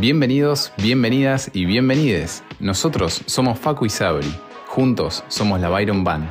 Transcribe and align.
Bienvenidos, 0.00 0.72
bienvenidas 0.78 1.50
y 1.52 1.66
bienvenides. 1.66 2.42
Nosotros 2.58 3.22
somos 3.26 3.58
Facu 3.58 3.84
y 3.84 3.90
Sabri. 3.90 4.34
Juntos 4.66 5.22
somos 5.28 5.60
la 5.60 5.68
Byron 5.68 6.04
Band. 6.04 6.26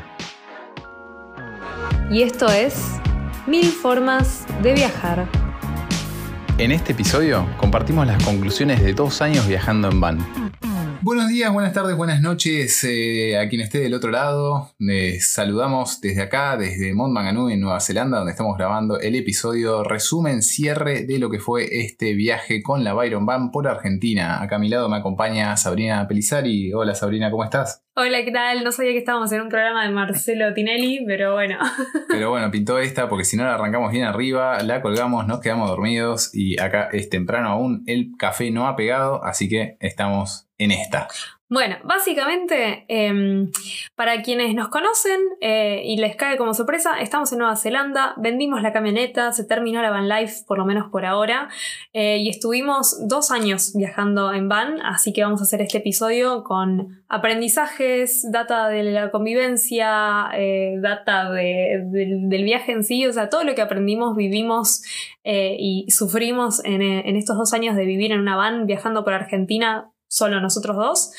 Y 2.09 2.23
esto 2.23 2.47
es 2.47 2.99
Mil 3.45 3.67
Formas 3.67 4.47
de 4.63 4.73
Viajar. 4.73 5.27
En 6.57 6.71
este 6.71 6.93
episodio 6.93 7.45
compartimos 7.57 8.07
las 8.07 8.23
conclusiones 8.23 8.81
de 8.81 8.93
dos 8.93 9.21
años 9.21 9.47
viajando 9.47 9.91
en 9.91 10.01
van. 10.01 10.59
Buenos 11.01 11.29
días, 11.29 11.53
buenas 11.53 11.71
tardes, 11.71 11.95
buenas 11.95 12.21
noches 12.21 12.83
eh, 12.83 13.37
a 13.37 13.47
quien 13.47 13.61
esté 13.61 13.79
del 13.79 13.93
otro 13.93 14.11
lado. 14.11 14.73
Les 14.79 15.31
saludamos 15.31 16.01
desde 16.01 16.23
acá, 16.23 16.57
desde 16.57 16.93
Mont 16.93 17.13
Maganú 17.13 17.49
en 17.49 17.61
Nueva 17.61 17.79
Zelanda, 17.79 18.17
donde 18.17 18.33
estamos 18.33 18.57
grabando 18.57 18.99
el 18.99 19.15
episodio 19.15 19.85
resumen, 19.85 20.41
cierre 20.41 21.05
de 21.05 21.17
lo 21.17 21.29
que 21.29 21.39
fue 21.39 21.69
este 21.71 22.15
viaje 22.15 22.61
con 22.61 22.83
la 22.83 22.93
Byron 22.93 23.25
Van 23.25 23.49
por 23.51 23.69
Argentina. 23.69 24.41
Acá 24.41 24.57
a 24.57 24.59
mi 24.59 24.67
lado 24.67 24.89
me 24.89 24.97
acompaña 24.97 25.55
Sabrina 25.55 26.05
Pelizari. 26.05 26.73
Hola 26.73 26.93
Sabrina, 26.95 27.31
¿cómo 27.31 27.45
estás? 27.45 27.81
Hola, 27.95 28.25
¿qué 28.25 28.31
tal? 28.31 28.65
No 28.65 28.73
sabía 28.73 28.91
que 28.91 28.97
estábamos 28.97 29.31
en 29.31 29.41
un 29.41 29.49
programa 29.49 29.85
de 29.85 29.93
Marcelo 29.93 30.53
Tinelli, 30.53 31.05
pero 31.07 31.33
bueno. 31.33 31.59
Pero 32.09 32.29
bueno, 32.29 32.51
pintó 32.51 32.79
esta 32.79 33.07
porque 33.07 33.23
si 33.23 33.37
no 33.37 33.45
la 33.45 33.55
arrancamos 33.55 33.91
bien 33.91 34.03
arriba, 34.03 34.61
la 34.63 34.81
colgamos, 34.81 35.27
nos 35.27 35.39
quedamos 35.39 35.69
dormidos 35.69 36.31
y 36.33 36.59
acá 36.59 36.89
es 36.91 37.09
temprano 37.09 37.49
aún, 37.49 37.83
el 37.87 38.11
café 38.17 38.51
no 38.51 38.67
ha 38.67 38.75
pegado, 38.75 39.23
así 39.23 39.47
que 39.47 39.77
estamos 39.79 40.48
en 40.59 40.71
esta. 40.71 41.07
Bueno, 41.51 41.77
básicamente, 41.83 42.85
em, 42.89 43.49
para 43.95 44.21
quienes 44.21 44.53
nos 44.53 44.67
conocen 44.67 45.19
eh, 45.41 45.81
y 45.83 45.97
les 45.97 46.15
cae 46.15 46.37
como 46.37 46.53
sorpresa, 46.53 46.99
estamos 47.01 47.31
en 47.31 47.39
Nueva 47.39 47.55
Zelanda, 47.55 48.13
vendimos 48.17 48.61
la 48.61 48.71
camioneta, 48.71 49.31
se 49.31 49.45
terminó 49.45 49.81
la 49.81 49.89
van 49.89 50.07
life, 50.07 50.43
por 50.45 50.59
lo 50.59 50.65
menos 50.65 50.91
por 50.91 51.07
ahora, 51.07 51.49
eh, 51.91 52.17
y 52.19 52.29
estuvimos 52.29 53.07
dos 53.07 53.31
años 53.31 53.73
viajando 53.75 54.31
en 54.31 54.47
van, 54.47 54.79
así 54.83 55.11
que 55.11 55.23
vamos 55.23 55.41
a 55.41 55.45
hacer 55.45 55.63
este 55.63 55.79
episodio 55.79 56.43
con 56.43 57.01
aprendizajes, 57.07 58.31
data 58.31 58.67
de 58.67 58.83
la 58.83 59.09
convivencia, 59.09 60.29
eh, 60.35 60.75
data 60.79 61.31
del 61.31 62.43
viaje 62.43 62.73
en 62.73 62.83
sí, 62.83 63.07
o 63.07 63.11
sea, 63.11 63.29
todo 63.29 63.43
lo 63.43 63.55
que 63.55 63.63
aprendimos, 63.63 64.15
vivimos 64.15 64.83
y 65.23 65.85
sufrimos 65.89 66.63
en 66.63 67.15
estos 67.15 67.37
dos 67.37 67.53
años 67.53 67.75
de 67.75 67.85
vivir 67.85 68.11
en 68.11 68.19
una 68.19 68.35
van 68.35 68.65
viajando 68.65 69.03
por 69.03 69.13
Argentina 69.13 69.91
solo 70.09 70.41
nosotros 70.41 70.75
dos. 70.75 71.11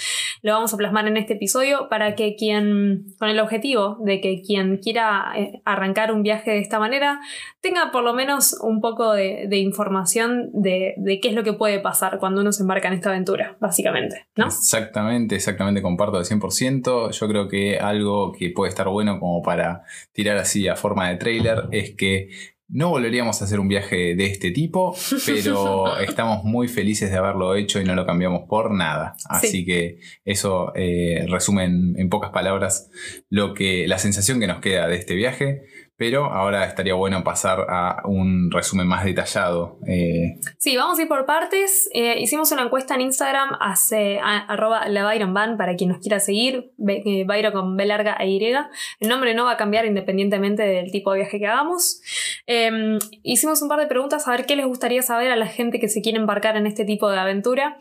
Lo 0.43 0.53
vamos 0.53 0.75
a 0.75 0.77
plasmar 0.77 1.07
en 1.07 1.17
este 1.17 1.35
episodio 1.35 1.89
para 1.89 2.15
que 2.15 2.37
quien, 2.37 3.07
con 3.19 3.29
el 3.29 3.39
objetivo 3.39 3.97
de 4.01 4.21
que 4.21 4.43
quien 4.43 4.79
quiera 4.79 5.33
eh, 5.37 5.63
arrancar 5.65 6.13
un 6.13 6.23
viaje 6.23 6.51
de 6.51 6.59
esta 6.59 6.79
manera, 6.79 7.21
tenga 7.61 7.91
por 7.93 8.03
lo 8.03 8.13
menos 8.13 8.59
un 8.61 8.81
poco 8.81 9.13
de, 9.13 9.49
información 9.59 10.51
de, 10.53 10.95
qué 11.23 11.29
es 11.29 11.35
lo 11.35 11.45
que 11.45 11.53
puede 11.53 11.79
pasar 11.79 12.19
cuando 12.19 12.41
uno 12.41 12.53
se 12.53 12.63
embarca 12.63 12.89
en 12.89 12.95
esta 12.95 13.11
aventura, 13.11 13.57
básicamente, 13.61 14.27
¿no? 14.37 14.47
Exactamente, 14.47 15.37
exactamente, 15.37 15.83
comparto 15.83 16.19
al 16.19 16.25
100%. 16.25 17.13
Yo 17.13 17.29
creo 17.29 17.49
que 17.49 17.79
algo 17.79 18.33
que 18.33 18.51
puede 18.51 18.71
estar 18.71 18.89
bueno 18.89 19.21
como 19.21 19.43
para 19.43 19.83
tirar 20.13 20.37
así 20.37 20.67
a 20.69 20.75
forma 20.75 21.09
de 21.09 21.17
trailer 21.17 21.69
es 21.71 21.95
que 21.95 22.31
no 22.73 22.91
volveríamos 22.91 23.41
a 23.41 23.45
hacer 23.45 23.59
un 23.59 23.69
viaje 23.69 24.15
de 24.15 24.27
este 24.27 24.51
tipo, 24.51 24.95
pero 25.27 25.99
estamos 26.01 26.45
muy 26.45 26.69
felices 26.69 27.11
de 27.11 27.17
haberlo 27.17 27.55
hecho 27.55 27.81
y 27.81 27.85
no 27.85 27.95
lo 27.95 28.07
cambiamos 28.07 28.43
por 28.49 28.73
nada. 28.73 29.17
Así 29.29 29.65
que 29.65 29.99
eso 30.25 30.73
eh, 30.75 31.27
resume 31.29 31.65
en, 31.65 32.09
pocas 32.09 32.31
palabras 32.31 32.91
lo 33.29 33.55
que 33.55 33.87
la 33.87 33.99
sensación 33.99 34.41
que 34.41 34.47
nos 34.47 34.61
queda 34.61 34.89
de 34.89 34.97
este 34.97 35.15
viaje. 35.15 35.63
Pero 36.01 36.33
ahora 36.33 36.65
estaría 36.65 36.95
bueno 36.95 37.23
pasar 37.23 37.67
a 37.69 38.01
un 38.07 38.51
resumen 38.51 38.87
más 38.87 39.05
detallado. 39.05 39.79
Eh. 39.87 40.41
Sí, 40.57 40.75
vamos 40.75 40.99
a 40.99 41.03
ir 41.03 41.09
por 41.09 41.27
partes. 41.27 41.91
Eh, 41.93 42.19
hicimos 42.23 42.51
una 42.53 42.63
encuesta 42.63 42.95
en 42.95 43.03
Instagram, 43.03 43.51
hace, 43.61 44.19
arroba 44.19 44.89
la 44.89 45.05
Byron 45.05 45.35
Band 45.35 45.59
para 45.59 45.77
quien 45.77 45.91
nos 45.91 45.99
quiera 45.99 46.19
seguir, 46.19 46.73
eh, 46.89 47.25
Byron 47.27 47.53
con 47.53 47.77
B 47.77 47.85
larga 47.85 48.17
e 48.19 48.31
Y. 48.31 48.43
El 49.01 49.09
nombre 49.11 49.35
no 49.35 49.45
va 49.45 49.51
a 49.51 49.57
cambiar 49.59 49.85
independientemente 49.85 50.63
del 50.63 50.91
tipo 50.91 51.13
de 51.13 51.19
viaje 51.19 51.39
que 51.39 51.47
hagamos. 51.47 52.01
Em, 52.47 52.99
hicimos 53.23 53.61
un 53.61 53.69
par 53.69 53.79
de 53.79 53.87
preguntas 53.87 54.27
a 54.27 54.31
ver 54.31 54.47
qué 54.47 54.57
les 54.57 54.65
gustaría 54.65 55.03
saber 55.03 55.31
a 55.31 55.37
la 55.37 55.49
gente 55.49 55.81
que 55.81 55.91
se 55.91 56.01
quiere 56.01 56.17
embarcar 56.17 56.57
en 56.57 56.67
este 56.67 56.87
tipo 56.87 57.11
de 57.11 57.19
aventura 57.19 57.77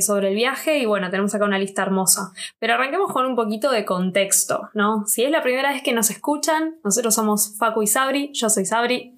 sobre 0.00 0.28
el 0.28 0.34
viaje. 0.34 0.80
Y 0.80 0.84
bueno, 0.84 1.08
tenemos 1.08 1.34
acá 1.34 1.46
una 1.46 1.58
lista 1.58 1.80
hermosa. 1.80 2.32
Pero 2.58 2.74
arranquemos 2.74 3.10
con 3.10 3.24
un 3.24 3.36
poquito 3.36 3.70
de 3.70 3.86
contexto, 3.86 4.68
¿no? 4.74 5.06
Si 5.06 5.24
es 5.24 5.30
la 5.30 5.42
primera 5.42 5.72
vez 5.72 5.82
que 5.82 5.94
nos 5.94 6.10
escuchan, 6.10 6.76
nosotros 6.84 7.14
somos 7.14 7.53
Facu 7.58 7.82
y 7.82 7.86
Sabri. 7.86 8.30
Yo 8.32 8.50
soy 8.50 8.64
Sabri. 8.64 9.14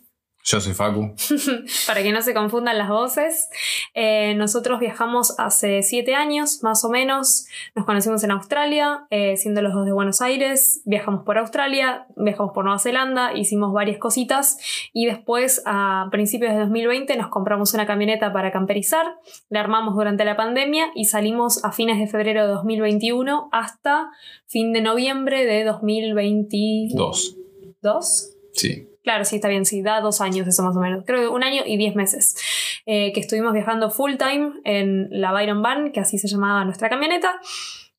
Yo 0.47 0.60
soy 0.60 0.74
Facu. 0.74 1.12
Para 1.88 2.04
que 2.04 2.12
no 2.12 2.22
se 2.22 2.32
confundan 2.32 2.78
las 2.78 2.88
voces. 2.88 3.48
Eh, 3.94 4.36
nosotros 4.36 4.78
viajamos 4.78 5.34
hace 5.41 5.82
siete 5.82 6.14
años, 6.14 6.62
más 6.62 6.84
o 6.84 6.88
menos. 6.88 7.48
Nos 7.75 7.84
conocimos 7.84 8.22
en 8.22 8.30
Australia, 8.30 9.08
eh, 9.10 9.36
siendo 9.36 9.60
los 9.60 9.75
dos 9.75 9.84
de 9.86 9.91
Buenos 9.91 10.22
Aires. 10.22 10.82
Viajamos 10.84 11.25
por 11.25 11.36
Australia, 11.38 12.06
viajamos 12.16 12.52
por 12.54 12.64
Nueva 12.64 12.78
Zelanda, 12.78 13.36
hicimos 13.36 13.72
varias 13.72 13.98
cositas. 13.98 14.56
Y 14.92 15.06
después, 15.06 15.62
a 15.66 16.06
principios 16.12 16.52
de 16.52 16.60
2020, 16.60 17.16
nos 17.16 17.26
compramos 17.26 17.75
una 17.75 17.84
camioneta 17.84 18.32
para 18.32 18.52
camperizar. 18.52 19.16
La 19.48 19.58
armamos 19.58 19.96
durante 19.96 20.25
la 20.25 20.36
pandemia 20.36 20.92
y 20.94 21.06
salimos 21.06 21.64
a 21.64 21.72
fines 21.72 21.98
de 21.98 22.06
febrero 22.06 22.42
de 22.42 22.52
2021 22.52 23.48
hasta 23.50 24.10
fin 24.46 24.72
de 24.72 24.80
noviembre 24.80 25.44
de 25.44 25.64
2022. 25.64 26.94
¿Dos? 26.94 27.36
Sí. 28.52 28.88
Claro, 29.02 29.24
sí, 29.24 29.36
está 29.36 29.48
bien, 29.48 29.64
sí, 29.64 29.82
da 29.82 30.00
dos 30.00 30.20
años 30.20 30.48
eso 30.48 30.62
más 30.64 30.76
o 30.76 30.80
menos. 30.80 31.04
Creo 31.06 31.20
que 31.20 31.28
un 31.28 31.44
año 31.44 31.62
y 31.64 31.76
diez 31.76 31.94
meses. 31.94 32.36
Eh, 32.86 33.12
que 33.12 33.20
estuvimos 33.20 33.52
viajando 33.52 33.91
full 33.91 34.16
time 34.16 34.52
en 34.64 35.08
la 35.10 35.32
Byron 35.32 35.62
Van, 35.62 35.92
que 35.92 36.00
así 36.00 36.19
se 36.19 36.26
llamaba 36.26 36.64
nuestra 36.64 36.88
camioneta. 36.88 37.41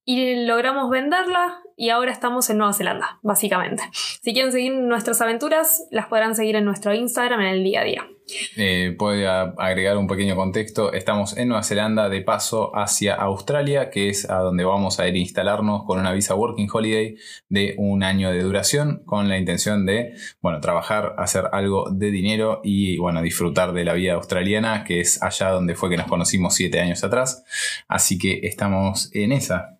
Y 0.09 0.45
logramos 0.45 0.89
venderla 0.89 1.59
y 1.75 1.89
ahora 1.89 2.13
estamos 2.13 2.49
en 2.49 2.59
Nueva 2.59 2.71
Zelanda, 2.71 3.19
básicamente. 3.23 3.83
Si 3.91 4.31
quieren 4.31 4.53
seguir 4.53 4.71
nuestras 4.73 5.19
aventuras, 5.19 5.85
las 5.91 6.05
podrán 6.05 6.33
seguir 6.33 6.55
en 6.55 6.63
nuestro 6.63 6.93
Instagram 6.93 7.41
en 7.41 7.47
el 7.47 7.63
día 7.65 7.81
a 7.81 7.83
día. 7.83 8.07
Eh, 8.55 8.95
puede 8.97 9.27
agregar 9.27 9.97
un 9.97 10.07
pequeño 10.07 10.37
contexto. 10.37 10.93
Estamos 10.93 11.35
en 11.35 11.49
Nueva 11.49 11.63
Zelanda 11.63 12.07
de 12.07 12.21
paso 12.21 12.73
hacia 12.73 13.15
Australia, 13.15 13.89
que 13.89 14.07
es 14.07 14.29
a 14.29 14.37
donde 14.37 14.63
vamos 14.63 15.01
a 15.01 15.09
ir 15.09 15.15
a 15.15 15.17
instalarnos 15.17 15.83
con 15.83 15.99
una 15.99 16.13
visa 16.13 16.35
Working 16.35 16.69
Holiday 16.71 17.17
de 17.49 17.75
un 17.77 18.01
año 18.01 18.31
de 18.31 18.43
duración, 18.43 19.03
con 19.05 19.27
la 19.27 19.37
intención 19.37 19.85
de, 19.85 20.13
bueno, 20.41 20.61
trabajar, 20.61 21.15
hacer 21.17 21.49
algo 21.51 21.89
de 21.91 22.11
dinero 22.11 22.61
y, 22.63 22.97
bueno, 22.97 23.21
disfrutar 23.21 23.73
de 23.73 23.83
la 23.83 23.91
vida 23.91 24.13
australiana, 24.13 24.85
que 24.85 25.01
es 25.01 25.21
allá 25.21 25.49
donde 25.49 25.75
fue 25.75 25.89
que 25.89 25.97
nos 25.97 26.07
conocimos 26.07 26.55
siete 26.55 26.79
años 26.79 27.03
atrás. 27.03 27.43
Así 27.89 28.17
que 28.17 28.39
estamos 28.43 29.13
en 29.13 29.33
esa. 29.33 29.76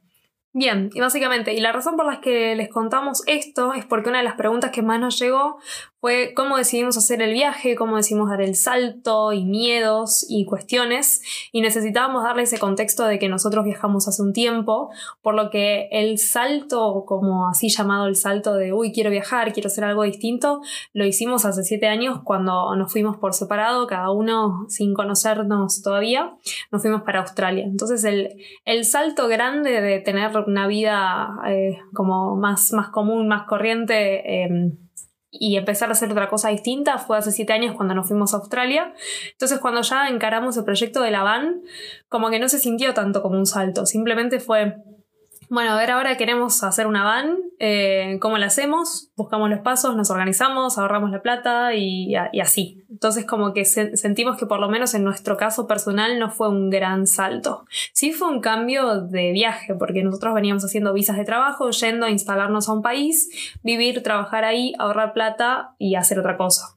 Bien, 0.60 0.90
y 0.92 1.00
básicamente, 1.02 1.54
y 1.54 1.60
la 1.60 1.72
razón 1.72 1.98
por 1.98 2.08
la 2.08 2.20
que 2.20 2.56
les 2.56 2.68
contamos 2.68 3.22
esto 3.28 3.74
es 3.74 3.86
porque 3.86 4.10
una 4.10 4.18
de 4.18 4.24
las 4.24 4.34
preguntas 4.34 4.72
que 4.72 4.82
más 4.82 5.00
nos 5.00 5.20
llegó 5.20 5.60
fue 6.00 6.34
cómo 6.36 6.58
decidimos 6.58 6.98
hacer 6.98 7.22
el 7.22 7.34
viaje, 7.34 7.76
cómo 7.76 7.98
decidimos 7.98 8.30
dar 8.30 8.42
el 8.42 8.56
salto 8.56 9.34
y 9.34 9.46
miedos 9.46 10.26
y 10.30 10.46
cuestiones, 10.46 11.22
y 11.52 11.62
necesitábamos 11.62 12.24
darle 12.24 12.44
ese 12.44 12.60
contexto 12.60 13.06
de 13.06 13.20
que 13.20 13.30
nosotros 13.30 13.66
viajamos 13.66 14.08
hace 14.08 14.22
un 14.22 14.34
tiempo, 14.34 14.92
por 15.22 15.34
lo 15.34 15.50
que 15.50 15.90
el 15.92 16.20
salto, 16.20 17.04
como 17.06 17.48
así 17.48 17.70
llamado 17.70 18.08
el 18.08 18.16
salto 18.16 18.54
de, 18.54 18.74
uy, 18.74 18.92
quiero 18.92 19.10
viajar, 19.10 19.54
quiero 19.54 19.68
hacer 19.68 19.84
algo 19.84 20.04
distinto, 20.04 20.62
lo 20.94 21.06
hicimos 21.06 21.46
hace 21.46 21.64
siete 21.64 21.88
años 21.88 22.22
cuando 22.24 22.76
nos 22.76 22.92
fuimos 22.92 23.18
por 23.18 23.34
separado, 23.34 23.88
cada 23.88 24.12
uno 24.12 24.66
sin 24.70 24.94
conocernos 24.94 25.82
todavía, 25.82 26.36
nos 26.72 26.82
fuimos 26.82 27.02
para 27.02 27.20
Australia. 27.20 27.66
Entonces 27.66 28.04
el, 28.04 28.38
el 28.66 28.86
salto 28.86 29.28
grande 29.28 29.82
de 29.82 30.00
tener 30.00 30.38
una 30.38 30.68
vida 30.68 31.40
eh, 31.48 31.80
como 31.94 32.36
más, 32.36 32.72
más 32.74 32.90
común, 32.90 33.28
más 33.28 33.44
corriente, 33.48 34.44
em, 34.44 34.78
y 35.30 35.58
empezar 35.58 35.90
a 35.90 35.92
hacer 35.92 36.12
otra 36.12 36.30
cosa 36.30 36.50
distinta 36.50 36.98
fue 36.98 37.18
hace 37.18 37.32
siete 37.32 37.54
años 37.54 37.76
cuando 37.76 37.94
nos 37.94 38.08
fuimos 38.08 38.34
a 38.34 38.38
Australia. 38.38 38.94
Entonces 39.32 39.60
cuando 39.60 39.82
ya 39.82 40.08
encaramos 40.08 40.58
el 40.58 40.64
proyecto 40.64 41.02
de 41.02 41.12
la 41.12 41.24
van, 41.24 41.62
como 42.10 42.30
que 42.30 42.40
no 42.40 42.50
se 42.50 42.60
sintió 42.60 42.94
tanto 42.94 43.22
como 43.22 43.38
un 43.38 43.46
salto, 43.46 43.86
simplemente 43.86 44.40
fue 44.40 44.78
bueno, 45.50 45.72
a 45.72 45.78
ver, 45.78 45.92
ahora 45.92 46.18
queremos 46.18 46.64
hacer 46.64 46.88
una 46.88 47.04
van. 47.04 47.38
Eh, 47.60 48.18
¿Cómo 48.20 48.38
la 48.38 48.48
hacemos? 48.48 49.12
Buscamos 49.16 49.50
los 49.50 49.60
pasos, 49.60 49.96
nos 49.96 50.10
organizamos, 50.10 50.78
ahorramos 50.78 51.12
la 51.12 51.22
plata 51.22 51.74
y, 51.74 52.16
así. 52.16 52.84
Entonces, 52.90 53.26
como 53.26 53.54
que 53.54 53.64
sentimos 53.66 54.38
que 54.38 54.46
por 54.46 54.60
lo 54.60 54.70
menos 54.70 54.94
en 54.94 55.04
nuestro 55.04 55.38
caso 55.38 55.66
personal 55.66 56.20
no 56.20 56.30
fue 56.30 56.50
un 56.50 56.70
gran 56.70 57.08
salto. 57.08 57.66
Sí 57.94 58.12
fue 58.12 58.28
un 58.28 58.42
cambio 58.42 59.02
de 59.02 59.32
viaje, 59.32 59.74
porque 59.74 60.04
nosotros 60.04 60.34
veníamos 60.34 60.66
haciendo 60.66 60.94
visas 60.94 61.18
de 61.18 61.26
trabajo, 61.26 61.70
yendo 61.72 62.06
a 62.06 62.10
instalarnos 62.10 62.68
a 62.68 62.74
un 62.74 62.82
país, 62.82 63.30
vivir, 63.64 64.04
trabajar 64.04 64.44
ahí, 64.44 64.74
ahorrar 64.80 65.14
plata 65.14 65.76
y 65.80 65.96
hacer 65.96 66.20
otra 66.20 66.38
cosa. 66.38 66.76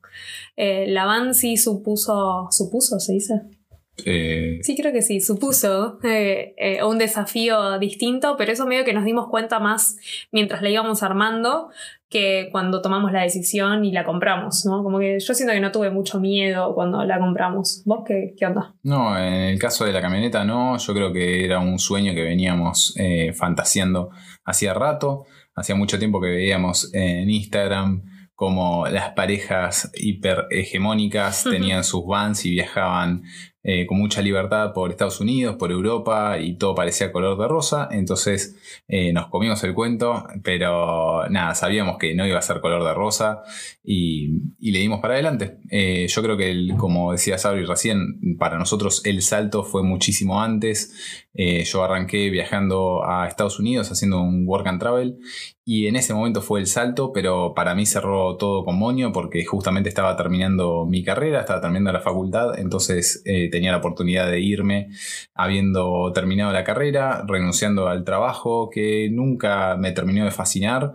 Eh, 0.56 0.86
la 0.88 1.06
van 1.06 1.34
sí 1.34 1.56
supuso, 1.56 2.48
supuso, 2.50 3.00
se 3.00 3.14
dice. 3.14 3.59
Eh, 4.06 4.60
sí, 4.62 4.76
creo 4.76 4.92
que 4.92 5.02
sí, 5.02 5.20
supuso 5.20 5.98
eh, 6.02 6.54
eh, 6.56 6.84
un 6.84 6.98
desafío 6.98 7.78
distinto, 7.78 8.36
pero 8.36 8.52
eso 8.52 8.66
medio 8.66 8.84
que 8.84 8.92
nos 8.92 9.04
dimos 9.04 9.28
cuenta 9.28 9.58
más 9.58 9.96
mientras 10.32 10.62
la 10.62 10.70
íbamos 10.70 11.02
armando, 11.02 11.70
que 12.08 12.48
cuando 12.50 12.82
tomamos 12.82 13.12
la 13.12 13.22
decisión 13.22 13.84
y 13.84 13.92
la 13.92 14.04
compramos, 14.04 14.64
¿no? 14.66 14.82
Como 14.82 14.98
que 14.98 15.18
yo 15.20 15.34
siento 15.34 15.54
que 15.54 15.60
no 15.60 15.70
tuve 15.70 15.90
mucho 15.90 16.18
miedo 16.18 16.74
cuando 16.74 17.04
la 17.04 17.18
compramos. 17.18 17.82
¿Vos 17.84 18.02
qué, 18.06 18.34
qué 18.36 18.46
onda? 18.46 18.74
No, 18.82 19.16
en 19.16 19.32
el 19.32 19.58
caso 19.58 19.84
de 19.84 19.92
la 19.92 20.00
camioneta 20.00 20.44
no, 20.44 20.76
yo 20.76 20.94
creo 20.94 21.12
que 21.12 21.44
era 21.44 21.60
un 21.60 21.78
sueño 21.78 22.14
que 22.14 22.22
veníamos 22.22 22.94
fantaseando 23.34 24.10
hacía 24.44 24.74
rato, 24.74 25.24
hacía 25.54 25.76
mucho 25.76 25.98
tiempo 25.98 26.20
que 26.20 26.28
veíamos 26.28 26.92
en 26.94 27.30
Instagram 27.30 28.02
como 28.40 28.86
las 28.88 29.10
parejas 29.10 29.90
hiper 29.92 30.46
hegemónicas 30.48 31.44
tenían 31.44 31.84
sus 31.84 32.06
vans 32.06 32.46
y 32.46 32.50
viajaban 32.52 33.22
eh, 33.62 33.84
con 33.86 33.98
mucha 33.98 34.22
libertad 34.22 34.72
por 34.72 34.90
Estados 34.90 35.20
Unidos, 35.20 35.56
por 35.56 35.70
Europa 35.70 36.38
y 36.38 36.54
todo 36.54 36.74
parecía 36.74 37.12
color 37.12 37.38
de 37.38 37.46
rosa. 37.46 37.88
Entonces 37.90 38.56
eh, 38.88 39.12
nos 39.12 39.26
comimos 39.28 39.62
el 39.64 39.74
cuento, 39.74 40.24
pero 40.42 41.28
nada, 41.28 41.54
sabíamos 41.54 41.98
que 41.98 42.14
no 42.14 42.26
iba 42.26 42.38
a 42.38 42.42
ser 42.42 42.60
color 42.60 42.82
de 42.84 42.94
rosa 42.94 43.42
y, 43.84 44.28
le 44.60 44.78
dimos 44.78 45.00
para 45.00 45.14
adelante. 45.14 45.58
Eh, 45.70 46.06
yo 46.08 46.22
creo 46.22 46.36
que, 46.36 46.68
como 46.78 47.12
decía 47.12 47.36
Sabri 47.36 47.66
recién, 47.66 48.36
para 48.38 48.58
nosotros 48.58 49.02
el 49.04 49.20
salto 49.20 49.62
fue 49.62 49.82
muchísimo 49.82 50.40
antes. 50.40 51.26
yo 51.34 51.84
arranqué 51.84 52.30
viajando 52.30 53.04
a 53.04 53.28
Estados 53.28 53.58
Unidos 53.58 53.90
haciendo 53.90 54.20
un 54.20 54.46
work 54.46 54.66
and 54.66 54.80
travel 54.80 55.18
y 55.64 55.86
en 55.86 55.96
ese 55.96 56.14
momento 56.14 56.42
fue 56.42 56.60
el 56.60 56.66
salto, 56.66 57.12
pero 57.12 57.54
para 57.54 57.74
mí 57.74 57.86
cerró 57.86 58.36
todo 58.36 58.64
con 58.64 58.78
moño 58.78 59.12
porque 59.12 59.44
justamente 59.44 59.88
estaba 59.88 60.16
terminando 60.16 60.86
mi 60.86 61.02
carrera, 61.04 61.40
estaba 61.40 61.60
terminando 61.60 61.92
la 61.92 62.00
facultad, 62.00 62.58
entonces 62.58 63.22
tenía 63.24 63.70
la 63.70 63.78
oportunidad 63.78 64.30
de 64.30 64.40
irme 64.40 64.88
habiendo 65.34 66.10
terminado 66.12 66.52
la 66.52 66.64
carrera, 66.64 67.24
renunciando 67.26 67.88
al 67.88 68.04
trabajo 68.04 68.70
que 68.70 69.08
nunca 69.12 69.76
me 69.76 69.92
terminó 69.92 70.24
de 70.24 70.30
fascinar. 70.30 70.94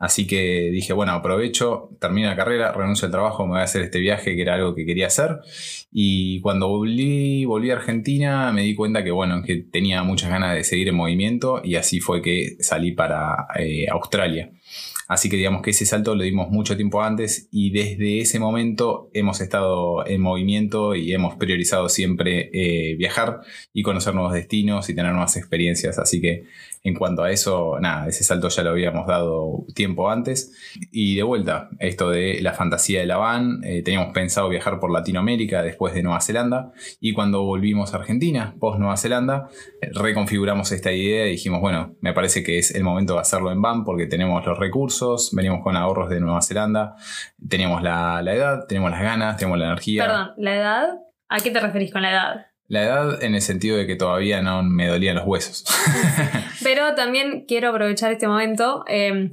Así 0.00 0.26
que 0.26 0.70
dije, 0.72 0.94
bueno, 0.94 1.12
aprovecho, 1.12 1.90
termino 2.00 2.28
la 2.28 2.34
carrera, 2.34 2.72
renuncio 2.72 3.04
al 3.04 3.12
trabajo, 3.12 3.44
me 3.44 3.52
voy 3.52 3.60
a 3.60 3.64
hacer 3.64 3.82
este 3.82 4.00
viaje 4.00 4.34
que 4.34 4.40
era 4.40 4.54
algo 4.54 4.74
que 4.74 4.86
quería 4.86 5.08
hacer. 5.08 5.40
Y 5.92 6.40
cuando 6.40 6.68
volví, 6.68 7.44
volví 7.44 7.70
a 7.70 7.74
Argentina 7.74 8.50
me 8.50 8.62
di 8.62 8.74
cuenta 8.74 9.04
que, 9.04 9.10
bueno, 9.10 9.42
que 9.42 9.56
tenía 9.56 10.02
muchas 10.02 10.30
ganas 10.30 10.54
de 10.54 10.64
seguir 10.64 10.88
en 10.88 10.94
movimiento 10.94 11.60
y 11.62 11.74
así 11.74 12.00
fue 12.00 12.22
que 12.22 12.56
salí 12.60 12.92
para 12.92 13.46
eh, 13.58 13.88
Australia. 13.90 14.50
Así 15.06 15.28
que 15.28 15.36
digamos 15.36 15.60
que 15.60 15.70
ese 15.70 15.84
salto 15.84 16.14
lo 16.14 16.22
dimos 16.22 16.50
mucho 16.50 16.76
tiempo 16.76 17.02
antes 17.02 17.48
y 17.50 17.70
desde 17.70 18.20
ese 18.20 18.38
momento 18.38 19.10
hemos 19.12 19.40
estado 19.40 20.06
en 20.06 20.20
movimiento 20.22 20.94
y 20.94 21.12
hemos 21.12 21.34
priorizado 21.34 21.88
siempre 21.88 22.48
eh, 22.52 22.94
viajar 22.94 23.40
y 23.74 23.82
conocer 23.82 24.14
nuevos 24.14 24.32
destinos 24.32 24.88
y 24.88 24.94
tener 24.94 25.10
nuevas 25.10 25.36
experiencias. 25.36 25.98
Así 25.98 26.20
que 26.20 26.44
en 26.82 26.94
cuanto 26.94 27.22
a 27.22 27.30
eso, 27.30 27.78
nada, 27.80 28.08
ese 28.08 28.24
salto 28.24 28.48
ya 28.48 28.62
lo 28.62 28.70
habíamos 28.70 29.06
dado 29.06 29.66
tiempo 29.74 30.10
antes. 30.10 30.52
Y 30.90 31.16
de 31.16 31.22
vuelta, 31.22 31.68
esto 31.78 32.10
de 32.10 32.40
la 32.40 32.54
fantasía 32.54 33.00
de 33.00 33.06
la 33.06 33.18
van, 33.18 33.62
eh, 33.64 33.82
teníamos 33.82 34.12
pensado 34.12 34.48
viajar 34.48 34.80
por 34.80 34.90
Latinoamérica 34.90 35.62
después 35.62 35.92
de 35.94 36.02
Nueva 36.02 36.20
Zelanda. 36.20 36.72
Y 37.00 37.12
cuando 37.12 37.42
volvimos 37.42 37.92
a 37.92 37.98
Argentina, 37.98 38.54
post 38.58 38.78
Nueva 38.78 38.96
Zelanda, 38.96 39.48
reconfiguramos 39.92 40.72
esta 40.72 40.92
idea 40.92 41.26
y 41.26 41.32
dijimos, 41.32 41.60
bueno, 41.60 41.96
me 42.00 42.14
parece 42.14 42.42
que 42.42 42.58
es 42.58 42.74
el 42.74 42.82
momento 42.82 43.14
de 43.14 43.20
hacerlo 43.20 43.52
en 43.52 43.60
van 43.60 43.84
porque 43.84 44.06
tenemos 44.06 44.44
los 44.46 44.58
recursos, 44.58 45.30
venimos 45.34 45.62
con 45.62 45.76
ahorros 45.76 46.08
de 46.08 46.20
Nueva 46.20 46.40
Zelanda, 46.40 46.96
teníamos 47.46 47.82
la, 47.82 48.22
la 48.22 48.34
edad, 48.34 48.66
tenemos 48.66 48.90
las 48.90 49.02
ganas, 49.02 49.36
tenemos 49.36 49.58
la 49.58 49.66
energía. 49.66 50.04
Perdón, 50.04 50.30
¿la 50.38 50.56
edad? 50.56 50.88
¿A 51.28 51.38
qué 51.40 51.50
te 51.50 51.60
referís 51.60 51.92
con 51.92 52.02
la 52.02 52.10
edad? 52.10 52.46
La 52.70 52.84
edad 52.84 53.22
en 53.24 53.34
el 53.34 53.42
sentido 53.42 53.76
de 53.76 53.84
que 53.84 53.96
todavía 53.96 54.42
no 54.42 54.62
me 54.62 54.86
dolían 54.86 55.16
los 55.16 55.26
huesos. 55.26 55.64
Pero 56.62 56.94
también 56.94 57.44
quiero 57.46 57.70
aprovechar 57.70 58.12
este 58.12 58.28
momento. 58.28 58.84
Eh, 58.86 59.30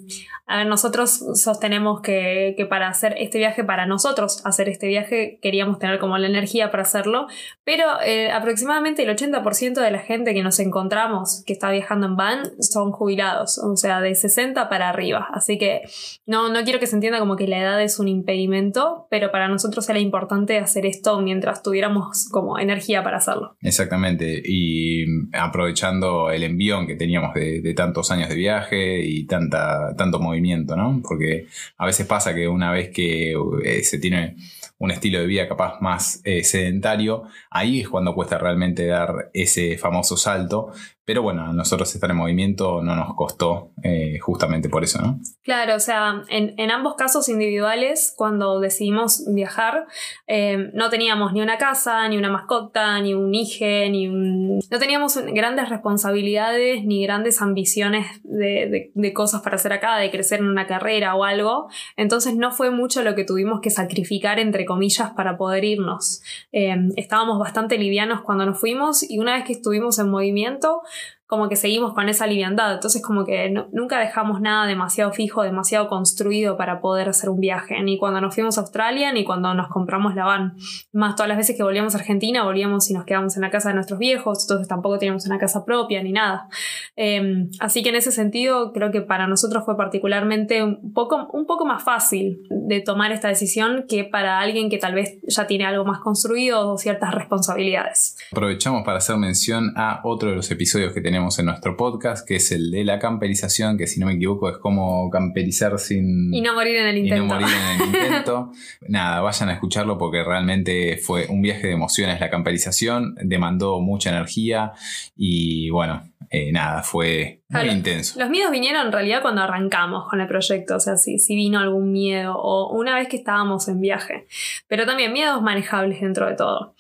a 0.49 0.59
ver, 0.59 0.67
nosotros 0.67 1.25
sostenemos 1.33 1.99
que, 1.99 2.55
para 2.69 2.87
hacer 2.87 3.15
este 3.17 3.37
viaje, 3.37 3.65
para 3.65 3.85
nosotros 3.85 4.41
hacer 4.45 4.69
este 4.69 4.87
viaje, 4.87 5.39
queríamos 5.41 5.77
tener 5.77 5.99
como 5.99 6.17
la 6.17 6.27
energía 6.27 6.71
para 6.71 6.83
hacerlo, 6.83 7.27
pero 7.65 7.83
eh, 8.05 8.31
aproximadamente 8.31 9.03
el 9.03 9.09
80% 9.09 9.73
de 9.73 9.91
la 9.91 9.99
gente 9.99 10.33
que 10.33 10.43
nos 10.43 10.59
encontramos 10.59 11.43
que 11.45 11.51
está 11.51 11.69
viajando 11.69 12.07
en 12.07 12.15
van 12.15 12.43
son 12.61 12.93
jubilados, 12.93 13.57
o 13.57 13.75
sea, 13.75 13.99
de 13.99 14.15
60 14.15 14.69
para 14.69 14.87
arriba. 14.87 15.27
Así 15.33 15.57
que 15.57 15.81
no, 16.25 16.47
no 16.47 16.63
quiero 16.63 16.79
que 16.79 16.87
se 16.87 16.95
entienda 16.95 17.19
como 17.19 17.35
que 17.35 17.45
la 17.45 17.59
edad 17.59 17.81
es 17.81 17.99
un 17.99 18.07
impedimento, 18.07 19.05
pero 19.09 19.31
para 19.31 19.49
nosotros 19.49 19.89
era 19.89 19.99
importante 19.99 20.59
hacer 20.59 20.85
esto 20.85 21.19
mientras 21.19 21.61
tuviéramos 21.61 22.29
como 22.31 22.57
energía 22.57 23.03
para 23.03 23.17
hacerlo. 23.17 23.57
Exactamente, 23.61 24.41
y 24.45 25.03
aprovechando 25.33 26.31
el 26.31 26.43
envión 26.43 26.87
que 26.87 26.95
teníamos 26.95 27.16
de, 27.33 27.73
tantos 27.73 28.11
años 28.11 28.29
de 28.29 28.35
viaje 28.35 28.99
y 28.99 29.25
tanta, 29.25 29.95
tanto 29.95 30.19
movimiento 30.19 30.75
¿no? 30.75 31.01
Porque 31.03 31.47
a 31.77 31.85
veces 31.85 32.05
pasa 32.05 32.33
que 32.33 32.47
una 32.47 32.71
vez 32.71 32.89
que 32.89 33.35
eh, 33.63 33.83
se 33.83 33.99
tiene 33.99 34.35
un 34.79 34.91
estilo 34.91 35.19
de 35.19 35.25
vida 35.25 35.47
capaz 35.47 35.81
más 35.81 36.21
eh, 36.23 36.43
sedentario, 36.43 37.23
ahí 37.49 37.81
es 37.81 37.89
cuando 37.89 38.13
cuesta 38.13 38.37
realmente 38.37 38.85
dar 38.85 39.29
ese 39.33 39.77
famoso 39.77 40.17
salto, 40.17 40.71
pero 41.07 41.21
bueno, 41.21 41.45
a 41.45 41.53
nosotros 41.53 41.95
estar 41.95 42.11
en 42.11 42.17
movimiento 42.17 42.83
no 42.83 42.93
nos 42.93 43.15
costó 43.15 43.71
eh, 43.81 44.19
justamente 44.19 44.67
por 44.67 44.83
eso, 44.83 45.01
¿no? 45.01 45.21
Claro, 45.41 45.75
o 45.75 45.79
sea, 45.79 46.23
en, 46.27 46.69
ambos 46.69 46.95
casos 46.95 47.29
individuales, 47.29 48.13
cuando 48.17 48.59
decidimos 48.59 49.23
viajar, 49.33 49.85
eh, 50.27 50.69
no 50.73 50.89
teníamos 50.89 51.31
ni 51.31 51.39
una 51.39 51.57
casa, 51.57 52.05
ni 52.09 52.17
una 52.17 52.29
mascota, 52.29 52.99
ni 52.99 53.13
un 53.13 53.33
hijo, 53.33 53.63
ni 53.89 54.09
un... 54.09 54.59
No 54.69 54.79
teníamos 54.79 55.17
grandes 55.33 55.69
responsabilidades, 55.69 56.83
ni 56.83 57.01
grandes 57.03 57.41
ambiciones 57.41 58.05
de, 58.25 58.91
cosas 59.15 59.41
para 59.41 59.55
hacer 59.55 59.71
acá, 59.71 59.95
de 59.95 60.11
crecer 60.11 60.41
en 60.41 60.47
una 60.47 60.67
carrera 60.67 61.15
o 61.15 61.23
algo. 61.23 61.69
Entonces 61.95 62.35
no 62.35 62.51
fue 62.51 62.69
mucho 62.69 63.01
lo 63.01 63.15
que 63.15 63.23
tuvimos 63.23 63.61
que 63.61 63.69
sacrificar, 63.69 64.39
entre 64.39 64.65
comillas, 64.65 65.11
para 65.11 65.37
poder 65.37 65.63
irnos. 65.63 66.21
Eh, 66.51 66.75
estábamos 66.97 67.39
bastante 67.39 67.77
livianos 67.77 68.23
cuando 68.23 68.45
nos 68.45 68.59
fuimos 68.59 69.09
y 69.09 69.19
una 69.19 69.35
vez 69.35 69.45
que 69.45 69.53
estuvimos 69.53 69.99
en 69.99 70.09
movimiento, 70.09 70.81
como 71.27 71.49
que 71.49 71.57
seguimos 71.57 71.93
con 71.93 72.07
esa 72.07 72.25
liviandad. 72.25 72.73
Entonces 72.73 73.01
como 73.01 73.25
que 73.25 73.53
nunca 73.73 73.99
dejamos 73.99 74.39
nada 74.39 74.65
demasiado 74.65 75.11
fijo, 75.11 75.43
demasiado 75.43 75.89
construido 75.89 76.55
para 76.55 76.79
poder 76.79 77.09
hacer 77.09 77.29
un 77.29 77.41
viaje. 77.41 77.81
Ni 77.83 77.97
cuando 77.97 78.21
nos 78.21 78.33
fuimos 78.33 78.57
a 78.57 78.61
Australia, 78.61 79.11
ni 79.11 79.25
cuando 79.25 79.53
nos 79.53 79.67
compramos 79.67 80.15
la 80.15 80.23
van. 80.23 80.55
Más 80.93 81.15
todas 81.15 81.27
las 81.27 81.37
veces 81.37 81.57
que 81.57 81.63
volvíamos 81.63 81.95
a 81.95 81.97
Argentina, 81.97 82.45
volvíamos 82.45 82.89
y 82.89 82.93
nos 82.93 83.03
quedamos 83.03 83.35
en 83.35 83.41
la 83.41 83.49
casa 83.49 83.69
de 83.69 83.75
nuestros 83.75 83.99
viejos. 83.99 84.45
Entonces 84.45 84.69
tampoco 84.69 84.99
teníamos 84.99 85.25
una 85.25 85.37
casa 85.37 85.65
propia 85.65 86.01
ni 86.01 86.13
nada. 86.13 86.47
Em, 86.95 87.49
así 87.59 87.83
que 87.83 87.89
en 87.89 87.95
ese 87.95 88.13
sentido 88.13 88.71
creo 88.71 88.91
que 88.91 89.01
para 89.01 89.27
nosotros 89.27 89.65
fue 89.65 89.75
particularmente 89.75 90.63
un 90.63 90.93
poco, 90.93 91.27
un 91.33 91.45
poco 91.45 91.65
más 91.65 91.83
fácil 91.83 92.39
de 92.49 92.79
tomar 92.79 93.11
esta 93.11 93.27
decisión 93.27 93.83
que 93.89 94.05
para 94.05 94.39
alguien 94.39 94.69
que 94.69 94.77
tal 94.77 94.93
vez 94.93 95.17
ya 95.27 95.45
tiene 95.45 95.65
algo 95.65 95.83
más 95.83 95.99
construido 95.99 96.71
o 96.71 96.77
ciertas 96.77 97.13
responsabilidades. 97.13 98.15
Aprovechamos 98.31 98.83
para 98.85 98.99
hacer 98.99 99.17
mención 99.17 99.73
a 99.75 99.99
otro 100.05 100.29
de 100.29 100.37
los 100.37 100.49
episodios 100.51 100.93
que 100.93 101.01
tenemos 101.01 101.16
en 101.17 101.45
nuestro 101.45 101.75
podcast, 101.75 102.27
que 102.27 102.35
es 102.35 102.51
el 102.51 102.69
de 102.69 102.83
la 102.83 102.99
camperización, 102.99 103.75
que 103.77 103.87
si 103.87 103.99
no 103.99 104.05
me 104.05 104.13
equivoco 104.13 104.49
es 104.49 104.57
como 104.57 105.09
camperizar 105.09 105.79
sin... 105.79 106.31
Y 106.31 106.41
no 106.41 106.53
morir 106.53 106.75
en 106.77 106.87
el 106.87 106.97
intento. 106.97 107.23
Y 107.23 107.27
no 107.27 107.33
morir 107.33 107.47
en 107.47 107.81
el 107.81 107.87
intento. 107.87 108.51
Nada, 108.87 109.21
vayan 109.21 109.49
a 109.49 109.53
escucharlo 109.53 109.97
porque 109.97 110.23
realmente 110.23 110.97
fue 110.97 111.25
un 111.27 111.41
viaje 111.41 111.67
de 111.67 111.73
emociones 111.73 112.19
la 112.19 112.29
camperización, 112.29 113.15
demandó 113.21 113.79
mucha 113.79 114.11
energía 114.11 114.73
y 115.15 115.71
bueno, 115.71 116.03
eh, 116.29 116.51
nada, 116.51 116.83
fue 116.83 117.43
muy 117.49 117.69
intenso. 117.69 118.19
Los 118.19 118.29
miedos 118.29 118.51
vinieron 118.51 118.87
en 118.87 118.91
realidad 118.91 119.21
cuando 119.21 119.41
arrancamos 119.41 120.09
con 120.09 120.19
el 120.19 120.27
proyecto, 120.27 120.75
o 120.75 120.79
sea, 120.79 120.97
si, 120.97 121.19
si 121.19 121.35
vino 121.35 121.59
algún 121.59 121.91
miedo 121.91 122.35
o 122.35 122.75
una 122.77 122.95
vez 122.95 123.07
que 123.07 123.17
estábamos 123.17 123.67
en 123.67 123.79
viaje, 123.79 124.27
pero 124.67 124.85
también 124.85 125.13
miedos 125.13 125.41
manejables 125.41 126.01
dentro 126.01 126.27
de 126.27 126.35
todo. 126.35 126.75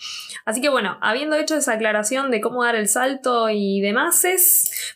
Así 0.45 0.61
que 0.61 0.69
bueno, 0.69 0.97
habiendo 1.01 1.35
hecho 1.35 1.55
esa 1.55 1.73
aclaración 1.73 2.31
de 2.31 2.41
cómo 2.41 2.63
dar 2.63 2.75
el 2.75 2.87
salto 2.87 3.49
y 3.49 3.79
demás, 3.81 4.23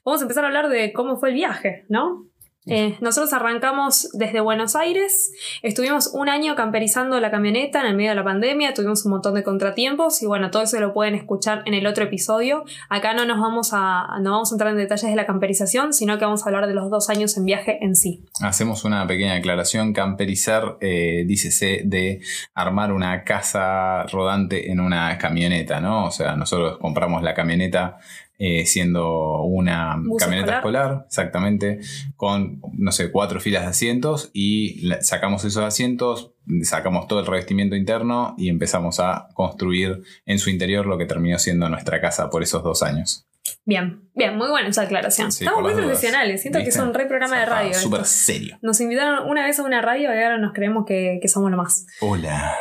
vamos 0.04 0.22
a 0.22 0.24
empezar 0.24 0.44
a 0.44 0.48
hablar 0.48 0.70
de 0.70 0.92
cómo 0.94 1.18
fue 1.18 1.30
el 1.30 1.36
viaje, 1.36 1.86
¿no? 1.90 2.31
Eh, 2.68 2.96
nosotros 3.02 3.34
arrancamos 3.34 4.10
desde 4.14 4.40
Buenos 4.40 4.76
Aires, 4.76 5.32
estuvimos 5.64 6.12
un 6.14 6.30
año 6.30 6.56
camperizando 6.56 7.20
la 7.20 7.32
camioneta 7.32 7.82
en 7.82 7.88
el 7.88 7.96
medio 7.96 8.12
de 8.12 8.16
la 8.16 8.24
pandemia, 8.24 8.76
tuvimos 8.76 9.04
un 9.06 9.14
montón 9.14 9.34
de 9.34 9.42
contratiempos 9.42 10.22
y 10.22 10.28
bueno, 10.28 10.52
todo 10.52 10.62
eso 10.62 10.80
lo 10.80 10.94
pueden 10.94 11.16
escuchar 11.16 11.64
en 11.66 11.74
el 11.74 11.88
otro 11.88 12.04
episodio. 12.04 12.64
Acá 12.88 13.14
no 13.14 13.26
nos 13.26 13.40
vamos 13.40 13.72
a, 13.74 14.20
no 14.22 14.32
vamos 14.32 14.52
a 14.52 14.56
entrar 14.56 14.72
en 14.72 14.78
detalles 14.78 15.10
de 15.10 15.16
la 15.16 15.26
camperización, 15.26 15.92
sino 15.92 16.20
que 16.20 16.26
vamos 16.26 16.44
a 16.44 16.50
hablar 16.50 16.68
de 16.68 16.76
los 16.76 16.92
dos 16.92 17.10
años 17.10 17.36
en 17.36 17.46
viaje 17.46 17.80
en 17.82 17.96
sí. 17.96 18.26
Hacemos 18.42 18.84
una 18.84 19.08
pequeña 19.08 19.34
aclaración, 19.34 19.92
camperizar 19.92 20.78
eh, 20.82 21.24
dícese 21.26 21.82
de 21.86 22.22
armar 22.54 22.94
una 22.94 23.24
casa 23.24 24.04
rodante 24.04 24.72
en 24.72 24.80
una 24.80 25.18
camioneta, 25.18 25.82
¿no? 25.82 26.06
O 26.06 26.12
sea, 26.12 26.36
nosotros 26.36 26.78
compramos 26.80 27.24
la 27.24 27.34
camioneta 27.34 27.98
eh, 28.44 28.66
siendo 28.66 29.44
una 29.44 30.02
camioneta 30.18 30.56
escolar. 30.56 31.04
exactamente, 31.06 31.80
con, 32.16 32.60
no 32.74 32.92
sé, 32.92 33.12
cuatro 33.12 33.40
filas 33.40 33.62
de 33.62 33.68
asientos 33.68 34.32
y 34.34 34.90
sacamos 35.02 35.46
esos 35.46 35.64
asientos, 35.64 36.34
sacamos 36.64 37.08
todo 37.08 37.20
el 37.20 37.28
revestimiento 37.28 37.76
interno 37.76 38.34
y 38.40 38.50
empezamos 38.50 39.00
a 39.00 39.28
construir 39.36 40.02
en 40.26 40.40
su 40.40 40.50
interior 40.50 40.88
lo 40.88 40.98
que 40.98 41.06
terminó 41.06 41.38
siendo 41.38 41.70
nuestra 41.70 42.02
casa 42.02 42.32
por 42.32 42.42
esos 42.42 42.64
dos 42.64 42.82
años. 42.82 43.28
Bien, 43.64 44.10
bien, 44.16 44.36
muy 44.36 44.50
buena 44.50 44.70
esa 44.70 44.82
aclaración. 44.82 45.32
Sí, 45.32 45.44
Estamos 45.44 45.62
muy 45.62 45.76
profesionales. 45.80 46.42
Siento 46.42 46.58
que 46.58 46.70
es 46.70 46.76
¿Viste? 46.76 46.82
un 46.82 46.96
re 46.96 47.06
programa 47.06 47.42
de 47.42 47.46
radio. 47.46 47.74
Súper 47.76 48.06
serio. 48.06 48.58
Nos 48.64 48.82
invitaron 48.82 49.30
una 49.30 49.46
vez 49.46 49.60
a 49.60 49.64
una 49.64 49.84
radio 49.84 50.16
y 50.16 50.18
ahora 50.18 50.40
nos 50.40 50.54
creemos 50.54 50.86
que, 50.88 51.20
que 51.22 51.28
somos 51.28 51.52
lo 51.52 51.58
más. 51.58 51.86
Hola. 52.00 52.56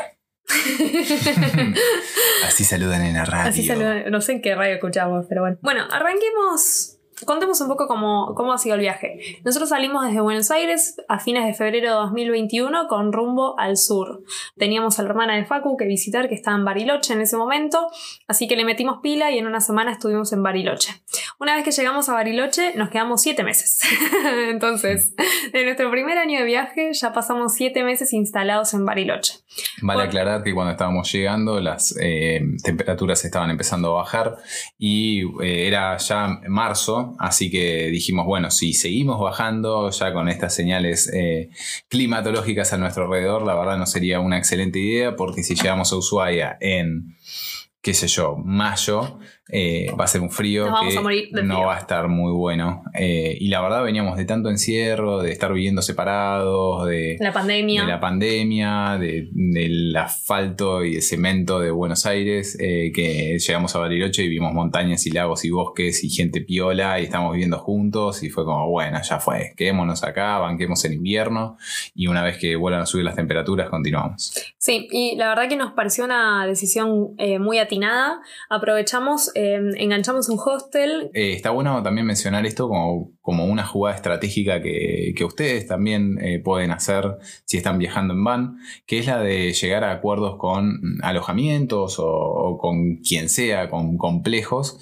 Así 2.46 2.64
saludan 2.64 3.02
en 3.02 3.14
la 3.14 3.24
radio. 3.24 3.50
Así 3.50 3.68
no 4.10 4.20
sé 4.20 4.32
en 4.32 4.42
qué 4.42 4.54
radio 4.54 4.74
escuchamos, 4.74 5.26
pero 5.28 5.42
bueno. 5.42 5.58
Bueno, 5.62 5.86
arranquemos. 5.90 6.99
Contemos 7.26 7.60
un 7.60 7.68
poco 7.68 7.86
cómo, 7.86 8.34
cómo 8.34 8.52
ha 8.52 8.58
sido 8.58 8.74
el 8.74 8.80
viaje. 8.80 9.40
Nosotros 9.44 9.68
salimos 9.70 10.06
desde 10.06 10.20
Buenos 10.20 10.50
Aires 10.50 10.96
a 11.08 11.18
fines 11.18 11.44
de 11.44 11.54
febrero 11.54 11.88
de 11.88 11.94
2021 11.94 12.88
con 12.88 13.12
rumbo 13.12 13.58
al 13.58 13.76
sur. 13.76 14.22
Teníamos 14.56 14.98
a 14.98 15.02
la 15.02 15.10
hermana 15.10 15.36
de 15.36 15.44
Facu 15.44 15.76
que 15.76 15.86
visitar, 15.86 16.28
que 16.28 16.34
estaba 16.34 16.56
en 16.56 16.64
Bariloche 16.64 17.12
en 17.12 17.20
ese 17.20 17.36
momento, 17.36 17.88
así 18.26 18.48
que 18.48 18.56
le 18.56 18.64
metimos 18.64 19.00
pila 19.02 19.30
y 19.30 19.38
en 19.38 19.46
una 19.46 19.60
semana 19.60 19.92
estuvimos 19.92 20.32
en 20.32 20.42
Bariloche. 20.42 21.02
Una 21.38 21.54
vez 21.54 21.64
que 21.64 21.70
llegamos 21.70 22.08
a 22.08 22.14
Bariloche, 22.14 22.74
nos 22.76 22.90
quedamos 22.90 23.22
siete 23.22 23.42
meses. 23.44 23.80
Entonces, 24.48 25.14
de 25.52 25.64
nuestro 25.64 25.90
primer 25.90 26.18
año 26.18 26.38
de 26.38 26.44
viaje, 26.44 26.92
ya 26.92 27.12
pasamos 27.12 27.54
siete 27.54 27.84
meses 27.84 28.12
instalados 28.12 28.74
en 28.74 28.84
Bariloche. 28.84 29.34
Vale 29.82 29.98
Bueno. 29.98 30.08
aclarar 30.08 30.42
que 30.42 30.54
cuando 30.54 30.72
estábamos 30.72 31.10
llegando 31.12 31.60
las 31.60 31.96
eh, 32.00 32.40
temperaturas 32.62 33.24
estaban 33.24 33.50
empezando 33.50 33.90
a 33.90 34.02
bajar 34.02 34.36
y 34.78 35.22
eh, 35.42 35.66
era 35.66 35.96
ya 35.96 36.40
marzo, 36.48 37.09
así 37.18 37.50
que 37.50 37.88
dijimos, 37.90 38.26
bueno, 38.26 38.50
si 38.50 38.72
seguimos 38.72 39.20
bajando 39.20 39.90
ya 39.90 40.12
con 40.12 40.28
estas 40.28 40.54
señales 40.54 41.10
eh, 41.12 41.50
climatológicas 41.88 42.72
a 42.72 42.78
nuestro 42.78 43.04
alrededor, 43.04 43.42
la 43.42 43.54
verdad 43.54 43.78
no 43.78 43.86
sería 43.86 44.20
una 44.20 44.38
excelente 44.38 44.78
idea 44.78 45.16
porque 45.16 45.42
si 45.42 45.54
llegamos 45.54 45.92
a 45.92 45.96
Ushuaia 45.96 46.56
en, 46.60 47.16
qué 47.80 47.94
sé 47.94 48.08
yo, 48.08 48.36
mayo, 48.36 49.18
eh, 49.52 49.86
va 49.98 50.04
a 50.04 50.08
ser 50.08 50.20
un 50.20 50.30
frío 50.30 50.64
Nos 50.66 50.72
vamos 50.72 50.92
que 50.92 50.98
a 50.98 51.02
morir 51.02 51.28
de 51.32 51.42
no 51.42 51.62
va 51.66 51.76
a 51.76 51.78
estar 51.78 52.08
muy 52.08 52.32
bueno. 52.32 52.82
Eh, 52.94 53.36
y 53.40 53.48
la 53.48 53.60
verdad 53.60 53.82
veníamos 53.82 54.16
de 54.16 54.24
tanto 54.24 54.50
encierro, 54.50 55.20
de 55.22 55.32
estar 55.32 55.52
viviendo 55.52 55.82
separados, 55.82 56.86
de 56.86 57.16
La 57.20 57.32
pandemia. 57.32 57.82
de 57.82 57.88
la 57.88 58.00
pandemia, 58.00 58.96
de- 58.98 59.28
del 59.32 59.96
asfalto 59.96 60.84
y 60.84 60.96
el 60.96 61.02
cemento 61.02 61.60
de 61.60 61.70
Buenos 61.70 62.06
Aires, 62.06 62.56
eh, 62.60 62.92
que 62.94 63.38
llegamos 63.38 63.74
a 63.74 63.78
Bariloche 63.80 64.22
y 64.24 64.28
vimos 64.28 64.52
montañas 64.52 65.06
y 65.06 65.10
lagos 65.10 65.44
y 65.44 65.50
bosques 65.50 66.04
y 66.04 66.10
gente 66.10 66.40
piola 66.40 67.00
y 67.00 67.04
estamos 67.04 67.32
viviendo 67.32 67.58
juntos 67.58 68.22
y 68.22 68.30
fue 68.30 68.44
como, 68.44 68.68
bueno, 68.68 68.98
ya 69.02 69.18
fue, 69.18 69.52
quedémonos 69.56 70.02
acá, 70.04 70.38
banquemos 70.38 70.84
el 70.84 70.94
invierno 70.94 71.56
y 71.94 72.06
una 72.06 72.22
vez 72.22 72.38
que 72.38 72.56
vuelvan 72.56 72.82
a 72.82 72.86
subir 72.86 73.04
las 73.04 73.16
temperaturas 73.16 73.68
continuamos. 73.68 74.32
Sí, 74.58 74.88
y 74.90 75.16
la 75.16 75.28
verdad 75.28 75.48
que 75.48 75.56
nos 75.56 75.72
pareció 75.72 76.04
una 76.04 76.46
decisión 76.46 77.14
muy 77.40 77.58
atinada. 77.58 78.20
Aprovechamos, 78.48 79.30
eh, 79.40 79.58
enganchamos 79.78 80.28
un 80.28 80.38
hostel. 80.38 81.10
Eh, 81.14 81.32
está 81.32 81.50
bueno 81.50 81.82
también 81.82 82.06
mencionar 82.06 82.44
esto 82.44 82.68
como, 82.68 83.12
como 83.22 83.46
una 83.46 83.64
jugada 83.64 83.96
estratégica 83.96 84.60
que, 84.60 85.14
que 85.16 85.24
ustedes 85.24 85.66
también 85.66 86.18
eh, 86.20 86.40
pueden 86.40 86.70
hacer 86.72 87.16
si 87.46 87.56
están 87.56 87.78
viajando 87.78 88.12
en 88.12 88.22
van, 88.22 88.58
que 88.86 88.98
es 88.98 89.06
la 89.06 89.20
de 89.20 89.52
llegar 89.52 89.84
a 89.84 89.92
acuerdos 89.92 90.36
con 90.36 90.74
mm, 90.74 90.98
alojamientos 91.02 91.96
o 91.98 92.58
con 92.60 92.96
quien 92.96 93.30
sea, 93.30 93.70
con 93.70 93.96
complejos, 93.96 94.78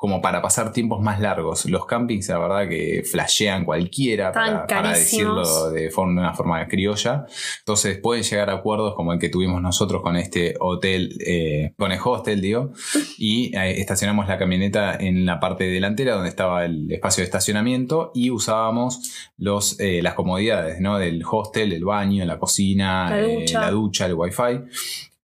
como 0.00 0.22
para 0.22 0.40
pasar 0.40 0.72
tiempos 0.72 1.02
más 1.02 1.20
largos. 1.20 1.66
Los 1.66 1.84
campings, 1.84 2.26
la 2.30 2.38
verdad, 2.38 2.66
que 2.70 3.02
flashean 3.04 3.66
cualquiera, 3.66 4.32
para, 4.32 4.66
para 4.66 4.92
decirlo 4.94 5.70
de, 5.70 5.90
forma, 5.90 6.22
una 6.22 6.32
forma 6.32 6.66
criolla. 6.68 7.26
Entonces 7.58 7.98
pueden 7.98 8.24
llegar 8.24 8.48
a 8.48 8.54
acuerdos 8.54 8.94
como 8.94 9.12
el 9.12 9.18
que 9.18 9.28
tuvimos 9.28 9.60
nosotros 9.60 10.00
con 10.00 10.16
este 10.16 10.54
hotel, 10.58 11.18
eh, 11.26 11.74
con 11.76 11.92
el 11.92 11.98
hostel, 12.02 12.40
digo, 12.40 12.72
y 13.18 13.54
eh, 13.54 13.78
estacionamos 13.78 14.26
la 14.26 14.38
camioneta 14.38 14.96
en 14.98 15.26
la 15.26 15.38
parte 15.38 15.64
delantera 15.64 16.14
donde 16.14 16.30
estaba 16.30 16.64
el 16.64 16.90
espacio 16.90 17.20
de 17.20 17.26
estacionamiento 17.26 18.10
y 18.14 18.30
usábamos 18.30 19.30
los, 19.36 19.78
eh, 19.80 20.00
las 20.02 20.14
comodidades 20.14 20.80
¿no? 20.80 20.96
del 20.96 21.22
hostel, 21.30 21.74
el 21.74 21.84
baño, 21.84 22.24
la 22.24 22.38
cocina, 22.38 23.20
eh, 23.20 23.44
la 23.52 23.70
ducha, 23.70 24.06
el 24.06 24.14
wifi. 24.14 24.62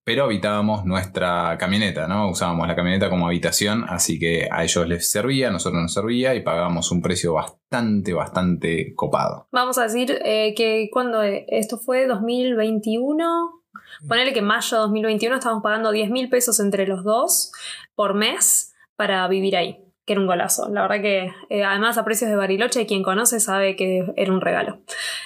Pero 0.07 0.23
habitábamos 0.23 0.85
nuestra 0.85 1.57
camioneta, 1.59 2.07
¿no? 2.07 2.29
Usábamos 2.29 2.65
la 2.65 2.77
camioneta 2.77 3.09
como 3.09 3.27
habitación, 3.27 3.83
así 3.89 4.17
que 4.17 4.47
a 4.49 4.63
ellos 4.63 4.87
les 4.87 5.11
servía, 5.11 5.49
a 5.49 5.51
nosotros 5.51 5.81
nos 5.81 5.93
servía 5.93 6.33
y 6.33 6.43
pagábamos 6.43 6.93
un 6.93 7.01
precio 7.01 7.33
bastante, 7.33 8.13
bastante 8.13 8.95
copado. 8.95 9.49
Vamos 9.51 9.77
a 9.77 9.83
decir 9.83 10.17
eh, 10.23 10.53
que 10.55 10.87
cuando 10.93 11.23
eh, 11.23 11.45
esto 11.49 11.77
fue 11.77 12.07
2021, 12.07 13.63
ponele 14.07 14.31
que 14.31 14.41
mayo 14.41 14.77
de 14.77 14.81
2021 14.83 15.35
estábamos 15.35 15.61
pagando 15.61 15.91
10 15.91 16.09
mil 16.09 16.29
pesos 16.29 16.61
entre 16.61 16.87
los 16.87 17.03
dos 17.03 17.51
por 17.93 18.13
mes 18.13 18.73
para 18.95 19.27
vivir 19.27 19.57
ahí, 19.57 19.77
que 20.07 20.13
era 20.13 20.21
un 20.21 20.27
golazo. 20.27 20.69
La 20.69 20.83
verdad 20.83 21.01
que 21.01 21.33
eh, 21.49 21.65
además 21.65 21.97
a 21.97 22.05
precios 22.05 22.29
de 22.29 22.37
Bariloche, 22.37 22.85
quien 22.85 23.03
conoce 23.03 23.41
sabe 23.41 23.75
que 23.75 24.05
era 24.15 24.31
un 24.31 24.39
regalo. 24.39 24.79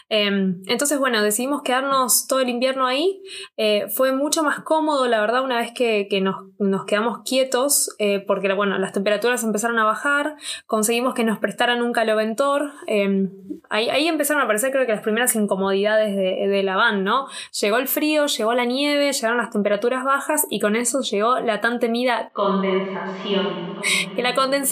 Eh, 0.10 0.56
entonces, 0.66 0.98
bueno, 0.98 1.22
decidimos 1.22 1.62
quedarnos 1.62 2.26
todo 2.28 2.40
el 2.40 2.50
invierno 2.50 2.88
ahí. 2.88 3.22
Eh, 3.58 3.88
fue 3.96 4.12
mucho 4.12 4.42
más 4.42 4.62
cómodo, 4.62 5.08
la 5.08 5.22
verdad, 5.22 5.44
una 5.44 5.60
vez 5.60 5.72
que, 5.72 6.08
que 6.10 6.20
nos, 6.20 6.48
nos 6.58 6.86
quedamos 6.86 7.20
quietos, 7.24 7.96
eh, 8.00 8.24
porque 8.26 8.52
bueno, 8.54 8.80
las 8.80 8.92
temperaturas 8.92 9.44
empezaron 9.44 9.78
a 9.78 9.84
bajar, 9.86 10.36
conseguimos 10.66 11.14
que 11.14 11.24
nos 11.24 11.38
prestaran 11.38 11.84
un 11.84 11.94
caloventor. 11.94 12.72
eh, 12.88 13.30
ahí, 13.70 13.88
ahí 13.90 14.08
empezaron 14.08 14.42
a 14.42 14.46
aparecer, 14.46 14.72
creo 14.72 14.88
que 14.88 14.94
las 14.94 15.04
primeras 15.04 15.36
incomodidades 15.36 16.16
de, 16.16 16.48
de 16.48 16.64
la 16.64 16.76
van, 16.76 17.04
¿no? 17.04 17.28
Llegó 17.60 17.78
el 17.78 17.88
frío, 17.88 18.26
llegó 18.26 18.56
la 18.56 18.66
nieve, 18.66 19.14
llegaron 19.14 19.38
las 19.38 19.52
temperaturas 19.52 20.04
bajas 20.04 20.48
y 20.50 20.60
con 20.60 20.76
eso 20.76 21.02
llegó 21.02 21.40
la 21.40 21.62
tan 21.62 21.80
temida 21.80 22.32
condensación. 22.34 23.48
Que 24.16 24.24
la 24.24 24.34
condensación 24.34 24.71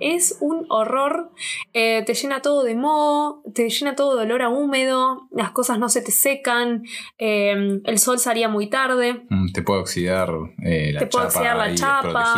es 0.00 0.38
un 0.40 0.66
horror, 0.68 1.30
eh, 1.72 2.02
te 2.04 2.14
llena 2.14 2.42
todo 2.42 2.64
de 2.64 2.74
moho, 2.74 3.42
te 3.54 3.68
llena 3.68 3.94
todo 3.94 4.16
de 4.16 4.24
olor 4.24 4.42
a 4.42 4.48
húmedo, 4.48 5.28
las 5.30 5.52
cosas 5.52 5.78
no 5.78 5.88
se 5.88 6.02
te 6.02 6.10
secan, 6.10 6.84
eh, 7.18 7.80
el 7.84 7.98
sol 7.98 8.18
salía 8.18 8.48
muy 8.48 8.68
tarde. 8.68 9.22
Mm, 9.28 9.52
Te 9.52 9.62
puede 9.62 9.80
oxidar 9.80 10.30
eh, 10.64 10.92
la 10.92 11.00
Te 11.00 11.06
puede 11.06 11.26
chapa 11.26 11.38
oxidar 11.38 11.56
la 11.56 11.74
chapa. 11.74 12.34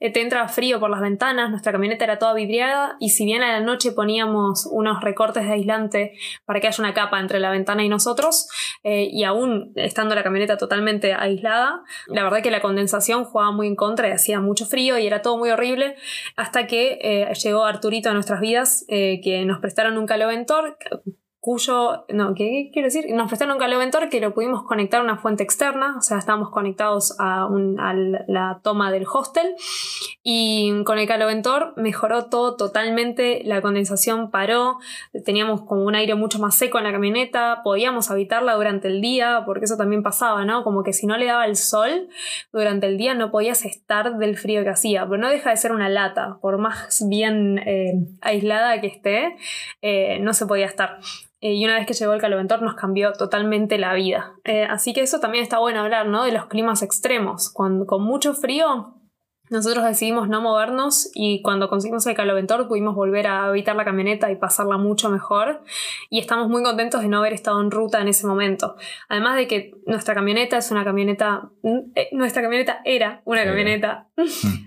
Eh, 0.00 0.10
te 0.12 0.20
entra 0.20 0.48
frío 0.48 0.80
por 0.80 0.90
las 0.90 1.00
ventanas, 1.00 1.50
nuestra 1.50 1.72
camioneta 1.72 2.04
era 2.04 2.18
toda 2.18 2.34
vidriada 2.34 2.96
y 3.00 3.10
si 3.10 3.24
bien 3.24 3.42
a 3.42 3.52
la 3.52 3.60
noche 3.60 3.92
poníamos 3.92 4.66
unos 4.70 5.02
recortes 5.02 5.44
de 5.44 5.52
aislante 5.52 6.12
para 6.44 6.60
que 6.60 6.68
haya 6.68 6.82
una 6.82 6.94
capa 6.94 7.20
entre 7.20 7.40
la 7.40 7.50
ventana 7.50 7.84
y 7.84 7.88
nosotros, 7.88 8.48
y 8.84 9.24
aún 9.24 9.72
estando 9.76 10.14
la 10.14 10.22
camioneta 10.22 10.56
totalmente 10.56 11.14
aislada, 11.14 11.82
la 12.06 12.24
verdad 12.24 12.42
que 12.42 12.50
la 12.50 12.60
condensación 12.60 13.24
jugaba 13.24 13.52
muy 13.52 13.66
en 13.66 13.76
contra 13.76 14.08
y 14.08 14.12
hacía 14.12 14.40
mucho 14.40 14.66
frío 14.66 14.98
y 14.98 15.06
era 15.06 15.22
todo 15.22 15.38
muy 15.38 15.50
horrible 15.50 15.96
hasta 16.36 16.66
que 16.66 16.98
eh, 17.02 17.32
llegó 17.34 17.64
Arturito 17.64 18.10
a 18.10 18.14
nuestras 18.14 18.40
vidas, 18.40 18.84
eh, 18.88 19.20
que 19.22 19.44
nos 19.44 19.60
prestaron 19.60 19.98
un 19.98 20.06
caloventor 20.06 20.76
cuyo, 21.44 22.04
no, 22.08 22.34
¿qué, 22.36 22.70
quiero 22.72 22.86
decir? 22.86 23.06
Nos 23.12 23.26
prestaron 23.26 23.54
un 23.54 23.58
caloventor 23.58 24.08
que 24.08 24.20
lo 24.20 24.32
pudimos 24.32 24.62
conectar 24.62 25.00
a 25.00 25.02
una 25.02 25.18
fuente 25.18 25.42
externa, 25.42 25.96
o 25.98 26.00
sea, 26.00 26.18
estábamos 26.18 26.50
conectados 26.50 27.16
a, 27.18 27.46
un- 27.46 27.80
a 27.80 27.92
la 27.94 28.60
toma 28.62 28.92
del 28.92 29.04
hostel 29.12 29.56
y 30.22 30.84
con 30.84 31.00
el 31.00 31.08
caloventor 31.08 31.72
mejoró 31.76 32.26
todo 32.26 32.54
totalmente, 32.56 33.42
la 33.44 33.60
condensación 33.60 34.30
paró, 34.30 34.78
teníamos 35.24 35.62
como 35.62 35.82
un 35.82 35.96
aire 35.96 36.14
mucho 36.14 36.38
más 36.38 36.54
seco 36.54 36.78
en 36.78 36.84
la 36.84 36.92
camioneta, 36.92 37.62
podíamos 37.64 38.12
habitarla 38.12 38.54
durante 38.54 38.86
el 38.86 39.00
día, 39.00 39.42
porque 39.44 39.64
eso 39.64 39.76
también 39.76 40.04
pasaba, 40.04 40.44
¿no? 40.44 40.62
Como 40.62 40.84
que 40.84 40.92
si 40.92 41.08
no 41.08 41.16
le 41.16 41.26
daba 41.26 41.46
el 41.46 41.56
sol 41.56 42.08
durante 42.52 42.86
el 42.86 42.96
día 42.96 43.14
no 43.14 43.32
podías 43.32 43.64
estar 43.64 44.16
del 44.16 44.36
frío 44.36 44.62
que 44.62 44.70
hacía, 44.70 45.06
pero 45.08 45.18
no 45.20 45.28
deja 45.28 45.50
de 45.50 45.56
ser 45.56 45.72
una 45.72 45.88
lata, 45.88 46.38
por 46.40 46.58
más 46.58 47.04
bien 47.08 47.58
eh, 47.66 47.94
aislada 48.20 48.80
que 48.80 48.86
esté, 48.86 49.34
eh, 49.80 50.20
no 50.20 50.34
se 50.34 50.46
podía 50.46 50.66
estar. 50.66 51.00
Eh, 51.42 51.54
y 51.54 51.64
una 51.64 51.74
vez 51.74 51.86
que 51.86 51.92
llegó 51.92 52.14
el 52.14 52.20
caloventor 52.20 52.62
nos 52.62 52.76
cambió 52.76 53.12
totalmente 53.12 53.76
la 53.76 53.92
vida. 53.92 54.32
Eh, 54.44 54.64
así 54.64 54.94
que 54.94 55.02
eso 55.02 55.20
también 55.20 55.42
está 55.42 55.58
bueno 55.58 55.80
hablar, 55.80 56.06
¿no? 56.06 56.24
De 56.24 56.32
los 56.32 56.46
climas 56.46 56.82
extremos. 56.82 57.50
Con 57.50 57.84
mucho 58.00 58.32
frío, 58.32 58.94
nosotros 59.52 59.84
decidimos 59.84 60.28
no 60.28 60.40
movernos 60.40 61.10
y 61.14 61.42
cuando 61.42 61.68
conseguimos 61.68 62.06
el 62.06 62.14
caloventor 62.14 62.66
pudimos 62.68 62.94
volver 62.94 63.26
a 63.26 63.44
habitar 63.44 63.76
la 63.76 63.84
camioneta 63.84 64.30
y 64.30 64.36
pasarla 64.36 64.78
mucho 64.78 65.10
mejor. 65.10 65.62
Y 66.10 66.18
estamos 66.18 66.48
muy 66.48 66.62
contentos 66.62 67.02
de 67.02 67.08
no 67.08 67.18
haber 67.18 67.34
estado 67.34 67.60
en 67.60 67.70
ruta 67.70 68.00
en 68.00 68.08
ese 68.08 68.26
momento. 68.26 68.76
Además 69.08 69.36
de 69.36 69.46
que 69.46 69.74
nuestra 69.86 70.14
camioneta 70.14 70.56
es 70.56 70.70
una 70.70 70.84
camioneta... 70.84 71.50
eh, 71.94 72.08
nuestra 72.12 72.42
camioneta 72.42 72.80
era 72.84 73.22
una 73.24 73.44
camioneta 73.44 74.08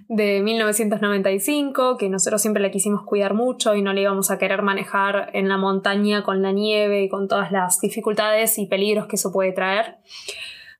de 0.08 0.42
1995, 0.42 1.98
que 1.98 2.10
nosotros 2.10 2.42
siempre 2.42 2.62
la 2.62 2.72
quisimos 2.72 3.04
cuidar 3.04 3.34
mucho 3.34 3.76
y 3.76 3.82
no 3.82 3.92
la 3.92 4.02
íbamos 4.02 4.32
a 4.32 4.38
querer 4.38 4.62
manejar 4.62 5.32
en 5.34 5.50
la 5.50 5.58
montaña 5.58 6.24
con 6.24 6.42
la 6.42 6.52
nieve 6.52 7.04
y 7.04 7.10
con 7.10 7.28
todas 7.28 7.52
las 7.52 7.82
dificultades 7.82 8.58
y 8.60 8.68
peligros 8.68 9.08
que 9.08 9.16
eso 9.16 9.32
puede 9.32 9.52
traer. 9.52 9.98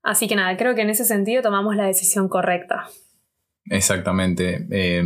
Así 0.04 0.28
que 0.28 0.36
nada, 0.36 0.56
creo 0.56 0.76
que 0.76 0.82
en 0.82 0.92
ese 0.92 1.04
sentido 1.04 1.42
tomamos 1.42 1.76
la 1.76 1.86
decisión 1.86 2.30
correcta. 2.30 2.88
Exactamente. 3.70 4.68
Eh, 4.72 5.04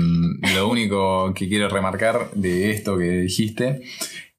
lo 0.55 0.67
único 0.67 1.33
que 1.33 1.47
quiero 1.47 1.69
remarcar 1.69 2.31
de 2.31 2.71
esto 2.71 2.97
que 2.97 3.09
dijiste 3.09 3.81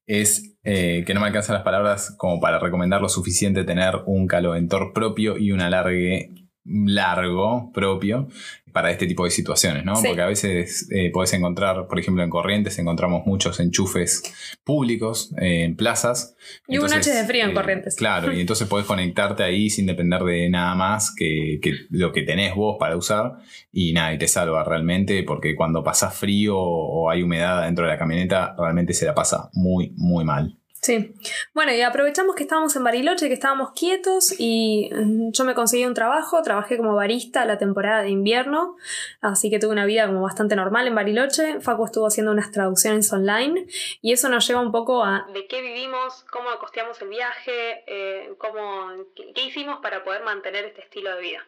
es 0.07 0.57
eh, 0.63 1.05
que 1.07 1.15
no 1.15 1.21
me 1.21 1.29
alcanzan 1.29 1.55
las 1.55 1.65
palabras 1.65 2.15
como 2.19 2.41
para 2.41 2.59
recomendar 2.59 3.01
lo 3.01 3.09
suficiente 3.09 3.65
tener 3.65 3.95
un 4.07 4.27
caloventor 4.27 4.93
propio 4.93 5.39
y 5.39 5.53
un 5.53 5.63
alargue 5.63 6.31
largo 6.65 7.73
propio 7.73 8.29
para 8.73 8.91
este 8.91 9.07
tipo 9.07 9.25
de 9.25 9.31
situaciones, 9.31 9.85
¿no? 9.85 9.95
Porque 9.95 10.21
a 10.21 10.27
veces 10.27 10.89
eh, 10.91 11.11
podés 11.11 11.33
encontrar, 11.33 11.87
por 11.87 11.99
ejemplo, 11.99 12.23
en 12.23 12.31
Corrientes 12.31 12.79
encontramos 12.79 13.27
muchos 13.27 13.61
enchufes 13.61 14.23
públicos 14.65 15.33
eh, 15.41 15.65
en 15.65 15.77
plazas. 15.77 16.37
Y 16.69 16.79
un 16.79 16.93
H 16.93 17.11
de 17.11 17.25
frío 17.25 17.45
en 17.45 17.55
Corrientes. 17.55 17.97
Claro, 17.97 18.33
y 18.33 18.41
entonces 18.41 18.69
podés 18.69 18.87
conectarte 18.87 19.43
ahí 19.43 19.71
sin 19.71 19.87
depender 19.87 20.23
de 20.23 20.49
nada 20.49 20.75
más 20.75 21.15
que, 21.15 21.59
que, 21.63 21.75
lo 21.91 22.13
que 22.13 22.23
tenés 22.23 22.55
vos 22.55 22.77
para 22.79 22.97
usar 22.97 23.39
y 23.73 23.93
nada, 23.93 24.15
y 24.15 24.19
te 24.19 24.29
salva 24.29 24.65
realmente 24.65 25.23
porque 25.23 25.55
cuando 25.55 25.83
pasás 25.83 26.15
frío 26.15 26.57
o 26.59 27.11
hay 27.11 27.23
humedad 27.23 27.65
dentro 27.65 27.85
de 27.85 27.93
la 27.93 27.99
camioneta, 27.99 28.55
realmente 28.59 28.95
se 28.95 29.07
la 29.07 29.15
pasa 29.15 29.51
muy, 29.53 29.93
muy 29.97 30.25
mal. 30.25 30.60
Sí. 30.81 31.13
Bueno, 31.53 31.73
y 31.75 31.83
aprovechamos 31.83 32.35
que 32.35 32.45
estábamos 32.45 32.75
en 32.75 32.85
Bariloche, 32.85 33.29
que 33.29 33.35
estábamos 33.35 33.73
quietos 33.73 34.35
y 34.39 34.91
mm, 34.91 35.31
yo 35.33 35.45
me 35.45 35.55
conseguí 35.55 35.85
un 35.85 35.93
trabajo, 35.93 36.41
trabajé 36.43 36.79
como 36.79 36.95
barista 36.95 37.45
la 37.45 37.59
temporada 37.59 38.03
de 38.03 38.09
invierno, 38.09 38.77
así 39.21 39.51
que 39.51 39.59
tuve 39.59 39.73
una 39.73 39.85
vida 39.85 40.07
como 40.07 40.23
bastante 40.23 40.57
normal 40.57 40.87
en 40.87 40.95
Bariloche. 40.95 41.61
Facu 41.61 41.85
estuvo 41.85 42.07
haciendo 42.07 42.33
unas 42.33 42.51
traducciones 42.51 43.13
online 43.13 43.67
y 44.01 44.13
eso 44.13 44.31
nos 44.31 44.47
lleva 44.49 44.61
un 44.61 44.73
poco 44.73 45.05
a 45.05 45.27
de 45.35 45.47
qué 45.47 45.61
vivimos, 45.61 46.25
cómo 46.31 46.49
costeamos 46.59 47.01
el 47.03 47.09
viaje, 47.09 47.85
eh, 47.87 48.35
cómo, 48.39 48.89
qué 49.15 49.43
hicimos 49.43 49.81
para 49.81 50.03
poder 50.03 50.25
mantener 50.25 50.65
este 50.65 50.81
estilo 50.81 51.15
de 51.15 51.21
vida. 51.21 51.47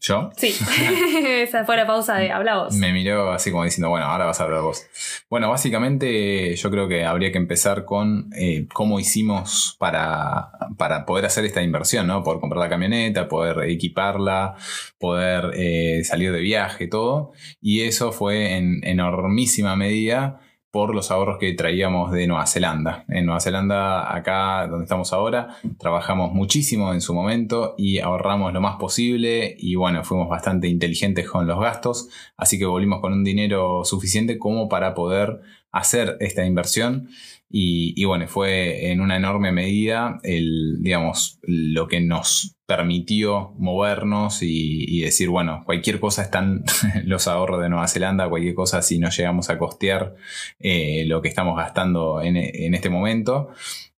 ¿Yo? 0.00 0.30
Sí, 0.36 0.54
esa 1.24 1.64
fue 1.64 1.76
la 1.76 1.86
pausa 1.86 2.16
de 2.16 2.30
habla 2.30 2.58
vos. 2.58 2.74
Me 2.74 2.92
miró 2.92 3.32
así 3.32 3.50
como 3.50 3.64
diciendo, 3.64 3.90
bueno, 3.90 4.06
ahora 4.06 4.26
vas 4.26 4.40
a 4.40 4.44
hablar 4.44 4.62
vos. 4.62 4.86
Bueno, 5.28 5.48
básicamente 5.50 6.54
yo 6.56 6.70
creo 6.70 6.88
que 6.88 7.04
habría 7.04 7.32
que 7.32 7.38
empezar 7.38 7.84
con 7.84 8.30
eh, 8.36 8.66
cómo 8.72 9.00
hicimos 9.00 9.76
para, 9.78 10.50
para 10.76 11.04
poder 11.04 11.26
hacer 11.26 11.44
esta 11.44 11.62
inversión, 11.62 12.06
¿no? 12.06 12.22
Poder 12.22 12.40
comprar 12.40 12.60
la 12.60 12.68
camioneta, 12.68 13.28
poder 13.28 13.68
equiparla, 13.68 14.54
poder 14.98 15.52
eh, 15.54 16.02
salir 16.04 16.32
de 16.32 16.40
viaje, 16.40 16.86
todo. 16.86 17.32
Y 17.60 17.82
eso 17.82 18.12
fue 18.12 18.56
en 18.56 18.80
enormísima 18.84 19.76
medida 19.76 20.40
por 20.70 20.94
los 20.94 21.10
ahorros 21.10 21.38
que 21.38 21.52
traíamos 21.54 22.12
de 22.12 22.26
Nueva 22.26 22.46
Zelanda. 22.46 23.04
En 23.08 23.26
Nueva 23.26 23.40
Zelanda, 23.40 24.14
acá 24.14 24.66
donde 24.66 24.84
estamos 24.84 25.12
ahora, 25.12 25.56
trabajamos 25.78 26.32
muchísimo 26.32 26.92
en 26.92 27.00
su 27.00 27.14
momento 27.14 27.74
y 27.78 28.00
ahorramos 28.00 28.52
lo 28.52 28.60
más 28.60 28.76
posible 28.76 29.56
y 29.58 29.76
bueno, 29.76 30.04
fuimos 30.04 30.28
bastante 30.28 30.68
inteligentes 30.68 31.28
con 31.28 31.46
los 31.46 31.58
gastos, 31.58 32.10
así 32.36 32.58
que 32.58 32.66
volvimos 32.66 33.00
con 33.00 33.12
un 33.12 33.24
dinero 33.24 33.84
suficiente 33.84 34.38
como 34.38 34.68
para 34.68 34.94
poder 34.94 35.40
hacer 35.72 36.16
esta 36.20 36.44
inversión 36.44 37.08
y, 37.50 38.04
bueno, 38.04 38.28
fue 38.28 38.90
en 38.90 39.00
una 39.00 39.16
enorme 39.16 39.52
medida 39.52 40.18
el, 40.22 40.82
digamos, 40.82 41.38
lo 41.42 41.88
que 41.88 42.00
nos 42.00 42.56
permitió 42.66 43.54
movernos 43.58 44.40
y, 44.42 45.00
decir, 45.00 45.30
bueno, 45.30 45.62
cualquier 45.64 45.98
cosa 45.98 46.22
están 46.22 46.64
los 47.04 47.26
ahorros 47.26 47.62
de 47.62 47.70
Nueva 47.70 47.88
Zelanda, 47.88 48.28
cualquier 48.28 48.54
cosa 48.54 48.82
si 48.82 48.98
no 48.98 49.08
llegamos 49.08 49.48
a 49.48 49.56
costear 49.56 50.14
eh, 50.58 51.04
lo 51.06 51.22
que 51.22 51.28
estamos 51.28 51.56
gastando 51.56 52.20
en, 52.20 52.36
en 52.36 52.74
este 52.74 52.90
momento 52.90 53.50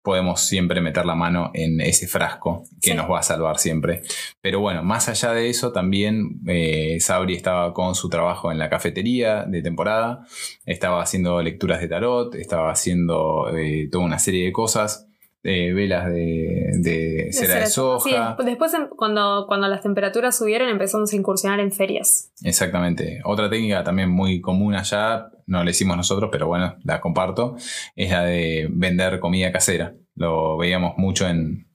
podemos 0.02 0.42
siempre 0.42 0.82
meter 0.82 1.06
la 1.06 1.16
mano 1.16 1.52
en 1.54 1.82
ese 1.82 2.08
frasco 2.08 2.64
que 2.82 2.94
nos 2.96 3.10
va 3.10 3.20
a 3.20 3.24
salvar 3.24 3.58
siempre. 3.58 4.02
Pero 4.42 4.60
bueno, 4.60 4.84
más 4.84 5.10
allá 5.10 5.34
de 5.34 5.50
eso, 5.50 5.72
también 5.72 6.40
eh, 6.48 6.98
Sabri 7.00 7.36
estaba 7.36 7.74
con 7.74 7.96
su 7.96 8.10
trabajo 8.10 8.52
en 8.52 8.60
la 8.60 8.70
cafetería 8.70 9.46
de 9.46 9.62
temporada, 9.62 10.26
estaba 10.66 11.02
haciendo 11.02 11.42
lecturas 11.42 11.82
de 11.82 11.88
tarot, 11.88 12.36
estaba 12.36 12.72
haciendo 12.72 13.56
eh, 13.56 13.90
toda 13.92 14.06
una 14.06 14.20
serie 14.20 14.46
de 14.46 14.52
cosas. 14.52 15.06
Eh, 15.42 15.72
velas 15.72 16.12
de, 16.12 17.30
cera 17.32 17.60
de, 17.60 17.68
soja. 17.68 18.36
Sí, 18.38 18.44
después 18.46 18.74
cuando, 18.98 19.46
cuando 19.48 19.70
las 19.70 19.82
temperaturas 19.82 20.38
subieron 20.38 20.68
empezamos 20.68 21.14
a 21.14 21.16
incursionar 21.16 21.62
en 21.62 21.72
ferias. 21.72 22.34
Exactamente. 22.44 23.22
Otra 23.24 23.50
técnica 23.50 23.82
también 23.86 24.10
muy 24.10 24.42
común 24.42 24.76
allá, 24.76 25.32
no 25.50 25.64
la 25.64 25.72
hicimos 25.72 25.98
nosotros, 25.98 26.30
pero 26.32 26.48
bueno, 26.48 26.76
la 26.84 27.02
comparto, 27.02 27.58
es 27.96 28.12
la 28.12 28.24
de 28.24 28.68
vender 28.72 29.20
comida 29.20 29.52
casera. 29.52 29.96
Lo 30.16 30.58
veíamos 30.58 30.98
mucho 30.98 31.28
en, 31.28 31.68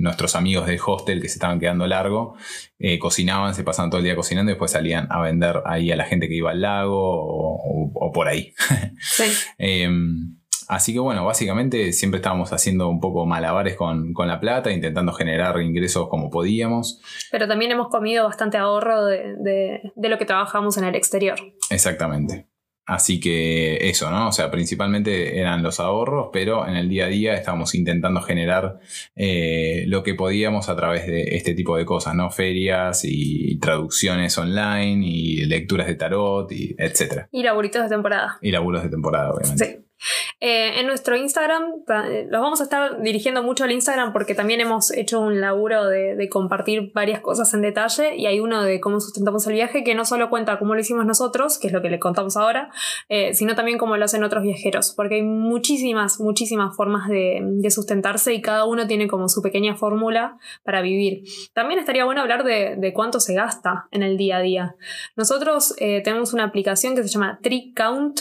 nuestros 0.00 0.36
amigos 0.36 0.66
del 0.66 0.80
hostel 0.84 1.20
que 1.20 1.28
se 1.28 1.34
estaban 1.34 1.60
quedando 1.60 1.86
largo, 1.86 2.36
eh, 2.78 2.98
cocinaban, 2.98 3.54
se 3.54 3.64
pasaban 3.64 3.90
todo 3.90 3.98
el 3.98 4.04
día 4.04 4.16
cocinando 4.16 4.50
y 4.50 4.54
después 4.54 4.70
salían 4.70 5.06
a 5.10 5.20
vender 5.20 5.60
ahí 5.66 5.90
a 5.90 5.96
la 5.96 6.04
gente 6.04 6.28
que 6.28 6.36
iba 6.36 6.50
al 6.50 6.60
lago 6.60 6.98
o, 6.98 8.12
por 8.12 8.28
ahí. 8.28 8.54
Sí. 9.00 9.24
Em, 9.58 10.36
Así 10.72 10.94
que 10.94 11.00
bueno, 11.00 11.26
básicamente 11.26 11.92
siempre 11.92 12.16
estábamos 12.16 12.50
haciendo 12.54 12.88
un 12.88 12.98
poco 12.98 13.26
malabares 13.26 13.76
con, 13.76 14.14
la 14.16 14.40
plata, 14.40 14.70
intentando 14.70 15.12
generar 15.12 15.60
ingresos 15.60 16.08
como 16.08 16.30
podíamos. 16.30 16.98
Pero 17.30 17.46
también 17.46 17.72
hemos 17.72 17.88
comido 17.88 18.24
bastante 18.24 18.56
ahorro 18.56 19.04
de, 19.04 19.92
lo 19.96 20.18
que 20.18 20.24
trabajamos 20.24 20.78
en 20.78 20.84
el 20.84 20.94
exterior. 20.94 21.38
Exactamente. 21.68 22.46
Así 22.84 23.20
que 23.20 23.88
eso, 23.88 24.10
¿no? 24.10 24.28
O 24.28 24.32
sea, 24.32 24.50
principalmente 24.50 25.38
eran 25.38 25.62
los 25.62 25.78
ahorros, 25.78 26.30
pero 26.32 26.66
en 26.66 26.74
el 26.74 26.88
día 26.88 27.04
a 27.04 27.08
día 27.08 27.34
estábamos 27.34 27.74
intentando 27.76 28.20
generar 28.20 28.80
eh, 29.14 29.84
lo 29.86 30.02
que 30.02 30.14
podíamos 30.14 30.68
a 30.68 30.74
través 30.74 31.06
de 31.06 31.36
este 31.36 31.54
tipo 31.54 31.76
de 31.76 31.84
cosas, 31.84 32.14
¿no? 32.14 32.30
Ferias 32.30 33.02
y 33.04 33.58
traducciones 33.58 34.36
online 34.36 35.06
y 35.06 35.44
lecturas 35.44 35.86
de 35.86 35.94
tarot 35.94 36.50
y 36.50 36.74
etcétera. 36.76 37.28
Y 37.30 37.44
laburitos 37.44 37.84
de 37.84 37.88
temporada. 37.88 38.38
Y 38.42 38.50
laburos 38.50 38.82
de 38.82 38.88
temporada, 38.88 39.30
obviamente. 39.30 39.64
Sí. 39.64 39.91
Eh, 40.44 40.80
en 40.80 40.88
nuestro 40.88 41.16
Instagram, 41.16 41.62
eh, 42.08 42.26
los 42.28 42.40
vamos 42.40 42.60
a 42.60 42.64
estar 42.64 43.00
dirigiendo 43.00 43.44
mucho 43.44 43.62
al 43.62 43.70
Instagram 43.70 44.12
porque 44.12 44.34
también 44.34 44.60
hemos 44.60 44.90
hecho 44.90 45.20
un 45.20 45.40
laburo 45.40 45.86
de, 45.86 46.28
compartir 46.28 46.90
varias 46.92 47.20
cosas 47.20 47.54
en 47.54 47.62
detalle 47.62 48.16
y 48.16 48.26
hay 48.26 48.40
uno 48.40 48.64
de 48.64 48.80
cómo 48.80 49.00
sustentamos 49.00 49.46
el 49.46 49.52
viaje 49.52 49.84
que 49.84 49.94
no 49.94 50.04
solo 50.04 50.30
cuenta 50.30 50.58
cómo 50.58 50.74
lo 50.74 50.80
hicimos 50.80 51.06
nosotros, 51.06 51.58
que 51.58 51.68
es 51.68 51.72
lo 51.72 51.80
que 51.80 51.90
le 51.90 52.00
contamos 52.00 52.36
ahora, 52.36 52.70
eh, 53.08 53.34
sino 53.34 53.54
también 53.54 53.78
cómo 53.78 53.96
lo 53.96 54.04
hacen 54.04 54.24
otros 54.24 54.42
viajeros, 54.42 54.94
porque 54.96 55.16
hay 55.16 55.22
muchísimas, 55.22 56.18
muchísimas 56.18 56.74
formas 56.76 57.08
de, 57.08 57.62
sustentarse 57.70 58.34
y 58.34 58.42
cada 58.42 58.64
uno 58.64 58.86
tiene 58.88 59.06
como 59.06 59.28
su 59.28 59.42
pequeña 59.42 59.76
fórmula 59.76 60.38
para 60.64 60.82
vivir. 60.82 61.22
También 61.54 61.78
estaría 61.78 62.04
bueno 62.04 62.20
hablar 62.20 62.42
de, 62.42 62.92
cuánto 62.94 63.20
se 63.20 63.34
gasta 63.34 63.86
en 63.92 64.02
el 64.02 64.16
día 64.16 64.38
a 64.38 64.40
día. 64.40 64.76
Nosotros 65.14 65.74
tenemos 65.78 66.32
una 66.32 66.44
aplicación 66.44 66.96
que 66.96 67.02
se 67.02 67.08
llama 67.08 67.38
Trick 67.42 67.76
Count, 67.76 68.20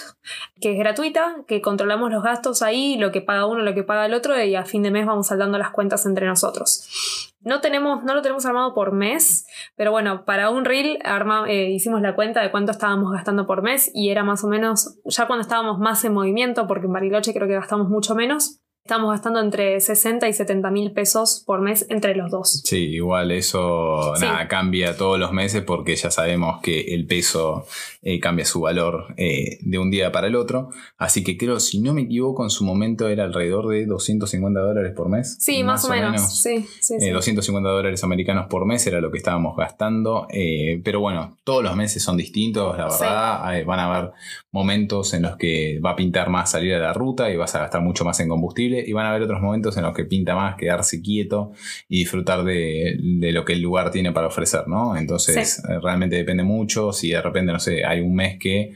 que 0.62 0.74
es 0.74 0.78
gratuita, 0.78 1.38
que 1.48 1.62
controlamos 1.72 2.12
los 2.12 2.22
gastos 2.22 2.62
ahí, 2.62 2.98
lo 2.98 3.14
que 3.14 3.22
paga 3.22 3.46
uno, 3.46 3.62
lo 3.62 3.74
que 3.74 3.84
paga 3.84 4.06
el 4.06 4.14
otro, 4.14 4.38
y 4.44 4.56
a 4.56 4.66
fin 4.66 4.84
de 4.84 4.92
mes 4.92 5.06
vamos 5.06 5.28
saldando 5.28 5.58
las 5.58 5.72
cuentas 5.72 6.06
entre 6.06 6.28
nosotros. 6.28 7.32
No, 7.40 7.62
tenemos, 7.62 8.04
no 8.04 8.14
lo 8.14 8.22
tenemos 8.22 8.46
armado 8.46 8.74
por 8.74 8.92
mes, 8.92 9.48
pero 9.78 9.92
bueno, 9.92 10.26
para 10.26 10.50
un 10.50 10.66
reel 10.66 11.00
eh, 11.48 11.70
hicimos 11.72 12.02
la 12.02 12.14
cuenta 12.14 12.42
de 12.42 12.52
cuánto 12.52 12.74
estábamos 12.74 13.14
gastando 13.14 13.48
por 13.48 13.62
mes 13.62 13.90
y 13.94 14.10
era 14.10 14.26
más 14.26 14.44
o 14.44 14.50
menos, 14.50 15.00
ya 15.06 15.28
cuando 15.28 15.44
estábamos 15.44 15.80
más 15.80 16.04
en 16.04 16.14
movimiento, 16.14 16.68
porque 16.68 16.88
en 16.88 16.94
Bariloche 16.94 17.34
creo 17.34 17.48
que 17.48 17.54
gastamos 17.54 17.88
mucho 17.88 18.16
menos, 18.16 18.60
Estamos 18.84 19.12
gastando 19.12 19.40
entre 19.40 19.80
60 19.80 20.28
y 20.28 20.34
70 20.34 20.72
mil 20.72 20.92
pesos 20.92 21.44
por 21.46 21.62
mes 21.62 21.86
entre 21.90 22.16
los 22.16 22.32
dos. 22.32 22.62
Sí, 22.66 22.78
igual 22.78 23.32
eso 23.32 24.14
nada, 24.20 24.48
cambia 24.48 24.98
todos 24.98 25.20
los 25.20 25.32
meses 25.32 25.64
porque 25.64 25.96
ya 25.96 26.10
sabemos 26.10 26.62
que 26.62 26.96
el 26.96 27.06
peso 27.06 27.68
eh, 28.02 28.20
cambia 28.20 28.44
su 28.44 28.60
valor 28.60 29.14
eh, 29.18 29.60
de 29.62 29.78
un 29.78 29.92
día 29.92 30.12
para 30.12 30.28
el 30.28 30.36
otro. 30.36 30.70
Así 30.98 31.24
que 31.24 31.38
creo, 31.38 31.60
si 31.60 31.80
no 31.80 31.94
me 31.94 32.02
equivoco, 32.02 32.44
en 32.44 32.50
su 32.50 32.66
momento 32.66 33.08
era 33.08 33.24
alrededor 33.24 33.68
de 33.68 33.86
250 33.86 34.60
dólares 34.60 34.94
por 34.96 35.10
mes. 35.10 35.38
Sí, 35.40 35.64
más, 35.64 35.86
o, 35.86 35.90
menos. 35.90 36.42
Sí, 36.42 36.66
sí, 36.82 37.10
250 37.10 37.70
eh, 37.70 37.72
dólares 37.72 38.04
americanos 38.04 38.48
por 38.50 38.66
mes 38.66 38.86
era 38.88 39.00
lo 39.00 39.12
que 39.12 39.20
estábamos 39.20 39.56
gastando. 39.56 40.28
pero 40.84 41.00
bueno, 41.00 41.38
todos 41.44 41.64
los 41.64 41.76
meses 41.76 42.02
son 42.02 42.18
distintos, 42.18 42.76
la 42.76 42.86
verdad. 42.86 43.64
van 43.64 43.80
a 43.80 43.96
haber 43.96 44.12
momentos 44.52 45.14
en 45.14 45.24
los 45.24 45.38
que 45.38 45.80
va 45.84 45.92
a 45.92 45.96
pintar 45.96 46.30
más 46.30 46.52
salir 46.52 46.74
a 46.74 46.80
la 46.80 46.94
ruta 46.94 47.32
y 47.32 47.38
vas 47.38 47.56
a 47.56 47.60
gastar 47.60 47.82
mucho 47.82 48.04
más 48.04 48.20
en 48.20 48.28
combustible 48.28 48.84
y 48.86 48.92
van 48.92 49.06
a 49.06 49.10
haber 49.12 49.24
otros 49.24 49.42
momentos 49.42 49.78
en 49.78 49.84
los 49.84 49.94
que 49.94 50.04
pinta 50.04 50.36
más 50.36 50.56
quedarse 50.56 51.02
quieto 51.02 51.54
y 51.88 52.00
disfrutar 52.00 52.44
de, 52.44 52.98
lo 53.00 53.46
que 53.46 53.54
el 53.54 53.62
lugar 53.62 53.92
tiene 53.92 54.12
para 54.12 54.28
ofrecer, 54.28 54.68
¿no? 54.68 54.98
Entonces 54.98 55.60
eh, 55.60 55.80
realmente 55.82 56.18
depende 56.18 56.44
mucho, 56.44 56.92
si 56.92 57.12
de 57.12 57.22
repente, 57.22 57.54
no 57.54 57.60
sé, 57.60 57.86
hay 57.86 58.02
un 58.02 58.14
mes 58.14 58.38
que 58.40 58.74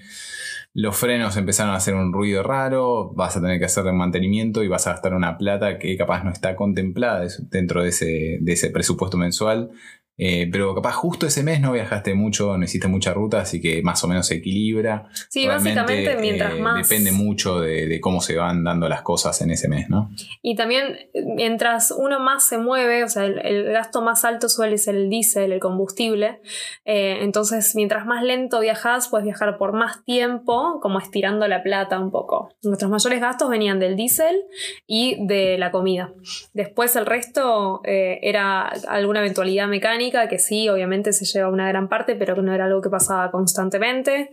los 0.73 0.95
frenos 0.97 1.37
empezaron 1.37 1.73
a 1.73 1.77
hacer 1.77 1.93
un 1.93 2.11
ruido 2.11 2.43
raro, 2.43 3.13
vas 3.13 3.37
a 3.37 3.41
tener 3.41 3.59
que 3.59 3.65
hacer 3.65 3.85
mantenimiento 3.93 4.61
y 4.61 4.67
vas 4.67 4.87
a 4.87 4.91
gastar 4.91 5.13
una 5.13 5.37
plata 5.37 5.79
que 5.79 5.95
capaz 5.97 6.23
no 6.25 6.31
está 6.31 6.55
contemplada 6.57 7.25
dentro 7.49 7.81
de 7.81 7.89
ese, 7.89 8.39
de 8.41 8.51
ese 8.51 8.69
presupuesto 8.71 9.15
mensual 9.15 9.71
Eh, 10.17 10.47
pero 10.51 10.73
capaz 10.73 10.93
justo 10.93 11.27
ese 11.27 11.43
mes 11.43 11.59
no 11.59 11.73
viajaste 11.73 12.13
mucho, 12.13 12.57
no 12.57 12.63
hiciste 12.63 12.87
mucha 12.87 13.13
ruta, 13.13 13.41
así 13.41 13.59
que 13.59 13.81
más 13.81 14.03
o 14.03 14.07
menos 14.07 14.27
se 14.27 14.35
equilibra. 14.35 15.09
Sí, 15.29 15.47
básicamente 15.47 16.15
mientras 16.19 16.53
eh, 16.53 16.59
más... 16.59 16.87
Depende 16.87 17.11
mucho 17.11 17.59
de, 17.59 17.87
de 17.87 17.99
cómo 17.99 18.21
se 18.21 18.35
van 18.37 18.63
dando 18.63 18.87
las 18.87 19.01
cosas 19.01 19.41
en 19.41 19.51
ese 19.51 19.67
mes, 19.67 19.89
¿no? 19.89 20.11
Y 20.41 20.55
también 20.55 21.09
mientras 21.35 21.91
uno 21.91 22.19
más 22.19 22.45
se 22.45 22.57
mueve, 22.57 23.03
o 23.03 23.09
sea, 23.09 23.25
el, 23.25 23.39
el 23.45 23.71
gasto 23.71 24.01
más 24.01 24.23
alto 24.23 24.47
suele 24.47 24.77
ser 24.77 24.95
el 24.95 25.09
diésel, 25.09 25.51
el 25.51 25.59
combustible. 25.59 26.39
Eh, 26.85 27.19
entonces, 27.21 27.75
mientras 27.75 28.05
más 28.05 28.23
lento 28.23 28.59
viajas, 28.59 29.09
puedes 29.09 29.25
viajar 29.25 29.57
por 29.57 29.73
más 29.73 30.05
tiempo, 30.05 30.79
como 30.81 30.99
estirando 30.99 31.47
la 31.47 31.61
plata 31.63 31.99
un 31.99 32.11
poco. 32.11 32.53
Nuestros 32.63 32.89
mayores 32.89 33.19
gastos 33.19 33.49
venían 33.49 33.79
del 33.79 33.95
diésel 33.95 34.43
y 34.87 35.17
de 35.27 35.57
la 35.57 35.71
comida. 35.71 36.13
Después 36.53 36.95
el 36.95 37.05
resto 37.05 37.81
eh, 37.83 38.19
era 38.21 38.67
alguna 38.87 39.19
eventualidad 39.19 39.67
mecánica, 39.67 40.04
que 40.11 40.39
sí, 40.39 40.69
obviamente 40.69 41.13
se 41.13 41.25
lleva 41.25 41.49
una 41.49 41.67
gran 41.67 41.87
parte, 41.89 42.15
pero 42.15 42.35
que 42.35 42.41
no 42.41 42.53
era 42.53 42.65
algo 42.65 42.81
que 42.81 42.89
pasaba 42.89 43.31
constantemente. 43.31 44.29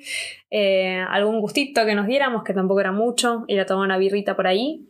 Eh, 0.50 1.02
algún 1.08 1.40
gustito 1.40 1.84
que 1.86 1.94
nos 1.94 2.06
diéramos, 2.06 2.42
que 2.44 2.54
tampoco 2.54 2.80
era 2.80 2.92
mucho, 2.92 3.44
ir 3.48 3.60
a 3.60 3.66
tomar 3.66 3.84
una 3.86 3.98
birrita 3.98 4.36
por 4.36 4.46
ahí. 4.46 4.88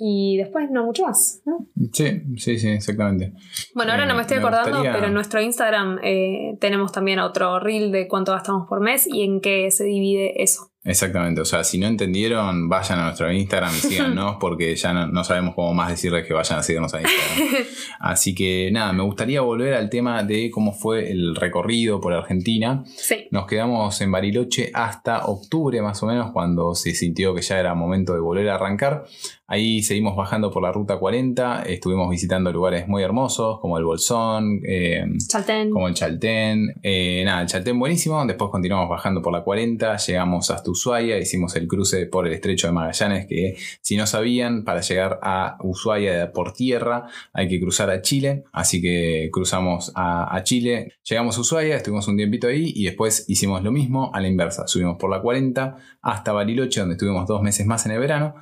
Y 0.00 0.36
después 0.36 0.70
no 0.70 0.84
mucho 0.84 1.02
más, 1.06 1.42
¿no? 1.44 1.66
Sí, 1.92 2.22
sí, 2.36 2.56
sí, 2.56 2.68
exactamente. 2.68 3.32
Bueno, 3.74 3.90
ahora 3.90 4.06
no 4.06 4.14
me 4.14 4.20
estoy 4.22 4.36
Eh, 4.36 4.40
me 4.40 4.46
acordando, 4.46 4.70
gustaría- 4.78 4.92
pero 4.92 5.06
en 5.08 5.14
nuestro 5.14 5.40
Instagram 5.42 5.98
eh, 6.04 6.56
tenemos 6.60 6.92
también 6.92 7.18
otro 7.18 7.58
reel 7.58 7.90
de 7.90 8.06
cuánto 8.06 8.30
gastamos 8.30 8.68
por 8.68 8.78
mes 8.80 9.08
y 9.08 9.22
en 9.24 9.40
qué 9.40 9.68
se 9.72 9.82
divide 9.82 10.40
eso. 10.40 10.67
Exactamente, 10.88 11.42
o 11.42 11.44
sea, 11.44 11.64
si 11.64 11.76
no 11.76 11.86
entendieron, 11.86 12.68
vayan 12.68 12.98
a 13.00 13.04
nuestro 13.04 13.30
Instagram 13.30 13.70
y 13.74 13.80
síganos 13.80 14.36
porque 14.40 14.74
ya 14.74 14.94
no, 14.94 15.06
no 15.06 15.22
sabemos 15.22 15.54
cómo 15.54 15.74
más 15.74 15.90
decirles 15.90 16.26
que 16.26 16.32
vayan 16.32 16.58
a 16.58 16.62
seguirnos 16.62 16.94
a 16.94 17.02
Instagram. 17.02 17.64
Así 18.00 18.34
que 18.34 18.70
nada, 18.72 18.94
me 18.94 19.02
gustaría 19.02 19.42
volver 19.42 19.74
al 19.74 19.90
tema 19.90 20.22
de 20.22 20.50
cómo 20.50 20.72
fue 20.72 21.10
el 21.10 21.36
recorrido 21.36 22.00
por 22.00 22.14
Argentina. 22.14 22.84
Sí. 22.86 23.28
Nos 23.30 23.46
quedamos 23.46 24.00
en 24.00 24.10
Bariloche 24.10 24.70
hasta 24.72 25.26
octubre 25.26 25.82
más 25.82 26.02
o 26.02 26.06
menos, 26.06 26.32
cuando 26.32 26.74
se 26.74 26.94
sintió 26.94 27.34
que 27.34 27.42
ya 27.42 27.60
era 27.60 27.74
momento 27.74 28.14
de 28.14 28.20
volver 28.20 28.48
a 28.48 28.54
arrancar. 28.54 29.04
Ahí 29.50 29.82
seguimos 29.82 30.14
bajando 30.14 30.50
por 30.50 30.62
la 30.62 30.72
ruta 30.72 30.98
40, 30.98 31.62
estuvimos 31.62 32.10
visitando 32.10 32.52
lugares 32.52 32.86
muy 32.86 33.02
hermosos 33.02 33.58
como 33.60 33.78
el 33.78 33.84
Bolsón, 33.84 34.60
eh, 34.62 35.06
Chaltén. 35.26 35.70
como 35.70 35.88
el 35.88 35.94
Chaltén. 35.94 36.74
Eh, 36.82 37.22
nada, 37.24 37.40
el 37.40 37.48
Chaltén 37.48 37.78
buenísimo. 37.78 38.24
Después 38.26 38.50
continuamos 38.50 38.90
bajando 38.90 39.22
por 39.22 39.32
la 39.32 39.42
40, 39.42 39.96
llegamos 39.96 40.50
hasta 40.50 40.70
Ushuaia, 40.78 41.18
hicimos 41.18 41.56
el 41.56 41.66
cruce 41.66 42.06
por 42.06 42.26
el 42.26 42.32
estrecho 42.32 42.68
de 42.68 42.72
Magallanes, 42.72 43.26
que 43.26 43.56
si 43.80 43.96
no 43.96 44.06
sabían, 44.06 44.64
para 44.64 44.80
llegar 44.80 45.18
a 45.22 45.58
Ushuaia 45.60 46.32
por 46.32 46.52
tierra 46.52 47.06
hay 47.32 47.48
que 47.48 47.60
cruzar 47.60 47.90
a 47.90 48.00
Chile. 48.00 48.44
Así 48.52 48.80
que 48.80 49.28
cruzamos 49.32 49.92
a, 49.94 50.40
Chile, 50.44 50.92
llegamos 51.02 51.36
a 51.36 51.40
Ushuaia, 51.40 51.76
estuvimos 51.76 52.06
un 52.08 52.16
tiempito 52.16 52.46
ahí 52.46 52.72
y 52.74 52.84
después 52.84 53.24
hicimos 53.28 53.62
lo 53.62 53.72
mismo 53.72 54.10
a 54.14 54.20
la 54.20 54.28
inversa. 54.28 54.66
Subimos 54.66 54.96
por 54.98 55.10
la 55.10 55.20
40 55.20 55.76
hasta 56.02 56.32
Bariloche, 56.32 56.80
donde 56.80 56.94
estuvimos 56.94 57.26
dos 57.26 57.42
meses 57.42 57.66
más 57.66 57.84
en 57.86 57.92
el 57.92 57.98
verano. 57.98 58.34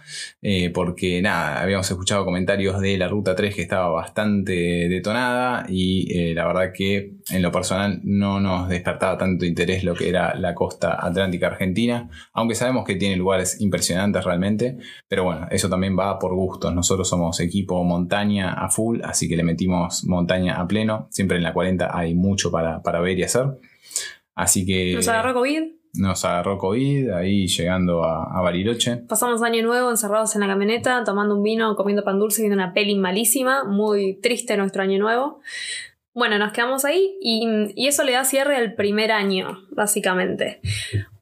eh, 0.43 0.71
porque 0.71 1.23
nada, 1.23 1.63
habíamos 1.63 1.91
escuchado 1.91 2.25
comentarios 2.25 2.81
de 2.81 2.99
la 2.99 3.09
ruta 3.09 3.35
3 3.35 3.55
que 3.55 3.63
estaba 3.63 3.89
bastante 3.89 4.53
detonada 4.89 5.67
y 5.69 6.07
eh, 6.19 6.35
la 6.35 6.47
verdad 6.47 6.73
que 6.75 7.16
en 7.29 7.43
lo 7.43 7.51
personal 7.51 8.01
no 8.05 8.39
nos 8.39 8.69
despertaba 8.69 9.19
tanto 9.19 9.45
interés 9.45 9.83
lo 9.83 9.95
que 9.95 10.09
era 10.09 10.37
la 10.37 10.55
costa 10.55 11.05
atlántica 11.05 11.49
argentina, 11.49 12.09
aunque 12.33 12.55
sabemos 12.55 12.85
que 12.85 12.95
tiene 12.95 13.17
lugares 13.17 13.61
impresionantes 13.61 14.25
realmente, 14.25 14.79
pero 15.09 15.25
bueno, 15.25 15.49
eso 15.51 15.69
también 15.69 15.99
va 15.99 16.19
por 16.19 16.35
gustos. 16.35 16.73
Nosotros 16.73 17.09
somos 17.09 17.41
equipo 17.41 17.83
montaña 17.83 18.53
a 18.53 18.69
full, 18.69 19.01
así 19.03 19.29
que 19.29 19.37
le 19.37 19.43
metimos 19.43 20.05
montaña 20.05 20.61
a 20.61 20.69
pleno. 20.69 21.09
Siempre 21.11 21.37
en 21.37 21.43
la 21.43 21.53
40 21.53 21.97
hay 21.97 22.15
mucho 22.15 22.51
para, 22.51 22.83
para 22.83 23.01
ver 23.01 23.19
y 23.19 23.25
hacer. 23.25 23.59
Así 24.37 24.65
que 24.65 24.95
Nos 24.95 25.09
agarró 25.09 25.35
COVID. 25.35 25.63
nos 25.95 26.25
agarró 26.25 26.59
COVID 26.59 27.11
ahí 27.11 27.49
llegando 27.49 28.05
a, 28.05 28.39
a 28.39 28.41
Bariloche. 28.43 28.99
Pasamos 28.99 29.43
año 29.43 29.65
nuevo 29.65 29.91
encerrados 29.91 30.35
en 30.37 30.43
la 30.43 30.47
camioneta, 30.47 31.03
tomando 31.05 31.35
un 31.35 31.43
vino, 31.43 31.75
comiendo 31.75 32.05
pan 32.05 32.21
dulce, 32.21 32.43
viendo 32.43 32.55
una 32.63 32.73
peli 32.73 32.95
malísima. 32.95 33.65
Muy 33.65 34.21
triste 34.21 34.57
nuestro 34.57 34.83
año 34.83 34.99
nuevo. 34.99 35.41
Bueno, 36.17 36.39
nos 36.39 36.53
quedamos 36.53 36.87
ahí 36.87 37.19
y, 37.21 37.47
y 37.75 37.89
eso 37.89 38.03
le 38.03 38.13
da 38.13 38.25
cierre 38.25 38.57
al 38.57 38.75
primer 38.75 39.13
año, 39.13 39.67
básicamente. 39.69 40.63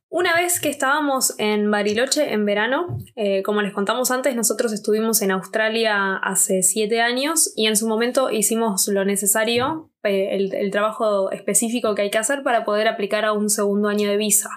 Una 0.08 0.36
vez 0.36 0.60
que 0.60 0.68
estábamos 0.68 1.34
en 1.38 1.68
Bariloche 1.68 2.32
en 2.32 2.46
verano, 2.46 2.98
eh, 3.16 3.42
como 3.42 3.60
les 3.60 3.72
contamos 3.72 4.12
antes, 4.12 4.36
nosotros 4.36 4.72
estuvimos 4.72 5.20
en 5.22 5.32
Australia 5.32 6.14
hace 6.14 6.62
siete 6.62 7.00
años 7.00 7.52
y 7.56 7.66
en 7.66 7.76
su 7.76 7.88
momento 7.88 8.30
hicimos 8.30 8.86
lo 8.86 9.04
necesario, 9.04 9.90
eh, 10.04 10.36
el, 10.36 10.54
el 10.54 10.70
trabajo 10.70 11.32
específico 11.32 11.96
que 11.96 12.02
hay 12.02 12.10
que 12.12 12.18
hacer 12.18 12.44
para 12.44 12.64
poder 12.64 12.86
aplicar 12.86 13.24
a 13.24 13.32
un 13.32 13.50
segundo 13.50 13.88
año 13.88 14.08
de 14.08 14.16
visa. 14.16 14.48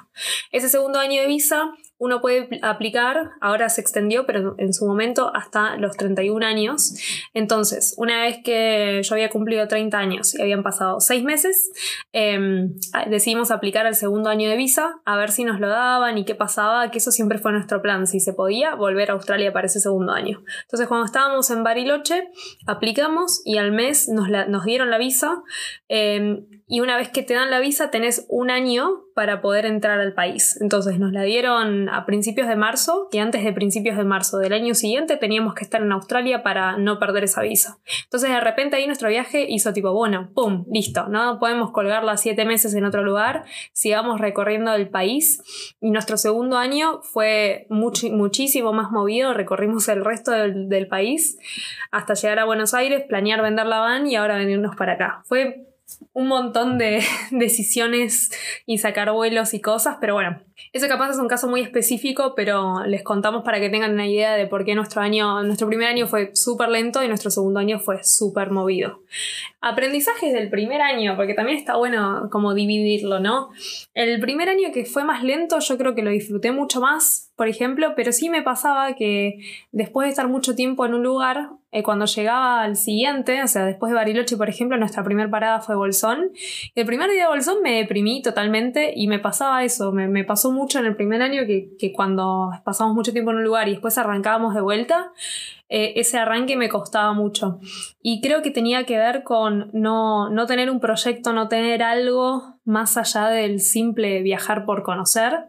Ese 0.51 0.69
segundo 0.69 0.99
año 0.99 1.19
de 1.19 1.27
visa 1.27 1.71
uno 1.99 2.21
puede 2.21 2.43
pl- 2.43 2.59
aplicar, 2.63 3.31
ahora 3.41 3.69
se 3.69 3.81
extendió, 3.81 4.25
pero 4.25 4.55
en 4.57 4.73
su 4.73 4.85
momento 4.85 5.31
hasta 5.35 5.77
los 5.77 5.97
31 5.97 6.45
años. 6.45 6.93
Entonces, 7.33 7.95
una 7.97 8.21
vez 8.21 8.37
que 8.43 9.01
yo 9.03 9.15
había 9.15 9.29
cumplido 9.29 9.67
30 9.67 9.97
años 9.97 10.33
y 10.35 10.41
habían 10.41 10.63
pasado 10.63 10.99
6 10.99 11.23
meses, 11.23 11.71
eh, 12.13 12.67
decidimos 13.09 13.51
aplicar 13.51 13.85
al 13.85 13.95
segundo 13.95 14.29
año 14.29 14.49
de 14.49 14.55
visa, 14.57 14.99
a 15.05 15.17
ver 15.17 15.31
si 15.31 15.43
nos 15.43 15.59
lo 15.59 15.67
daban 15.69 16.17
y 16.17 16.25
qué 16.25 16.35
pasaba, 16.35 16.91
que 16.91 16.99
eso 16.99 17.11
siempre 17.11 17.39
fue 17.39 17.51
nuestro 17.51 17.81
plan, 17.81 18.07
si 18.07 18.19
se 18.19 18.33
podía 18.33 18.75
volver 18.75 19.09
a 19.09 19.13
Australia 19.13 19.51
para 19.53 19.67
ese 19.67 19.79
segundo 19.79 20.13
año. 20.13 20.43
Entonces, 20.63 20.87
cuando 20.87 21.05
estábamos 21.05 21.49
en 21.49 21.63
Bariloche, 21.63 22.29
aplicamos 22.65 23.41
y 23.45 23.57
al 23.57 23.71
mes 23.71 24.07
nos, 24.09 24.27
dieron 24.65 24.89
la 24.89 24.97
visa. 24.97 25.41
eh, 25.89 26.43
y 26.67 26.81
una 26.81 26.97
vez 26.97 27.09
que 27.09 27.23
te 27.23 27.33
dan 27.33 27.49
la 27.49 27.59
visa, 27.59 27.89
tenés 27.91 28.25
un 28.27 28.49
año 28.49 29.03
para 29.15 29.41
poder 29.41 29.65
entrar 29.65 29.99
al 29.99 30.13
país. 30.13 30.59
Entonces 30.61 30.99
nos 30.99 31.11
la 31.11 31.23
dieron 31.23 31.89
a 31.89 32.05
principios 32.05 32.47
de 32.47 32.55
marzo 32.55 33.07
y 33.11 33.17
antes 33.19 33.43
de 33.43 33.53
principios 33.53 33.97
de 33.97 34.03
marzo 34.03 34.37
del 34.37 34.53
año 34.53 34.75
siguiente 34.75 35.17
teníamos 35.17 35.55
que 35.55 35.63
estar 35.63 35.81
en 35.81 35.91
Australia 35.91 36.43
para 36.43 36.77
no 36.77 36.99
perder 36.99 37.23
esa 37.23 37.41
visa. 37.41 37.79
Entonces 38.03 38.29
de 38.29 38.39
repente 38.41 38.75
ahí 38.75 38.85
nuestro 38.85 39.09
viaje 39.09 39.47
hizo 39.49 39.73
tipo, 39.73 39.91
bueno, 39.93 40.29
¡pum! 40.35 40.65
Listo, 40.69 41.07
no 41.07 41.39
podemos 41.39 41.71
colgarla 41.71 42.17
siete 42.17 42.45
meses 42.45 42.75
en 42.75 42.85
otro 42.85 43.01
lugar, 43.03 43.45
sigamos 43.71 44.19
recorriendo 44.19 44.73
el 44.75 44.89
país. 44.89 45.41
Y 45.79 45.89
nuestro 45.89 46.17
segundo 46.17 46.57
año 46.57 47.01
fue 47.01 47.65
muchi- 47.69 48.11
muchísimo 48.11 48.73
más 48.73 48.91
movido, 48.91 49.33
recorrimos 49.33 49.87
el 49.87 50.03
resto 50.03 50.31
del, 50.31 50.69
del 50.69 50.87
país 50.87 51.39
hasta 51.91 52.13
llegar 52.13 52.39
a 52.39 52.45
Buenos 52.45 52.73
Aires, 52.73 53.03
planear 53.07 53.41
vender 53.41 53.65
la 53.65 53.79
van 53.79 54.05
y 54.05 54.15
ahora 54.15 54.35
venirnos 54.35 54.75
para 54.75 54.93
acá. 54.93 55.21
Fue 55.25 55.66
un 56.13 56.27
montón 56.27 56.77
de 56.77 57.03
decisiones 57.31 58.31
y 58.65 58.77
sacar 58.77 59.11
vuelos 59.11 59.53
y 59.53 59.61
cosas, 59.61 59.97
pero 60.01 60.13
bueno, 60.13 60.41
eso 60.73 60.87
capaz 60.87 61.11
es 61.11 61.17
un 61.17 61.27
caso 61.27 61.47
muy 61.47 61.61
específico, 61.61 62.33
pero 62.35 62.83
les 62.85 63.03
contamos 63.03 63.43
para 63.43 63.59
que 63.59 63.69
tengan 63.69 63.93
una 63.93 64.07
idea 64.07 64.35
de 64.35 64.47
por 64.47 64.65
qué 64.65 64.75
nuestro 64.75 65.01
año, 65.01 65.43
nuestro 65.43 65.67
primer 65.67 65.87
año 65.87 66.07
fue 66.07 66.31
súper 66.35 66.69
lento 66.69 67.03
y 67.03 67.07
nuestro 67.07 67.31
segundo 67.31 67.59
año 67.59 67.79
fue 67.79 68.03
súper 68.03 68.51
movido. 68.51 69.03
Aprendizajes 69.61 70.33
del 70.33 70.49
primer 70.49 70.81
año, 70.81 71.15
porque 71.15 71.33
también 71.33 71.57
está 71.57 71.77
bueno 71.77 72.29
como 72.31 72.53
dividirlo, 72.53 73.19
¿no? 73.19 73.49
El 73.93 74.19
primer 74.19 74.49
año 74.49 74.71
que 74.73 74.85
fue 74.85 75.03
más 75.03 75.23
lento, 75.23 75.59
yo 75.59 75.77
creo 75.77 75.95
que 75.95 76.01
lo 76.01 76.09
disfruté 76.09 76.51
mucho 76.51 76.81
más, 76.81 77.31
por 77.35 77.47
ejemplo, 77.47 77.93
pero 77.95 78.11
sí 78.11 78.29
me 78.29 78.41
pasaba 78.41 78.95
que 78.95 79.39
después 79.71 80.05
de 80.05 80.09
estar 80.09 80.27
mucho 80.27 80.55
tiempo 80.55 80.85
en 80.85 80.95
un 80.95 81.03
lugar, 81.03 81.49
eh, 81.77 81.83
cuando 81.83 82.05
llegaba 82.05 82.63
al 82.63 82.75
siguiente, 82.75 83.43
o 83.43 83.47
sea, 83.47 83.65
después 83.65 83.91
de 83.91 83.95
Bariloche, 83.95 84.35
por 84.35 84.49
ejemplo, 84.49 84.77
nuestra 84.77 85.03
primera 85.03 85.29
parada 85.29 85.61
fue 85.61 85.75
Bolsón. 85.75 86.31
El 86.73 86.85
primer 86.85 87.09
día 87.11 87.23
de 87.23 87.27
Bolsón 87.29 87.61
me 87.61 87.73
deprimí 87.73 88.21
totalmente 88.21 88.93
y 88.95 89.07
me 89.07 89.19
pasaba 89.19 89.63
eso, 89.63 89.91
me, 89.91 90.07
me 90.07 90.23
pasó 90.23 90.51
mucho 90.51 90.79
en 90.79 90.85
el 90.85 90.95
primer 90.95 91.21
año 91.21 91.45
que, 91.45 91.75
que 91.77 91.93
cuando 91.93 92.49
pasamos 92.63 92.95
mucho 92.95 93.13
tiempo 93.13 93.31
en 93.31 93.37
un 93.37 93.43
lugar 93.43 93.67
y 93.67 93.71
después 93.71 93.97
arrancábamos 93.97 94.55
de 94.55 94.61
vuelta, 94.61 95.11
eh, 95.69 95.93
ese 95.97 96.17
arranque 96.17 96.55
me 96.55 96.69
costaba 96.69 97.13
mucho. 97.13 97.59
Y 98.01 98.21
creo 98.21 98.41
que 98.41 98.51
tenía 98.51 98.85
que 98.85 98.97
ver 98.97 99.23
con 99.23 99.69
no, 99.73 100.29
no 100.29 100.45
tener 100.45 100.71
un 100.71 100.79
proyecto, 100.79 101.33
no 101.33 101.47
tener 101.47 101.83
algo 101.83 102.55
más 102.63 102.97
allá 102.97 103.27
del 103.27 103.59
simple 103.59 104.21
viajar 104.21 104.65
por 104.65 104.83
conocer 104.83 105.45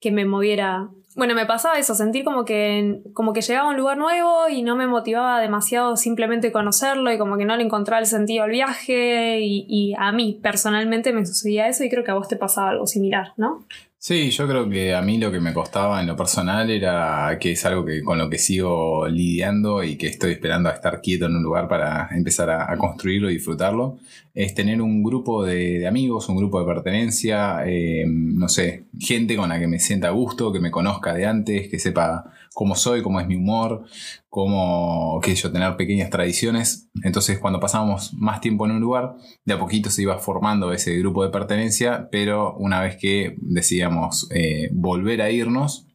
que 0.00 0.12
me 0.12 0.24
moviera. 0.26 0.90
Bueno, 1.14 1.34
me 1.34 1.44
pasaba 1.44 1.78
eso, 1.78 1.94
sentir 1.94 2.24
como 2.24 2.46
que, 2.46 3.02
como 3.12 3.34
que 3.34 3.42
llegaba 3.42 3.68
a 3.68 3.70
un 3.70 3.76
lugar 3.76 3.98
nuevo 3.98 4.48
y 4.48 4.62
no 4.62 4.76
me 4.76 4.86
motivaba 4.86 5.40
demasiado 5.40 5.96
simplemente 5.96 6.52
conocerlo 6.52 7.12
y 7.12 7.18
como 7.18 7.36
que 7.36 7.44
no 7.44 7.54
le 7.56 7.64
encontraba 7.64 8.00
el 8.00 8.06
sentido 8.06 8.44
al 8.44 8.50
viaje 8.50 9.40
y, 9.40 9.66
y 9.68 9.94
a 9.98 10.10
mí 10.12 10.38
personalmente 10.42 11.12
me 11.12 11.26
sucedía 11.26 11.68
eso 11.68 11.84
y 11.84 11.90
creo 11.90 12.02
que 12.02 12.12
a 12.12 12.14
vos 12.14 12.28
te 12.28 12.36
pasaba 12.36 12.70
algo 12.70 12.86
similar, 12.86 13.34
¿no? 13.36 13.62
Sí, 14.04 14.30
yo 14.32 14.48
creo 14.48 14.68
que 14.68 14.96
a 14.96 15.00
mí 15.00 15.16
lo 15.16 15.30
que 15.30 15.38
me 15.38 15.54
costaba 15.54 16.00
en 16.00 16.08
lo 16.08 16.16
personal 16.16 16.68
era 16.70 17.38
que 17.40 17.52
es 17.52 17.64
algo 17.64 17.84
que 17.84 18.02
con 18.02 18.18
lo 18.18 18.28
que 18.28 18.36
sigo 18.36 19.06
lidiando 19.06 19.84
y 19.84 19.96
que 19.96 20.08
estoy 20.08 20.32
esperando 20.32 20.68
a 20.68 20.72
estar 20.72 21.00
quieto 21.00 21.26
en 21.26 21.36
un 21.36 21.42
lugar 21.44 21.68
para 21.68 22.08
empezar 22.10 22.50
a, 22.50 22.76
construirlo 22.76 23.30
y 23.30 23.34
disfrutarlo, 23.34 23.98
es 24.34 24.54
tener 24.54 24.82
un 24.82 25.04
grupo 25.04 25.44
de, 25.44 25.86
amigos, 25.86 26.28
un 26.28 26.36
grupo 26.36 26.58
de 26.58 26.66
pertenencia, 26.66 27.62
eh, 27.64 28.04
no 28.08 28.48
sé, 28.48 28.86
gente 28.98 29.36
con 29.36 29.50
la 29.50 29.60
que 29.60 29.68
me 29.68 29.78
sienta 29.78 30.08
a 30.08 30.10
gusto, 30.10 30.52
que 30.52 30.58
me 30.58 30.72
conozca 30.72 31.14
de 31.14 31.24
antes, 31.26 31.68
que 31.68 31.78
sepa 31.78 32.24
cómo 32.52 32.74
soy, 32.74 33.02
cómo 33.02 33.20
es 33.20 33.26
mi 33.26 33.36
humor, 33.36 33.84
cómo, 34.28 35.20
qué 35.22 35.34
tener 35.34 35.76
pequeñas 35.76 36.10
tradiciones. 36.10 36.88
Entonces, 37.02 37.38
cuando 37.38 37.60
pasábamos 37.60 38.14
más 38.14 38.40
tiempo 38.40 38.66
en 38.66 38.72
un 38.72 38.80
lugar, 38.80 39.16
de 39.44 39.54
a 39.54 39.58
poquito 39.58 39.90
se 39.90 40.02
iba 40.02 40.18
formando 40.18 40.72
ese 40.72 40.96
grupo 40.98 41.24
de 41.24 41.30
pertenencia, 41.30 42.08
pero 42.10 42.54
una 42.56 42.80
vez 42.80 42.96
que 42.96 43.36
decidíamos 43.38 44.28
eh, 44.30 44.70
volver 44.72 45.22
a 45.22 45.30
irnos, 45.30 45.86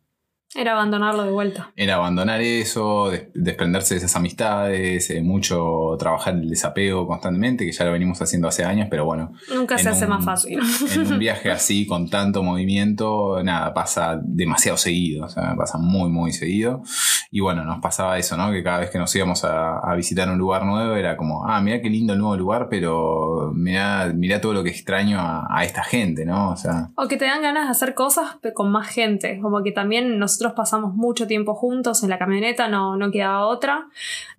era 0.56 0.72
abandonarlo 0.72 1.24
de 1.24 1.32
vuelta. 1.32 1.72
Era 1.76 1.96
abandonar 1.96 2.42
eso, 2.42 3.12
desprenderse 3.34 3.96
de 3.96 3.98
esas 4.00 4.16
amistades, 4.16 5.10
eh, 5.10 5.22
mucho 5.22 5.96
trabajar 6.00 6.36
el 6.36 6.50
desapego 6.50 7.06
constantemente, 7.06 7.66
que 7.66 7.72
ya 7.74 7.86
lo 7.86 7.92
venimos 7.92 8.22
haciendo 8.22 8.48
hace 8.48 8.64
años, 8.64 8.88
pero 8.90 9.04
bueno. 9.04 9.34
Nunca 9.54 9.78
se 9.78 9.90
hace 9.90 10.08
más 10.08 10.24
fácil. 10.24 10.60
En 10.94 11.14
un 11.14 11.20
viaje 11.20 11.52
así, 11.52 11.86
con 11.86 12.10
tanto 12.10 12.44
movimiento, 12.44 13.44
nada, 13.44 13.74
pasa 13.74 14.20
demasiado 14.24 14.78
seguido, 14.78 15.26
o 15.26 15.30
sea, 15.30 15.54
pasa 15.56 15.78
muy, 15.78 16.10
muy 16.10 16.32
seguido. 16.32 16.82
Y 17.30 17.42
bueno, 17.42 17.66
nos 17.66 17.80
pasaba 17.80 18.18
eso, 18.18 18.38
¿no? 18.38 18.52
Que 18.52 18.64
cada 18.64 18.80
vez 18.80 18.90
que 18.90 19.00
nos 19.00 19.14
íbamos 19.16 19.44
a, 19.44 19.94
visitar 19.98 20.30
un 20.30 20.38
lugar 20.38 20.64
nuevo 20.64 20.96
era 20.96 21.18
como, 21.18 21.44
ah, 21.46 21.60
mira 21.60 21.82
qué 21.82 21.90
lindo 21.90 22.14
el 22.14 22.20
nuevo 22.20 22.38
lugar, 22.38 22.68
pero 22.70 23.52
mira, 23.54 24.12
mira 24.14 24.40
todo 24.40 24.54
lo 24.54 24.64
que 24.64 24.70
extraño 24.70 25.20
a, 25.20 25.48
a 25.50 25.64
esta 25.66 25.84
gente, 25.84 26.24
¿no? 26.24 26.52
O 26.52 26.56
sea. 26.56 26.92
O 26.96 27.08
que 27.08 27.18
te 27.18 27.26
dan 27.26 27.42
ganas 27.42 27.66
de 27.66 27.72
hacer 27.72 27.96
cosas 27.96 28.38
con 28.54 28.72
más 28.72 28.88
gente, 28.88 29.40
como 29.42 29.64
que 29.64 29.72
también 29.72 30.20
nosotros 30.38 30.54
pasamos 30.54 30.93
mucho 30.93 31.26
tiempo 31.26 31.56
juntos 31.56 32.04
en 32.04 32.12
la 32.12 32.19
camioneta, 32.19 32.67
no, 32.67 32.95
no 32.95 33.10
quedaba 33.10 33.47
otra. 33.47 33.88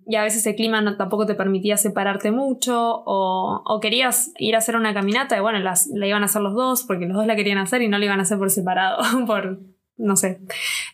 Y 0.07 0.15
a 0.15 0.23
veces 0.23 0.45
el 0.47 0.55
clima 0.55 0.95
tampoco 0.97 1.25
te 1.25 1.35
permitía 1.35 1.75
separarte 1.75 2.31
mucho 2.31 3.03
o, 3.05 3.79
querías 3.81 4.31
ir 4.37 4.55
a 4.55 4.59
hacer 4.59 4.77
una 4.77 4.93
caminata 4.93 5.35
y 5.35 5.41
bueno, 5.41 5.59
la 5.59 6.07
iban 6.07 6.23
a 6.23 6.27
hacer 6.27 6.41
los 6.41 6.53
dos 6.53 6.83
porque 6.83 7.05
los 7.05 7.17
dos 7.17 7.27
la 7.27 7.35
querían 7.35 7.57
hacer 7.57 7.81
y 7.81 7.89
no 7.89 7.97
la 7.97 8.05
iban 8.05 8.19
a 8.19 8.21
hacer 8.21 8.37
por 8.37 8.49
separado, 8.49 8.97
por, 9.27 9.59
no 9.97 10.15
sé. 10.15 10.39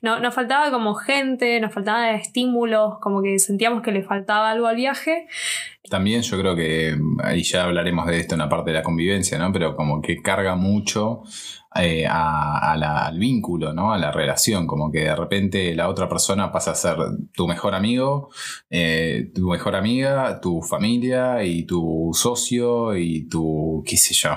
No, 0.01 0.19
nos 0.19 0.33
faltaba 0.33 0.71
como 0.71 0.95
gente, 0.95 1.59
nos 1.59 1.71
faltaba 1.71 2.11
estímulos, 2.11 2.97
como 2.99 3.21
que 3.21 3.37
sentíamos 3.37 3.83
que 3.83 3.91
le 3.91 4.01
faltaba 4.01 4.49
algo 4.49 4.65
al 4.65 4.75
viaje. 4.75 5.27
También 5.87 6.23
yo 6.23 6.39
creo 6.39 6.55
que, 6.55 6.97
ahí 7.23 7.43
ya 7.43 7.65
hablaremos 7.65 8.07
de 8.07 8.17
esto 8.17 8.33
en 8.33 8.39
la 8.39 8.49
parte 8.49 8.71
de 8.71 8.77
la 8.77 8.83
convivencia, 8.83 9.37
¿no? 9.37 9.53
Pero 9.53 9.75
como 9.75 10.01
que 10.01 10.23
carga 10.23 10.55
mucho 10.55 11.21
eh, 11.77 12.05
al 12.07 13.19
vínculo, 13.19 13.73
¿no? 13.73 13.93
A 13.93 13.97
la 13.97 14.11
relación, 14.11 14.65
como 14.67 14.91
que 14.91 14.99
de 14.99 15.15
repente 15.15 15.75
la 15.75 15.89
otra 15.89 16.07
persona 16.07 16.51
pasa 16.51 16.71
a 16.71 16.75
ser 16.75 16.97
tu 17.33 17.47
mejor 17.47 17.75
amigo, 17.75 18.29
eh, 18.69 19.31
tu 19.33 19.49
mejor 19.49 19.75
amiga, 19.75 20.39
tu 20.39 20.61
familia 20.61 21.43
y 21.43 21.63
tu 21.63 22.11
socio 22.13 22.95
y 22.95 23.27
tu, 23.27 23.83
qué 23.85 23.97
sé 23.97 24.13
yo, 24.13 24.31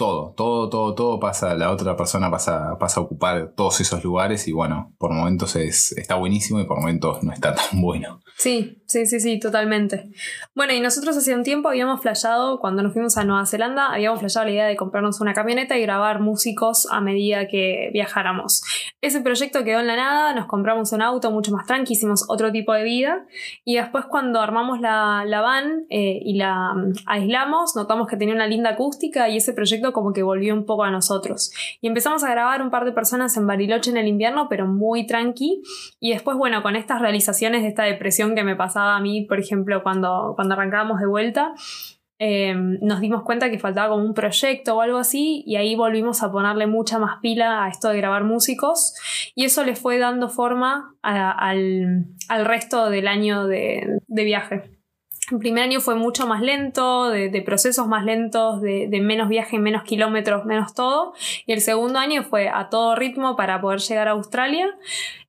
todo, 0.00 0.32
todo, 0.34 0.70
todo, 0.70 0.94
todo 0.94 1.20
pasa, 1.20 1.54
la 1.54 1.70
otra 1.70 1.94
persona 1.94 2.30
pasa, 2.30 2.78
pasa 2.78 3.00
a 3.00 3.02
ocupar 3.02 3.52
todos 3.54 3.82
esos 3.82 4.02
lugares 4.02 4.48
y 4.48 4.52
bueno, 4.52 4.94
por 4.96 5.12
momentos 5.12 5.56
es, 5.56 5.92
está 5.92 6.14
buenísimo 6.14 6.58
y 6.58 6.64
por 6.64 6.78
momentos 6.78 7.22
no 7.22 7.34
está 7.34 7.54
tan 7.70 7.82
bueno. 7.82 8.22
Sí, 8.38 8.82
sí, 8.86 9.04
sí, 9.04 9.20
sí, 9.20 9.38
totalmente. 9.38 10.08
Bueno, 10.54 10.72
y 10.72 10.80
nosotros 10.80 11.14
hace 11.18 11.34
un 11.34 11.42
tiempo 11.42 11.68
habíamos 11.68 12.00
flasheado, 12.00 12.60
cuando 12.60 12.82
nos 12.82 12.94
fuimos 12.94 13.18
a 13.18 13.24
Nueva 13.24 13.44
Zelanda, 13.44 13.92
habíamos 13.92 14.20
flasheado 14.20 14.46
la 14.46 14.52
idea 14.52 14.66
de 14.68 14.76
comprarnos 14.76 15.20
una 15.20 15.34
camioneta 15.34 15.76
y 15.76 15.82
grabar 15.82 16.20
músicos 16.20 16.88
a 16.90 17.02
medida 17.02 17.46
que 17.46 17.90
viajáramos. 17.92 18.62
Ese 19.02 19.20
proyecto 19.20 19.64
quedó 19.64 19.80
en 19.80 19.86
la 19.86 19.96
nada, 19.96 20.34
nos 20.34 20.46
compramos 20.46 20.92
un 20.92 21.02
auto 21.02 21.30
mucho 21.30 21.52
más 21.52 21.66
tranqui, 21.66 21.92
hicimos 21.92 22.24
otro 22.30 22.50
tipo 22.50 22.72
de 22.72 22.84
vida 22.84 23.26
y 23.66 23.76
después 23.76 24.06
cuando 24.06 24.40
armamos 24.40 24.80
la, 24.80 25.24
la 25.26 25.42
van 25.42 25.84
eh, 25.90 26.18
y 26.24 26.38
la 26.38 26.72
mm, 26.72 26.92
aislamos, 27.04 27.76
notamos 27.76 28.08
que 28.08 28.16
tenía 28.16 28.34
una 28.34 28.46
linda 28.46 28.70
acústica 28.70 29.28
y 29.28 29.36
ese 29.36 29.52
proyecto 29.52 29.89
como 29.92 30.12
que 30.12 30.22
volvió 30.22 30.54
un 30.54 30.66
poco 30.66 30.84
a 30.84 30.90
nosotros. 30.90 31.52
Y 31.80 31.88
empezamos 31.88 32.24
a 32.24 32.30
grabar 32.30 32.62
un 32.62 32.70
par 32.70 32.84
de 32.84 32.92
personas 32.92 33.36
en 33.36 33.46
Bariloche 33.46 33.90
en 33.90 33.96
el 33.96 34.08
invierno, 34.08 34.48
pero 34.48 34.66
muy 34.66 35.06
tranqui. 35.06 35.62
Y 35.98 36.12
después, 36.12 36.36
bueno, 36.36 36.62
con 36.62 36.76
estas 36.76 37.00
realizaciones 37.00 37.62
de 37.62 37.68
esta 37.68 37.84
depresión 37.84 38.34
que 38.34 38.44
me 38.44 38.56
pasaba 38.56 38.96
a 38.96 39.00
mí, 39.00 39.22
por 39.22 39.38
ejemplo, 39.38 39.82
cuando, 39.82 40.32
cuando 40.36 40.54
arrancábamos 40.54 41.00
de 41.00 41.06
vuelta, 41.06 41.54
eh, 42.18 42.54
nos 42.54 43.00
dimos 43.00 43.22
cuenta 43.22 43.50
que 43.50 43.58
faltaba 43.58 43.88
como 43.94 44.04
un 44.04 44.12
proyecto 44.12 44.76
o 44.76 44.80
algo 44.82 44.98
así 44.98 45.42
y 45.46 45.56
ahí 45.56 45.74
volvimos 45.74 46.22
a 46.22 46.30
ponerle 46.30 46.66
mucha 46.66 46.98
más 46.98 47.18
pila 47.22 47.64
a 47.64 47.68
esto 47.70 47.88
de 47.88 47.96
grabar 47.96 48.24
músicos 48.24 48.94
y 49.34 49.46
eso 49.46 49.64
le 49.64 49.74
fue 49.74 49.98
dando 49.98 50.28
forma 50.28 50.94
al, 51.00 52.04
resto 52.44 52.90
del 52.90 53.08
año 53.08 53.46
de 53.46 54.00
viaje. 54.08 54.79
El 55.30 55.38
primer 55.38 55.62
año 55.62 55.80
fue 55.80 55.94
mucho 55.94 56.26
más 56.26 56.42
lento, 56.42 57.08
de, 57.08 57.42
procesos 57.42 57.86
más 57.86 58.04
lentos, 58.04 58.60
de, 58.60 58.88
de, 58.88 59.00
menos 59.00 59.28
viaje, 59.28 59.58
menos 59.58 59.84
kilómetros, 59.84 60.44
menos 60.44 60.74
todo. 60.74 61.14
Y 61.46 61.52
el 61.52 61.60
segundo 61.60 61.98
año 61.98 62.24
fue 62.24 62.48
a 62.48 62.68
todo 62.68 62.96
ritmo 62.96 63.36
para 63.36 63.60
poder 63.60 63.80
llegar 63.80 64.08
a 64.08 64.12
Australia. 64.12 64.66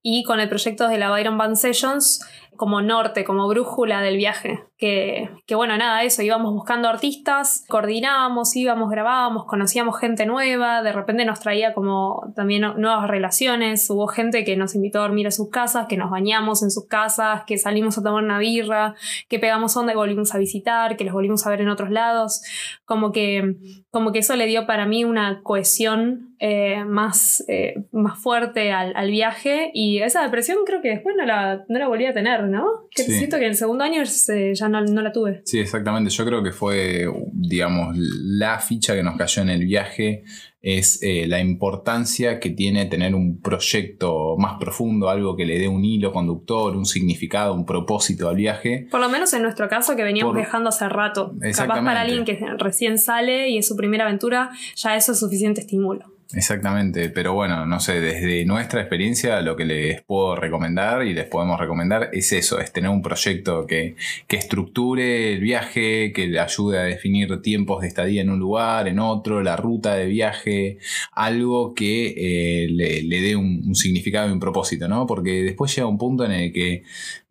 Y 0.02 0.24
con 0.24 0.40
el 0.40 0.50
proyecto 0.50 0.88
de 0.88 0.98
la 0.98 1.12
Byron 1.12 1.38
Band 1.38 1.56
Sessions 1.56 2.26
como 2.56 2.82
norte, 2.82 3.24
como 3.24 3.48
brújula 3.48 4.02
del 4.02 4.18
viaje. 4.18 4.64
Que, 4.78 5.30
que, 5.46 5.56
bueno, 5.56 5.78
nada, 5.78 6.04
eso, 6.04 6.24
íbamos 6.24 6.54
buscando 6.54 6.90
artistas, 6.90 7.66
coordinábamos, 7.68 8.56
íbamos, 8.56 8.90
grabábamos, 8.90 9.46
conocíamos 9.46 10.00
gente 10.00 10.26
nueva, 10.26 10.82
de 10.82 10.92
repente 10.92 11.24
nos 11.24 11.40
traía 11.40 11.74
como 11.74 12.34
también 12.36 12.62
nuevas 12.78 13.08
relaciones, 13.08 13.88
hubo 13.92 14.08
gente 14.08 14.44
que 14.44 14.58
nos 14.58 14.74
invitó 14.74 15.00
a 15.00 15.04
dormir 15.04 15.28
a 15.28 15.32
sus 15.32 15.50
casas, 15.50 15.86
que 15.88 15.98
nos 15.98 16.10
bañamos 16.10 16.64
en 16.64 16.72
sus 16.72 16.88
casas, 16.88 17.44
que 17.46 17.60
salimos 17.60 17.98
a 18.00 18.04
tomar 18.04 18.24
una 18.24 18.40
birra, 18.40 18.96
que 19.30 19.38
pegamos 19.38 19.78
onda 19.78 19.94
y 19.94 19.96
volvimos 19.96 20.34
a 20.34 20.40
visitar, 20.40 20.98
que 20.98 21.04
los 21.04 21.14
volvimos 21.14 21.46
a 21.46 21.52
ver 21.52 21.62
en 21.62 21.70
otros 21.70 21.92
lados, 21.92 22.42
como 22.86 23.12
que, 23.12 23.56
como 23.92 24.14
que 24.14 24.20
eso 24.20 24.38
le 24.38 24.48
dio 24.48 24.66
para 24.66 24.86
mí 24.86 25.04
una 25.04 25.42
cohesión 25.44 26.34
eh, 26.40 26.86
más, 26.86 27.44
eh, 27.50 27.84
más 27.92 28.18
fuerte 28.18 28.72
al, 28.72 28.94
al, 28.96 29.12
viaje 29.12 29.70
y 29.74 30.00
esa 30.00 30.24
depresión 30.24 30.60
creo 30.66 30.82
que 30.82 30.90
después 30.90 31.14
no 31.18 31.26
la, 31.26 31.66
no 31.68 31.78
la 31.78 31.90
volví 31.90 32.06
a 32.06 32.14
tener, 32.14 32.44
¿no? 32.46 32.88
Que 32.90 33.04
siento 33.04 33.38
que 33.38 33.44
en 33.44 33.52
el 33.52 33.58
segundo 33.58 33.84
año 33.84 34.02
ya 34.04 34.70
no, 34.70 34.82
no, 34.82 35.02
la 35.02 35.12
tuve. 35.12 35.42
Sí, 35.44 35.60
exactamente. 35.60 36.10
Yo 36.10 36.26
creo 36.26 36.42
que 36.42 36.54
fue, 36.54 37.06
digamos, 37.34 37.96
la 37.98 38.60
ficha 38.60 38.96
que 38.96 39.04
nos 39.04 39.18
cayó 39.18 39.42
en 39.42 39.50
el 39.50 39.66
viaje 39.66 40.24
es 40.62 41.00
eh, 41.02 41.26
la 41.28 41.40
importancia 41.40 42.40
que 42.40 42.52
tiene 42.52 42.86
tener 42.86 43.16
un 43.16 43.42
proyecto 43.42 44.36
más 44.38 44.60
profundo, 44.60 45.10
algo 45.10 45.36
que 45.36 45.46
le 45.46 45.58
dé 45.58 45.68
un 45.68 45.84
hilo 45.84 46.12
conductor, 46.12 46.76
un 46.76 46.86
significado, 46.86 47.54
un 47.54 47.66
propósito 47.66 48.30
al 48.30 48.36
viaje. 48.36 48.88
Por 48.92 49.00
lo 49.00 49.10
menos 49.10 49.34
en 49.34 49.42
nuestro 49.42 49.68
caso 49.68 49.96
que 49.96 50.04
veníamos 50.04 50.36
viajando 50.36 50.70
hace 50.70 50.88
rato. 50.88 51.34
Capaz 51.56 51.84
para 51.84 52.02
alguien 52.02 52.26
que 52.26 52.40
recién 52.58 53.00
sale 53.00 53.50
y 53.50 53.58
es 53.58 53.68
su 53.68 53.76
primera 53.76 54.06
aventura, 54.06 54.52
ya 54.76 54.96
eso 54.96 55.14
es 55.14 55.20
suficiente 55.20 55.62
estímulo. 55.62 56.06
Exactamente, 56.34 57.10
pero 57.10 57.34
bueno, 57.34 57.66
no 57.66 57.82
sé, 57.82 58.00
desde 58.00 58.46
nuestra 58.46 58.80
experiencia 58.80 59.42
lo 59.42 59.58
que 59.58 59.66
les 59.66 60.02
puedo 60.02 60.38
recomendar 60.38 61.06
y 61.06 61.14
les 61.14 61.26
podemos 61.26 61.60
recomendar 61.60 62.10
es 62.14 62.32
eso, 62.32 62.62
es 62.62 62.72
tener 62.72 62.90
un 62.90 63.02
proyecto 63.02 63.68
que, 63.68 63.96
que 64.28 64.38
estructure 64.38 65.34
el 65.34 65.42
viaje, 65.42 66.14
que 66.14 66.28
le 66.28 66.40
ayude 66.40 66.80
a 66.80 66.84
definir 66.84 67.42
tiempos 67.42 67.82
de 67.82 67.90
estadía 67.90 68.22
en 68.22 68.30
un 68.30 68.40
lugar, 68.40 68.88
en 68.88 69.00
otro, 69.00 69.44
la 69.44 69.58
ruta 69.58 69.96
de 69.96 70.06
viaje, 70.06 70.78
algo 71.12 71.74
que 71.74 72.14
eh, 72.18 72.68
le, 72.70 73.22
dé 73.22 73.36
un, 73.36 73.76
significado 73.76 74.30
y 74.30 74.32
un 74.32 74.40
propósito, 74.40 74.88
¿no? 74.88 75.06
Porque 75.08 75.44
después 75.44 75.76
llega 75.76 75.88
un 75.88 75.98
punto 75.98 76.24
en 76.24 76.32
el 76.32 76.54
que 76.54 76.84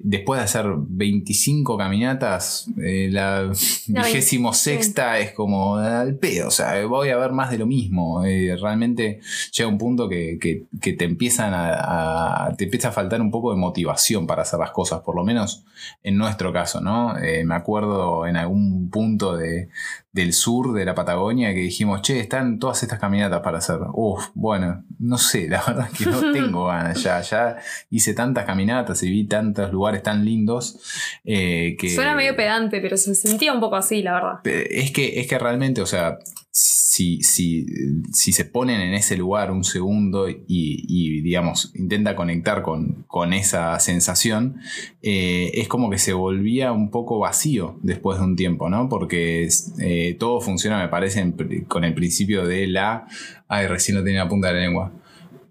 después 0.03 0.41
de 0.41 0.45
hacer 0.45 0.67
25 0.77 1.77
caminatas, 1.77 2.71
eh, 2.83 3.09
la 3.11 3.51
vigésimo 3.87 4.53
sexta 4.55 5.19
es 5.19 5.33
como 5.33 5.77
al 5.77 6.17
pedo, 6.17 6.49
o 6.49 6.51
sea, 6.51 6.85
voy 6.87 7.11
a 7.11 7.17
ver 7.17 7.33
más 7.33 7.51
de 7.51 7.59
lo 7.59 7.67
mismo, 7.67 8.25
eh, 8.25 8.57
realmente 8.61 9.21
llega 9.53 9.69
un 9.69 9.79
punto 9.79 10.09
que, 10.09 10.39
te 10.81 11.05
empiezan 11.05 11.53
a, 11.55 12.55
te 12.57 12.65
empieza 12.65 12.89
a 12.89 12.93
faltar 12.93 13.21
un 13.21 13.31
poco 13.31 13.53
de 13.53 13.59
motivación 13.59 14.27
para 14.27 14.43
hacer 14.43 14.59
las 14.59 14.71
cosas, 14.71 15.01
por 15.01 15.15
lo 15.15 15.25
menos 15.25 15.65
en 16.03 16.17
nuestro 16.17 16.53
caso, 16.53 16.81
¿no? 16.81 17.19
Eh, 17.19 17.45
me 17.45 17.55
acuerdo 17.55 18.27
en 18.27 18.37
algún 18.37 18.91
punto 18.91 19.37
de, 19.37 19.69
del 20.13 20.33
sur 20.33 20.73
de 20.73 20.85
la 20.85 20.95
Patagonia 20.95 21.55
que 21.55 21.61
dijimos, 21.61 22.03
che, 22.03 22.19
están 22.19 22.59
todas 22.59 22.83
estas 22.83 22.99
caminatas 22.99 23.41
para 23.43 23.59
hacer. 23.59 23.79
Uf, 23.93 24.29
bueno, 24.35 24.85
no 24.99 25.19
sé, 25.19 25.47
la 25.49 25.63
verdad 25.65 25.89
es 25.93 25.99
que 25.99 26.11
no 26.11 26.21
tengo 26.33 26.67
ganas 26.67 27.03
ya. 27.03 27.21
Ya 27.21 27.57
hice 27.91 28.15
tantas 28.15 28.45
caminatas 28.45 29.03
y 29.03 29.11
vi 29.11 29.25
tantos 29.25 29.73
lugares 29.73 30.03
tan 30.03 30.25
lindos 30.25 30.81
eh, 31.25 31.77
que... 31.79 31.91
Suena 31.91 32.15
medio 32.15 32.35
pedante, 32.35 32.81
pero 32.81 32.97
se 32.97 33.15
sentía 33.15 33.53
un 33.53 33.61
poco 33.61 33.77
así, 33.77 34.03
la 34.03 34.15
verdad. 34.15 34.41
Es 34.45 34.91
que, 34.93 35.21
es 35.21 35.27
que 35.29 35.39
realmente, 35.39 35.81
o 35.81 35.87
sea, 35.87 36.19
si, 36.53 37.23
si, 37.23 37.67
si, 38.13 38.33
se 38.33 38.45
ponen 38.45 38.81
en 38.81 38.95
ese 38.95 39.17
lugar 39.17 39.53
un 39.53 39.63
segundo 39.63 40.27
y, 40.29 41.21
digamos, 41.21 41.73
intenta 41.77 42.17
conectar 42.17 42.63
con, 42.63 43.05
con 43.07 43.33
esa 43.33 43.79
sensación, 43.79 44.57
eh, 45.01 45.53
es 45.55 45.69
como 45.69 45.91
que 45.91 45.99
se 45.99 46.13
volvía 46.13 46.73
un 46.73 46.91
poco 46.91 47.21
vacío 47.21 47.79
después 47.83 48.19
de 48.19 48.25
un 48.25 48.37
tiempo, 48.37 48.69
¿no? 48.69 48.89
Porque 48.89 49.49
eh, 49.79 50.17
todo 50.19 50.41
funciona, 50.41 50.79
me 50.79 50.89
parece, 50.89 51.33
con 51.69 51.85
el 51.85 51.95
principio 51.95 52.45
de 52.47 52.67
la... 52.67 53.07
Ay, 53.47 53.69
recién 53.69 53.97
lo 53.97 54.03
tenía 54.03 54.25
la 54.25 54.29
punta 54.29 54.49
de 54.49 54.55
la 54.55 54.61
lengua. 54.61 54.93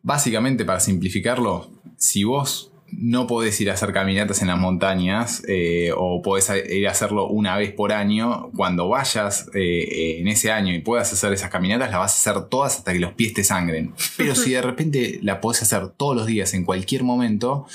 Básicamente, 0.04 0.66
para 0.66 0.82
simplificarlo, 0.82 1.72
si 1.96 2.26
vos 2.26 2.74
no 2.92 3.28
podés 3.28 3.60
ir 3.62 3.70
a 3.70 3.74
hacer 3.74 3.94
caminatas 3.94 4.42
en 4.42 4.48
las 4.48 4.58
montañas 4.58 5.44
eh, 5.48 5.92
o 5.96 6.22
podés 6.22 6.52
ir 6.70 6.88
a 6.88 6.92
hacerlo 6.92 7.28
una 7.28 7.58
vez 7.58 7.72
por 7.72 7.92
año, 7.92 8.52
cuando 8.56 8.90
vayas 8.90 9.50
eh, 9.54 10.18
en 10.20 10.28
ese 10.28 10.52
año 10.52 10.74
y 10.74 10.80
puedas 10.80 11.12
hacer 11.14 11.32
esas 11.34 11.50
caminatas, 11.50 11.92
las 11.92 12.00
vas 12.00 12.14
a 12.14 12.32
hacer 12.32 12.50
todas 12.50 12.78
hasta 12.78 12.94
que 12.94 13.00
los 13.00 13.14
pies 13.14 13.34
te 13.34 13.44
sangren. 13.44 13.94
Pero 14.18 14.36
si 14.36 14.52
de 14.52 14.62
repente 14.62 15.20
la 15.22 15.42
podés 15.42 15.62
hacer 15.62 15.90
todos 15.90 16.16
los 16.16 16.26
días, 16.26 16.54
en 16.54 16.66
cualquier 16.66 17.04
momento, 17.04 17.66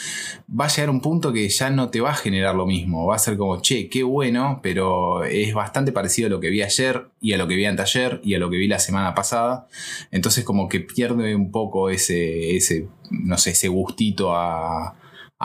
va 0.49 0.67
a 0.67 0.69
llegar 0.69 0.91
un 0.91 1.01
punto 1.01 1.33
que 1.33 1.49
ya 1.49 1.71
no 1.71 1.91
te 1.91 2.01
va 2.01 2.11
a 2.11 2.15
generar 2.15 2.55
lo 2.55 2.67
mismo. 2.67 3.07
Va 3.07 3.17
a 3.17 3.19
ser 3.19 3.37
como, 3.37 3.61
che, 3.61 3.89
qué 3.89 4.03
bueno, 4.03 4.61
pero 4.63 5.25
es 5.25 5.55
bastante 5.55 5.93
parecido 5.93 6.27
a 6.27 6.31
lo 6.31 6.41
que 6.41 6.51
vi 6.51 6.63
ayer 6.63 7.07
y 7.21 7.33
a 7.33 7.39
lo 7.39 7.49
que 7.49 7.57
vi 7.57 7.65
anteayer 7.65 8.21
y 8.23 8.35
a 8.35 8.39
lo 8.39 8.51
que 8.51 8.57
vi 8.57 8.69
la 8.69 8.79
semana 8.79 9.15
pasada. 9.15 9.67
Entonces 10.11 10.45
como 10.45 10.69
que 10.69 10.81
pierde 10.81 11.35
un 11.35 11.51
poco 11.51 11.91
ese, 11.91 12.57
ese 12.57 12.89
no 13.11 13.39
sé, 13.39 13.51
ese 13.51 13.69
gustito 13.69 14.35
a 14.35 14.95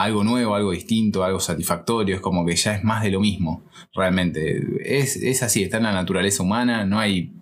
algo 0.04 0.24
nuevo, 0.24 0.56
algo 0.56 0.72
distinto, 0.72 1.24
algo 1.24 1.40
satisfactorio, 1.40 2.16
es 2.16 2.22
como 2.22 2.46
que 2.46 2.56
ya 2.56 2.76
es 2.76 2.84
más 2.84 3.04
de 3.04 3.12
lo 3.12 3.20
mismo, 3.20 3.64
realmente. 3.94 4.62
Es, 4.84 5.44
así, 5.44 5.64
está 5.64 5.78
en 5.78 5.84
la 5.84 5.92
naturaleza 5.92 6.44
humana, 6.44 6.86
no 6.86 7.00
hay 7.00 7.34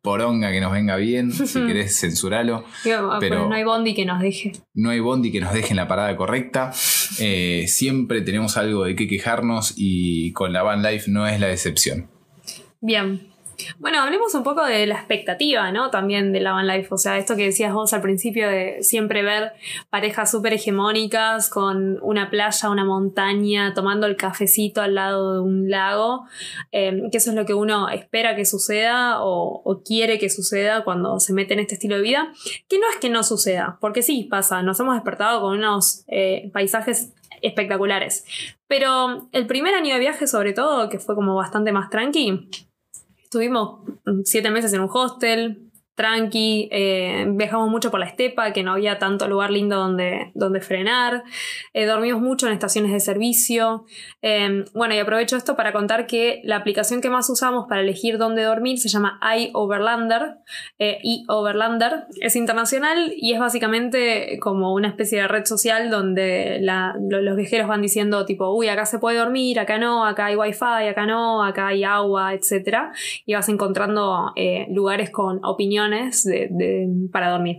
poronga 0.00 0.50
que 0.50 0.60
nos 0.60 0.72
venga 0.72 0.96
bien, 0.96 1.30
si 1.46 1.66
querés 1.66 1.98
censuralo. 2.00 2.64
pero 3.20 3.48
no 3.48 3.54
hay 3.54 3.64
bondi 3.64 3.94
que 3.94 4.06
nos 4.06 4.20
deje. 4.20 4.52
No 4.74 4.90
hay 4.90 5.00
bondi 5.00 5.30
que 5.30 5.40
nos 5.40 5.52
deje 5.52 5.70
en 5.70 5.76
la 5.76 5.88
parada 5.88 6.16
correcta. 6.16 6.72
Eh, 7.20 7.64
siempre 7.66 8.20
tenemos 8.20 8.56
algo 8.58 8.84
de 8.84 8.94
qué 8.94 9.08
quejarnos 9.08 9.74
y 9.76 10.30
con 10.34 10.52
la 10.52 10.62
van 10.62 10.82
life 10.82 11.10
no 11.10 11.26
es 11.26 11.40
la 11.40 11.50
excepción. 11.50 12.08
Bien, 12.80 13.28
bueno, 13.78 14.00
hablemos 14.00 14.34
un 14.34 14.42
poco 14.42 14.64
de 14.64 14.86
la 14.86 14.94
expectativa, 14.94 15.70
¿no? 15.72 15.90
También 15.90 16.32
de 16.32 16.40
la 16.40 16.52
van 16.52 16.66
life. 16.66 16.88
O 16.90 16.98
sea, 16.98 17.18
esto 17.18 17.36
que 17.36 17.44
decías 17.44 17.72
vos 17.72 17.92
al 17.92 18.02
principio 18.02 18.48
de 18.48 18.82
siempre 18.82 19.22
ver 19.22 19.52
parejas 19.90 20.30
súper 20.30 20.52
hegemónicas 20.52 21.50
con 21.50 21.98
una 22.02 22.30
playa, 22.30 22.70
una 22.70 22.84
montaña, 22.84 23.74
tomando 23.74 24.06
el 24.06 24.16
cafecito 24.16 24.80
al 24.80 24.94
lado 24.94 25.34
de 25.34 25.40
un 25.40 25.70
lago. 25.70 26.24
Em, 26.72 27.10
que 27.10 27.18
eso 27.18 27.30
es 27.30 27.36
lo 27.36 27.46
que 27.46 27.54
uno 27.54 27.88
espera 27.88 28.36
que 28.36 28.44
suceda 28.44 29.18
o, 29.20 29.82
quiere 29.84 30.18
que 30.18 30.28
suceda 30.28 30.82
cuando 30.82 31.20
se 31.20 31.32
mete 31.32 31.54
en 31.54 31.60
este 31.60 31.74
estilo 31.74 31.96
de 31.96 32.02
vida. 32.02 32.32
Que 32.68 32.78
no 32.78 32.88
es 32.90 32.96
que 32.96 33.10
no 33.10 33.22
suceda, 33.22 33.78
porque 33.80 34.02
sí 34.02 34.26
pasa. 34.30 34.62
Nos 34.62 34.78
hemos 34.80 34.94
despertado 34.94 35.40
con 35.40 35.56
unos 35.56 36.04
eh, 36.08 36.50
paisajes 36.52 37.12
espectaculares. 37.42 38.24
Pero 38.66 39.28
el 39.32 39.46
primer 39.46 39.74
año 39.74 39.94
de 39.94 40.00
viaje, 40.00 40.26
sobre 40.26 40.52
todo, 40.52 40.88
que 40.88 40.98
fue 40.98 41.14
como 41.14 41.34
bastante 41.34 41.72
más 41.72 41.90
tranqui, 41.90 42.48
Estuvimos 43.28 43.80
siete 44.24 44.50
meses 44.50 44.72
en 44.72 44.80
un 44.80 44.88
hostel, 44.90 45.67
tranqui, 45.98 46.68
eh, 46.70 47.26
viajamos 47.28 47.68
mucho 47.68 47.90
por 47.90 47.98
la 47.98 48.06
estepa, 48.06 48.52
que 48.52 48.62
no 48.62 48.70
había 48.70 49.00
tanto 49.00 49.26
lugar 49.26 49.50
lindo 49.50 49.74
donde, 49.74 50.30
donde 50.34 50.60
frenar, 50.60 51.24
eh, 51.74 51.86
dormimos 51.86 52.22
mucho 52.22 52.46
en 52.46 52.52
estaciones 52.52 52.92
de 52.92 53.00
servicio. 53.00 53.84
Em, 54.22 54.64
bueno, 54.74 54.94
y 54.94 55.00
aprovecho 55.00 55.36
esto 55.36 55.56
para 55.56 55.72
contar 55.72 56.06
que 56.06 56.40
la 56.44 56.54
aplicación 56.54 57.00
que 57.00 57.10
más 57.10 57.28
usamos 57.28 57.66
para 57.68 57.80
elegir 57.80 58.16
dónde 58.16 58.44
dormir 58.44 58.78
se 58.78 58.88
llama 58.88 59.18
iOverlander, 59.36 60.36
eh, 60.78 61.00
iOverlander, 61.02 62.06
es 62.20 62.36
internacional 62.36 63.12
y 63.16 63.32
es 63.32 63.40
básicamente 63.40 64.38
como 64.38 64.72
una 64.74 64.86
especie 64.86 65.20
de 65.22 65.26
red 65.26 65.46
social 65.46 65.90
donde 65.90 66.60
los 66.62 67.36
viajeros 67.36 67.66
van 67.66 67.82
diciendo 67.82 68.24
tipo, 68.24 68.54
uy, 68.54 68.68
acá 68.68 68.86
se 68.86 69.00
puede 69.00 69.18
dormir, 69.18 69.58
acá 69.58 69.78
no, 69.78 70.06
acá 70.06 70.26
hay 70.26 70.36
wifi, 70.36 70.86
acá 70.88 71.06
no, 71.06 71.42
acá 71.42 71.66
hay 71.66 71.82
agua, 71.82 72.34
etc. 72.34 72.92
Y 73.26 73.34
vas 73.34 73.48
encontrando 73.48 74.32
lugares 74.68 75.10
con 75.10 75.40
opiniones 75.44 75.87
para 77.12 77.30
dormir. 77.30 77.58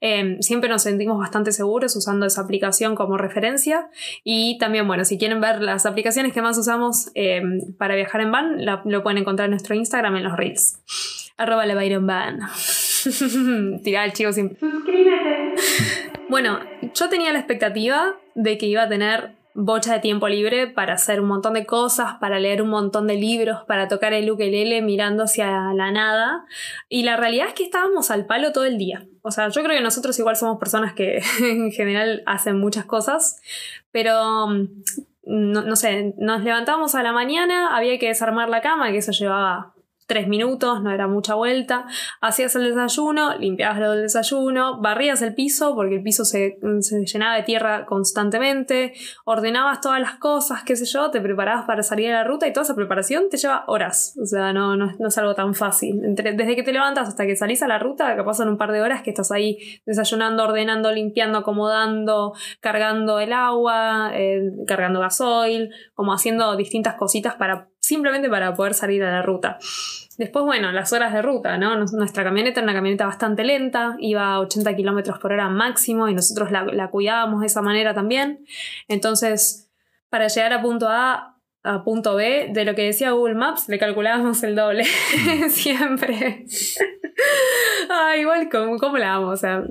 Em, 0.00 0.40
siempre 0.40 0.70
nos 0.70 0.82
sentimos 0.82 1.18
bastante 1.18 1.52
seguros 1.52 1.94
usando 1.96 2.26
esa 2.26 2.40
aplicación 2.40 2.94
como 2.94 3.18
referencia 3.18 3.88
y 4.24 4.58
también, 4.58 4.86
bueno, 4.86 5.04
si 5.04 5.18
quieren 5.18 5.40
ver 5.40 5.60
las 5.60 5.86
aplicaciones 5.86 6.32
que 6.32 6.42
más 6.42 6.56
usamos 6.56 7.10
em, 7.14 7.74
para 7.78 7.94
viajar 7.94 8.20
en 8.22 8.32
van, 8.32 8.64
lo 8.84 9.02
pueden 9.02 9.18
encontrar 9.18 9.46
en 9.46 9.50
nuestro 9.50 9.74
Instagram 9.74 10.16
en 10.16 10.24
los 10.24 10.36
reels. 10.36 10.80
Arroba 11.36 11.64
Van. 12.00 12.40
Tirá 13.82 14.04
el 14.04 14.12
chico 14.12 14.32
sin... 14.32 14.56
Suscríbete. 14.58 15.54
Bueno, 16.28 16.60
yo 16.94 17.08
tenía 17.08 17.32
la 17.32 17.38
expectativa 17.38 18.14
de 18.34 18.58
que 18.58 18.66
iba 18.66 18.82
a 18.82 18.88
tener 18.88 19.39
bocha 19.54 19.94
de 19.94 20.00
tiempo 20.00 20.28
libre 20.28 20.66
para 20.66 20.94
hacer 20.94 21.20
un 21.20 21.28
montón 21.28 21.54
de 21.54 21.66
cosas, 21.66 22.14
para 22.20 22.38
leer 22.38 22.62
un 22.62 22.70
montón 22.70 23.06
de 23.06 23.16
libros, 23.16 23.64
para 23.66 23.88
tocar 23.88 24.12
el 24.12 24.30
ukelele 24.30 24.82
mirando 24.82 25.24
hacia 25.24 25.72
la 25.74 25.90
nada. 25.90 26.44
Y 26.88 27.02
la 27.02 27.16
realidad 27.16 27.48
es 27.48 27.54
que 27.54 27.64
estábamos 27.64 28.10
al 28.10 28.26
palo 28.26 28.52
todo 28.52 28.64
el 28.64 28.78
día. 28.78 29.06
O 29.22 29.30
sea, 29.30 29.48
yo 29.48 29.62
creo 29.62 29.76
que 29.76 29.82
nosotros 29.82 30.18
igual 30.18 30.36
somos 30.36 30.58
personas 30.58 30.94
que 30.94 31.22
en 31.40 31.72
general 31.72 32.22
hacen 32.26 32.58
muchas 32.58 32.84
cosas, 32.84 33.40
pero 33.90 34.46
mm, 34.46 34.68
no, 35.24 35.62
no 35.62 35.76
sé, 35.76 36.14
nos 36.18 36.42
levantábamos 36.42 36.94
a 36.94 37.02
la 37.02 37.12
mañana, 37.12 37.76
había 37.76 37.98
que 37.98 38.08
desarmar 38.08 38.48
la 38.48 38.60
cama, 38.60 38.90
que 38.90 38.98
eso 38.98 39.12
llevaba 39.12 39.74
tres 40.10 40.26
minutos, 40.26 40.82
no 40.82 40.90
era 40.90 41.06
mucha 41.06 41.36
vuelta, 41.36 41.86
hacías 42.20 42.56
el 42.56 42.64
desayuno, 42.64 43.38
limpiabas 43.38 43.78
lo 43.78 43.92
del 43.92 44.02
desayuno, 44.02 44.80
barrías 44.80 45.22
el 45.22 45.36
piso 45.36 45.76
porque 45.76 45.94
el 45.94 46.02
piso 46.02 46.24
se, 46.24 46.58
llenaba 47.06 47.36
de 47.36 47.44
tierra 47.44 47.86
constantemente, 47.86 48.92
ordenabas 49.24 49.80
todas 49.80 50.00
las 50.00 50.16
cosas, 50.16 50.64
qué 50.64 50.74
sé 50.74 50.84
yo, 50.84 51.12
te 51.12 51.20
preparabas 51.20 51.64
para 51.64 51.84
salir 51.84 52.10
a 52.10 52.14
la 52.14 52.24
ruta 52.24 52.48
y 52.48 52.52
toda 52.52 52.64
esa 52.64 52.74
preparación 52.74 53.28
te 53.30 53.36
lleva 53.36 53.62
horas, 53.68 54.18
o 54.20 54.26
sea, 54.26 54.52
no, 54.52 54.74
no, 54.74 54.90
es 55.06 55.16
algo 55.16 55.36
tan 55.36 55.54
fácil. 55.54 56.00
desde 56.02 56.56
que 56.56 56.64
te 56.64 56.72
levantas 56.72 57.06
hasta 57.06 57.24
que 57.24 57.36
salís 57.36 57.62
a 57.62 57.68
la 57.68 57.78
ruta, 57.78 58.16
que 58.16 58.24
pasan 58.24 58.48
un 58.48 58.58
par 58.58 58.72
de 58.72 58.82
horas 58.82 59.02
que 59.02 59.10
estás 59.10 59.30
ahí 59.30 59.58
desayunando, 59.86 60.42
ordenando, 60.42 60.90
limpiando, 60.90 61.38
acomodando, 61.38 62.32
cargando 62.58 63.20
el 63.20 63.32
agua, 63.32 64.10
eh, 64.14 64.42
cargando 64.66 64.98
gasoil, 64.98 65.70
como 65.94 66.12
haciendo 66.12 66.56
distintas 66.56 66.96
cositas 66.96 67.36
para 67.36 67.68
simplemente 67.90 68.30
para 68.30 68.54
poder 68.54 68.74
salir 68.74 69.02
a 69.02 69.10
la 69.10 69.20
ruta. 69.20 69.58
Después, 70.16 70.44
bueno, 70.44 70.70
las 70.70 70.92
horas 70.92 71.12
de 71.12 71.22
ruta, 71.22 71.58
¿no? 71.58 71.74
Nuestra 71.76 72.22
camioneta 72.22 72.60
era 72.60 72.64
una 72.64 72.74
camioneta 72.74 73.04
bastante 73.04 73.42
lenta, 73.42 73.96
iba 73.98 74.34
a 74.34 74.40
80 74.40 74.76
kilómetros 74.76 75.18
por 75.18 75.32
hora 75.32 75.48
máximo 75.48 76.08
y 76.08 76.14
nosotros 76.14 76.50
la, 76.52 76.88
cuidábamos 76.90 77.40
de 77.40 77.46
esa 77.48 77.62
manera 77.62 77.94
también. 77.94 78.46
Entonces, 78.86 79.70
para 80.08 80.28
llegar 80.28 80.52
a 80.52 80.62
punto 80.62 80.88
A, 80.88 81.36
a 81.64 81.84
punto 81.84 82.14
B, 82.14 82.50
de 82.52 82.64
lo 82.64 82.76
que 82.76 82.82
decía 82.82 83.10
Google 83.10 83.34
Maps, 83.34 83.68
le 83.68 83.78
calculábamos 83.80 84.40
el 84.44 84.54
doble. 84.54 84.84
Siempre. 85.48 86.44
ah, 87.90 88.16
igual, 88.16 88.48
¿cómo, 88.50 88.78
¿cómo 88.78 88.98
la 88.98 89.18
vamos? 89.18 89.34
O 89.34 89.36
sea, 89.36 89.64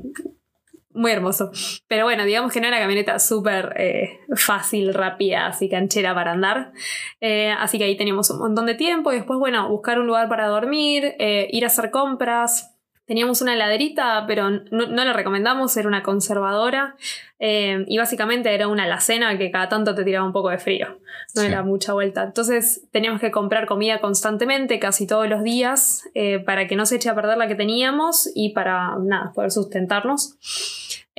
muy 0.99 1.11
hermoso. 1.11 1.51
Pero 1.87 2.03
bueno, 2.03 2.25
digamos 2.25 2.51
que 2.51 2.59
no 2.59 2.67
era 2.67 2.77
una 2.77 2.83
camioneta 2.83 3.17
súper 3.19 3.73
eh, 3.77 4.19
fácil, 4.35 4.93
rápida, 4.93 5.47
así 5.47 5.69
canchera 5.69 6.13
para 6.13 6.33
andar. 6.33 6.73
Eh, 7.21 7.51
así 7.57 7.77
que 7.77 7.85
ahí 7.85 7.97
teníamos 7.97 8.29
un 8.29 8.39
montón 8.39 8.65
de 8.65 8.75
tiempo 8.75 9.11
y 9.11 9.15
después, 9.15 9.39
bueno, 9.39 9.67
buscar 9.69 9.99
un 9.99 10.07
lugar 10.07 10.27
para 10.29 10.47
dormir, 10.47 11.15
eh, 11.19 11.47
ir 11.51 11.63
a 11.63 11.67
hacer 11.67 11.89
compras. 11.89 12.75
Teníamos 13.05 13.41
una 13.41 13.55
heladerita, 13.55 14.25
pero 14.27 14.51
no, 14.51 14.61
no 14.69 15.03
la 15.03 15.13
recomendamos, 15.13 15.75
era 15.77 15.87
una 15.87 16.03
conservadora. 16.03 16.95
Eh, 17.41 17.85
y 17.87 17.97
básicamente 17.97 18.53
era 18.53 18.67
una 18.67 18.83
alacena 18.83 19.37
que 19.37 19.49
cada 19.49 19.69
tanto 19.69 19.95
te 19.95 20.03
tiraba 20.03 20.25
un 20.25 20.33
poco 20.33 20.49
de 20.49 20.57
frío. 20.57 20.99
No 21.35 21.41
era 21.41 21.63
mucha 21.63 21.93
vuelta. 21.93 22.23
Entonces 22.23 22.83
teníamos 22.91 23.21
que 23.21 23.31
comprar 23.31 23.65
comida 23.65 24.01
constantemente, 24.01 24.77
casi 24.77 25.07
todos 25.07 25.29
los 25.29 25.41
días, 25.41 26.03
eh, 26.15 26.39
para 26.39 26.67
que 26.67 26.75
no 26.75 26.85
se 26.85 26.97
eche 26.97 27.09
a 27.09 27.15
perder 27.15 27.37
la 27.37 27.47
que 27.47 27.55
teníamos 27.55 28.29
y 28.35 28.49
para 28.49 28.97
nada, 28.99 29.31
poder 29.33 29.51
sustentarnos. 29.51 30.37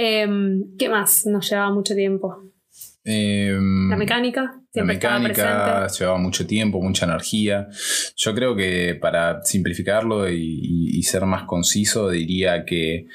Em, 0.03 0.77
¿Qué 0.79 0.89
más 0.89 1.27
nos 1.27 1.51
llevaba 1.51 1.71
mucho 1.75 1.95
tiempo? 1.95 2.35
Em, 3.05 3.91
la 3.91 3.97
mecánica. 3.97 4.63
La 4.73 4.85
mecánica 4.85 5.89
llevaba 5.89 6.19
mucho 6.19 6.47
tiempo, 6.47 6.81
mucha 6.81 7.05
energía. 7.05 7.69
Yo 8.17 8.35
creo 8.35 8.57
que 8.57 8.95
para 8.95 9.43
simplificarlo 9.43 10.31
y 10.31 11.03
ser 11.03 11.27
más 11.27 11.45
conciso, 11.45 12.09
diría 12.09 12.65
que 12.65 13.09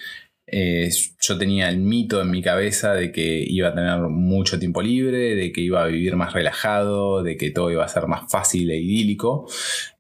eh, 0.48 0.90
yo 1.20 1.38
tenía 1.38 1.70
el 1.70 1.78
mito 1.78 2.22
en 2.22 2.30
mi 2.30 2.42
cabeza 2.42 2.94
de 2.94 3.12
que 3.12 3.44
iba 3.48 3.70
a 3.70 3.74
tener 3.74 3.98
mucho 4.02 4.60
tiempo 4.60 4.82
libre, 4.82 5.36
de 5.36 5.52
que 5.52 5.62
iba 5.62 5.84
a 5.84 5.88
vivir 5.88 6.16
más 6.16 6.34
relajado, 6.34 7.24
de 7.24 7.36
que 7.36 7.50
todo 7.50 7.72
iba 7.72 7.84
a 7.84 7.88
ser 7.88 8.08
más 8.08 8.30
fácil 8.30 8.70
e 8.70 8.78
idílico. 8.78 9.50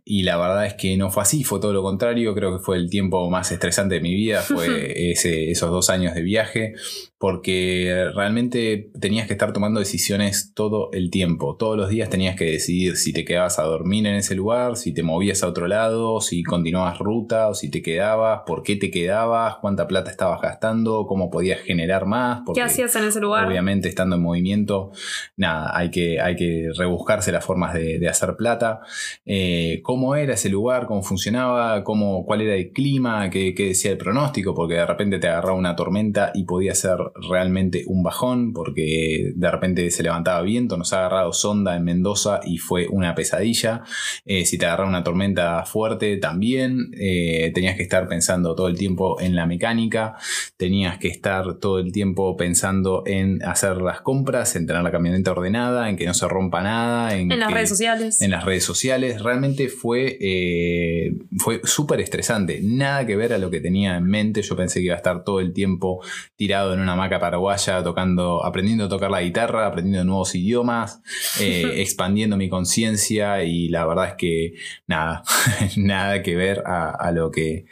Y 0.07 0.21
la 0.21 0.37
verdad 0.37 0.67
es 0.67 0.75
que 0.75 0.95
no 0.97 1.09
fue 1.09 1.23
así, 1.23 1.43
fue 1.43 1.59
todo 1.59 1.73
lo 1.73 1.81
contrario, 1.81 2.35
creo 2.35 2.55
que 2.55 2.63
fue 2.63 2.77
el 2.77 2.91
tiempo 2.91 3.27
más 3.31 3.51
estresante 3.51 3.95
de 3.95 4.01
mi 4.01 4.13
vida, 4.13 4.41
fue 4.41 4.93
ese, 5.11 5.49
esos 5.49 5.71
dos 5.71 5.89
años 5.89 6.13
de 6.13 6.21
viaje, 6.21 6.75
porque 7.25 8.11
realmente 8.13 8.91
tenías 9.01 9.25
que 9.25 9.33
estar 9.33 9.51
tomando 9.51 9.79
decisiones 9.79 10.51
todo 10.53 10.91
el 10.93 11.09
tiempo, 11.09 11.55
todos 11.55 11.75
los 11.75 11.89
días 11.89 12.07
tenías 12.07 12.35
que 12.35 12.45
decidir 12.45 12.97
si 12.97 13.13
te 13.13 13.25
quedabas 13.25 13.57
a 13.57 13.63
dormir 13.63 14.05
en 14.05 14.13
ese 14.13 14.35
lugar, 14.35 14.77
si 14.77 14.93
te 14.93 15.01
movías 15.01 15.41
a 15.41 15.47
otro 15.47 15.65
lado, 15.65 16.21
si 16.21 16.43
continuabas 16.43 16.99
ruta 16.99 17.47
o 17.47 17.55
si 17.55 17.71
te 17.71 17.81
quedabas, 17.81 18.41
por 18.45 18.61
qué 18.61 18.75
te 18.75 18.91
quedabas, 18.91 19.55
cuánta 19.55 19.87
plata 19.87 20.11
estabas 20.11 20.39
gastando, 20.39 21.07
cómo 21.07 21.31
podías 21.31 21.61
generar 21.61 22.05
más. 22.05 22.43
¿Qué 22.53 22.61
hacías 22.61 22.95
en 22.95 23.05
ese 23.05 23.19
lugar? 23.19 23.47
Obviamente 23.47 23.89
estando 23.89 24.17
en 24.17 24.21
movimiento, 24.21 24.91
nada, 25.35 25.75
hay 25.75 25.89
que, 25.89 26.21
hay 26.21 26.35
que 26.35 26.69
rebuscarse 26.77 27.31
las 27.31 27.43
formas 27.43 27.73
de, 27.73 28.07
hacer 28.07 28.35
plata. 28.35 28.81
Eh, 29.25 29.79
cómo 29.81 30.15
era 30.15 30.35
ese 30.35 30.49
lugar, 30.49 30.85
cómo 30.85 31.01
funcionaba, 31.01 31.83
cómo, 31.83 32.23
cuál 32.23 32.41
era 32.41 32.53
el 32.53 32.71
clima, 32.71 33.31
qué, 33.31 33.51
decía 33.57 33.89
el 33.89 33.97
pronóstico, 33.97 34.53
porque 34.53 34.75
de 34.75 34.85
repente 34.85 35.17
te 35.17 35.27
agarraba 35.27 35.57
una 35.57 35.75
tormenta 35.75 36.31
y 36.35 36.43
podía 36.43 36.75
ser 36.75 36.99
realmente 37.15 37.83
un 37.87 38.03
bajón, 38.03 38.53
porque 38.53 39.31
de 39.35 39.51
repente 39.51 39.89
se 39.89 40.03
levantaba 40.03 40.41
viento, 40.41 40.77
nos 40.77 40.91
ha 40.93 40.99
agarrado 40.99 41.31
sonda 41.31 41.75
en 41.75 41.85
Mendoza 41.85 42.41
y 42.45 42.57
fue 42.57 42.87
una 42.89 43.15
pesadilla. 43.15 43.83
Eh, 44.25 44.45
si 44.45 44.57
te 44.57 44.65
agarraba 44.65 44.89
una 44.89 45.03
tormenta 45.03 45.63
fuerte 45.63 46.17
también, 46.17 46.91
eh, 46.99 47.51
tenías 47.55 47.77
que 47.77 47.83
estar 47.83 48.07
pensando 48.09 48.53
todo 48.53 48.67
el 48.67 48.77
tiempo 48.77 49.21
en 49.21 49.35
la 49.35 49.45
mecánica, 49.45 50.15
tenías 50.57 50.97
que 50.97 51.07
estar 51.07 51.55
todo 51.55 51.79
el 51.79 51.93
tiempo 51.93 52.35
pensando 52.35 53.03
en 53.05 53.41
hacer 53.43 53.77
las 53.77 54.01
compras, 54.01 54.55
en 54.57 54.67
tener 54.67 54.83
la 54.83 54.91
camioneta 54.91 55.31
ordenada, 55.31 55.89
en 55.89 55.95
que 55.95 56.05
no 56.05 56.13
se 56.13 56.27
rompa 56.27 56.61
nada, 56.61 57.15
en, 57.15 57.29
las 57.29 57.51
redes 57.51 57.69
sociales. 57.69 58.21
En 58.21 58.31
las 58.31 58.43
redes 58.43 58.65
sociales, 58.65 59.21
realmente 59.21 59.69
fue 59.69 59.85
fue, 59.85 60.17
eh, 60.19 61.15
fue 61.37 61.61
súper 61.63 62.01
estresante. 62.01 62.59
Nada 62.63 63.05
que 63.05 63.15
ver 63.15 63.33
a 63.33 63.37
lo 63.37 63.51
que 63.51 63.61
tenía 63.61 63.97
en 63.97 64.05
mente. 64.05 64.41
Yo 64.41 64.55
pensé 64.55 64.79
que 64.79 64.87
iba 64.87 64.95
a 64.95 64.97
estar 64.97 65.23
todo 65.23 65.39
el 65.39 65.53
tiempo 65.53 66.03
tirado 66.35 66.73
en 66.73 66.79
una 66.79 66.94
hamaca 66.95 67.19
paraguaya, 67.19 67.83
tocando, 67.83 68.43
aprendiendo 68.43 68.85
a 68.85 68.89
tocar 68.89 69.11
la 69.11 69.21
guitarra, 69.21 69.67
aprendiendo 69.67 70.03
nuevos 70.03 70.33
idiomas, 70.35 71.01
eh, 71.39 71.63
expandiendo 71.81 72.37
mi 72.37 72.49
conciencia 72.49 73.43
y 73.43 73.69
la 73.69 73.85
verdad 73.85 74.09
es 74.09 74.13
que 74.15 74.53
nada, 74.87 75.23
nada 75.77 76.23
que 76.23 76.35
ver 76.35 76.63
a, 76.65 77.11
lo 77.11 77.31
que 77.31 77.65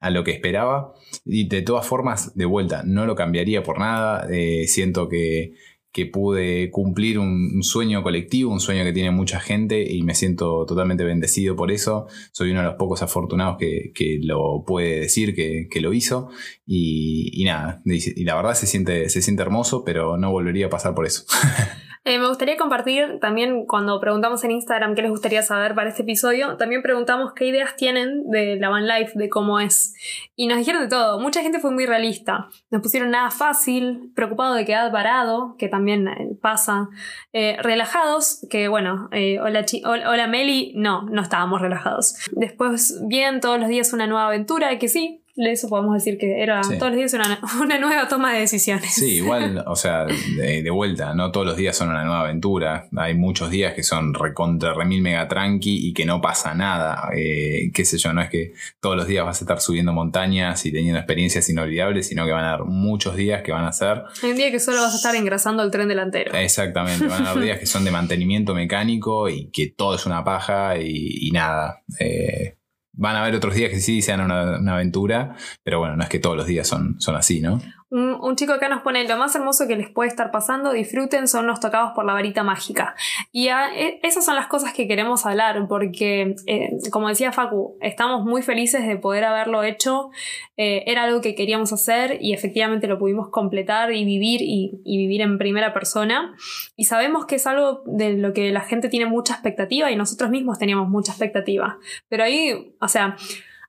a 0.00 0.10
lo 0.10 0.24
que 0.24 0.32
esperaba. 0.32 0.94
Y 1.24 1.48
de 1.48 1.62
todas 1.62 1.86
formas, 1.86 2.34
de 2.36 2.44
vuelta, 2.44 2.82
no 2.84 3.06
lo 3.06 3.14
cambiaría 3.14 3.62
por 3.62 3.78
nada. 3.78 4.26
Eh, 4.30 4.66
siento 4.66 5.08
que 5.08 5.54
que 5.92 6.06
pude 6.06 6.70
cumplir 6.70 7.18
un, 7.18 7.62
sueño 7.62 8.02
colectivo, 8.02 8.52
un 8.52 8.60
sueño 8.60 8.84
que 8.84 8.92
tiene 8.92 9.10
mucha 9.10 9.40
gente 9.40 9.82
y 9.92 10.02
me 10.02 10.14
siento 10.14 10.64
totalmente 10.66 11.04
bendecido 11.04 11.56
por 11.56 11.70
eso. 11.72 12.06
Soy 12.32 12.50
uno 12.50 12.60
de 12.60 12.66
los 12.66 12.76
pocos 12.76 13.02
afortunados 13.02 13.56
que, 13.58 14.20
lo 14.22 14.64
puede 14.66 15.00
decir 15.00 15.34
que, 15.34 15.80
lo 15.80 15.92
hizo 15.92 16.28
y, 16.66 17.42
nada, 17.44 17.82
y 17.84 18.24
la 18.24 18.36
verdad 18.36 18.54
se 18.54 18.66
siente, 18.66 19.08
se 19.08 19.22
siente 19.22 19.42
hermoso, 19.42 19.84
pero 19.84 20.16
no 20.16 20.30
volvería 20.30 20.66
a 20.66 20.70
pasar 20.70 20.94
por 20.94 21.06
eso. 21.06 21.24
Eh, 22.10 22.18
me 22.18 22.26
gustaría 22.26 22.56
compartir 22.56 23.20
también 23.20 23.66
cuando 23.66 24.00
preguntamos 24.00 24.42
en 24.42 24.50
Instagram 24.50 24.96
qué 24.96 25.02
les 25.02 25.12
gustaría 25.12 25.44
saber 25.44 25.76
para 25.76 25.90
este 25.90 26.02
episodio, 26.02 26.56
también 26.56 26.82
preguntamos 26.82 27.34
qué 27.34 27.46
ideas 27.46 27.76
tienen 27.76 28.28
de 28.28 28.56
la 28.56 28.68
van 28.68 28.88
life, 28.88 29.12
de 29.14 29.28
cómo 29.28 29.60
es. 29.60 29.94
Y 30.34 30.48
nos 30.48 30.58
dijeron 30.58 30.82
de 30.82 30.88
todo, 30.88 31.20
mucha 31.20 31.40
gente 31.42 31.60
fue 31.60 31.70
muy 31.70 31.86
realista. 31.86 32.48
Nos 32.68 32.82
pusieron 32.82 33.10
nada 33.10 33.30
fácil, 33.30 34.10
preocupado 34.16 34.54
de 34.54 34.64
quedar 34.64 34.90
parado, 34.90 35.54
que 35.56 35.68
también 35.68 36.08
eh, 36.08 36.36
pasa, 36.42 36.88
eh, 37.32 37.56
relajados, 37.60 38.44
que 38.50 38.66
bueno, 38.66 39.08
hola, 39.40 39.64
hola 39.84 40.26
Meli, 40.26 40.72
no, 40.74 41.02
no 41.02 41.22
estábamos 41.22 41.60
relajados. 41.60 42.16
Después 42.32 43.00
bien, 43.06 43.38
todos 43.38 43.60
los 43.60 43.68
días 43.68 43.92
una 43.92 44.08
nueva 44.08 44.26
aventura, 44.26 44.76
que 44.80 44.88
sí, 44.88 45.19
eso 45.36 45.68
podemos 45.68 45.94
decir 45.94 46.18
que 46.18 46.42
era 46.42 46.60
todos 46.62 46.92
los 46.92 46.96
días 46.96 47.14
una, 47.60 47.78
nueva 47.78 48.08
toma 48.08 48.32
de 48.32 48.40
decisiones. 48.40 48.94
Sí, 48.94 49.16
igual, 49.16 49.64
o 49.66 49.76
sea, 49.76 50.04
de, 50.04 50.70
vuelta, 50.70 51.14
no 51.14 51.30
todos 51.32 51.46
los 51.46 51.56
días 51.56 51.76
son 51.76 51.88
una 51.88 52.04
nueva 52.04 52.20
aventura. 52.20 52.88
Hay 52.96 53.14
muchos 53.14 53.50
días 53.50 53.74
que 53.74 53.82
son 53.82 54.14
recontra 54.14 54.74
remil 54.74 55.02
mega 55.02 55.28
tranqui 55.28 55.88
y 55.88 55.92
que 55.92 56.04
no 56.04 56.20
pasa 56.20 56.54
nada. 56.54 57.10
Eh, 57.16 57.70
qué 57.72 57.84
sé 57.84 57.98
yo, 57.98 58.12
no 58.12 58.20
es 58.20 58.30
que 58.30 58.52
todos 58.80 58.96
los 58.96 59.06
días 59.06 59.24
vas 59.24 59.40
a 59.40 59.44
estar 59.44 59.60
subiendo 59.60 59.92
montañas 59.92 60.64
y 60.66 60.72
teniendo 60.72 60.98
experiencias 60.98 61.48
inolvidables, 61.48 62.08
sino 62.08 62.26
que 62.26 62.32
van 62.32 62.44
a 62.44 62.54
haber 62.54 62.66
muchos 62.66 63.16
días 63.16 63.42
que 63.42 63.52
van 63.52 63.64
a 63.64 63.72
ser. 63.72 64.02
Hay 64.22 64.30
un 64.30 64.36
día 64.36 64.50
que 64.50 64.60
solo 64.60 64.80
vas 64.80 64.92
a 64.92 64.96
estar 64.96 65.14
engrasando 65.14 65.62
el 65.62 65.70
tren 65.70 65.88
delantero. 65.88 66.36
Exactamente, 66.36 67.06
van 67.06 67.26
a 67.26 67.30
haber 67.30 67.44
días 67.44 67.58
que 67.58 67.66
son 67.66 67.84
de 67.84 67.90
mantenimiento 67.90 68.54
mecánico 68.54 69.28
y 69.28 69.46
que 69.46 69.68
todo 69.68 69.94
es 69.94 70.06
una 70.06 70.24
paja 70.24 70.78
y, 70.78 71.30
nada. 71.32 71.82
Eh, 71.98 72.56
van 73.00 73.16
a 73.16 73.22
haber 73.22 73.34
otros 73.34 73.54
días 73.54 73.70
que 73.70 73.80
sí 73.80 74.02
sean 74.02 74.20
una, 74.20 74.74
aventura, 74.74 75.34
pero 75.64 75.78
bueno, 75.78 75.96
no 75.96 76.02
es 76.02 76.08
que 76.10 76.18
todos 76.18 76.36
los 76.36 76.46
días 76.46 76.68
son, 76.68 77.00
son 77.00 77.16
así, 77.16 77.40
¿no? 77.40 77.60
Un, 77.90 78.36
chico 78.36 78.52
acá 78.52 78.68
nos 78.68 78.82
pone 78.82 79.06
lo 79.06 79.16
más 79.16 79.34
hermoso 79.34 79.66
que 79.66 79.74
les 79.74 79.90
puede 79.90 80.08
estar 80.08 80.30
pasando, 80.30 80.72
disfruten, 80.72 81.26
son 81.26 81.48
los 81.48 81.58
tocados 81.58 81.90
por 81.92 82.04
la 82.04 82.12
varita 82.12 82.44
mágica. 82.44 82.94
Y 83.32 83.48
e, 83.48 83.98
esas 84.04 84.24
son 84.24 84.36
las 84.36 84.46
cosas 84.46 84.72
que 84.72 84.86
queremos 84.86 85.26
hablar, 85.26 85.66
porque, 85.68 86.36
eh, 86.46 86.70
como 86.92 87.08
decía 87.08 87.32
Facu, 87.32 87.76
estamos 87.80 88.24
muy 88.24 88.42
felices 88.42 88.86
de 88.86 88.96
poder 88.96 89.24
haberlo 89.24 89.64
hecho. 89.64 90.10
Eh, 90.56 90.84
era 90.86 91.02
algo 91.02 91.20
que 91.20 91.34
queríamos 91.34 91.72
hacer 91.72 92.18
y 92.20 92.32
efectivamente 92.32 92.86
lo 92.86 92.96
pudimos 92.96 93.28
completar 93.30 93.92
y 93.92 94.04
vivir 94.04 94.40
y, 94.42 94.80
vivir 94.84 95.22
en 95.22 95.36
primera 95.38 95.74
persona. 95.74 96.36
Y 96.76 96.84
sabemos 96.84 97.26
que 97.26 97.36
es 97.36 97.46
algo 97.48 97.82
de 97.86 98.12
lo 98.12 98.32
que 98.32 98.52
la 98.52 98.60
gente 98.60 98.88
tiene 98.88 99.06
mucha 99.06 99.32
expectativa 99.32 99.90
y 99.90 99.96
nosotros 99.96 100.30
mismos 100.30 100.58
teníamos 100.58 100.88
mucha 100.88 101.10
expectativa. 101.10 101.78
Pero 102.08 102.22
ahí, 102.22 102.72
o 102.80 102.86
sea, 102.86 103.16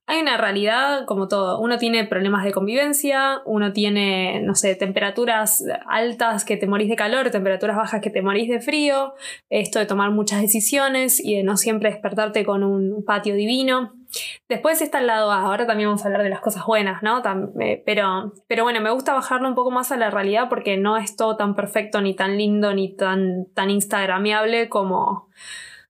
hay 0.07 0.21
una 0.21 0.37
realidad 0.37 1.05
como 1.05 1.27
todo. 1.27 1.59
Uno 1.59 1.77
tiene 1.77 2.05
problemas 2.05 2.43
de 2.43 2.51
convivencia, 2.51 3.41
uno 3.45 3.71
tiene, 3.71 4.41
no 4.41 4.55
sé, 4.55 4.75
temperaturas 4.75 5.63
altas 5.87 6.43
que 6.43 6.57
te 6.57 6.67
morís 6.67 6.89
de 6.89 6.95
calor, 6.95 7.29
temperaturas 7.29 7.77
bajas 7.77 8.01
que 8.01 8.09
te 8.09 8.21
morís 8.21 8.49
de 8.49 8.59
frío, 8.59 9.13
esto 9.49 9.79
de 9.79 9.85
tomar 9.85 10.11
muchas 10.11 10.41
decisiones 10.41 11.23
y 11.23 11.37
de 11.37 11.43
no 11.43 11.55
siempre 11.55 11.91
despertarte 11.91 12.43
con 12.43 12.63
un 12.63 13.05
patio 13.05 13.35
divino. 13.35 13.93
Después 14.49 14.81
está 14.81 14.99
el 14.99 15.07
lado 15.07 15.31
A, 15.31 15.43
ahora 15.43 15.65
también 15.65 15.87
vamos 15.87 16.03
a 16.03 16.07
hablar 16.07 16.23
de 16.23 16.29
las 16.29 16.41
cosas 16.41 16.65
buenas, 16.65 17.01
¿no? 17.01 17.21
Eh, 17.61 17.81
pero, 17.85 18.33
pero 18.47 18.63
bueno, 18.63 18.81
me 18.81 18.91
gusta 18.91 19.13
bajarlo 19.13 19.47
un 19.47 19.55
poco 19.55 19.71
más 19.71 19.91
a 19.91 19.97
la 19.97 20.09
realidad 20.09 20.49
porque 20.49 20.77
no 20.77 20.97
es 20.97 21.15
todo 21.15 21.37
tan 21.37 21.55
perfecto, 21.55 22.01
ni 22.01 22.15
tan 22.15 22.37
lindo, 22.37 22.73
ni 22.73 22.95
tan, 22.95 23.45
tan 23.53 23.69
instagramiable 23.69 24.67
como, 24.67 25.29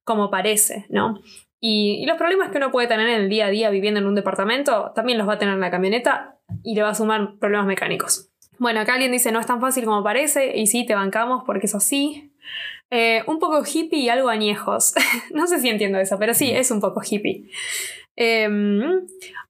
como 0.03 0.29
parece, 0.29 0.85
¿no? 0.89 1.19
Y, 1.63 2.03
los 2.07 2.17
problemas 2.17 2.49
que 2.49 2.57
uno 2.57 2.71
puede 2.71 2.87
tener 2.87 3.07
en 3.07 3.21
el 3.21 3.29
día 3.29 3.45
a 3.45 3.49
día 3.51 3.69
viviendo 3.69 3.99
en 3.99 4.07
un 4.07 4.15
departamento, 4.15 4.91
también 4.95 5.19
los 5.19 5.29
va 5.29 5.33
a 5.33 5.37
tener 5.37 5.53
en 5.53 5.61
la 5.61 5.69
camioneta 5.69 6.39
y 6.63 6.73
le 6.73 6.81
va 6.81 6.89
a 6.89 6.95
sumar 6.95 7.37
problemas 7.39 7.67
mecánicos. 7.67 8.31
Bueno, 8.57 8.79
acá 8.79 8.93
alguien 8.93 9.11
dice, 9.11 9.31
no 9.31 9.39
es 9.39 9.45
tan 9.45 9.61
fácil 9.61 9.85
como 9.85 10.03
parece, 10.03 10.57
y 10.57 10.65
sí, 10.65 10.85
te 10.85 10.95
bancamos 10.95 11.43
porque 11.45 11.67
es 11.67 11.75
así. 11.75 12.33
Eh, 12.89 13.23
un 13.27 13.39
poco 13.39 13.63
hippie 13.63 13.99
y 13.99 14.09
algo 14.09 14.29
añejos. 14.29 14.93
no 15.33 15.45
sé 15.47 15.59
si 15.59 15.69
entiendo 15.69 15.99
eso, 15.99 16.17
pero 16.17 16.33
sí, 16.33 16.51
es 16.51 16.71
un 16.71 16.81
poco 16.81 17.01
hippie. 17.07 17.49
Em, 18.15 19.05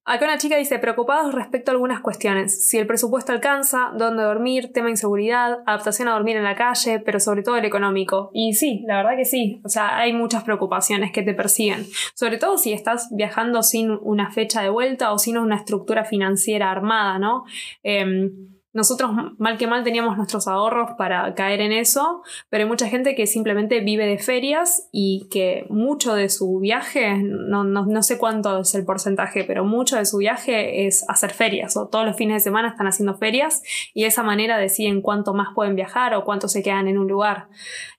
acá 0.05 0.25
una 0.25 0.37
chica 0.37 0.57
dice, 0.57 0.77
preocupados 0.79 1.33
respecto 1.33 1.71
a 1.71 1.73
algunas 1.73 2.01
cuestiones. 2.01 2.67
Si 2.67 2.77
el 2.77 2.87
presupuesto 2.87 3.31
alcanza, 3.31 3.91
dónde 3.97 4.23
dormir, 4.23 4.71
tema 4.71 4.89
inseguridad, 4.89 5.59
adaptación 5.65 6.07
a 6.07 6.13
dormir 6.13 6.37
en 6.37 6.43
la 6.43 6.55
calle, 6.55 6.99
pero 6.99 7.19
sobre 7.19 7.43
todo 7.43 7.57
el 7.57 7.65
económico. 7.65 8.29
Y 8.33 8.53
sí, 8.53 8.83
la 8.87 8.97
verdad 8.97 9.17
que 9.17 9.25
sí. 9.25 9.61
O 9.63 9.69
sea, 9.69 9.97
hay 9.97 10.13
muchas 10.13 10.43
preocupaciones 10.43 11.11
que 11.11 11.23
te 11.23 11.33
persiguen. 11.33 11.85
Sobre 12.13 12.37
todo 12.37 12.57
si 12.57 12.73
estás 12.73 13.09
viajando 13.11 13.63
sin 13.63 13.91
una 14.01 14.31
fecha 14.31 14.61
de 14.61 14.69
vuelta 14.69 15.11
o 15.11 15.19
sin 15.19 15.37
una 15.37 15.55
estructura 15.55 16.05
financiera 16.05 16.71
armada, 16.71 17.19
¿no? 17.19 17.45
Em, 17.83 18.50
nosotros 18.73 19.11
mal 19.37 19.57
que 19.57 19.67
mal 19.67 19.83
teníamos 19.83 20.17
nuestros 20.17 20.47
ahorros 20.47 20.91
para 20.97 21.33
caer 21.35 21.61
en 21.61 21.71
eso, 21.71 22.23
pero 22.49 22.63
hay 22.63 22.69
mucha 22.69 22.87
gente 22.87 23.15
que 23.15 23.27
simplemente 23.27 23.81
vive 23.81 24.05
de 24.05 24.17
ferias 24.17 24.87
y 24.91 25.27
que 25.29 25.65
mucho 25.69 26.15
de 26.15 26.29
su 26.29 26.59
viaje, 26.59 27.17
no, 27.17 27.63
no, 27.63 28.03
sé 28.03 28.17
cuánto 28.17 28.61
es 28.61 28.73
el 28.75 28.85
porcentaje, 28.85 29.43
pero 29.43 29.65
mucho 29.65 29.97
de 29.97 30.05
su 30.05 30.17
viaje 30.17 30.87
es 30.87 31.03
hacer 31.09 31.31
ferias 31.31 31.75
o 31.77 31.87
todos 31.87 32.05
los 32.05 32.15
fines 32.15 32.35
de 32.35 32.39
semana 32.39 32.69
están 32.69 32.87
haciendo 32.87 33.17
ferias 33.17 33.61
y 33.93 34.03
de 34.03 34.07
esa 34.07 34.23
manera 34.23 34.57
deciden 34.57 35.01
cuánto 35.01 35.33
más 35.33 35.49
pueden 35.53 35.75
viajar 35.75 36.13
o 36.15 36.23
cuánto 36.23 36.47
se 36.47 36.63
quedan 36.63 36.87
en 36.87 36.97
un 36.97 37.07
lugar. 37.07 37.47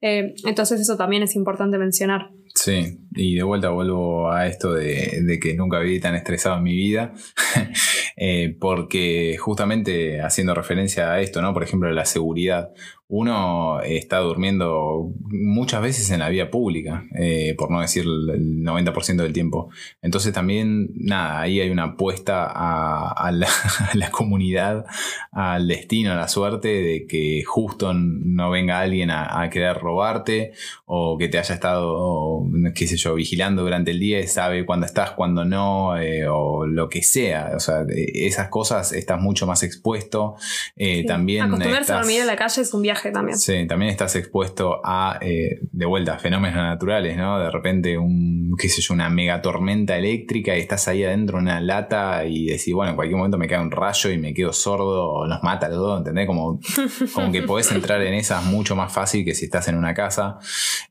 Eh, 0.00 0.34
entonces 0.44 0.80
eso 0.80 0.96
también 0.96 1.22
es 1.22 1.36
importante 1.36 1.78
mencionar. 1.78 2.30
Sí, 2.54 2.98
y 3.12 3.34
de 3.34 3.42
vuelta 3.42 3.70
vuelvo 3.70 4.30
a 4.30 4.46
esto 4.46 4.74
de, 4.74 5.38
que 5.40 5.54
nunca 5.54 5.78
viví 5.78 6.00
tan 6.00 6.14
estresado 6.14 6.58
en 6.58 6.62
mi 6.62 6.76
vida, 6.76 7.14
eh, 8.16 8.56
porque 8.60 9.36
justamente 9.38 10.20
haciendo 10.20 10.54
referencia 10.54 11.12
a 11.12 11.20
esto, 11.20 11.42
¿no? 11.42 11.52
Por 11.52 11.62
ejemplo, 11.62 11.90
la 11.90 12.04
seguridad. 12.04 12.72
Uno 13.14 13.82
está 13.82 14.20
durmiendo 14.20 15.12
muchas 15.28 15.82
veces 15.82 16.10
en 16.12 16.20
la 16.20 16.30
vía 16.30 16.50
pública, 16.50 17.04
eh, 17.14 17.54
por 17.58 17.70
no 17.70 17.82
decir 17.82 18.04
el 18.04 18.64
90% 18.64 19.16
del 19.16 19.34
tiempo. 19.34 19.68
Entonces 20.00 20.32
también, 20.32 20.88
nada, 20.94 21.42
ahí 21.42 21.60
hay 21.60 21.68
una 21.68 21.84
apuesta 21.84 22.46
a, 22.50 23.30
la, 23.30 24.10
comunidad, 24.10 24.86
al 25.30 25.68
destino, 25.68 26.12
a 26.12 26.14
la 26.14 26.26
suerte 26.26 26.68
de 26.68 27.06
que 27.06 27.42
justo 27.44 27.92
no 27.92 28.50
venga 28.50 28.80
alguien 28.80 29.10
a, 29.10 29.46
querer 29.50 29.76
robarte 29.76 30.52
o 30.86 31.18
que 31.18 31.28
te 31.28 31.38
haya 31.38 31.54
estado, 31.54 32.46
qué 32.74 32.86
sé 32.86 32.96
yo, 32.96 33.14
vigilando 33.14 33.60
durante 33.60 33.90
el 33.90 34.00
día 34.00 34.20
y 34.20 34.26
sabe 34.26 34.64
cuándo 34.64 34.86
estás, 34.86 35.10
cuándo 35.10 35.44
no, 35.44 35.98
eh, 35.98 36.26
o 36.26 36.64
lo 36.64 36.88
que 36.88 37.02
sea. 37.02 37.50
O 37.54 37.60
sea, 37.60 37.84
esas 37.90 38.48
cosas 38.48 38.94
estás 38.94 39.20
mucho 39.20 39.46
más 39.46 39.62
expuesto. 39.62 40.36
Eh, 40.76 41.04
también 41.04 41.42
Acostumbrarse 41.42 41.92
a 41.92 41.96
dormir 41.96 42.22
en 42.22 42.26
la 42.26 42.36
calle 42.36 42.62
es 42.62 42.72
un 42.72 42.80
viaje 42.80 43.01
también. 43.10 43.38
Sí, 43.38 43.66
también 43.66 43.90
estás 43.90 44.14
expuesto 44.16 44.80
a, 44.84 45.18
eh, 45.20 45.60
de 45.72 45.86
vuelta, 45.86 46.18
fenómenos 46.18 46.56
naturales, 46.56 47.16
¿no? 47.16 47.38
De 47.38 47.50
repente, 47.50 47.98
un, 47.98 48.54
qué 48.58 48.68
sé 48.68 48.80
yo, 48.80 48.94
una 48.94 49.08
mega 49.08 49.42
tormenta 49.42 49.96
eléctrica 49.96 50.56
y 50.56 50.60
estás 50.60 50.88
ahí 50.88 51.04
adentro 51.04 51.38
de 51.38 51.42
una 51.42 51.60
lata 51.60 52.24
y 52.24 52.46
decís, 52.46 52.72
bueno, 52.74 52.90
en 52.90 52.96
cualquier 52.96 53.16
momento 53.16 53.38
me 53.38 53.48
cae 53.48 53.60
un 53.60 53.70
rayo 53.70 54.10
y 54.10 54.18
me 54.18 54.32
quedo 54.34 54.52
sordo 54.52 55.10
o 55.10 55.26
nos 55.26 55.42
mata 55.42 55.68
los 55.68 55.78
dos, 55.78 55.98
¿entendés? 55.98 56.26
Como, 56.26 56.60
como 57.14 57.32
que 57.32 57.42
podés 57.42 57.72
entrar 57.72 58.00
en 58.02 58.14
esas 58.14 58.44
mucho 58.44 58.76
más 58.76 58.92
fácil 58.92 59.24
que 59.24 59.34
si 59.34 59.46
estás 59.46 59.68
en 59.68 59.76
una 59.76 59.94
casa. 59.94 60.38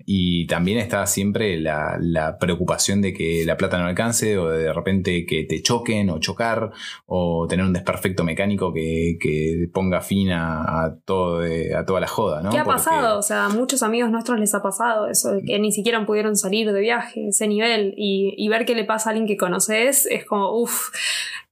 Y 0.06 0.48
también 0.48 0.78
está 0.80 1.06
siempre 1.06 1.58
la, 1.60 2.38
preocupación 2.40 3.02
de 3.02 3.14
que 3.14 3.44
la 3.46 3.58
plata 3.58 3.78
no 3.78 3.86
alcance 3.86 4.38
o 4.38 4.50
de 4.50 4.74
repente 4.74 5.26
que 5.26 5.44
te 5.44 5.62
choquen 5.62 6.10
o 6.10 6.20
chocar 6.20 6.72
o 7.06 7.48
tener 7.48 7.66
un 7.66 7.74
desperfecto 7.74 8.24
mecánico 8.24 8.74
que, 8.74 9.70
ponga 9.74 10.02
fin 10.02 10.32
a, 10.32 10.96
todo, 11.06 11.42
a 11.42 11.86
toda 11.86 12.01
la 12.02 12.08
joda, 12.08 12.42
¿no? 12.42 12.50
¿Qué 12.50 12.58
ha 12.58 12.66
pasado? 12.66 13.18
O 13.18 13.22
sea, 13.22 13.46
a 13.46 13.50
muchos 13.50 13.84
amigos 13.84 14.12
nuestros 14.12 14.40
les 14.40 14.54
ha 14.54 14.62
pasado 14.62 15.08
eso, 15.08 15.32
de 15.32 15.44
que 15.44 15.58
ni 15.60 15.72
siquiera 15.72 16.06
pudieron 16.06 16.36
salir 16.36 16.72
de 16.72 16.80
viaje, 16.80 17.30
ese 17.30 17.48
nivel, 17.48 17.94
y, 17.96 18.34
y 18.38 18.50
ver 18.50 18.66
qué 18.66 18.76
le 18.76 18.84
pasa 18.84 19.10
a 19.10 19.12
alguien 19.12 19.28
que 19.28 19.38
conoces 19.38 20.06
es 20.06 20.26
como, 20.26 20.52
uff, 20.60 20.90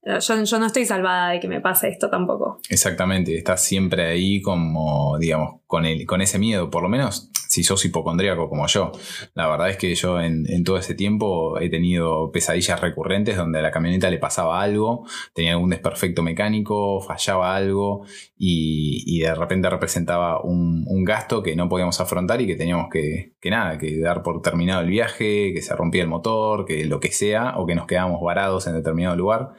yo, 0.02 0.42
yo, 0.44 0.58
no 0.58 0.66
estoy 0.66 0.86
salvada 0.86 1.30
de 1.30 1.40
que 1.40 1.48
me 1.48 1.60
pase 1.60 1.88
esto 1.88 2.08
tampoco. 2.08 2.60
Exactamente, 2.68 3.36
estás 3.36 3.62
siempre 3.62 4.06
ahí 4.06 4.40
como, 4.40 5.18
digamos, 5.18 5.60
con, 5.66 5.84
el, 5.84 6.06
con 6.06 6.20
ese 6.20 6.38
miedo, 6.38 6.70
por 6.70 6.82
lo 6.82 6.88
menos 6.88 7.30
si 7.50 7.64
sos 7.64 7.84
hipocondríaco 7.84 8.48
como 8.48 8.68
yo. 8.68 8.92
La 9.34 9.48
verdad 9.48 9.70
es 9.70 9.76
que 9.76 9.92
yo 9.96 10.20
en, 10.20 10.62
todo 10.62 10.78
ese 10.78 10.94
tiempo 10.94 11.58
he 11.58 11.68
tenido 11.68 12.30
pesadillas 12.30 12.80
recurrentes 12.80 13.36
donde 13.36 13.58
a 13.58 13.62
la 13.62 13.72
camioneta 13.72 14.08
le 14.08 14.18
pasaba 14.18 14.62
algo, 14.62 15.04
tenía 15.34 15.52
algún 15.52 15.70
desperfecto 15.70 16.22
mecánico, 16.22 17.00
fallaba 17.00 17.56
algo 17.56 18.06
y, 18.36 19.20
de 19.20 19.34
repente 19.34 19.68
representaba 19.68 20.40
un, 20.42 21.04
gasto 21.04 21.42
que 21.42 21.56
no 21.56 21.68
podíamos 21.68 22.00
afrontar 22.00 22.40
y 22.40 22.46
que 22.46 22.54
teníamos 22.54 22.88
que, 22.88 23.32
que, 23.40 23.50
nada, 23.50 23.78
que 23.78 23.98
dar 23.98 24.22
por 24.22 24.42
terminado 24.42 24.82
el 24.82 24.88
viaje, 24.88 25.52
que 25.52 25.60
se 25.60 25.74
rompía 25.74 26.02
el 26.02 26.08
motor, 26.08 26.64
que 26.66 26.84
lo 26.84 27.00
que 27.00 27.10
sea, 27.10 27.54
o 27.56 27.66
que 27.66 27.74
nos 27.74 27.86
quedábamos 27.86 28.22
varados 28.22 28.68
en 28.68 28.74
determinado 28.74 29.16
lugar. 29.16 29.54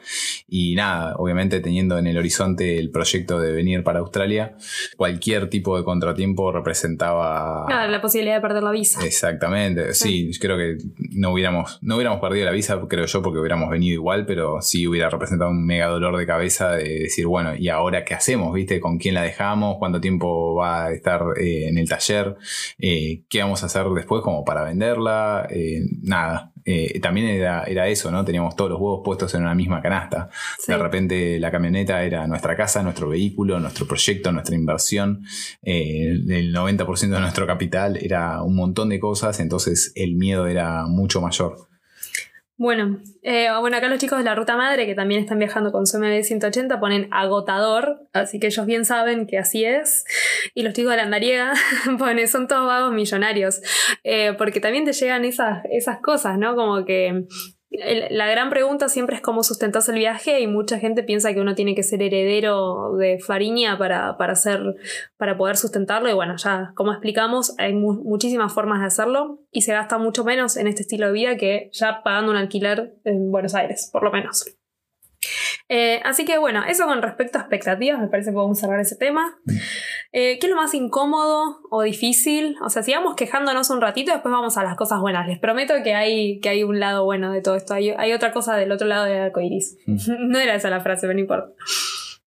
Y 0.48 0.74
nada, 0.74 1.14
obviamente 1.16 1.60
teniendo 1.60 1.98
en 1.98 2.06
el 2.06 2.18
horizonte 2.18 2.78
el 2.78 2.90
proyecto 2.90 3.40
de 3.40 3.52
venir 3.52 3.82
para 3.82 4.00
Australia, 4.00 4.56
cualquier 4.96 5.48
tipo 5.48 5.76
de 5.76 5.84
contratiempo 5.84 6.52
representaba 6.52 7.66
la 7.68 8.00
posibilidad 8.00 8.36
de 8.36 8.40
perder 8.40 8.62
la 8.62 8.70
visa. 8.70 9.04
Exactamente, 9.04 9.94
sí, 9.94 10.30
creo 10.40 10.56
que 10.56 10.78
no 11.10 11.32
hubiéramos, 11.32 11.78
no 11.82 11.96
hubiéramos 11.96 12.20
perdido 12.20 12.46
la 12.46 12.52
visa, 12.52 12.80
creo 12.88 13.06
yo, 13.06 13.22
porque 13.22 13.38
hubiéramos 13.38 13.70
venido 13.70 13.94
igual, 13.94 14.26
pero 14.26 14.60
sí 14.60 14.86
hubiera 14.86 15.10
representado 15.10 15.50
un 15.50 15.64
mega 15.64 15.86
dolor 15.86 16.16
de 16.16 16.26
cabeza 16.26 16.72
de 16.72 17.00
decir, 17.00 17.26
bueno, 17.26 17.54
¿y 17.54 17.68
ahora 17.68 18.04
qué 18.04 18.14
hacemos? 18.14 18.52
¿Viste? 18.54 18.80
¿Con 18.80 18.98
quién 18.98 19.14
la 19.14 19.22
dejamos? 19.22 19.76
¿Cuánto 19.78 20.00
tiempo 20.00 20.54
va 20.54 20.86
a 20.86 20.92
estar 20.92 21.22
eh, 21.40 21.68
en 21.68 21.78
el 21.78 21.88
taller? 21.88 22.36
Eh, 22.78 23.22
¿Qué 23.28 23.40
vamos 23.42 23.62
a 23.62 23.66
hacer 23.66 23.86
después 23.88 24.22
como 24.22 24.44
para 24.44 24.64
venderla? 24.64 25.46
Eh, 25.50 25.82
nada, 26.02 26.51
eh, 26.64 27.00
también 27.00 27.28
era, 27.28 27.64
era, 27.64 27.88
eso, 27.88 28.10
¿no? 28.10 28.24
Teníamos 28.24 28.56
todos 28.56 28.70
los 28.70 28.80
huevos 28.80 29.02
puestos 29.04 29.34
en 29.34 29.42
una 29.42 29.54
misma 29.54 29.80
canasta. 29.82 30.30
De 30.66 30.76
repente 30.76 31.38
la 31.38 31.50
camioneta 31.50 32.02
era 32.02 32.26
nuestra 32.26 32.56
casa, 32.56 32.82
nuestro 32.82 33.08
vehículo, 33.08 33.58
nuestro 33.60 33.86
proyecto, 33.86 34.32
nuestra 34.32 34.54
inversión. 34.54 35.24
Eh, 35.62 36.10
el 36.28 36.54
90% 36.54 37.08
de 37.08 37.20
nuestro 37.20 37.46
capital 37.46 37.96
era 37.96 38.42
un 38.42 38.54
montón 38.54 38.88
de 38.88 39.00
cosas, 39.00 39.40
entonces 39.40 39.92
el 39.94 40.14
miedo 40.14 40.46
era 40.46 40.86
mucho 40.86 41.20
mayor. 41.20 41.71
Bueno, 42.62 43.00
eh, 43.22 43.48
bueno, 43.58 43.76
acá 43.76 43.88
los 43.88 43.98
chicos 43.98 44.18
de 44.18 44.24
la 44.24 44.36
Ruta 44.36 44.56
Madre, 44.56 44.86
que 44.86 44.94
también 44.94 45.20
están 45.20 45.40
viajando 45.40 45.72
con 45.72 45.84
su 45.84 45.98
MD 45.98 46.22
180, 46.22 46.78
ponen 46.78 47.08
agotador, 47.10 48.06
así 48.12 48.38
que 48.38 48.46
ellos 48.46 48.66
bien 48.66 48.84
saben 48.84 49.26
que 49.26 49.36
así 49.36 49.64
es. 49.64 50.04
Y 50.54 50.62
los 50.62 50.72
chicos 50.72 50.92
de 50.92 50.98
la 50.98 51.02
Andariega 51.02 51.54
ponen, 51.98 52.28
son 52.28 52.46
todos 52.46 52.64
vagos 52.64 52.92
millonarios, 52.92 53.60
eh, 54.04 54.34
porque 54.38 54.60
también 54.60 54.84
te 54.84 54.92
llegan 54.92 55.24
esas, 55.24 55.64
esas 55.72 55.98
cosas, 56.00 56.38
¿no? 56.38 56.54
Como 56.54 56.84
que 56.84 57.24
la 58.10 58.26
gran 58.26 58.50
pregunta 58.50 58.88
siempre 58.88 59.16
es 59.16 59.22
cómo 59.22 59.42
sustentas 59.42 59.88
el 59.88 59.96
viaje 59.96 60.40
y 60.40 60.46
mucha 60.46 60.78
gente 60.78 61.02
piensa 61.02 61.32
que 61.32 61.40
uno 61.40 61.54
tiene 61.54 61.74
que 61.74 61.82
ser 61.82 62.02
heredero 62.02 62.96
de 62.96 63.18
Fariña 63.18 63.78
para, 63.78 64.16
para, 64.18 64.34
hacer, 64.34 64.60
para 65.16 65.36
poder 65.36 65.56
sustentarlo 65.56 66.10
y 66.10 66.12
bueno, 66.12 66.36
ya 66.36 66.72
como 66.74 66.92
explicamos 66.92 67.54
hay 67.58 67.72
muchísimas 67.72 68.52
formas 68.52 68.80
de 68.80 68.86
hacerlo 68.86 69.40
y 69.50 69.62
se 69.62 69.72
gasta 69.72 69.98
mucho 69.98 70.24
menos 70.24 70.56
en 70.56 70.66
este 70.66 70.82
estilo 70.82 71.06
de 71.06 71.12
vida 71.12 71.36
que 71.36 71.70
ya 71.72 72.02
pagando 72.02 72.30
un 72.30 72.36
alquiler 72.36 72.94
en 73.04 73.30
Buenos 73.30 73.54
Aires, 73.54 73.88
por 73.90 74.02
lo 74.02 74.10
menos. 74.10 74.44
Eh, 75.74 76.02
así 76.04 76.26
que 76.26 76.36
bueno, 76.36 76.62
eso 76.68 76.84
con 76.84 77.00
respecto 77.00 77.38
a 77.38 77.40
expectativas, 77.40 77.98
me 77.98 78.08
parece 78.08 78.28
que 78.28 78.34
podemos 78.34 78.58
cerrar 78.58 78.78
ese 78.78 78.94
tema. 78.94 79.38
Eh, 80.12 80.38
¿Qué 80.38 80.46
es 80.46 80.50
lo 80.50 80.56
más 80.56 80.74
incómodo 80.74 81.60
o 81.70 81.80
difícil? 81.80 82.56
O 82.62 82.68
sea, 82.68 82.82
sigamos 82.82 83.16
quejándonos 83.16 83.70
un 83.70 83.80
ratito 83.80 84.10
y 84.10 84.12
después 84.12 84.30
vamos 84.30 84.58
a 84.58 84.64
las 84.64 84.76
cosas 84.76 85.00
buenas. 85.00 85.26
Les 85.26 85.38
prometo 85.38 85.72
que 85.82 85.94
hay, 85.94 86.40
que 86.40 86.50
hay 86.50 86.62
un 86.62 86.78
lado 86.78 87.06
bueno 87.06 87.32
de 87.32 87.40
todo 87.40 87.56
esto. 87.56 87.72
Hay, 87.72 87.88
hay 87.88 88.12
otra 88.12 88.32
cosa 88.32 88.54
del 88.54 88.70
otro 88.70 88.86
lado 88.86 89.06
del 89.06 89.18
arco 89.18 89.40
iris. 89.40 89.78
Mm. 89.86 89.96
no 90.28 90.38
era 90.38 90.56
esa 90.56 90.68
la 90.68 90.82
frase, 90.82 91.06
pero 91.06 91.14
no 91.14 91.20
importa. 91.20 91.54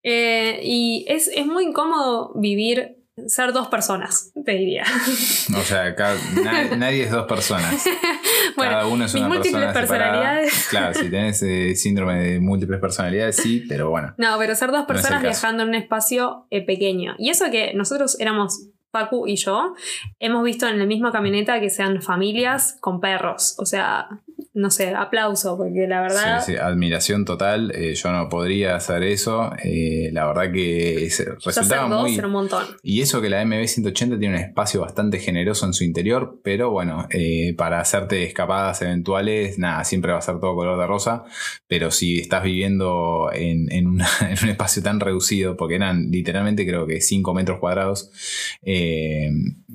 Eh, 0.04 0.62
y 0.64 1.06
es, 1.10 1.28
es 1.28 1.46
muy 1.46 1.66
incómodo 1.66 2.32
vivir 2.36 3.04
ser 3.28 3.54
dos 3.54 3.68
personas, 3.68 4.32
te 4.46 4.54
diría. 4.54 4.86
O 5.58 5.62
sea, 5.62 5.94
nadie, 6.78 7.04
es 7.04 7.12
dos 7.12 7.28
personas. 7.28 7.76
Cada 8.58 8.88
uno 8.88 9.06
es 9.06 9.14
una 9.14 9.28
múltiples 9.28 9.74
personalidades. 9.74 10.68
Claro, 10.70 10.94
si 10.94 11.10
tenés 11.10 11.42
eh, 11.44 11.76
síndrome 11.76 12.20
de 12.20 12.40
múltiples 12.40 12.80
personalidades, 12.80 13.36
sí, 13.36 13.64
pero 13.68 13.90
bueno. 13.90 14.14
No, 14.18 14.38
pero 14.40 14.56
ser 14.56 14.72
dos 14.72 14.86
personas 14.86 15.22
viajando 15.22 15.64
en 15.64 15.70
un 15.70 15.76
espacio 15.76 16.48
eh, 16.50 16.66
pequeño. 16.66 17.16
Y 17.18 17.30
eso 17.30 17.52
que 17.52 17.74
nosotros 17.74 18.20
éramos 18.20 18.70
Pacu 18.94 19.26
y 19.28 19.38
yo, 19.38 19.74
hemos 20.20 20.44
visto 20.44 20.68
en 20.68 20.78
la 20.78 20.86
misma 20.86 21.12
camioneta 21.12 21.60
que 21.60 21.72
sean 21.72 22.04
familias 22.04 22.78
con 22.80 23.02
perros. 23.02 23.56
O 23.58 23.66
sea, 23.66 24.22
no 24.54 24.70
sé, 24.70 24.94
aplauso, 24.94 25.58
porque 25.58 25.88
la 25.88 26.02
verdad... 26.02 26.44
Sí, 26.44 26.52
sí, 26.54 26.58
admiración 26.58 27.26
total. 27.26 27.72
Eh, 27.76 27.96
yo 27.96 28.12
no 28.12 28.30
podría 28.30 28.76
hacer 28.76 29.02
eso. 29.04 29.52
Eh, 29.64 30.10
la 30.12 30.28
verdad 30.28 30.52
que 30.52 31.10
resultaba 31.44 31.88
muy... 31.88 32.20
un 32.20 32.32
montón. 32.32 32.66
Y 32.84 33.02
eso 33.02 33.20
que 33.20 33.30
la 33.30 33.44
MB180 33.44 34.20
tiene 34.20 34.36
un 34.36 34.42
espacio 34.42 34.82
bastante 34.82 35.20
generoso 35.20 35.66
en 35.66 35.74
su 35.74 35.84
interior, 35.84 36.40
pero 36.44 36.70
bueno, 36.70 37.08
eh, 37.10 37.56
para 37.58 37.80
hacerte 37.80 38.24
escapadas 38.24 38.82
eventuales, 38.84 39.58
nada, 39.58 39.84
siempre 39.84 40.12
va 40.12 40.20
a 40.20 40.22
ser 40.22 40.40
todo 40.40 40.56
color 40.56 40.80
de 40.80 40.86
rosa. 40.86 41.24
Pero 41.68 41.90
si 41.90 42.20
estás 42.20 42.44
viviendo 42.44 43.32
en, 43.34 43.72
en, 43.72 43.88
un 43.88 44.02
espacio 44.02 44.84
tan 44.84 45.00
reducido, 45.00 45.58
porque 45.58 45.76
eran 45.76 46.12
literalmente 46.12 46.66
creo 46.68 46.86
que 46.86 47.02
5 47.02 47.34
metros 47.34 47.60
cuadrados, 47.60 48.12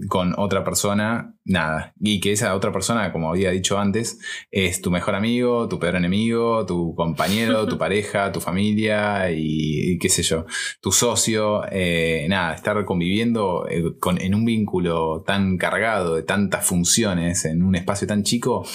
con 0.09 0.35
otra 0.39 0.63
persona, 0.63 1.35
nada. 1.49 1.95
Y 1.99 2.21
que 2.21 2.33
esa 2.33 2.55
otra 2.55 2.73
persona, 2.73 3.11
como 3.13 3.31
había 3.31 3.51
dicho 3.51 3.79
antes, 3.79 4.19
es 4.51 4.81
tu 4.81 4.91
mejor 4.91 5.15
amigo, 5.15 5.69
tu 5.69 5.79
peor 5.79 5.97
enemigo, 5.97 6.65
tu 6.67 6.95
compañero, 6.95 7.67
tu 7.67 7.79
pareja, 7.79 8.31
tu 8.31 8.41
familia 8.41 9.31
y, 9.33 9.99
qué 9.99 10.09
sé 10.09 10.23
yo, 10.23 10.47
tu 10.81 10.93
socio. 10.93 11.63
Eh, 11.73 12.27
nada, 12.29 12.55
estar 12.55 12.85
conviviendo 12.85 13.67
eh, 13.69 13.83
en 14.19 14.35
un 14.35 14.45
vínculo 14.45 15.25
tan 15.27 15.57
cargado 15.57 16.17
de 16.17 16.23
tantas 16.23 16.67
funciones 16.67 17.45
en 17.47 17.63
un 17.63 17.75
espacio 17.75 18.07
tan 18.07 18.23
chico, 18.23 18.67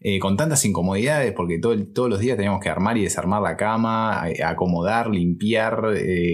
eh, 0.00 0.18
con 0.20 0.36
tantas 0.36 0.64
incomodidades, 0.64 1.32
porque 1.32 1.58
todos 1.58 2.08
los 2.08 2.20
días 2.20 2.36
teníamos 2.36 2.62
que 2.62 2.68
armar 2.68 2.96
y 2.96 3.02
desarmar 3.02 3.42
la 3.42 3.56
cama, 3.56 4.24
acomodar, 4.44 5.10
limpiar, 5.10 5.82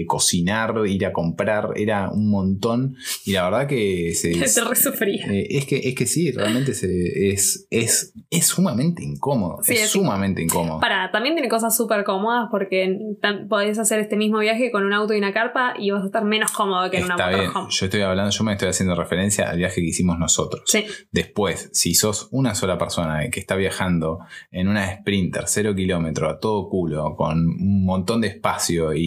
cocinar, 0.05 0.75
ir 0.87 1.05
a 1.05 1.13
comprar, 1.13 1.69
era 1.75 2.11
un 2.11 2.29
montón. 2.29 2.95
Y 3.25 3.31
la 3.31 3.45
verdad 3.45 3.67
que 3.67 4.13
se... 4.13 4.33
se 4.47 4.63
resufría. 4.63 5.25
es 5.31 5.65
que 5.65 5.86
es 5.89 5.95
que 5.95 6.05
sí, 6.05 6.31
realmente 6.31 6.71
es, 6.71 7.67
es, 7.69 8.13
es 8.29 8.45
sumamente 8.47 9.03
incómodo. 9.03 9.59
Sí, 9.63 9.73
es, 9.73 9.83
es 9.83 9.89
sumamente 9.91 10.41
incómodo. 10.41 10.79
Para, 10.79 11.11
también 11.11 11.35
tiene 11.35 11.49
cosas 11.49 11.75
súper 11.75 12.03
cómodas 12.03 12.47
porque 12.51 12.97
tan- 13.21 13.47
podés 13.47 13.77
hacer 13.79 13.99
este 13.99 14.15
mismo 14.17 14.39
viaje 14.39 14.71
con 14.71 14.83
un 14.85 14.93
auto 14.93 15.13
y 15.13 15.17
una 15.17 15.33
carpa 15.33 15.73
y 15.79 15.91
vas 15.91 16.03
a 16.03 16.07
estar 16.07 16.23
menos 16.23 16.51
cómodo 16.51 16.89
que 16.89 16.97
en 16.97 17.03
Está 17.03 17.15
una 17.15 17.27
bien. 17.29 17.47
motorhome. 17.47 17.71
Yo 17.71 17.85
estoy 17.85 18.01
hablando, 18.01 18.31
yo 18.31 18.43
me 18.43 18.53
estoy 18.53 18.69
haciendo 18.69 18.95
referencia 18.95 19.49
al 19.49 19.57
viaje 19.57 19.81
que 19.81 19.87
hicimos 19.87 20.17
nosotros. 20.19 20.63
Sí, 20.65 20.85
Después, 21.11 21.69
si 21.73 21.93
sos 21.95 22.27
una 22.31 22.53
sola 22.55 22.77
persona 22.77 23.29
que 23.29 23.39
está 23.39 23.55
viajando 23.55 24.19
en 24.51 24.67
una 24.67 24.97
Sprinter, 24.99 25.43
cero 25.47 25.73
kilómetros, 25.75 26.31
a 26.33 26.39
todo 26.39 26.69
culo, 26.69 27.15
con 27.15 27.39
un 27.39 27.85
montón 27.85 28.21
de 28.21 28.27
espacio 28.27 28.93
y, 28.93 29.01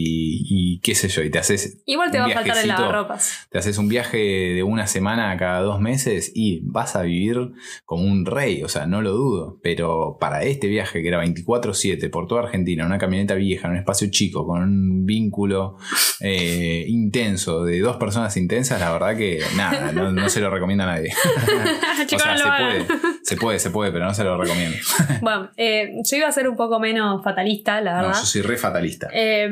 y 0.49 0.81
qué 0.81 0.95
sé 0.95 1.09
yo, 1.09 1.23
y 1.23 1.31
te 1.31 1.39
haces, 1.39 1.83
igual 1.87 2.11
te 2.11 2.19
va 2.19 2.27
a 2.27 2.31
faltar 2.31 2.59
el 2.59 2.69
lavarropas. 2.69 3.47
te 3.51 3.59
haces 3.59 3.79
un 3.79 3.89
viaje 3.89 4.19
de 4.19 4.63
una 4.63 4.87
semana 4.87 5.37
cada 5.37 5.61
dos 5.61 5.81
meses 5.81 6.33
y 6.35 6.61
vas 6.71 6.97
a 6.97 7.03
vivir 7.03 7.53
como 7.85 8.05
un 8.05 8.27
rey, 8.27 8.63
o 8.63 8.69
sea, 8.69 8.87
no 8.87 9.03
lo 9.03 9.13
dudo. 9.13 9.59
Pero 9.63 10.17
para 10.21 10.43
este 10.45 10.67
viaje 10.67 11.03
que 11.03 11.09
era 11.09 11.25
24-7 11.25 12.11
por 12.11 12.27
toda 12.27 12.43
Argentina, 12.43 12.87
una 12.87 12.99
camioneta 12.99 13.35
vieja, 13.35 13.67
en 13.67 13.73
un 13.73 13.79
espacio 13.79 14.09
chico, 14.11 14.47
con 14.47 14.63
un 14.63 15.07
vínculo 15.07 15.77
eh, 16.21 16.85
intenso 16.89 17.65
de 17.65 17.81
dos 17.81 17.97
personas 17.97 18.37
intensas, 18.37 18.81
la 18.81 18.93
verdad 18.93 19.17
que 19.17 19.41
nada, 19.57 19.93
no, 19.93 20.13
no 20.13 20.29
se 20.29 20.41
lo 20.41 20.51
recomienda 20.51 20.85
a 20.85 20.97
nadie. 20.97 21.11
o 22.15 22.19
sea, 22.19 22.37
se 22.37 22.45
puede, 22.45 22.87
se 23.31 23.37
puede, 23.37 23.59
se 23.61 23.71
puede, 23.71 23.93
pero 23.93 24.05
no 24.07 24.13
se 24.15 24.25
lo 24.25 24.37
recomiendo. 24.37 24.77
Bueno, 25.23 25.51
eh, 25.57 25.93
yo 26.05 26.17
iba 26.17 26.27
a 26.29 26.33
ser 26.33 26.49
un 26.49 26.57
poco 26.57 26.81
menos 26.81 27.23
fatalista, 27.23 27.81
la 27.81 27.93
No, 27.93 28.07
verdad. 28.09 28.21
yo 28.21 28.27
soy 28.27 28.43
re 28.43 28.57
fatalista. 28.57 29.09
Eh, 29.13 29.49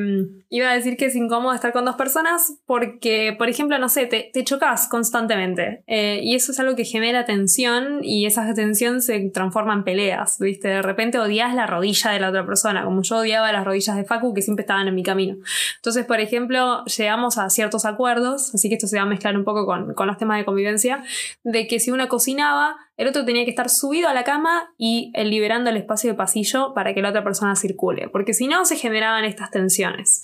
iba 0.50 0.70
a 0.70 0.74
decir 0.74 0.96
que 0.96 1.06
es 1.06 1.14
incómodo 1.14 1.54
estar 1.54 1.72
con 1.72 1.84
dos 1.84 1.94
personas 1.96 2.54
porque, 2.66 3.34
por 3.38 3.48
ejemplo, 3.48 3.78
no 3.78 3.88
sé, 3.88 4.06
te, 4.06 4.30
te 4.32 4.42
chocas 4.44 4.88
constantemente 4.88 5.84
Eh, 5.86 6.20
y 6.22 6.34
eso 6.34 6.52
es 6.52 6.58
algo 6.60 6.74
que 6.74 6.84
genera 6.84 7.24
tensión 7.24 8.00
y 8.02 8.26
esa 8.26 8.52
tensión 8.54 9.00
se 9.02 9.20
transforma 9.30 9.74
en 9.74 9.84
peleas, 9.84 10.38
¿viste? 10.40 10.68
De 10.68 10.82
repente 10.82 11.18
odias 11.18 11.54
la 11.54 11.66
rodilla 11.66 12.10
de 12.10 12.20
la 12.20 12.30
otra 12.30 12.44
persona, 12.46 12.84
como 12.84 13.02
yo 13.02 13.18
odiaba 13.18 13.52
las 13.52 13.64
rodillas 13.64 13.94
de 13.96 14.04
Facu 14.04 14.34
que 14.34 14.42
siempre 14.42 14.62
estaban 14.62 14.88
en 14.88 14.94
mi 14.94 15.02
camino. 15.04 15.36
Entonces, 15.76 16.04
por 16.06 16.18
ejemplo, 16.20 16.84
llegamos 16.86 17.38
a 17.38 17.48
ciertos 17.50 17.84
acuerdos, 17.84 18.54
así 18.54 18.68
que 18.68 18.74
esto 18.74 18.86
se 18.88 18.96
va 18.96 19.02
a 19.02 19.06
mezclar 19.06 19.36
un 19.36 19.44
poco 19.44 19.66
con, 19.66 19.94
con 19.94 20.06
los 20.06 20.16
temas 20.18 20.38
de 20.38 20.44
convivencia, 20.44 21.02
de 21.44 21.66
que 21.66 21.78
si 21.78 21.90
uno 21.90 22.08
cocinaba, 22.08 22.76
el 22.98 23.06
otro 23.06 23.24
tenía 23.24 23.44
que 23.44 23.50
estar 23.50 23.70
subido 23.70 24.08
a 24.08 24.12
la 24.12 24.24
cama 24.24 24.74
y 24.76 25.12
eh, 25.14 25.24
liberando 25.24 25.70
el 25.70 25.76
espacio 25.76 26.10
de 26.10 26.16
pasillo 26.16 26.74
para 26.74 26.92
que 26.94 27.00
la 27.00 27.10
otra 27.10 27.22
persona 27.22 27.54
circule, 27.54 28.08
porque 28.08 28.34
si 28.34 28.48
no 28.48 28.64
se 28.64 28.76
generaban 28.76 29.24
estas 29.24 29.52
tensiones. 29.52 30.22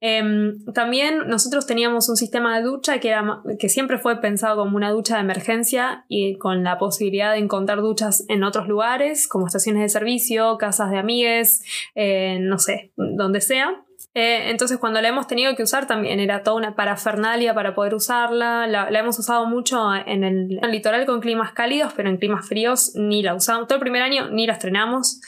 Em, 0.00 0.64
también 0.74 1.28
nosotros 1.28 1.66
teníamos 1.66 2.08
un 2.08 2.16
sistema 2.16 2.58
de 2.58 2.64
ducha 2.64 2.98
que, 2.98 3.08
era, 3.08 3.42
que 3.58 3.68
siempre 3.68 3.98
fue 3.98 4.20
pensado 4.20 4.56
como 4.56 4.76
una 4.76 4.90
ducha 4.90 5.14
de 5.14 5.20
emergencia 5.20 6.04
y 6.08 6.36
con 6.36 6.64
la 6.64 6.78
posibilidad 6.78 7.32
de 7.32 7.38
encontrar 7.38 7.80
duchas 7.80 8.24
en 8.28 8.42
otros 8.42 8.66
lugares, 8.66 9.28
como 9.28 9.46
estaciones 9.46 9.82
de 9.82 9.88
servicio, 9.88 10.58
casas 10.58 10.90
de 10.90 10.98
amigues, 10.98 11.62
eh, 11.94 12.38
no 12.40 12.58
sé, 12.58 12.92
donde 12.96 13.40
sea. 13.40 13.85
Eh, 14.18 14.48
entonces 14.48 14.78
cuando 14.78 15.02
la 15.02 15.08
hemos 15.08 15.26
tenido 15.26 15.54
que 15.54 15.62
usar 15.62 15.86
también 15.86 16.20
era 16.20 16.42
toda 16.42 16.56
una 16.56 16.74
parafernalia 16.74 17.52
para 17.52 17.74
poder 17.74 17.94
usarla. 17.94 18.66
La, 18.66 18.90
la 18.90 18.98
hemos 18.98 19.18
usado 19.18 19.44
mucho 19.44 19.94
en 19.94 20.24
el, 20.24 20.52
en 20.56 20.64
el 20.64 20.70
litoral 20.70 21.04
con 21.04 21.20
climas 21.20 21.52
cálidos, 21.52 21.92
pero 21.94 22.08
en 22.08 22.16
climas 22.16 22.48
fríos 22.48 22.92
ni 22.94 23.22
la 23.22 23.34
usamos. 23.34 23.68
Todo 23.68 23.76
el 23.76 23.82
primer 23.82 24.00
año 24.00 24.30
ni 24.30 24.46
la 24.46 24.54
estrenamos. 24.54 25.20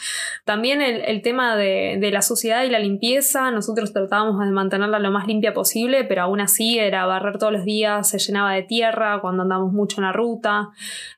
También 0.47 0.81
el, 0.81 1.03
el 1.03 1.21
tema 1.21 1.55
de, 1.55 1.99
de 2.01 2.11
la 2.11 2.23
suciedad 2.23 2.65
y 2.65 2.71
la 2.71 2.79
limpieza, 2.79 3.51
nosotros 3.51 3.93
tratábamos 3.93 4.43
de 4.43 4.51
mantenerla 4.53 4.99
lo 4.99 5.11
más 5.11 5.27
limpia 5.27 5.53
posible, 5.53 6.05
pero 6.05 6.23
aún 6.23 6.41
así 6.41 6.79
era 6.79 7.05
barrer 7.05 7.37
todos 7.37 7.53
los 7.53 7.65
días, 7.67 8.09
se 8.09 8.19
llenaba 8.19 8.55
de 8.55 8.63
tierra 8.63 9.19
cuando 9.21 9.43
andamos 9.43 9.71
mucho 9.75 9.99
en 10.01 10.05
la 10.07 10.13
ruta, 10.13 10.71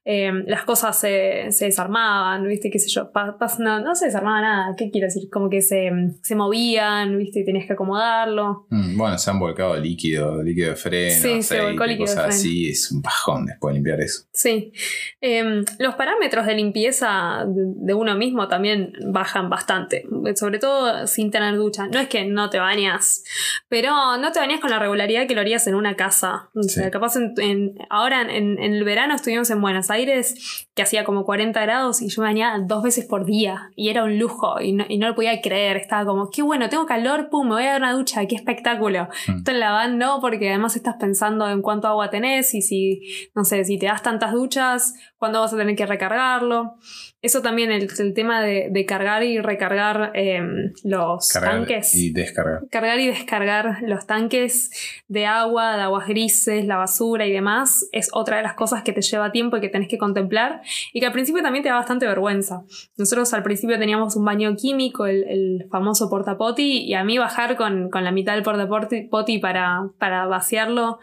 eh, 0.05 0.33
las 0.47 0.65
cosas 0.65 0.99
se, 0.99 1.53
se 1.53 1.67
desarmaban, 1.67 2.49
viste, 2.49 2.69
qué 2.71 2.81
sé 2.81 2.89
yo, 2.91 3.13
pa- 3.13 3.39
pas- 3.39 3.59
no, 3.61 3.79
no 3.79 3.95
se 3.95 4.07
desarmaba 4.07 4.41
nada, 4.41 4.75
¿qué 4.77 4.91
quiero 4.91 5.07
decir? 5.07 5.31
Como 5.31 5.49
que 5.49 5.63
se, 5.63 5.93
se 6.23 6.35
movían, 6.35 7.17
viste, 7.17 7.41
y 7.41 7.45
tenías 7.61 7.67
que 7.69 7.73
acomodarlo. 7.75 8.67
Mm, 8.71 8.97
Bueno, 8.97 9.19
se 9.19 9.31
han 9.31 9.39
volcado 9.39 9.77
líquido, 9.77 10.43
líquido 10.43 10.71
de 10.71 10.77
freno, 10.77 11.15
Sí, 11.15 11.21
se 11.21 11.55
aceite, 11.55 11.65
volcó 11.65 11.85
líquido 11.87 12.07
de 12.07 12.13
cosas 12.13 12.25
freno. 12.27 12.35
así. 12.39 12.69
Es 12.71 12.91
un 12.93 13.03
bajón 13.03 13.47
después 13.47 13.73
de 13.73 13.79
limpiar 13.79 14.01
eso. 14.01 14.23
Sí. 14.33 14.73
Em, 15.21 15.65
los 15.79 15.95
parámetros 15.95 16.47
de 16.47 16.55
limpieza 16.55 17.45
de 17.47 17.61
de 17.91 17.95
uno 17.95 18.15
mismo 18.15 18.47
también 18.49 18.93
bajan 19.07 19.49
bastante, 19.51 20.05
sobre 20.37 20.59
todo 20.59 21.07
sin 21.07 21.31
tener 21.31 21.57
ducha. 21.57 21.89
No 21.89 21.99
es 21.99 22.09
que 22.09 22.25
no 22.25 22.49
te 22.51 22.59
bañas, 22.59 23.25
pero 23.69 24.17
no 24.19 24.33
te 24.33 24.39
bañas 24.39 24.61
con 24.61 24.71
la 24.71 24.79
regularidad 24.79 25.27
que 25.27 25.35
lo 25.35 25.41
harías 25.41 25.67
en 25.67 25.75
una 25.75 25.97
casa. 25.97 26.51
O 26.55 26.63
sea, 26.63 26.85
Sí. 26.85 26.91
capaz 26.91 27.17
en, 27.17 27.35
en- 27.39 27.75
ahora 27.89 28.23
en, 28.23 28.59
en 28.63 28.75
el 28.75 28.85
verano 28.85 29.15
estuvimos 29.15 29.51
en 29.51 29.61
Buenos 29.61 29.91
Aires, 29.91 30.67
que 30.75 30.83
hacía 30.83 31.05
como 31.05 31.25
40 31.25 31.61
grados 31.63 32.01
y 32.03 32.09
yo 32.09 32.23
me 32.23 32.29
bañaba 32.29 32.59
dos 32.65 32.83
veces 32.83 33.05
por 33.07 33.25
día 33.25 33.71
y 33.77 33.89
era 33.89 34.05
un 34.05 34.19
lujo 34.19 34.61
y 34.61 34.73
no, 34.73 34.85
y 34.89 34.99
no 34.99 35.09
lo 35.09 35.15
podía 35.15 35.41
creer. 35.41 35.77
Estaba 35.77 36.05
como, 36.05 36.31
qué 36.31 36.43
bueno, 36.43 36.69
tengo 36.69 36.87
calor, 36.87 37.29
pum, 37.31 37.50
me 37.51 37.57
voy 37.57 37.65
a 37.65 37.73
dar 37.73 37.81
una 37.81 37.93
ducha, 37.93 38.25
qué 38.27 38.37
espectáculo. 38.37 39.09
Mm. 39.27 39.39
Esto 39.39 39.51
en 39.51 39.61
la 39.61 39.73
van 39.73 39.99
no, 39.99 40.21
porque 40.21 40.49
además 40.49 40.77
estás 40.77 40.97
pensando 40.99 41.49
en 41.51 41.63
cuánto 41.63 41.89
agua 41.89 42.11
tenés 42.11 42.55
y 42.55 42.63
si, 42.63 43.03
no 43.35 43.45
sé, 43.45 43.65
si 43.65 43.79
te 43.79 43.87
das 43.87 44.03
tantas 44.03 44.33
duchas, 44.33 44.95
cuándo 45.21 45.41
vas 45.41 45.53
a 45.53 45.57
tener 45.59 45.77
que 45.77 45.85
recargarlo. 45.85 46.77
Eso 47.23 47.43
también, 47.43 47.71
el, 47.71 47.89
el 47.99 48.15
tema 48.15 48.41
de, 48.41 48.69
de 48.71 48.87
cargar 48.87 49.23
y 49.23 49.39
recargar 49.43 50.13
em, 50.15 50.73
los 50.83 51.29
Cargar 51.29 51.51
tanques. 51.53 51.95
y 51.95 52.11
descargar. 52.11 52.63
Cargar 52.71 52.99
y 52.99 53.09
descargar 53.09 53.77
los 53.83 54.07
tanques 54.07 54.71
de 55.09 55.27
agua, 55.27 55.77
de 55.77 55.83
aguas 55.83 56.09
grises, 56.09 56.65
la 56.65 56.79
basura 56.79 57.27
y 57.27 57.33
demás, 57.33 57.87
es 57.93 58.09
otra 58.15 58.39
de 58.39 58.43
las 58.43 58.55
cosas 58.55 58.83
que 58.83 58.95
te 58.95 59.03
lleva 59.03 59.31
tiempo 59.33 59.59
y 59.59 59.61
que 59.61 59.69
tenés 59.69 59.89
que 59.89 59.99
contemplar 59.99 60.63
y 60.95 61.01
que 61.01 61.07
al 61.07 61.13
principio 61.13 61.43
también 61.43 61.63
te 61.63 61.69
da 61.69 61.75
bastante 61.75 62.07
vergüenza. 62.07 62.63
Nosotros 62.97 63.35
al 63.35 63.43
principio 63.43 63.79
teníamos 63.79 64.17
un 64.17 64.25
baño 64.25 64.57
químico, 64.57 65.05
el, 65.05 65.25
el 65.25 65.67
famoso 65.71 66.09
portapoti, 66.09 66.79
y 66.85 66.95
a 66.95 67.05
mí 67.05 67.19
bajar 67.19 67.57
con, 67.57 67.91
con 67.91 68.03
la 68.05 68.13
mitad 68.13 68.33
del 68.33 68.43
portapoti 68.43 69.39
para, 69.39 69.91
para 69.99 70.25
vaciarlo 70.25 71.01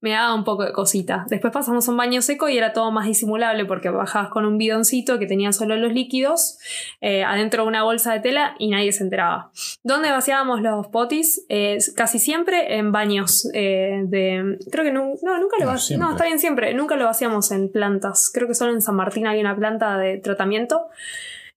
me 0.00 0.10
daba 0.10 0.34
un 0.34 0.42
poco 0.42 0.64
de 0.64 0.72
cosita. 0.72 1.26
Después 1.28 1.52
pasamos 1.52 1.86
a 1.86 1.90
un 1.92 1.96
baño 1.96 2.22
seco 2.22 2.48
y 2.48 2.58
era 2.58 2.72
todo 2.72 2.90
más 2.90 3.06
disimulable 3.06 3.59
porque 3.64 3.90
bajabas 3.90 4.30
con 4.30 4.44
un 4.44 4.58
bidoncito 4.58 5.18
que 5.18 5.26
tenía 5.26 5.52
solo 5.52 5.76
los 5.76 5.92
líquidos 5.92 6.58
eh, 7.00 7.24
adentro 7.24 7.62
de 7.62 7.68
una 7.68 7.82
bolsa 7.82 8.12
de 8.12 8.20
tela 8.20 8.54
y 8.58 8.70
nadie 8.70 8.92
se 8.92 9.04
enteraba. 9.04 9.50
¿Dónde 9.82 10.10
vaciábamos 10.10 10.60
los 10.60 10.88
potis? 10.88 11.44
Eh, 11.48 11.78
casi 11.96 12.18
siempre 12.18 12.76
en 12.76 12.92
baños 12.92 13.48
eh, 13.54 14.02
de... 14.04 14.58
Creo 14.70 14.84
que 14.84 14.92
no, 14.92 15.14
no, 15.22 15.38
nunca 15.38 15.56
lo 15.58 15.66
No, 15.66 15.72
vaciamos. 15.72 16.06
No, 16.06 16.12
está 16.12 16.24
bien 16.24 16.38
siempre. 16.38 16.74
Nunca 16.74 16.96
lo 16.96 17.04
vaciamos 17.04 17.50
en 17.50 17.70
plantas. 17.70 18.30
Creo 18.32 18.46
que 18.48 18.54
solo 18.54 18.72
en 18.72 18.82
San 18.82 18.96
Martín 18.96 19.26
hay 19.26 19.40
una 19.40 19.56
planta 19.56 19.98
de 19.98 20.18
tratamiento. 20.18 20.86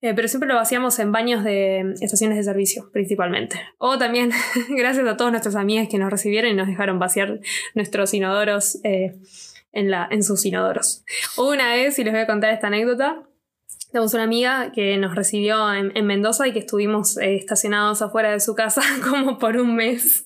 Eh, 0.03 0.13
pero 0.13 0.27
siempre 0.27 0.49
lo 0.49 0.55
vaciamos 0.55 0.99
en 0.99 1.13
baños 1.13 1.45
de 1.45 1.93
estaciones 2.01 2.37
de 2.37 2.43
servicio, 2.43 2.89
principalmente. 2.91 3.55
O 3.77 3.97
también, 3.97 4.31
gracias 4.69 5.07
a 5.07 5.15
todos 5.15 5.31
nuestros 5.31 5.55
amigos 5.55 5.87
que 5.89 5.97
nos 5.97 6.11
recibieron 6.11 6.51
y 6.51 6.53
nos 6.53 6.67
dejaron 6.67 6.99
vaciar 6.99 7.39
nuestros 7.73 8.13
inodoros 8.13 8.79
eh, 8.83 9.15
en, 9.73 9.91
la, 9.91 10.07
en 10.09 10.23
sus 10.23 10.45
inodoros. 10.45 11.03
Una 11.37 11.73
vez, 11.73 11.99
y 11.99 12.03
les 12.03 12.13
voy 12.13 12.21
a 12.21 12.27
contar 12.27 12.53
esta 12.53 12.67
anécdota, 12.67 13.23
tenemos 13.93 14.15
una 14.15 14.23
amiga 14.23 14.71
que 14.73 14.97
nos 14.97 15.13
recibió 15.13 15.71
en, 15.71 15.95
en 15.95 16.07
Mendoza 16.07 16.47
y 16.47 16.51
que 16.51 16.57
estuvimos 16.57 17.15
eh, 17.17 17.35
estacionados 17.35 18.01
afuera 18.01 18.31
de 18.31 18.39
su 18.39 18.55
casa 18.55 18.81
como 19.07 19.37
por 19.37 19.55
un 19.57 19.75
mes. 19.75 20.25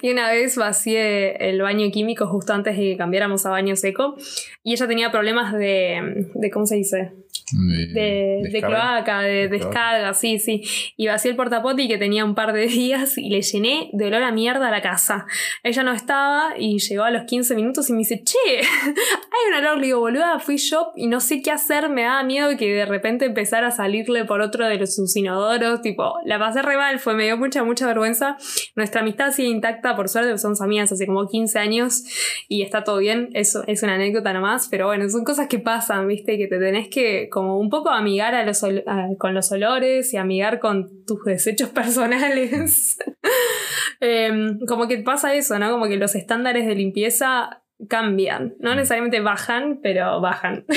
Y 0.00 0.12
una 0.12 0.30
vez 0.30 0.56
vacié 0.56 1.48
el 1.48 1.60
baño 1.60 1.90
químico 1.90 2.28
justo 2.28 2.52
antes 2.52 2.76
de 2.76 2.82
que 2.82 2.96
cambiáramos 2.96 3.44
a 3.46 3.50
baño 3.50 3.74
seco. 3.74 4.14
Y 4.62 4.74
ella 4.74 4.86
tenía 4.86 5.10
problemas 5.10 5.52
de, 5.52 6.28
de 6.34 6.50
¿cómo 6.52 6.66
se 6.66 6.76
dice? 6.76 7.12
De, 7.52 7.86
de 7.86 8.48
descarga. 8.50 8.68
cloaca, 8.68 9.20
de, 9.22 9.32
De 9.32 9.48
descarga, 9.48 10.14
sí, 10.14 10.38
sí. 10.38 10.62
Y 10.96 11.06
vacié 11.06 11.30
el 11.30 11.36
portapoti 11.36 11.88
que 11.88 11.98
tenía 11.98 12.24
un 12.24 12.34
par 12.34 12.52
de 12.52 12.66
días 12.66 13.18
y 13.18 13.30
le 13.30 13.42
llené 13.42 13.90
de 13.92 14.06
olor 14.06 14.22
a 14.22 14.32
mierda 14.32 14.68
a 14.68 14.70
la 14.70 14.82
casa. 14.82 15.26
Ella 15.62 15.82
no 15.82 15.92
estaba 15.92 16.54
y 16.58 16.78
llegó 16.78 17.04
a 17.04 17.10
los 17.10 17.24
15 17.24 17.54
minutos 17.54 17.88
y 17.90 17.92
me 17.92 17.98
dice, 18.00 18.22
che, 18.22 18.36
hay 18.58 19.52
un 19.52 19.54
olor. 19.54 19.78
Le 19.78 19.86
digo, 19.86 20.00
boluda, 20.00 20.38
fui 20.38 20.56
yo 20.58 20.92
y 20.96 21.06
no 21.06 21.20
sé 21.20 21.42
qué 21.42 21.50
hacer, 21.50 21.88
me 21.88 22.02
daba 22.02 22.22
miedo 22.22 22.56
que 22.56 22.72
de 22.72 22.86
repente 22.86 23.26
empezara 23.26 23.68
a 23.68 23.70
salirle 23.70 24.24
por 24.24 24.40
otro 24.40 24.66
de 24.66 24.76
los 24.76 24.94
sus 24.94 25.16
inodoros. 25.16 25.82
Tipo, 25.82 26.14
la 26.24 26.38
pasé 26.38 26.62
re 26.62 26.76
mal, 26.76 26.98
fue, 26.98 27.14
me 27.14 27.24
dio 27.24 27.36
mucha, 27.36 27.64
mucha 27.64 27.86
vergüenza. 27.86 28.36
Nuestra 28.76 29.00
amistad 29.00 29.32
sigue 29.32 29.48
intacta, 29.48 29.96
por 29.96 30.08
suerte, 30.08 30.36
somos 30.38 30.60
amigas 30.60 30.92
hace 30.92 31.06
como 31.06 31.28
15 31.28 31.58
años 31.58 32.04
y 32.48 32.62
está 32.62 32.84
todo 32.84 32.98
bien. 32.98 33.30
Eso 33.34 33.64
es 33.66 33.82
una 33.82 33.94
anécdota 33.94 34.32
nomás, 34.32 34.68
pero 34.68 34.86
bueno, 34.86 35.08
son 35.08 35.24
cosas 35.24 35.48
que 35.48 35.58
pasan, 35.58 36.06
viste, 36.08 36.36
que 36.38 36.46
te 36.46 36.58
tenés 36.58 36.88
que 36.88 37.28
como 37.40 37.58
un 37.58 37.70
poco 37.70 37.90
amigar 37.90 38.34
a 38.34 38.44
los 38.44 38.62
a- 38.64 39.08
con 39.18 39.34
los 39.34 39.50
olores 39.52 40.12
y 40.14 40.16
amigar 40.16 40.58
con 40.60 41.04
tus 41.04 41.24
desechos 41.24 41.68
personales. 41.80 42.98
Em, 44.02 44.58
como 44.66 44.88
que 44.88 44.98
pasa 44.98 45.34
eso, 45.34 45.58
¿no? 45.58 45.70
Como 45.70 45.86
que 45.86 45.96
los 45.98 46.14
estándares 46.14 46.66
de 46.66 46.74
limpieza 46.74 47.62
cambian. 47.88 48.54
No 48.58 48.74
necesariamente 48.74 49.20
bajan, 49.20 49.80
pero 49.82 50.20
bajan. 50.20 50.64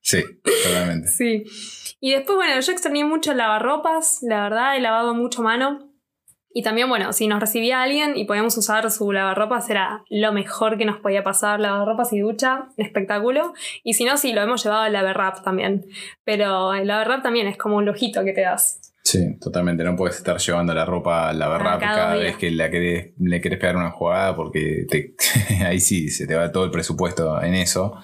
Sí, 0.00 0.22
totalmente. 0.64 1.08
Sí. 1.08 1.44
Y 2.00 2.12
después, 2.12 2.36
bueno, 2.36 2.58
yo 2.58 2.72
extrañé 2.72 3.04
mucho 3.04 3.32
el 3.32 3.38
lavarropas, 3.38 4.20
la 4.22 4.42
verdad, 4.44 4.76
he 4.76 4.80
lavado 4.80 5.14
mucho 5.14 5.42
mano. 5.42 5.87
Y 6.58 6.62
también, 6.64 6.88
bueno, 6.88 7.12
si 7.12 7.28
nos 7.28 7.38
recibía 7.38 7.82
alguien 7.82 8.16
y 8.16 8.24
podíamos 8.24 8.56
usar 8.56 8.90
su 8.90 9.12
lavarropas, 9.12 9.70
era 9.70 10.02
lo 10.10 10.32
mejor 10.32 10.76
que 10.76 10.84
nos 10.84 10.98
podía 10.98 11.22
pasar. 11.22 11.60
Lavarropas 11.60 12.12
y 12.12 12.18
ducha, 12.18 12.66
espectáculo. 12.76 13.52
Y 13.84 13.94
si 13.94 14.04
no, 14.04 14.16
sí, 14.16 14.32
lo 14.32 14.42
hemos 14.42 14.64
llevado 14.64 14.82
al 14.82 14.92
lavarrap 14.92 15.44
también. 15.44 15.86
Pero 16.24 16.74
el 16.74 16.88
lavarrap 16.88 17.22
también 17.22 17.46
es 17.46 17.56
como 17.56 17.76
un 17.76 17.86
lujito 17.86 18.24
que 18.24 18.32
te 18.32 18.40
das. 18.40 18.87
Sí, 19.10 19.38
totalmente. 19.40 19.84
No 19.84 19.96
puedes 19.96 20.16
estar 20.18 20.36
llevando 20.36 20.74
la 20.74 20.84
ropa 20.84 21.30
a 21.30 21.32
la 21.32 21.48
verdad 21.48 21.78
cada 21.80 22.14
vez 22.16 22.36
que 22.36 22.50
la 22.50 22.68
querés, 22.70 23.12
le 23.18 23.40
querés 23.40 23.58
pegar 23.58 23.76
una 23.76 23.90
jugada 23.90 24.36
porque 24.36 24.84
te- 24.86 25.14
ahí 25.64 25.80
sí 25.80 26.10
se 26.10 26.26
te 26.26 26.34
va 26.34 26.52
todo 26.52 26.64
el 26.66 26.70
presupuesto 26.70 27.42
en 27.42 27.54
eso. 27.54 27.94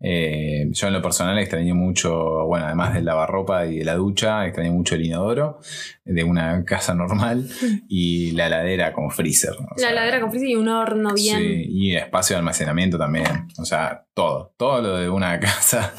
Eh, 0.00 0.66
yo 0.70 0.86
en 0.88 0.92
lo 0.94 1.00
personal 1.02 1.38
extrañé 1.38 1.74
mucho, 1.74 2.44
bueno, 2.46 2.66
además 2.66 2.94
del 2.94 3.04
lavarropa 3.04 3.66
y 3.66 3.78
de 3.78 3.84
la 3.84 3.94
ducha, 3.94 4.46
extrañé 4.46 4.70
mucho 4.72 4.96
el 4.96 5.04
inodoro 5.06 5.60
de 6.04 6.24
una 6.24 6.64
casa 6.64 6.94
normal 6.94 7.48
y 7.88 8.32
la 8.32 8.46
heladera 8.48 8.92
como 8.92 9.10
freezer. 9.10 9.52
o 9.52 9.66
La 9.80 9.90
heladera 9.90 10.20
con 10.20 10.30
freezer 10.30 10.48
y 10.48 10.56
un 10.56 10.68
horno 10.68 11.14
bien. 11.14 11.38
Sí, 11.38 11.66
y 11.68 11.94
espacio 11.94 12.34
de 12.34 12.38
almacenamiento 12.38 12.98
también. 12.98 13.46
O 13.58 13.64
sea, 13.64 14.06
todo. 14.14 14.54
Todo 14.56 14.80
lo 14.82 14.96
de 14.96 15.08
una 15.08 15.38
casa. 15.40 15.92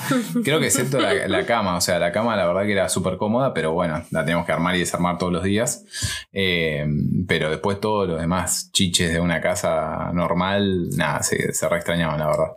Creo 0.43 0.59
que 0.59 0.65
excepto 0.65 0.99
la, 0.99 1.13
la 1.27 1.45
cama. 1.45 1.77
O 1.77 1.81
sea, 1.81 1.99
la 1.99 2.11
cama 2.11 2.35
la 2.35 2.45
verdad 2.47 2.63
que 2.63 2.71
era 2.73 2.89
súper 2.89 3.17
cómoda, 3.17 3.53
pero 3.53 3.71
bueno, 3.71 4.03
la 4.11 4.25
tenemos 4.25 4.45
que 4.45 4.48
armar 4.51 4.75
y 4.75 4.79
desarmar 4.79 5.17
todos 5.17 5.31
los 5.31 5.43
días. 5.43 5.85
Eh, 6.31 6.85
pero 7.27 7.49
después 7.49 7.79
todos 7.79 8.07
los 8.07 8.19
demás 8.19 8.71
chiches 8.71 9.11
de 9.13 9.19
una 9.19 9.41
casa 9.41 10.11
normal, 10.13 10.89
nada, 10.95 11.23
se, 11.23 11.53
se 11.53 11.69
re 11.69 11.77
extrañaban, 11.77 12.19
la 12.19 12.27
verdad. 12.27 12.51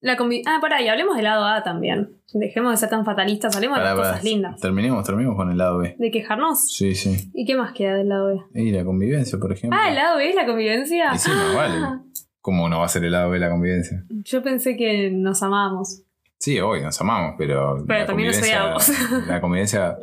La 0.00 0.12
ah, 0.12 0.58
pará, 0.60 0.80
y 0.82 0.88
hablemos 0.88 1.16
del 1.16 1.24
lado 1.24 1.44
A 1.46 1.62
también. 1.62 2.10
Dejemos 2.32 2.70
de 2.72 2.76
ser 2.76 2.90
tan 2.90 3.04
fatalistas, 3.04 3.56
hablemos 3.56 3.78
de 3.78 3.84
las 3.84 3.94
cosas 3.94 4.22
lindas. 4.22 4.60
Terminemos, 4.60 5.04
terminemos 5.04 5.36
con 5.36 5.50
el 5.50 5.58
lado 5.58 5.78
B. 5.78 5.96
De 5.98 6.10
quejarnos. 6.10 6.70
Sí, 6.70 6.94
sí. 6.94 7.30
¿Y 7.34 7.44
qué 7.46 7.56
más 7.56 7.72
queda 7.72 7.94
del 7.94 8.08
lado 8.08 8.28
B? 8.28 8.62
Y 8.62 8.70
la 8.72 8.84
convivencia, 8.84 9.38
por 9.38 9.52
ejemplo. 9.52 9.76
Ah, 9.82 9.88
el 9.88 9.96
lado 9.96 10.18
B 10.18 10.28
es 10.28 10.34
la 10.36 10.46
convivencia. 10.46 11.10
Y 11.14 11.18
sí, 11.18 11.30
más 11.30 11.54
vale. 11.54 11.74
Ah, 11.78 12.02
¿Cómo 12.40 12.68
no 12.68 12.78
va 12.80 12.86
a 12.86 12.88
ser 12.88 13.04
el 13.04 13.12
lado 13.12 13.30
B 13.30 13.38
la 13.40 13.50
convivencia? 13.50 14.04
Yo 14.08 14.42
pensé 14.42 14.76
que 14.76 15.10
nos 15.10 15.42
amábamos. 15.42 16.02
Sí, 16.38 16.60
hoy 16.60 16.82
nos 16.82 17.00
amamos, 17.00 17.34
pero. 17.38 17.82
Pero 17.86 18.00
la 18.00 18.06
también 18.06 18.28
nos 18.28 18.36
convivencia- 18.36 18.62
La 19.26 19.40
convivencia. 19.40 19.96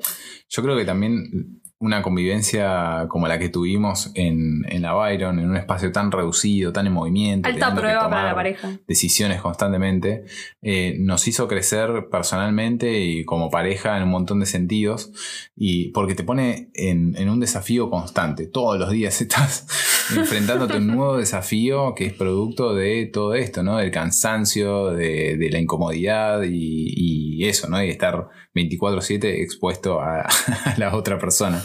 Yo 0.50 0.64
creo 0.64 0.76
que 0.78 0.86
también 0.86 1.62
una 1.80 2.02
convivencia 2.02 3.08
como 3.10 3.28
la 3.28 3.38
que 3.40 3.50
tuvimos 3.50 4.12
en, 4.16 4.64
en 4.70 4.82
la 4.82 4.94
Byron, 4.94 5.40
en 5.40 5.50
un 5.50 5.58
espacio 5.58 5.92
tan 5.92 6.12
reducido, 6.12 6.72
tan 6.72 6.88
en 6.88 6.94
movimiento. 6.94 7.50
Alta 7.50 7.76
prueba 7.76 8.10
para 8.10 8.30
la 8.30 8.36
pareja. 8.36 8.80
Decisiones 8.88 9.42
constantemente, 9.42 10.24
eh, 10.62 10.96
nos 11.00 11.28
hizo 11.28 11.48
crecer 11.48 12.08
personalmente 12.10 13.02
y 13.02 13.26
como 13.26 13.50
pareja 13.50 13.98
en 13.98 14.04
un 14.04 14.10
montón 14.10 14.40
de 14.40 14.46
sentidos. 14.46 15.12
Y 15.56 15.90
porque 15.90 16.16
te 16.16 16.24
pone 16.24 16.70
en, 16.74 17.16
en 17.18 17.30
un 17.30 17.40
desafío 17.40 17.90
constante. 17.90 18.48
Todos 18.48 18.80
los 18.80 18.90
días 18.90 19.20
estás 19.22 19.68
enfrentándote 20.16 20.76
a 20.76 20.78
un 20.78 20.88
nuevo 20.88 21.18
desafío 21.18 21.96
que 21.96 22.06
es 22.06 22.14
producto 22.14 22.74
de 22.74 23.10
todo 23.12 23.34
esto, 23.34 23.64
¿no? 23.64 23.78
Del 23.78 23.92
cansancio, 23.92 24.92
de, 24.92 25.38
de 25.38 25.50
la 25.50 25.60
incomodidad 25.60 26.44
y, 26.44 26.94
y 26.96 27.23
eso, 27.42 27.70
¿no? 27.70 27.84
Y 27.84 27.90
estar 27.90 28.28
24/7 28.56 29.42
expuesto 29.42 30.00
a, 30.00 30.22
a 30.66 30.78
la 30.78 30.96
otra 30.96 31.18
persona. 31.18 31.64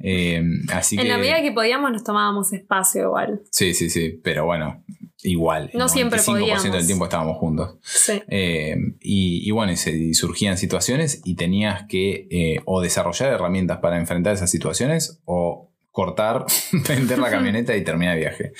Eh, 0.00 0.42
así 0.72 0.96
En 0.96 1.02
que... 1.02 1.08
la 1.08 1.18
medida 1.18 1.42
que 1.42 1.52
podíamos 1.52 1.90
nos 1.92 2.04
tomábamos 2.04 2.52
espacio 2.52 3.02
igual. 3.02 3.42
Sí, 3.50 3.74
sí, 3.74 3.90
sí, 3.90 4.20
pero 4.22 4.44
bueno, 4.44 4.84
igual. 5.22 5.70
No 5.74 5.88
siempre 5.88 6.18
95% 6.20 6.24
podíamos. 6.24 6.72
del 6.72 6.86
tiempo 6.86 7.04
estábamos 7.04 7.36
juntos. 7.38 7.76
Sí. 7.82 8.22
Eh, 8.28 8.76
y, 9.00 9.48
y 9.48 9.50
bueno, 9.50 9.72
y 9.72 9.76
se 9.76 9.92
y 9.92 10.14
surgían 10.14 10.56
situaciones 10.56 11.20
y 11.24 11.34
tenías 11.36 11.84
que 11.88 12.28
eh, 12.30 12.60
o 12.64 12.80
desarrollar 12.80 13.32
herramientas 13.32 13.78
para 13.78 13.98
enfrentar 13.98 14.34
esas 14.34 14.50
situaciones 14.50 15.20
o 15.24 15.70
cortar, 15.90 16.46
vender 16.88 17.18
la 17.18 17.30
camioneta 17.30 17.76
y 17.76 17.84
terminar 17.84 18.14
el 18.16 18.20
viaje. 18.20 18.52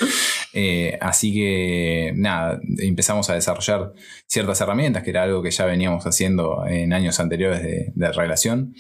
Eh, 0.53 0.99
así 1.01 1.33
que 1.33 2.13
nada, 2.17 2.61
empezamos 2.79 3.31
a 3.31 3.35
desarrollar 3.35 3.93
ciertas 4.27 4.61
herramientas, 4.61 5.03
que 5.03 5.11
era 5.11 5.23
algo 5.23 5.43
que 5.43 5.51
ya 5.51 5.65
veníamos 5.65 6.07
haciendo 6.07 6.65
en 6.67 6.93
años 6.93 7.21
anteriores 7.21 7.63
de, 7.63 7.93
de 7.95 8.13
relación, 8.13 8.75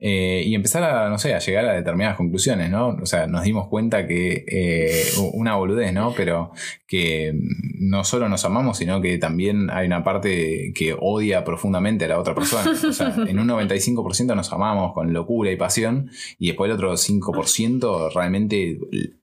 eh, 0.00 0.42
y 0.44 0.54
empezar 0.54 0.82
a, 0.82 1.08
no 1.08 1.18
sé, 1.18 1.34
a 1.34 1.38
llegar 1.38 1.66
a 1.66 1.74
determinadas 1.74 2.16
conclusiones, 2.16 2.70
¿no? 2.70 2.88
O 3.00 3.06
sea, 3.06 3.26
nos 3.26 3.44
dimos 3.44 3.68
cuenta 3.68 4.06
que 4.06 4.44
eh, 4.48 5.04
una 5.32 5.56
boludez, 5.56 5.92
¿no? 5.92 6.12
Pero 6.16 6.52
que 6.86 7.32
no 7.78 8.04
solo 8.04 8.28
nos 8.28 8.44
amamos, 8.44 8.78
sino 8.78 9.00
que 9.00 9.18
también 9.18 9.70
hay 9.70 9.86
una 9.86 10.04
parte 10.04 10.72
que 10.74 10.94
odia 10.98 11.44
profundamente 11.44 12.04
a 12.04 12.08
la 12.08 12.18
otra 12.18 12.34
persona. 12.34 12.70
O 12.70 12.92
sea, 12.92 13.14
en 13.28 13.38
un 13.38 13.48
95% 13.48 14.34
nos 14.34 14.52
amamos 14.52 14.92
con 14.92 15.12
locura 15.12 15.50
y 15.50 15.56
pasión, 15.56 16.10
y 16.38 16.48
después 16.48 16.68
el 16.68 16.74
otro 16.74 16.92
5% 16.92 18.12
realmente 18.12 18.78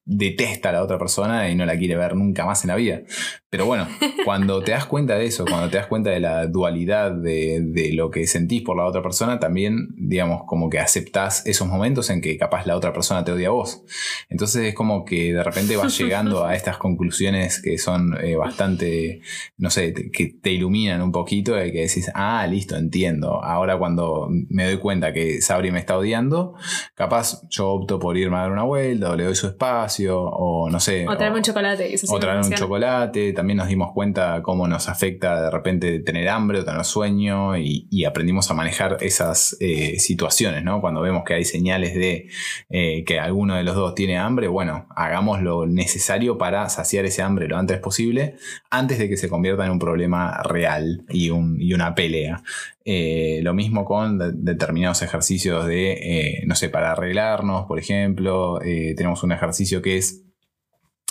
detesta 0.05 0.69
a 0.69 0.71
la 0.71 0.83
otra 0.83 0.97
persona 0.97 1.49
y 1.49 1.55
no 1.55 1.65
la 1.65 1.77
quiere 1.77 1.88
ver 1.97 2.15
nunca 2.15 2.45
más 2.45 2.63
en 2.63 2.69
la 2.69 2.75
vida. 2.75 3.01
Pero 3.49 3.65
bueno, 3.65 3.87
cuando 4.25 4.61
te 4.63 4.71
das 4.71 4.85
cuenta 4.85 5.15
de 5.15 5.25
eso, 5.25 5.45
cuando 5.45 5.69
te 5.69 5.77
das 5.77 5.87
cuenta 5.87 6.11
de 6.11 6.19
la 6.19 6.45
dualidad 6.47 7.11
de, 7.11 7.61
de 7.63 7.93
lo 7.93 8.11
que 8.11 8.27
sentís 8.27 8.61
por 8.61 8.77
la 8.77 8.85
otra 8.85 9.01
persona, 9.01 9.39
también, 9.39 9.89
digamos, 9.97 10.43
como 10.45 10.69
que 10.69 10.79
aceptás 10.79 11.45
esos 11.47 11.67
momentos 11.67 12.09
en 12.11 12.21
que 12.21 12.37
capaz 12.37 12.65
la 12.67 12.75
otra 12.77 12.93
persona 12.93 13.23
te 13.23 13.31
odia 13.31 13.47
a 13.47 13.51
vos. 13.51 13.83
Entonces 14.29 14.65
es 14.67 14.75
como 14.75 15.03
que 15.05 15.33
de 15.33 15.43
repente 15.43 15.75
vas 15.77 15.97
llegando 15.97 16.45
a 16.45 16.55
estas 16.55 16.77
conclusiones 16.77 17.61
que 17.61 17.77
son 17.77 18.15
eh, 18.23 18.35
bastante, 18.35 19.21
no 19.57 19.69
sé, 19.71 19.91
te- 19.93 20.11
que 20.11 20.27
te 20.41 20.51
iluminan 20.51 21.01
un 21.01 21.11
poquito 21.11 21.57
y 21.63 21.71
que 21.71 21.79
decís, 21.81 22.11
ah, 22.13 22.45
listo, 22.47 22.75
entiendo. 22.75 23.43
Ahora 23.43 23.77
cuando 23.77 24.27
me 24.49 24.65
doy 24.65 24.77
cuenta 24.77 25.11
que 25.11 25.41
Sabri 25.41 25.71
me 25.71 25.79
está 25.79 25.97
odiando, 25.97 26.53
capaz 26.93 27.41
yo 27.49 27.69
opto 27.69 27.97
por 27.99 28.15
irme 28.17 28.37
a 28.37 28.41
dar 28.41 28.51
una 28.51 28.63
vuelta 28.63 29.09
o 29.11 29.15
le 29.15 29.23
doy 29.23 29.35
su 29.35 29.47
espacio 29.47 30.21
o 30.21 30.69
no 30.69 30.79
sé. 30.79 31.07
O 31.07 31.17
traerme 31.17 31.37
un 31.39 31.43
chocolate. 31.43 31.78
Eso 31.85 32.07
sí 32.07 32.13
O 32.13 32.19
traer 32.19 32.37
un 32.37 32.43
chocolate, 32.59 33.33
también 33.33 33.57
nos 33.57 33.67
dimos 33.67 33.91
cuenta 33.93 34.41
cómo 34.43 34.67
nos 34.67 34.89
afecta 34.89 35.41
de 35.43 35.49
repente 35.51 35.99
tener 35.99 36.27
hambre 36.29 36.59
o 36.59 36.65
tener 36.65 36.83
sueño 36.85 37.57
y, 37.57 37.87
y 37.89 38.05
aprendimos 38.05 38.49
a 38.51 38.53
manejar 38.53 38.97
esas 39.01 39.55
eh, 39.59 39.99
situaciones, 39.99 40.63
¿no? 40.63 40.81
Cuando 40.81 41.01
vemos 41.01 41.23
que 41.25 41.33
hay 41.35 41.45
señales 41.45 41.93
de 41.95 42.27
eh, 42.69 43.03
que 43.05 43.19
alguno 43.19 43.55
de 43.55 43.63
los 43.63 43.75
dos 43.75 43.95
tiene 43.95 44.17
hambre, 44.17 44.47
bueno, 44.47 44.87
hagamos 44.95 45.41
lo 45.41 45.65
necesario 45.65 46.37
para 46.37 46.67
saciar 46.69 47.05
ese 47.05 47.21
hambre 47.21 47.47
lo 47.47 47.57
antes 47.57 47.77
posible, 47.79 48.35
antes 48.69 48.99
de 48.99 49.09
que 49.09 49.17
se 49.17 49.29
convierta 49.29 49.65
en 49.65 49.71
un 49.71 49.79
problema 49.79 50.41
real 50.43 51.03
y, 51.09 51.29
un- 51.29 51.61
y 51.61 51.73
una 51.73 51.95
pelea. 51.95 52.43
Eh, 52.85 53.41
lo 53.43 53.53
mismo 53.53 53.85
con 53.85 54.17
de- 54.17 54.31
determinados 54.33 55.01
ejercicios 55.01 55.67
de, 55.67 55.91
eh, 55.91 56.43
no 56.47 56.55
sé, 56.55 56.69
para 56.69 56.93
arreglarnos, 56.93 57.65
por 57.67 57.77
ejemplo, 57.77 58.61
eh, 58.63 58.93
tenemos 58.97 59.21
un 59.23 59.31
ejercicio 59.31 59.81
que 59.81 59.97
es 59.97 60.23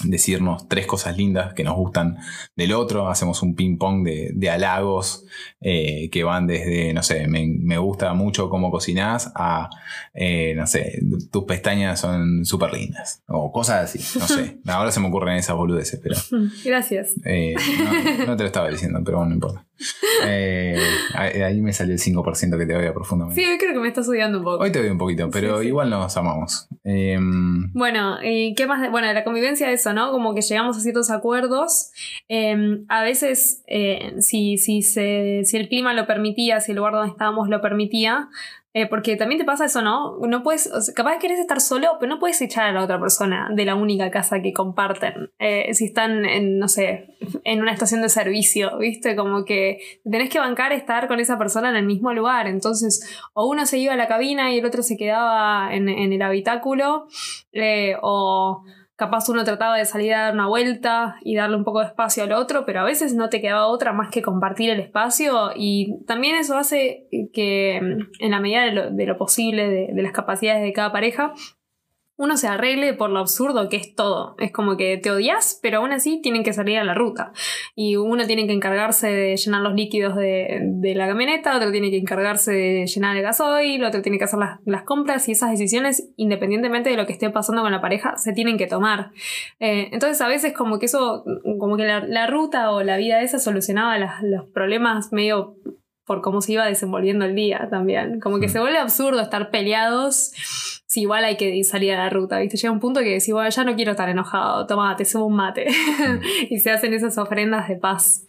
decirnos 0.05 0.68
tres 0.68 0.86
cosas 0.86 1.16
lindas 1.16 1.55
que 1.55 1.64
nos 1.64 1.76
gustan 1.76 2.16
del 2.57 2.72
otro, 2.72 3.09
hacemos 3.09 3.42
un 3.42 3.55
ping 3.55 3.78
pong 3.78 4.05
de, 4.05 4.30
de 4.34 4.51
halagos 4.51 5.24
eh, 5.61 6.09
que 6.11 6.24
van 6.24 6.46
desde, 6.46 6.92
no 6.92 7.03
sé, 7.03 7.26
me, 7.26 7.46
me 7.46 7.78
gusta 7.78 8.12
mucho 8.14 8.49
cómo 8.49 8.70
cocinás 8.70 9.32
a, 9.34 9.68
eh, 10.14 10.55
no 10.57 10.66
sé, 10.66 11.01
tus 11.30 11.44
pestañas 11.44 12.01
son 12.01 12.44
súper 12.44 12.72
lindas 12.72 13.22
o 13.26 13.51
cosas 13.53 13.84
así, 13.94 14.18
no 14.18 14.26
sé, 14.26 14.59
ahora 14.66 14.92
se 14.92 15.01
me 15.01 15.09
ocurren 15.09 15.36
esas 15.36 15.57
boludeces, 15.57 16.01
pero 16.03 16.16
Gracias. 16.64 17.14
eh, 17.24 17.55
no, 18.18 18.26
no 18.26 18.36
te 18.36 18.42
lo 18.42 18.46
estaba 18.46 18.68
diciendo, 18.70 19.01
pero 19.05 19.18
bueno, 19.18 19.30
no 19.30 19.34
importa. 19.34 19.67
Eh, 20.26 20.76
ahí 21.14 21.61
me 21.61 21.72
salió 21.72 21.95
el 21.95 22.01
5% 22.01 22.59
que 22.59 22.66
te 22.66 22.74
odia 22.76 22.93
profundamente. 22.93 23.41
Sí, 23.41 23.49
hoy 23.49 23.59
creo 23.59 23.72
que 23.72 23.79
me 23.81 23.89
estás 23.89 24.09
odiando 24.09 24.39
un 24.39 24.45
poco. 24.45 24.62
Hoy 24.64 24.72
te 24.72 24.81
doy 24.81 24.91
un 24.91 24.99
poquito, 24.99 25.31
pero 25.31 25.57
Sí, 25.59 25.62
sí. 25.62 25.68
igual 25.68 25.91
nos 25.91 26.16
amamos. 26.16 26.68
Em, 26.85 27.72
Bueno, 27.72 28.16
¿y 28.22 28.55
qué 28.55 28.66
más? 28.66 28.81
de- 28.83 28.89
bueno, 28.89 29.12
la 29.12 29.24
convivencia, 29.24 29.70
eso, 29.70 29.93
¿no? 29.93 30.11
Como 30.11 30.35
que 30.35 30.41
llegamos 30.43 30.76
a 30.76 30.81
ciertos 30.81 31.11
acuerdos. 31.11 31.91
Eh, 32.29 32.81
a 32.89 33.03
veces, 33.03 33.62
eh, 33.66 34.14
si, 34.20 34.59
si, 34.59 34.83
se, 34.83 35.43
si 35.45 35.57
el 35.57 35.68
clima 35.68 35.95
lo 35.95 36.07
permitía, 36.07 36.61
si 36.61 36.72
el 36.72 36.79
lugar 36.79 36.93
donde 36.95 37.11
estábamos 37.11 37.49
lo 37.49 37.61
permitía, 37.61 38.29
eh, 38.79 38.87
porque 38.87 39.16
también 39.16 39.41
te 39.41 39.45
pasa 39.45 39.64
eso, 39.64 39.83
¿no? 39.83 40.18
No 40.20 40.45
puedes, 40.45 40.68
o 40.68 40.79
capaz 40.95 41.18
querés 41.18 41.41
estar 41.41 41.61
solo, 41.61 41.97
pero 41.99 42.14
no 42.14 42.20
puedes 42.20 42.41
echar 42.41 42.66
a 42.66 42.72
la 42.72 42.85
otra 42.85 43.01
persona 43.01 43.49
de 43.53 43.64
la 43.64 43.74
única 43.74 44.09
casa 44.12 44.41
que 44.41 44.53
comparten. 44.53 45.33
Eh, 45.41 45.74
si 45.74 45.87
están 45.87 46.24
en, 46.24 46.61
no 46.61 46.68
sé, 46.68 47.16
en 47.43 47.61
una 47.61 47.72
estación 47.72 48.03
de 48.03 48.09
servicio, 48.09 48.79
¿viste? 48.79 49.16
Como 49.16 49.45
que 49.45 49.81
tenés 50.09 50.31
que 50.31 50.39
bancar 50.39 50.72
estar 50.72 51.09
con 51.09 51.18
esa 51.18 51.37
persona 51.39 51.70
en 51.70 51.74
el 51.74 51.87
mismo 51.87 52.12
lugar. 52.12 52.47
Entonces, 52.47 53.20
o 53.35 53.49
uno 53.49 53.66
se 53.66 53.79
iba 53.79 53.95
a 53.95 53.97
la 53.97 54.07
cabina 54.07 54.53
y 54.53 54.61
el 54.61 54.64
otro 54.64 54.85
se 54.85 54.97
quedaba 54.97 55.74
en, 55.74 55.89
en 55.89 56.12
el 56.12 56.22
habitáculo, 56.22 57.09
eh, 57.51 57.97
o 58.01 58.62
capaz 58.99 59.28
uno 59.28 59.44
trataba 59.44 59.76
de 59.76 59.84
salir 59.84 60.12
a 60.12 60.24
dar 60.24 60.34
una 60.34 60.49
vuelta 60.49 61.16
y 61.22 61.36
darle 61.36 61.57
un 61.57 61.62
poco 61.62 61.78
de 61.80 61.86
espacio 61.86 62.24
al 62.24 62.32
otro, 62.32 62.66
pero 62.66 62.80
a 62.80 62.84
veces 62.84 63.14
no 63.14 63.28
te 63.28 63.40
quedaba 63.40 63.68
otra 63.68 63.92
más 63.92 64.11
que 64.11 64.22
compartir 64.22 64.70
el 64.70 64.80
espacio 64.80 65.53
y 65.55 66.05
también 66.05 66.34
eso 66.34 66.59
hace 66.59 67.07
que 67.32 67.76
en 67.76 68.30
la 68.30 68.40
medida 68.40 68.64
de 68.64 68.72
lo, 68.72 68.90
de 68.90 69.07
lo 69.07 69.16
posible, 69.16 69.68
de, 69.68 69.92
de 69.94 70.03
las 70.03 70.11
capacidades 70.11 70.64
de 70.64 70.72
cada 70.72 70.90
pareja, 70.90 71.32
uno 72.18 72.36
se 72.36 72.48
arregle 72.48 72.94
por 72.94 73.10
lo 73.10 73.20
absurdo 73.20 73.68
que 73.68 73.76
es 73.76 73.94
todo. 73.94 74.34
Es 74.38 74.50
como 74.50 74.76
que 74.76 74.98
te 74.98 75.12
odias, 75.12 75.58
pero 75.62 75.78
aún 75.78 75.92
así 75.92 76.20
tienen 76.20 76.42
que 76.42 76.52
salir 76.52 76.76
a 76.78 76.84
la 76.84 76.92
ruta. 76.92 77.32
Y 77.76 77.94
uno 77.94 78.26
tiene 78.26 78.48
que 78.48 78.52
encargarse 78.52 79.06
de 79.06 79.36
llenar 79.36 79.62
los 79.62 79.74
líquidos 79.74 80.16
de, 80.16 80.94
la 80.96 81.06
camioneta, 81.06 81.56
otro 81.56 81.70
tiene 81.70 81.90
que 81.90 81.96
encargarse 81.96 82.52
de 82.52 82.86
llenar 82.86 83.16
el 83.16 83.22
gasoil, 83.22 83.84
otro 83.84 84.02
tiene 84.02 84.18
que 84.18 84.24
hacer 84.24 84.40
las, 84.64 84.82
compras 84.82 85.28
y 85.28 85.32
esas 85.32 85.52
decisiones, 85.52 86.10
independientemente 86.16 86.90
de 86.90 86.96
lo 86.96 87.06
que 87.06 87.12
esté 87.12 87.30
pasando 87.30 87.62
con 87.62 87.70
la 87.70 87.80
pareja, 87.80 88.16
se 88.16 88.32
tienen 88.32 88.58
que 88.58 88.66
tomar. 88.66 89.12
Eh, 89.60 89.88
entonces 89.92 90.20
a 90.20 90.26
veces 90.26 90.52
como 90.52 90.80
que 90.80 90.86
eso, 90.86 91.24
como 91.60 91.76
que 91.76 91.84
la, 91.84 92.26
ruta 92.26 92.72
o 92.72 92.82
la 92.82 92.96
vida 92.96 93.22
esa 93.22 93.38
solucionaba 93.38 93.96
los 94.22 94.44
problemas 94.46 95.12
medio 95.12 95.54
por 96.09 96.22
cómo 96.22 96.40
se 96.40 96.54
iba 96.54 96.66
desenvolviendo 96.66 97.26
el 97.26 97.36
día 97.36 97.68
también. 97.70 98.18
Como 98.18 98.40
que 98.40 98.48
se 98.48 98.59
vuelve 98.59 98.78
absurdo 98.78 99.20
estar 99.20 99.50
peleados 99.50 100.32
si 100.86 101.02
igual 101.02 101.22
hay 101.24 101.36
que 101.36 101.62
salir 101.64 101.92
a 101.92 101.98
la 101.98 102.09
ruta, 102.11 102.38
¿viste? 102.38 102.56
Llega 102.56 102.72
un 102.72 102.80
punto 102.80 103.00
que 103.00 103.11
decís, 103.11 103.30
bueno, 103.30 103.50
ya 103.50 103.62
no 103.62 103.76
quiero 103.76 103.90
estar 103.90 104.09
enojado, 104.09 104.66
toma, 104.66 104.96
te 104.96 105.04
subo 105.04 105.26
un 105.26 105.36
mate. 105.36 105.66
Mm. 105.68 106.20
y 106.50 106.59
se 106.61 106.70
hacen 106.70 106.94
esas 106.94 107.18
ofrendas 107.18 107.68
de 107.68 107.76
paz. 107.76 108.24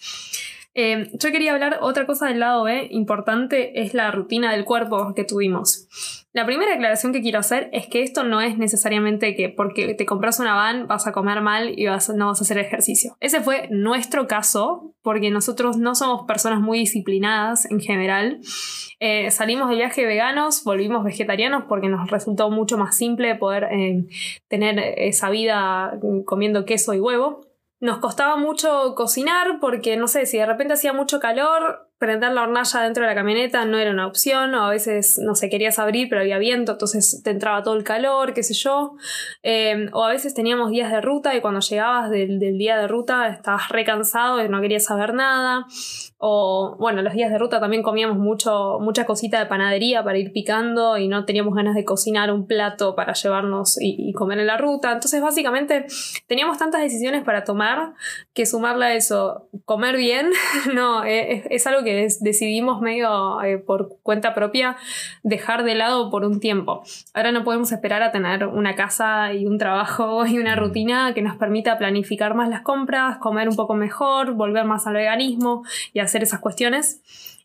Eh, 0.76 1.10
yo 1.14 1.32
quería 1.32 1.54
hablar 1.54 1.80
otra 1.82 2.06
cosa 2.06 2.28
del 2.28 2.42
lado 2.42 2.66
B, 2.66 2.90
importante, 2.92 3.82
es 3.82 3.94
la 3.94 4.12
rutina 4.12 4.52
del 4.52 4.66
cuerpo 4.66 5.14
que 5.16 5.24
tuvimos. 5.24 5.88
La 6.32 6.46
primera 6.46 6.76
aclaración 6.76 7.12
que 7.12 7.22
quiero 7.22 7.40
hacer 7.40 7.70
es 7.74 7.88
que 7.88 8.04
esto 8.04 8.24
no 8.24 8.40
es 8.40 8.56
necesariamente 8.56 9.36
que 9.36 9.50
porque 9.50 9.96
te 9.96 10.06
compras 10.06 10.40
una 10.40 10.54
van 10.54 10.86
vas 10.86 11.08
a 11.08 11.12
comer 11.12 11.42
mal 11.42 11.78
y 11.78 11.88
vas, 11.88 12.10
no 12.10 12.28
vas 12.28 12.40
a 12.40 12.44
hacer 12.44 12.60
ejercicio. 12.60 13.18
Ese 13.20 13.42
fue 13.42 13.68
nuestro 13.72 14.28
caso, 14.28 14.94
porque 15.02 15.32
nosotros 15.32 15.78
no 15.78 15.96
somos 15.96 16.28
personas 16.28 16.62
muy 16.62 16.80
disciplinadas 16.80 17.66
en 17.72 17.80
general. 17.80 18.42
Eh, 19.00 19.32
salimos 19.32 19.70
de 19.70 19.78
viaje 19.78 20.06
veganos, 20.06 20.64
volvimos 20.64 21.04
vegetarianos 21.04 21.64
porque 21.68 21.88
nos 21.88 22.12
resultó 22.12 22.52
mucho 22.52 22.78
más 22.78 22.96
simple 22.96 23.34
poder 23.34 23.64
eh, 23.72 24.06
tener 24.48 24.78
esa 24.98 25.32
vida 25.32 26.00
comiendo 26.26 26.64
queso 26.64 26.94
y 26.94 27.00
huevo. 27.00 27.42
Nos 27.80 27.98
costaba 28.00 28.36
mucho 28.36 28.94
cocinar 28.96 29.60
porque, 29.60 29.98
no 29.98 30.08
sé, 30.08 30.28
si 30.28 30.38
de 30.38 30.46
repente 30.46 30.74
hacía 30.74 30.94
mucho 30.94 31.20
calor, 31.20 31.89
prender 32.00 32.32
la 32.32 32.44
hornalla 32.44 32.82
dentro 32.82 33.04
de 33.04 33.10
la 33.10 33.16
camioneta 33.16 33.66
no 33.66 33.78
era 33.78 33.92
una 33.92 34.08
opción, 34.08 34.56
o 34.56 34.64
a 34.64 34.70
veces, 34.70 35.20
no 35.20 35.36
sé, 35.36 35.50
querías 35.50 35.80
abrir 35.80 36.08
pero 36.08 36.22
había 36.22 36.38
viento, 36.38 36.72
entonces 36.72 37.22
te 37.24 37.30
entraba 37.30 37.62
todo 37.62 37.76
el 37.76 37.84
calor, 37.84 38.34
qué 38.34 38.42
sé 38.42 38.54
yo. 38.54 38.96
Em, 39.44 39.90
o 39.92 40.04
a 40.04 40.10
veces 40.10 40.34
teníamos 40.34 40.72
días 40.72 40.92
de 40.92 41.02
ruta 41.02 41.36
y 41.36 41.42
cuando 41.42 41.60
llegabas 41.60 42.10
del, 42.10 42.40
día 42.40 42.78
de 42.78 42.88
ruta 42.88 43.28
estabas 43.28 43.68
recansado 43.70 44.44
y 44.44 44.48
no 44.48 44.62
querías 44.62 44.86
saber 44.86 45.14
nada. 45.14 45.68
O 46.22 46.76
bueno, 46.78 47.02
los 47.02 47.14
días 47.14 47.32
de 47.32 47.38
ruta 47.38 47.62
también 47.62 47.82
comíamos 47.82 48.18
mucho, 48.18 48.78
mucha 48.82 49.06
cosita 49.06 49.40
de 49.40 49.46
panadería 49.46 50.04
para 50.04 50.18
ir 50.18 50.34
picando 50.34 50.98
y 50.98 51.08
no 51.08 51.24
teníamos 51.24 51.56
ganas 51.56 51.76
de 51.76 51.86
cocinar 51.86 52.34
un 52.34 52.46
plato 52.46 52.94
para 52.94 53.14
llevarnos 53.14 53.78
y, 53.80 54.12
comer 54.12 54.40
en 54.40 54.48
la 54.48 54.58
ruta. 54.58 54.92
Entonces 54.92 55.22
básicamente 55.22 55.86
teníamos 56.28 56.58
tantas 56.58 56.82
decisiones 56.82 57.24
para 57.24 57.46
tomar 57.46 57.94
que 58.34 58.46
sumarle 58.46 58.86
a 58.86 58.96
eso, 58.96 59.48
comer 59.64 59.96
bien, 59.96 60.30
no, 60.74 61.06
es, 61.06 61.46
es 61.50 61.66
algo 61.68 61.86
que 61.86 62.10
decidimos 62.20 62.82
medio 62.82 63.42
eh, 63.42 63.58
por 63.58 63.98
cuenta 64.04 64.34
propia 64.34 64.76
dejar 65.24 65.64
de 65.64 65.76
lado 65.76 66.10
por 66.10 66.26
un 66.26 66.42
tiempo. 66.42 66.84
Ahora 67.14 67.32
no 67.32 67.46
podemos 67.46 67.72
esperar 67.72 68.04
a 68.04 68.12
tener 68.12 68.46
una 68.46 68.76
casa 68.76 69.32
y 69.32 69.46
un 69.46 69.58
trabajo 69.58 70.26
y 70.28 70.38
una 70.38 70.58
rutina 70.58 71.14
que 71.14 71.22
nos 71.22 71.38
permita 71.38 71.78
planificar 71.78 72.36
más 72.36 72.50
las 72.50 72.62
compras, 72.62 73.20
comer 73.20 73.48
un 73.48 73.56
poco 73.56 73.74
mejor, 73.74 74.34
volver 74.34 74.66
más 74.66 74.86
al 74.86 74.96
veganismo 74.96 75.64
y 75.94 76.09
hacer 76.10 76.24
esas 76.24 76.40
cuestiones. 76.40 77.02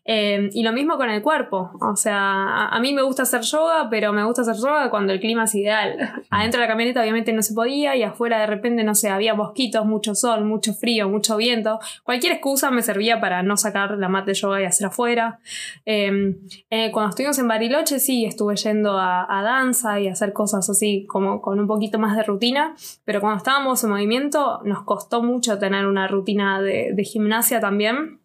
Eh, 0.07 0.51
y 0.53 0.61
lo 0.61 0.71
mismo 0.71 0.97
con 0.97 1.09
el 1.09 1.23
cuerpo. 1.23 1.71
O 1.81 1.95
sea, 1.95 2.67
a, 2.67 2.79
mí 2.79 2.93
me 2.93 3.01
gusta 3.01 3.23
hacer 3.23 3.41
yoga, 3.41 3.87
pero 3.89 4.13
me 4.13 4.23
gusta 4.23 4.43
hacer 4.43 4.55
yoga 4.55 4.91
cuando 4.91 5.11
el 5.11 5.19
clima 5.19 5.45
es 5.45 5.55
ideal. 5.55 6.23
Adentro 6.29 6.61
de 6.61 6.67
la 6.67 6.71
camioneta 6.71 7.01
obviamente 7.01 7.33
no 7.33 7.41
se 7.41 7.55
podía 7.55 7.95
y 7.95 8.03
afuera 8.03 8.39
de 8.39 8.45
repente, 8.45 8.83
no 8.83 8.93
sé, 8.93 9.09
había 9.09 9.33
mosquitos, 9.33 9.83
mucho 9.85 10.13
sol, 10.13 10.45
mucho 10.45 10.75
frío, 10.75 11.09
mucho 11.09 11.37
viento. 11.37 11.79
Cualquier 12.03 12.33
excusa 12.33 12.69
me 12.69 12.83
servía 12.83 13.19
para 13.19 13.41
no 13.41 13.57
sacar 13.57 13.97
la 13.97 14.07
mat 14.07 14.27
de 14.27 14.35
yoga 14.35 14.61
y 14.61 14.65
hacer 14.65 14.87
afuera. 14.87 15.39
Eh, 15.87 16.35
eh, 16.69 16.91
cuando 16.91 17.09
estuvimos 17.09 17.39
en 17.39 17.47
Bariloche 17.47 17.99
sí, 17.99 18.25
estuve 18.25 18.55
yendo 18.57 18.99
a, 18.99 19.25
danza 19.45 19.99
y 19.99 20.07
a 20.07 20.11
hacer 20.11 20.33
cosas 20.33 20.69
así 20.69 21.05
como 21.07 21.41
con 21.41 21.59
un 21.59 21.67
poquito 21.67 21.99
más 21.99 22.15
de 22.15 22.23
rutina, 22.23 22.75
pero 23.05 23.21
cuando 23.21 23.37
estábamos 23.37 23.83
en 23.83 23.89
movimiento 23.89 24.61
nos 24.63 24.83
costó 24.83 25.23
mucho 25.23 25.57
tener 25.57 25.87
una 25.87 26.07
rutina 26.07 26.61
de 26.61 27.03
gimnasia 27.03 27.59
también. 27.59 28.19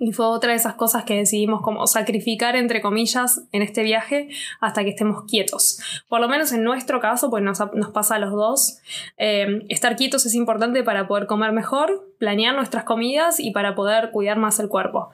Y 0.00 0.12
fue 0.12 0.26
otra 0.26 0.50
de 0.52 0.56
esas 0.56 0.74
cosas 0.74 1.04
que 1.04 1.14
decidimos 1.14 1.60
como 1.60 1.86
sacrificar, 1.86 2.56
entre 2.56 2.80
comillas, 2.80 3.42
en 3.52 3.60
este 3.60 3.82
viaje 3.82 4.30
hasta 4.58 4.82
que 4.82 4.90
estemos 4.90 5.24
quietos. 5.24 5.78
Por 6.08 6.20
lo 6.20 6.28
menos 6.28 6.52
en 6.52 6.64
nuestro 6.64 7.00
caso, 7.00 7.28
pues 7.28 7.44
nos, 7.44 7.60
pasa 7.92 8.14
a 8.14 8.18
los 8.18 8.32
dos. 8.32 8.78
Eh, 9.18 9.66
estar 9.68 9.96
quietos 9.96 10.24
es 10.24 10.34
importante 10.34 10.82
para 10.82 11.06
poder 11.06 11.26
comer 11.26 11.52
mejor, 11.52 12.08
planear 12.18 12.54
nuestras 12.54 12.84
comidas 12.84 13.38
y 13.38 13.50
para 13.50 13.74
poder 13.74 14.10
cuidar 14.10 14.38
más 14.38 14.58
el 14.58 14.68
cuerpo 14.68 15.10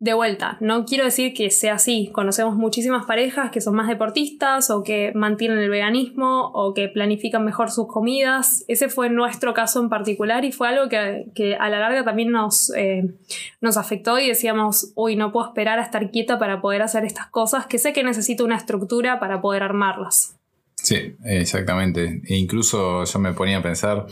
de 0.00 0.14
vuelta, 0.14 0.56
no 0.60 0.86
quiero 0.86 1.04
decir 1.04 1.34
que 1.34 1.50
sea 1.50 1.74
así. 1.74 2.10
Conocemos 2.14 2.56
muchísimas 2.56 3.04
parejas 3.04 3.50
que 3.50 3.60
son 3.60 3.74
más 3.74 3.86
deportistas 3.86 4.70
o 4.70 4.82
que 4.82 5.12
mantienen 5.14 5.58
el 5.58 5.68
veganismo 5.68 6.50
o 6.54 6.72
que 6.72 6.88
planifican 6.88 7.44
mejor 7.44 7.70
sus 7.70 7.86
comidas. 7.86 8.64
Ese 8.66 8.88
fue 8.88 9.10
nuestro 9.10 9.52
caso 9.52 9.78
en 9.78 9.90
particular 9.90 10.46
y 10.46 10.52
fue 10.52 10.68
algo 10.68 10.88
que, 10.88 11.56
a 11.60 11.68
la 11.68 11.78
larga 11.78 12.02
también 12.02 12.30
nos, 12.30 12.72
eh, 12.74 13.14
nos 13.60 13.76
afectó 13.76 14.18
y 14.18 14.26
decíamos, 14.26 14.90
uy, 14.94 15.16
no 15.16 15.32
puedo 15.32 15.48
esperar 15.48 15.78
a 15.78 15.82
estar 15.82 16.10
quieta 16.10 16.38
para 16.38 16.62
poder 16.62 16.80
hacer 16.80 17.04
estas 17.04 17.26
cosas, 17.26 17.66
que 17.66 17.78
sé 17.78 17.92
que 17.92 18.02
necesito 18.02 18.42
una 18.42 18.56
estructura 18.56 19.20
para 19.20 19.42
poder 19.42 19.62
armarlas. 19.62 20.39
Sí, 20.82 21.14
exactamente. 21.24 22.22
E 22.24 22.36
incluso 22.36 23.04
yo 23.04 23.18
me 23.18 23.34
ponía 23.34 23.58
a 23.58 23.62
pensar, 23.62 24.06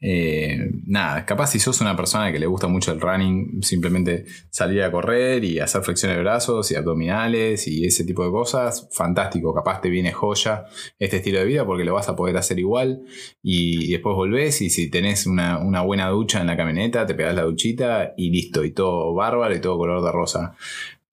eh, 0.00 0.70
nada, 0.86 1.24
capaz 1.26 1.48
si 1.48 1.58
sos 1.58 1.80
una 1.82 1.94
persona 1.94 2.32
que 2.32 2.38
le 2.38 2.46
gusta 2.46 2.66
mucho 2.66 2.92
el 2.92 3.00
running, 3.00 3.62
simplemente 3.62 4.24
salir 4.50 4.82
a 4.82 4.90
correr 4.90 5.44
y 5.44 5.60
hacer 5.60 5.82
flexiones 5.82 6.16
de 6.16 6.22
brazos 6.22 6.70
y 6.70 6.76
abdominales 6.76 7.68
y 7.68 7.84
ese 7.84 8.04
tipo 8.04 8.24
de 8.24 8.30
cosas, 8.30 8.88
fantástico, 8.92 9.54
capaz 9.54 9.82
te 9.82 9.90
viene 9.90 10.12
joya 10.12 10.64
este 10.98 11.18
estilo 11.18 11.40
de 11.40 11.44
vida 11.44 11.66
porque 11.66 11.84
lo 11.84 11.94
vas 11.94 12.08
a 12.08 12.16
poder 12.16 12.36
hacer 12.38 12.58
igual 12.58 13.02
y 13.42 13.92
después 13.92 14.16
volvés 14.16 14.62
y 14.62 14.70
si 14.70 14.90
tenés 14.90 15.26
una, 15.26 15.58
una 15.58 15.82
buena 15.82 16.08
ducha 16.08 16.40
en 16.40 16.46
la 16.46 16.56
camioneta, 16.56 17.06
te 17.06 17.14
pegas 17.14 17.34
la 17.34 17.42
duchita 17.42 18.14
y 18.16 18.30
listo, 18.30 18.64
y 18.64 18.70
todo 18.70 19.14
bárbaro 19.14 19.54
y 19.54 19.60
todo 19.60 19.76
color 19.76 20.02
de 20.02 20.12
rosa. 20.12 20.56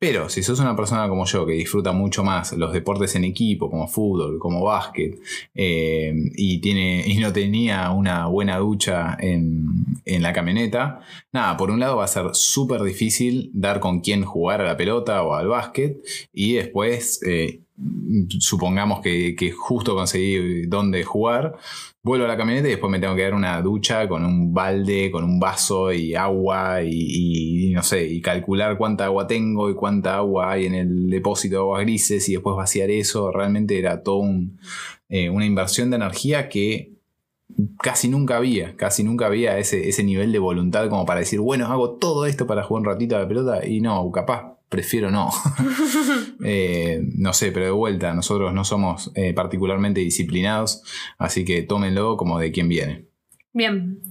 Pero 0.02 0.30
si 0.30 0.42
sos 0.42 0.60
una 0.60 0.76
persona 0.76 1.08
como 1.08 1.26
yo 1.26 1.46
que 1.46 1.54
disfruta 1.54 1.92
mucho 1.92 2.24
más 2.24 2.54
los 2.54 2.74
deportes 2.74 3.14
en 3.14 3.24
equipo, 3.24 3.70
como 3.70 3.88
fútbol, 3.88 4.40
como 4.40 4.64
básquet, 4.64 5.20
eh, 5.54 6.12
y, 6.36 6.58
tiene, 6.60 7.04
y 7.06 7.18
no 7.18 7.32
tenía 7.32 7.92
una 7.92 8.26
buena 8.26 8.58
ducha 8.58 9.16
en, 9.20 9.86
la 10.04 10.34
camioneta, 10.34 11.02
nada, 11.32 11.56
por 11.56 11.70
un 11.70 11.80
lado 11.80 11.98
va 11.98 12.06
a 12.06 12.08
ser 12.08 12.34
súper 12.34 12.82
difícil 12.82 13.52
dar 13.54 13.80
con 13.80 14.00
quién 14.00 14.26
jugar 14.26 14.62
a 14.62 14.66
la 14.66 14.76
pelota 14.76 15.22
o 15.22 15.36
al 15.36 15.48
básquet, 15.48 15.98
y 16.34 16.54
después, 16.54 17.22
eh, 17.28 17.60
supongamos 18.40 19.02
que, 19.02 19.36
que 19.36 19.52
justo 19.52 19.94
conseguí 19.94 20.66
dónde 20.66 21.04
jugar, 21.04 21.60
vuelvo 22.04 22.26
a 22.26 22.28
la 22.28 22.38
camioneta 22.38 22.68
y 22.68 22.72
después 22.72 22.92
me 22.92 23.00
tengo 23.00 23.16
que 23.16 23.24
dar 23.24 23.34
una 23.34 23.62
ducha 23.62 24.08
con 24.08 24.26
un 24.26 24.54
balde, 24.54 25.12
con 25.12 25.24
un 25.24 25.40
vaso 25.40 25.94
y 25.94 26.16
agua 26.16 26.82
y, 26.84 27.72
no 27.74 27.84
sé, 27.84 28.08
y 28.08 28.22
calcular 28.22 28.78
cuánta 28.78 29.06
agua 29.06 29.28
tengo 29.28 29.70
y 29.70 29.76
cuánta 29.76 30.18
agua 30.18 30.52
hay 30.52 30.66
en 30.66 30.74
el 30.74 31.10
depósito 31.10 31.56
de 31.56 31.62
aguas 31.62 31.82
grises 31.82 32.28
y 32.30 32.34
después 32.34 32.56
vaciar 32.56 32.90
eso. 32.90 33.32
Realmente 33.32 33.78
era 33.78 34.02
todo 34.04 34.24
eh, 35.10 35.30
una 35.30 35.46
inversión 35.46 35.90
de 35.90 35.98
energía 35.98 36.50
que 36.50 36.94
casi 37.78 38.08
nunca 38.08 38.38
había, 38.38 38.76
casi 38.76 39.04
nunca 39.04 39.28
había 39.28 39.58
ese, 39.58 39.88
ese 39.90 40.04
nivel 40.04 40.32
de 40.32 40.40
voluntad 40.40 40.90
como 40.90 41.06
para 41.06 41.20
decir, 41.20 41.40
bueno, 41.40 41.68
hago 41.68 41.98
todo 41.98 42.26
esto 42.26 42.48
para 42.48 42.64
jugar 42.64 42.82
un 42.82 42.86
ratito 42.86 43.16
a 43.16 43.20
la 43.20 43.28
pelota 43.28 43.68
y 43.68 43.82
no, 43.82 44.10
capaz 44.12 44.61
prefiero 44.72 45.12
no. 45.12 45.30
Eh, 46.44 47.00
no 47.18 47.34
sé, 47.34 47.52
pero 47.52 47.66
de 47.66 47.72
vuelta, 47.72 48.16
nosotros 48.16 48.52
no 48.52 48.66
somos 48.66 49.12
eh, 49.14 49.32
particularmente 49.32 50.00
disciplinados, 50.00 50.82
así 51.20 51.46
que 51.46 51.62
tómenlo 51.62 52.18
como 52.18 52.40
de 52.40 52.52
quien 52.52 52.68
viene. 52.68 53.06
Bien. 53.54 54.02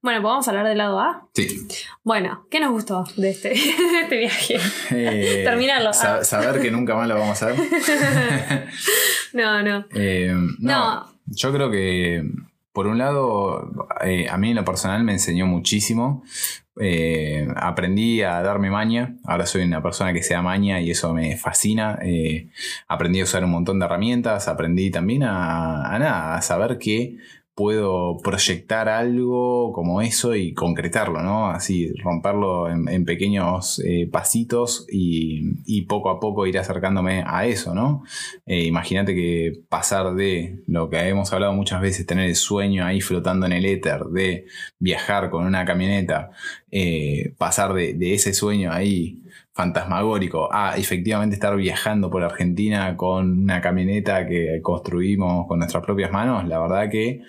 Bueno, 0.00 0.22
¿podemos 0.22 0.46
hablar 0.46 0.68
del 0.68 0.78
lado 0.78 1.00
A? 1.00 1.28
Sí. 1.34 1.66
Bueno, 2.04 2.46
¿qué 2.48 2.60
nos 2.60 2.70
gustó 2.70 3.04
de 3.16 3.30
este, 3.30 3.52
este 4.02 4.18
viaje? 4.18 4.60
Eh, 4.90 5.42
Terminarlo. 5.44 5.92
saber 5.92 6.62
que 6.62 6.70
nunca 6.70 6.94
más 6.94 7.08
lo 7.08 7.18
vamos 7.18 7.42
a 7.42 7.46
ver. 7.46 7.58
no, 9.32 9.62
no. 9.62 9.84
no. 10.60 11.12
Yo 11.26 11.52
creo 11.52 11.70
que 11.72 12.24
por 12.72 12.86
un 12.86 12.98
lado, 12.98 13.88
a 14.30 14.36
mí 14.38 14.50
en 14.50 14.56
lo 14.56 14.64
personal 14.64 15.02
me 15.02 15.12
enseñó 15.12 15.46
muchísimo. 15.46 16.22
Eh, 16.82 17.46
aprendí 17.56 18.22
a 18.22 18.42
darme 18.42 18.70
maña, 18.70 19.16
ahora 19.24 19.44
soy 19.44 19.62
una 19.64 19.82
persona 19.82 20.14
que 20.14 20.22
se 20.22 20.32
da 20.32 20.40
maña 20.40 20.80
y 20.80 20.90
eso 20.90 21.12
me 21.12 21.36
fascina. 21.36 21.98
Eh, 22.02 22.48
aprendí 22.88 23.20
a 23.20 23.24
usar 23.24 23.44
un 23.44 23.50
montón 23.50 23.78
de 23.78 23.84
herramientas, 23.84 24.48
aprendí 24.48 24.90
también 24.90 25.22
a, 25.24 25.94
a, 25.94 25.98
nada, 25.98 26.36
a 26.36 26.42
saber 26.42 26.78
que 26.78 27.18
puedo 27.60 28.16
proyectar 28.16 28.88
algo 28.88 29.74
como 29.74 30.00
eso 30.00 30.34
y 30.34 30.54
concretarlo, 30.54 31.22
¿no? 31.22 31.50
Así, 31.50 31.92
romperlo 32.02 32.70
en, 32.70 33.04
pequeños 33.04 33.82
eh, 33.84 34.08
pasitos 34.10 34.86
y, 34.90 35.82
poco 35.82 36.08
a 36.08 36.18
poco 36.20 36.46
ir 36.46 36.58
acercándome 36.58 37.22
a 37.26 37.44
eso, 37.44 37.74
¿no? 37.74 38.02
Eh, 38.46 38.64
imagínate 38.64 39.14
que 39.14 39.60
pasar 39.68 40.14
de 40.14 40.62
lo 40.68 40.88
que 40.88 41.00
hemos 41.00 41.34
hablado 41.34 41.52
muchas 41.52 41.82
veces, 41.82 42.06
tener 42.06 42.30
el 42.30 42.36
sueño 42.36 42.86
ahí 42.86 43.02
flotando 43.02 43.44
en 43.44 43.52
el 43.52 43.66
éter, 43.66 44.04
de 44.04 44.46
viajar 44.78 45.28
con 45.28 45.44
una 45.44 45.66
camioneta, 45.66 46.30
eh, 46.70 47.34
pasar 47.36 47.74
de, 47.74 47.92
de 47.92 48.14
ese 48.14 48.32
sueño 48.32 48.72
ahí 48.72 49.19
fantasmagórico. 49.60 50.48
A 50.50 50.76
efectivamente 50.78 51.34
estar 51.34 51.54
viajando 51.56 52.10
por 52.10 52.22
Argentina 52.24 52.96
con 52.96 53.42
una 53.42 53.60
camioneta 53.60 54.26
que 54.26 54.60
construimos 54.62 55.46
con 55.46 55.58
nuestras 55.58 55.84
propias 55.84 56.10
manos, 56.10 56.46
la 56.48 56.58
verdad 56.60 56.90
que 56.90 57.20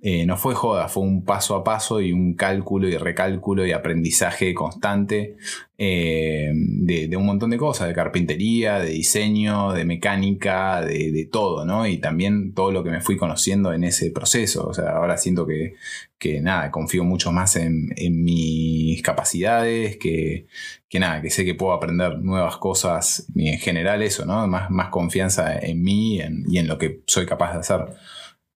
eh, 0.00 0.26
no 0.26 0.36
fue 0.36 0.54
joda, 0.54 0.88
fue 0.88 1.02
un 1.02 1.24
paso 1.24 1.56
a 1.56 1.64
paso 1.64 2.00
y 2.00 2.12
un 2.12 2.34
cálculo 2.34 2.86
y 2.88 2.96
recálculo 2.96 3.66
y 3.66 3.72
aprendizaje 3.72 4.54
constante 4.54 5.36
eh, 5.76 6.52
de, 6.54 7.16
un 7.16 7.26
montón 7.26 7.50
de 7.50 7.56
cosas, 7.56 7.88
de 7.88 7.94
carpintería, 7.94 8.78
de 8.78 8.90
diseño, 8.90 9.72
de 9.72 9.84
mecánica, 9.84 10.82
de, 10.82 11.28
todo, 11.32 11.64
¿no? 11.64 11.84
Y 11.88 11.98
también 11.98 12.54
todo 12.54 12.70
lo 12.70 12.84
que 12.84 12.90
me 12.90 13.00
fui 13.00 13.16
conociendo 13.16 13.72
en 13.72 13.82
ese 13.82 14.12
proceso. 14.12 14.68
O 14.68 14.74
sea, 14.74 14.90
ahora 14.90 15.16
siento 15.16 15.46
que, 15.48 15.74
que 16.16 16.40
nada, 16.40 16.70
confío 16.70 17.02
mucho 17.02 17.32
más 17.32 17.56
en, 17.56 17.88
mis 18.22 19.02
capacidades, 19.02 19.96
que, 19.96 20.46
que, 20.88 21.00
nada, 21.00 21.20
que 21.22 21.30
sé 21.30 21.44
que 21.44 21.54
puedo 21.56 21.72
aprender 21.72 22.18
nuevas 22.20 22.56
cosas 22.58 23.26
y 23.34 23.48
en 23.48 23.58
general 23.58 24.02
eso, 24.02 24.24
¿no? 24.26 24.46
Más, 24.46 24.70
más 24.70 24.90
confianza 24.90 25.58
en 25.58 25.82
mí 25.82 26.20
y 26.48 26.58
en 26.58 26.68
lo 26.68 26.78
que 26.78 27.02
soy 27.06 27.26
capaz 27.26 27.54
de 27.54 27.58
hacer. 27.60 27.80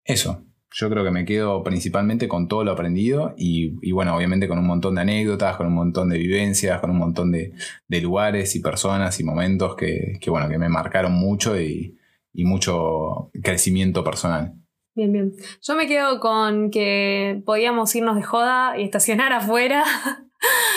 Eso. 0.05 0.45
Yo 0.75 0.89
creo 0.89 1.05
que 1.05 1.11
me 1.11 1.25
quedo 1.25 1.63
principalmente 1.63 2.29
con 2.29 2.49
todo 2.49 2.65
lo 2.65 2.73
aprendido 2.73 3.35
y, 3.37 3.93
bueno, 3.93 4.17
obviamente 4.17 4.49
con 4.49 4.59
un 4.59 4.67
montón 4.67 4.95
de 4.95 5.03
anécdotas, 5.03 5.57
con 5.57 5.67
un 5.67 5.75
montón 5.75 6.09
de 6.09 6.19
vivencias, 6.19 6.81
con 6.81 6.91
un 6.91 6.99
montón 6.99 7.33
de, 7.33 7.53
lugares 7.89 8.57
y 8.57 8.61
personas 8.61 9.21
y 9.21 9.25
momentos 9.25 9.77
que, 9.77 10.19
bueno, 10.29 10.49
que 10.49 10.59
me 10.59 10.69
marcaron 10.69 11.13
mucho 11.13 11.61
y, 11.61 11.99
mucho 12.35 13.31
crecimiento 13.43 14.03
personal. 14.03 14.55
Bien, 14.95 15.13
bien. 15.13 15.33
Yo 15.63 15.75
me 15.75 15.87
quedo 15.87 16.21
con 16.21 16.71
que 16.71 17.43
podíamos 17.47 17.95
irnos 17.95 18.17
de 18.17 18.23
joda 18.23 18.79
y 18.79 18.85
estacionar 18.85 19.33
afuera 19.33 19.85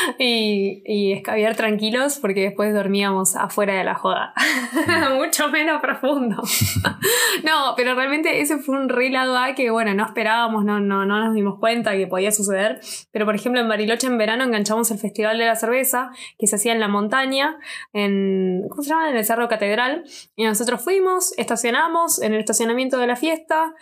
y, 0.20 0.82
y 0.86 1.14
escabiar 1.14 1.56
tranquilos 1.56 2.20
porque 2.20 2.42
después 2.42 2.74
dormíamos 2.74 3.36
afuera 3.36 3.74
de 3.74 3.84
la 3.84 3.96
joda. 3.96 4.34
Mucho 5.18 5.50
menos 5.50 5.82
profundo. 5.82 6.38
no, 7.44 7.74
pero 7.76 7.96
realmente 7.96 8.42
ese 8.42 8.58
fue 8.58 8.78
un 8.78 8.90
re 8.90 9.10
lado 9.10 9.38
A 9.38 9.54
que, 9.54 9.70
bueno, 9.70 9.94
no 9.94 10.06
esperábamos, 10.06 10.66
no, 10.66 10.80
no, 10.80 11.06
no 11.06 11.24
nos 11.24 11.34
dimos 11.34 11.60
cuenta 11.60 11.94
que 11.94 12.08
podía 12.08 12.32
suceder. 12.32 12.80
Pero, 13.12 13.26
por 13.26 13.36
ejemplo, 13.36 13.62
en 13.62 13.70
Bariloche 13.70 14.08
en 14.08 14.18
verano 14.18 14.44
enganchamos 14.44 14.92
el 14.92 14.98
Festival 14.98 15.38
de 15.38 15.46
la 15.46 15.56
Cerveza 15.56 16.12
que 16.38 16.48
se 16.48 16.56
hacía 16.56 16.74
en 16.74 16.80
la 16.80 16.88
montaña, 16.88 17.58
en, 17.94 18.64
¿cómo 18.70 18.84
se 18.84 18.90
llama? 18.90 19.10
En 19.10 19.18
el 19.18 19.26
Cerro 19.26 19.48
Catedral. 19.48 20.04
Y 20.36 20.46
nosotros 20.46 20.84
fuimos, 20.84 21.34
estacionamos 21.38 22.22
en 22.22 22.34
el 22.34 22.40
estacionamiento 22.40 22.98
de 22.98 23.08
la 23.08 23.16
fiesta 23.16 23.74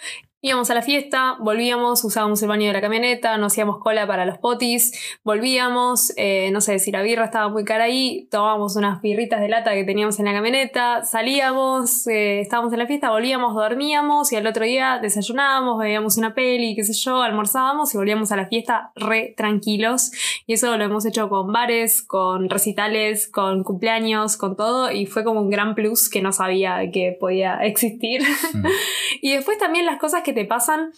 Íbamos 0.46 0.70
a 0.70 0.74
la 0.74 0.82
fiesta, 0.82 1.38
volvíamos, 1.39 2.04
usábamos 2.04 2.41
el 2.41 2.50
baño 2.50 2.68
de 2.68 2.74
la 2.74 2.82
camioneta, 2.82 3.38
no 3.38 3.46
hacíamos 3.46 3.78
cola 3.78 4.06
para 4.06 4.26
los 4.26 4.39
potis, 4.39 4.91
volvíamos, 5.24 6.12
eh, 6.18 6.50
no 6.52 6.60
sé 6.60 6.80
si 6.80 6.91
la 6.91 7.02
birra 7.02 7.24
estaba 7.24 7.48
muy 7.48 7.64
cara 7.64 7.86
ahí, 7.86 8.28
tomábamos 8.30 8.76
unas 8.76 9.02
birritas 9.02 9.39
de 9.39 9.48
lata 9.48 9.74
que 9.74 9.86
teníamos 9.86 10.20
en 10.20 10.26
la 10.26 10.34
camioneta, 10.34 11.06
salíamos, 11.06 12.08
eh, 12.08 12.41
estábamos 12.41 12.74
en 12.74 12.80
la 12.80 12.88
fiesta, 12.88 13.10
volvíamos, 13.10 13.56
dormíamos 13.56 14.34
y 14.34 14.36
al 14.36 14.46
otro 14.46 14.66
día 14.66 15.00
desayunábamos, 15.02 15.80
veíamos 15.80 16.18
una 16.18 16.34
peli, 16.34 16.76
qué 16.76 16.84
sé 16.84 16.91
yo, 16.91 17.22
almorzábamos 17.22 17.94
y 17.94 17.98
volvíamos 17.98 18.34
a 18.34 18.36
la 18.36 18.48
fiesta 18.48 18.91
re 18.98 19.34
tranquilos. 19.38 20.12
Y 20.46 20.56
eso 20.56 20.76
lo 20.76 20.84
hemos 20.84 21.06
hecho 21.06 21.30
con 21.30 21.54
bares, 21.54 22.02
con 22.02 22.50
recitales, 22.50 23.30
con 23.30 23.64
cumpleaños, 23.64 24.36
con 24.36 24.58
todo 24.58 24.91
y 24.91 25.06
fue 25.06 25.24
como 25.24 25.39
un 25.39 25.50
gran 25.50 25.74
plus 25.74 26.10
que 26.10 26.22
no 26.22 26.34
sabía 26.34 26.91
que 26.91 27.16
podía 27.18 27.64
existir. 27.64 28.22
Mm. 28.54 28.66
y 29.22 29.36
después 29.36 29.58
también 29.58 29.86
las 29.86 30.00
cosas 30.00 30.22
que 30.22 30.33
te 30.34 30.46
pasan 30.46 30.92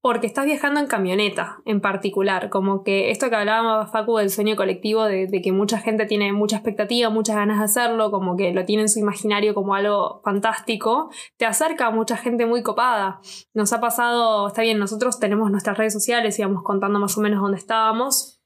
porque 0.00 0.28
estás 0.28 0.46
viajando 0.46 0.78
en 0.78 0.86
camioneta 0.86 1.60
en 1.64 1.80
particular, 1.80 2.50
como 2.50 2.84
que 2.84 3.10
esto 3.10 3.28
que 3.28 3.36
hablábamos 3.36 3.90
Facu 3.90 4.18
del 4.18 4.30
sueño 4.30 4.54
colectivo, 4.54 5.04
de, 5.04 5.28
que 5.42 5.52
mucha 5.52 5.78
gente 5.78 6.06
tiene 6.06 6.32
mucha 6.32 6.56
expectativa, 6.56 7.10
muchas 7.10 7.36
ganas 7.36 7.58
de 7.58 7.64
hacerlo, 7.64 8.10
como 8.10 8.36
que 8.36 8.52
lo 8.52 8.64
tiene 8.64 8.82
en 8.82 8.88
su 8.88 9.00
imaginario 9.00 9.54
como 9.54 9.74
algo 9.74 10.20
fantástico, 10.22 11.10
te 11.36 11.46
acerca 11.46 11.86
a 11.86 11.90
mucha 11.90 12.16
gente 12.16 12.46
muy 12.46 12.62
copada. 12.62 13.20
Nos 13.54 13.72
ha 13.72 13.80
pasado, 13.80 14.46
está 14.48 14.62
bien, 14.62 14.78
nosotros 14.78 15.18
tenemos 15.18 15.50
nuestras 15.50 15.76
redes 15.76 15.94
sociales, 15.94 16.38
íbamos 16.38 16.62
contando 16.62 17.00
más 17.00 17.18
o 17.18 17.20
menos 17.20 17.42
dónde 17.42 17.58
estábamos, 17.58 18.37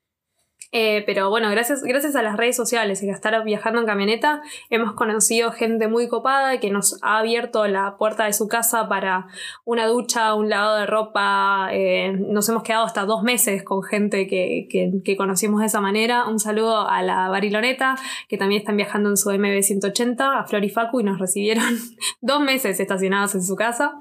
eh, 0.72 1.02
pero 1.04 1.28
bueno, 1.28 1.50
gracias, 1.50 1.82
gracias 1.82 2.16
a 2.16 2.22
las 2.22 2.36
redes 2.36 2.56
sociales 2.56 3.02
y 3.02 3.10
a 3.10 3.12
estar 3.12 3.44
viajando 3.44 3.80
en 3.80 3.86
camioneta, 3.86 4.40
hemos 4.70 4.94
conocido 4.94 5.52
gente 5.52 5.86
muy 5.86 6.08
copada 6.08 6.58
que 6.60 6.70
nos 6.70 6.98
ha 7.02 7.18
abierto 7.18 7.66
la 7.68 7.96
puerta 7.98 8.24
de 8.24 8.32
su 8.32 8.48
casa 8.48 8.88
para 8.88 9.26
una 9.64 9.86
ducha, 9.86 10.34
un 10.34 10.48
lavado 10.48 10.78
de 10.78 10.86
ropa. 10.86 11.68
Eh, 11.72 12.12
nos 12.12 12.48
hemos 12.48 12.62
quedado 12.62 12.84
hasta 12.84 13.04
dos 13.04 13.22
meses 13.22 13.62
con 13.62 13.82
gente 13.82 14.26
que, 14.26 14.66
que, 15.04 15.16
conocimos 15.16 15.60
de 15.60 15.66
esa 15.66 15.80
manera. 15.80 16.26
Un 16.26 16.40
saludo 16.40 16.88
a 16.88 17.02
la 17.02 17.28
Bariloneta, 17.28 17.96
que 18.28 18.38
también 18.38 18.60
están 18.60 18.76
viajando 18.76 19.10
en 19.10 19.16
su 19.16 19.30
MB180, 19.30 20.40
a 20.40 20.44
Flor 20.44 20.64
y 20.64 20.70
Facu, 20.70 21.00
y 21.00 21.04
nos 21.04 21.18
recibieron 21.18 21.64
dos 22.20 22.40
meses 22.40 22.80
estacionados 22.80 23.34
en 23.34 23.42
su 23.42 23.56
casa. 23.56 23.92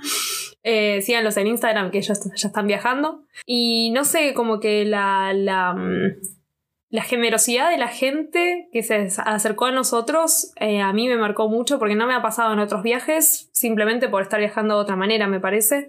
Eh, 0.63 1.01
síganlos 1.01 1.35
en 1.37 1.47
Instagram, 1.47 1.91
que 1.91 1.97
ellos 1.97 2.19
ya 2.35 2.47
están 2.47 2.67
viajando. 2.67 3.23
Y 3.45 3.91
no 3.91 4.03
sé, 4.03 4.33
como 4.33 4.59
que 4.59 4.85
la, 4.85 5.33
mm, 5.75 6.40
la 6.91 7.03
generosidad 7.03 7.69
de 7.69 7.77
la 7.77 7.87
gente 7.87 8.67
que 8.73 8.83
se 8.83 9.07
acercó 9.23 9.65
a 9.65 9.71
nosotros 9.71 10.51
eh, 10.57 10.81
a 10.81 10.91
mí 10.91 11.07
me 11.07 11.15
marcó 11.15 11.47
mucho 11.47 11.79
porque 11.79 11.95
no 11.95 12.05
me 12.05 12.13
ha 12.13 12.21
pasado 12.21 12.51
en 12.51 12.59
otros 12.59 12.83
viajes, 12.83 13.49
simplemente 13.53 14.09
por 14.09 14.21
estar 14.21 14.41
viajando 14.41 14.75
de 14.75 14.81
otra 14.81 14.97
manera, 14.97 15.27
me 15.27 15.39
parece. 15.39 15.87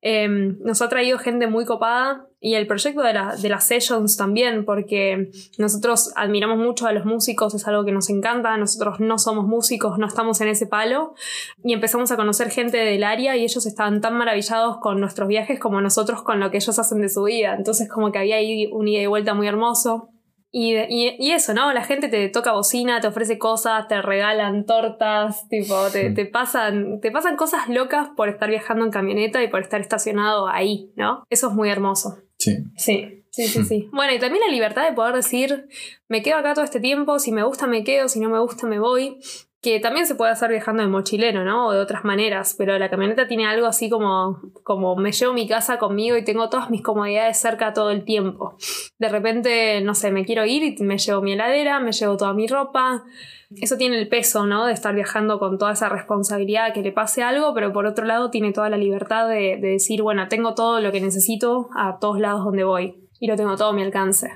Em, 0.00 0.56
nos 0.60 0.80
ha 0.80 0.88
traído 0.88 1.18
gente 1.18 1.48
muy 1.48 1.64
copada 1.64 2.28
y 2.40 2.54
el 2.54 2.68
proyecto 2.68 3.02
de, 3.02 3.14
de, 3.42 3.48
las 3.48 3.66
sessions 3.66 4.16
también, 4.16 4.64
porque 4.64 5.30
nosotros 5.58 6.12
admiramos 6.14 6.58
mucho 6.58 6.86
a 6.86 6.92
los 6.92 7.04
músicos, 7.04 7.52
es 7.54 7.66
algo 7.66 7.84
que 7.84 7.90
nos 7.92 8.08
encanta, 8.08 8.56
nosotros 8.56 9.00
no 9.00 9.18
somos 9.18 9.46
músicos, 9.46 9.98
no 9.98 10.06
estamos 10.06 10.40
en 10.40 10.48
ese 10.48 10.66
palo, 10.66 11.14
y 11.64 11.72
empezamos 11.72 12.12
a 12.12 12.16
conocer 12.16 12.50
gente 12.50 12.76
del 12.76 13.02
área 13.02 13.36
y 13.36 13.42
ellos 13.42 13.66
estaban 13.66 14.00
tan 14.00 14.16
maravillados 14.16 14.78
con 14.78 15.00
nuestros 15.00 15.26
viajes 15.26 15.58
como 15.58 15.80
nosotros 15.80 16.22
con 16.22 16.38
lo 16.38 16.52
que 16.52 16.58
ellos 16.58 16.78
hacen 16.78 17.00
de 17.00 17.08
su 17.08 17.24
vida, 17.24 17.54
entonces 17.56 17.88
como 17.88 18.12
que 18.12 18.18
había 18.18 18.36
ahí 18.36 18.68
un 18.70 18.86
ida 18.86 19.02
y 19.02 19.06
vuelta 19.06 19.34
muy 19.34 19.48
hermoso. 19.48 20.13
Y, 20.56 20.76
y, 20.88 21.32
eso, 21.32 21.52
¿no? 21.52 21.72
La 21.72 21.82
gente 21.82 22.06
te 22.06 22.28
toca 22.28 22.52
bocina, 22.52 23.00
te 23.00 23.08
ofrece 23.08 23.38
cosas, 23.40 23.88
te 23.88 24.00
regalan 24.00 24.66
tortas, 24.66 25.48
tipo, 25.48 25.74
te, 25.90 26.10
te, 26.10 26.26
pasan, 26.26 27.00
te 27.00 27.10
pasan 27.10 27.34
cosas 27.34 27.68
locas 27.68 28.10
por 28.16 28.28
estar 28.28 28.48
viajando 28.48 28.84
en 28.84 28.92
camioneta 28.92 29.42
y 29.42 29.48
por 29.48 29.62
estar 29.62 29.80
estacionado 29.80 30.46
ahí, 30.46 30.92
¿no? 30.94 31.24
Eso 31.28 31.48
es 31.48 31.54
muy 31.54 31.70
hermoso. 31.70 32.18
Sí. 32.38 32.58
Sí, 32.76 33.24
sí, 33.30 33.48
sí, 33.48 33.64
sí. 33.64 33.88
Bueno, 33.92 34.14
y 34.14 34.20
también 34.20 34.44
la 34.46 34.52
libertad 34.52 34.88
de 34.88 34.94
poder 34.94 35.16
decir, 35.16 35.66
me 36.06 36.22
quedo 36.22 36.36
acá 36.36 36.54
todo 36.54 36.64
este 36.64 36.78
tiempo, 36.78 37.18
si 37.18 37.32
me 37.32 37.42
gusta 37.42 37.66
me 37.66 37.82
quedo, 37.82 38.06
si 38.08 38.20
no 38.20 38.28
me 38.28 38.38
gusta 38.38 38.68
me 38.68 38.78
voy 38.78 39.18
que 39.64 39.80
también 39.80 40.06
se 40.06 40.14
puede 40.14 40.30
hacer 40.30 40.50
viajando 40.50 40.82
en 40.82 40.90
mochilero, 40.90 41.42
¿no? 41.42 41.68
O 41.68 41.72
de 41.72 41.78
otras 41.78 42.04
maneras, 42.04 42.54
pero 42.58 42.78
la 42.78 42.90
camioneta 42.90 43.26
tiene 43.26 43.46
algo 43.46 43.66
así 43.66 43.88
como, 43.88 44.42
como 44.62 44.94
me 44.94 45.10
llevo 45.10 45.32
mi 45.32 45.48
casa 45.48 45.78
conmigo 45.78 46.18
y 46.18 46.22
tengo 46.22 46.50
todas 46.50 46.68
mis 46.68 46.82
comodidades 46.82 47.38
cerca 47.38 47.72
todo 47.72 47.90
el 47.90 48.04
tiempo. 48.04 48.58
De 48.98 49.08
repente, 49.08 49.80
no 49.80 49.94
sé, 49.94 50.10
me 50.10 50.26
quiero 50.26 50.44
ir 50.44 50.62
y 50.62 50.82
me 50.82 50.98
llevo 50.98 51.22
mi 51.22 51.32
heladera, 51.32 51.80
me 51.80 51.92
llevo 51.92 52.18
toda 52.18 52.34
mi 52.34 52.46
ropa. 52.46 53.04
Eso 53.56 53.78
tiene 53.78 53.98
el 53.98 54.06
peso, 54.06 54.44
¿no? 54.44 54.66
De 54.66 54.74
estar 54.74 54.94
viajando 54.94 55.38
con 55.38 55.56
toda 55.56 55.72
esa 55.72 55.88
responsabilidad 55.88 56.74
que 56.74 56.82
le 56.82 56.92
pase 56.92 57.22
algo, 57.22 57.54
pero 57.54 57.72
por 57.72 57.86
otro 57.86 58.04
lado 58.04 58.28
tiene 58.28 58.52
toda 58.52 58.68
la 58.68 58.76
libertad 58.76 59.26
de, 59.30 59.56
de 59.56 59.68
decir, 59.68 60.02
bueno, 60.02 60.28
tengo 60.28 60.54
todo 60.54 60.82
lo 60.82 60.92
que 60.92 61.00
necesito 61.00 61.70
a 61.74 61.98
todos 61.98 62.20
lados 62.20 62.44
donde 62.44 62.64
voy 62.64 62.96
y 63.18 63.28
lo 63.28 63.36
tengo 63.36 63.56
todo 63.56 63.70
a 63.70 63.72
mi 63.72 63.82
alcance. 63.82 64.30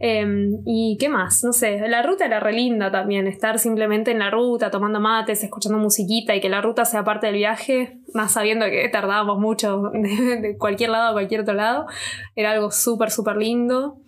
Em, 0.00 0.62
y 0.64 0.96
qué 1.00 1.08
más, 1.08 1.42
no 1.42 1.52
sé, 1.52 1.80
la 1.88 2.02
ruta 2.02 2.24
era 2.24 2.38
re 2.38 2.52
linda 2.52 2.88
también, 2.92 3.26
estar 3.26 3.58
simplemente 3.58 4.12
en 4.12 4.20
la 4.20 4.30
ruta, 4.30 4.70
tomando 4.70 5.00
mates, 5.00 5.42
escuchando 5.42 5.76
musiquita 5.78 6.36
y 6.36 6.40
que 6.40 6.48
la 6.48 6.60
ruta 6.60 6.84
sea 6.84 7.02
parte 7.02 7.26
del 7.26 7.34
viaje, 7.34 7.98
más 8.14 8.32
sabiendo 8.32 8.66
que 8.66 8.88
tardábamos 8.90 9.40
mucho 9.40 9.90
de, 9.92 10.56
cualquier 10.56 10.90
lado 10.90 11.08
a 11.08 11.12
cualquier 11.12 11.40
otro 11.40 11.54
lado, 11.54 11.86
era 12.36 12.52
algo 12.52 12.70
súper, 12.70 13.10
súper 13.10 13.36
lindo. 13.36 13.98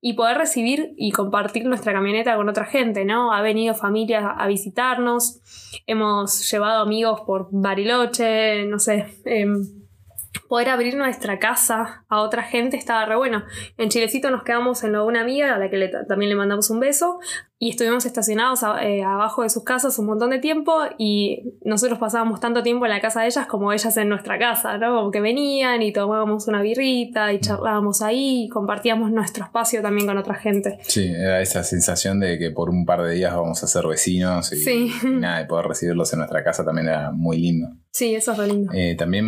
Y 0.00 0.12
poder 0.12 0.38
recibir 0.38 0.94
y 0.96 1.10
compartir 1.10 1.64
nuestra 1.64 1.92
camioneta 1.92 2.36
con 2.36 2.48
otra 2.48 2.64
gente, 2.64 3.04
¿no? 3.04 3.32
Ha 3.32 3.42
venido 3.42 3.74
familia 3.74 4.28
a 4.30 4.46
visitarnos, 4.46 5.40
hemos 5.86 6.48
llevado 6.48 6.82
amigos 6.82 7.22
por 7.22 7.48
Bariloche, 7.50 8.66
no 8.66 8.78
sé. 8.78 9.06
Eh, 9.24 9.46
poder 10.48 10.68
abrir 10.68 10.96
nuestra 10.96 11.38
casa 11.38 12.04
a 12.08 12.20
otra 12.20 12.42
gente 12.42 12.76
estaba 12.76 13.04
re 13.06 13.16
bueno. 13.16 13.44
En 13.76 13.88
Chilecito 13.88 14.30
nos 14.30 14.42
quedamos 14.42 14.84
en 14.84 14.92
lo 14.92 15.00
de 15.02 15.06
una 15.06 15.20
amiga 15.20 15.54
a 15.54 15.58
la 15.58 15.70
que 15.70 15.90
también 16.08 16.30
le 16.30 16.36
mandamos 16.36 16.70
un 16.70 16.80
beso 16.80 17.18
y 17.64 17.70
estuvimos 17.70 18.04
estacionados 18.04 18.60
eh, 18.82 19.02
abajo 19.02 19.42
de 19.42 19.48
sus 19.48 19.64
casas 19.64 19.98
un 19.98 20.04
montón 20.04 20.28
de 20.28 20.38
tiempo 20.38 20.70
y 20.98 21.54
nosotros 21.64 21.98
pasábamos 21.98 22.38
tanto 22.38 22.62
tiempo 22.62 22.84
en 22.84 22.90
la 22.90 23.00
casa 23.00 23.22
de 23.22 23.28
ellas 23.28 23.46
como 23.46 23.72
ellas 23.72 23.96
en 23.96 24.10
nuestra 24.10 24.38
casa, 24.38 24.76
¿no? 24.76 24.94
Como 24.94 25.10
que 25.10 25.22
venían 25.22 25.80
y 25.80 25.90
tomábamos 25.90 26.46
una 26.46 26.60
birrita 26.60 27.32
y 27.32 27.40
charlábamos 27.40 28.02
ahí 28.02 28.44
y 28.44 28.48
compartíamos 28.50 29.10
nuestro 29.12 29.44
espacio 29.44 29.80
también 29.80 30.06
con 30.06 30.18
otra 30.18 30.34
gente. 30.34 30.78
Sí, 30.82 31.06
era 31.06 31.40
esa 31.40 31.64
sensación 31.64 32.20
de 32.20 32.38
que 32.38 32.50
por 32.50 32.68
un 32.68 32.84
par 32.84 33.02
de 33.02 33.14
días 33.14 33.34
vamos 33.34 33.64
a 33.64 33.66
ser 33.66 33.86
vecinos 33.86 34.52
y, 34.52 34.90
nada, 35.08 35.38
de 35.38 35.46
poder 35.46 35.64
recibirlos 35.64 36.12
en 36.12 36.18
nuestra 36.18 36.44
casa 36.44 36.66
también 36.66 36.88
era 36.88 37.12
muy 37.12 37.38
lindo. 37.38 37.68
Sí, 37.92 38.14
eso 38.14 38.32
es 38.32 38.46
lindo. 38.46 38.72
Eh, 38.74 38.94
también, 38.94 39.24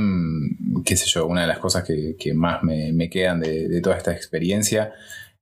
qué 0.84 0.94
sé 0.94 1.06
yo, 1.06 1.26
una 1.26 1.40
de 1.40 1.46
las 1.46 1.58
cosas 1.58 1.84
que, 1.84 2.34
más 2.34 2.62
me, 2.62 3.08
quedan 3.08 3.40
de, 3.40 3.66
de 3.66 3.80
toda 3.80 3.96
esta 3.96 4.12
experiencia 4.12 4.92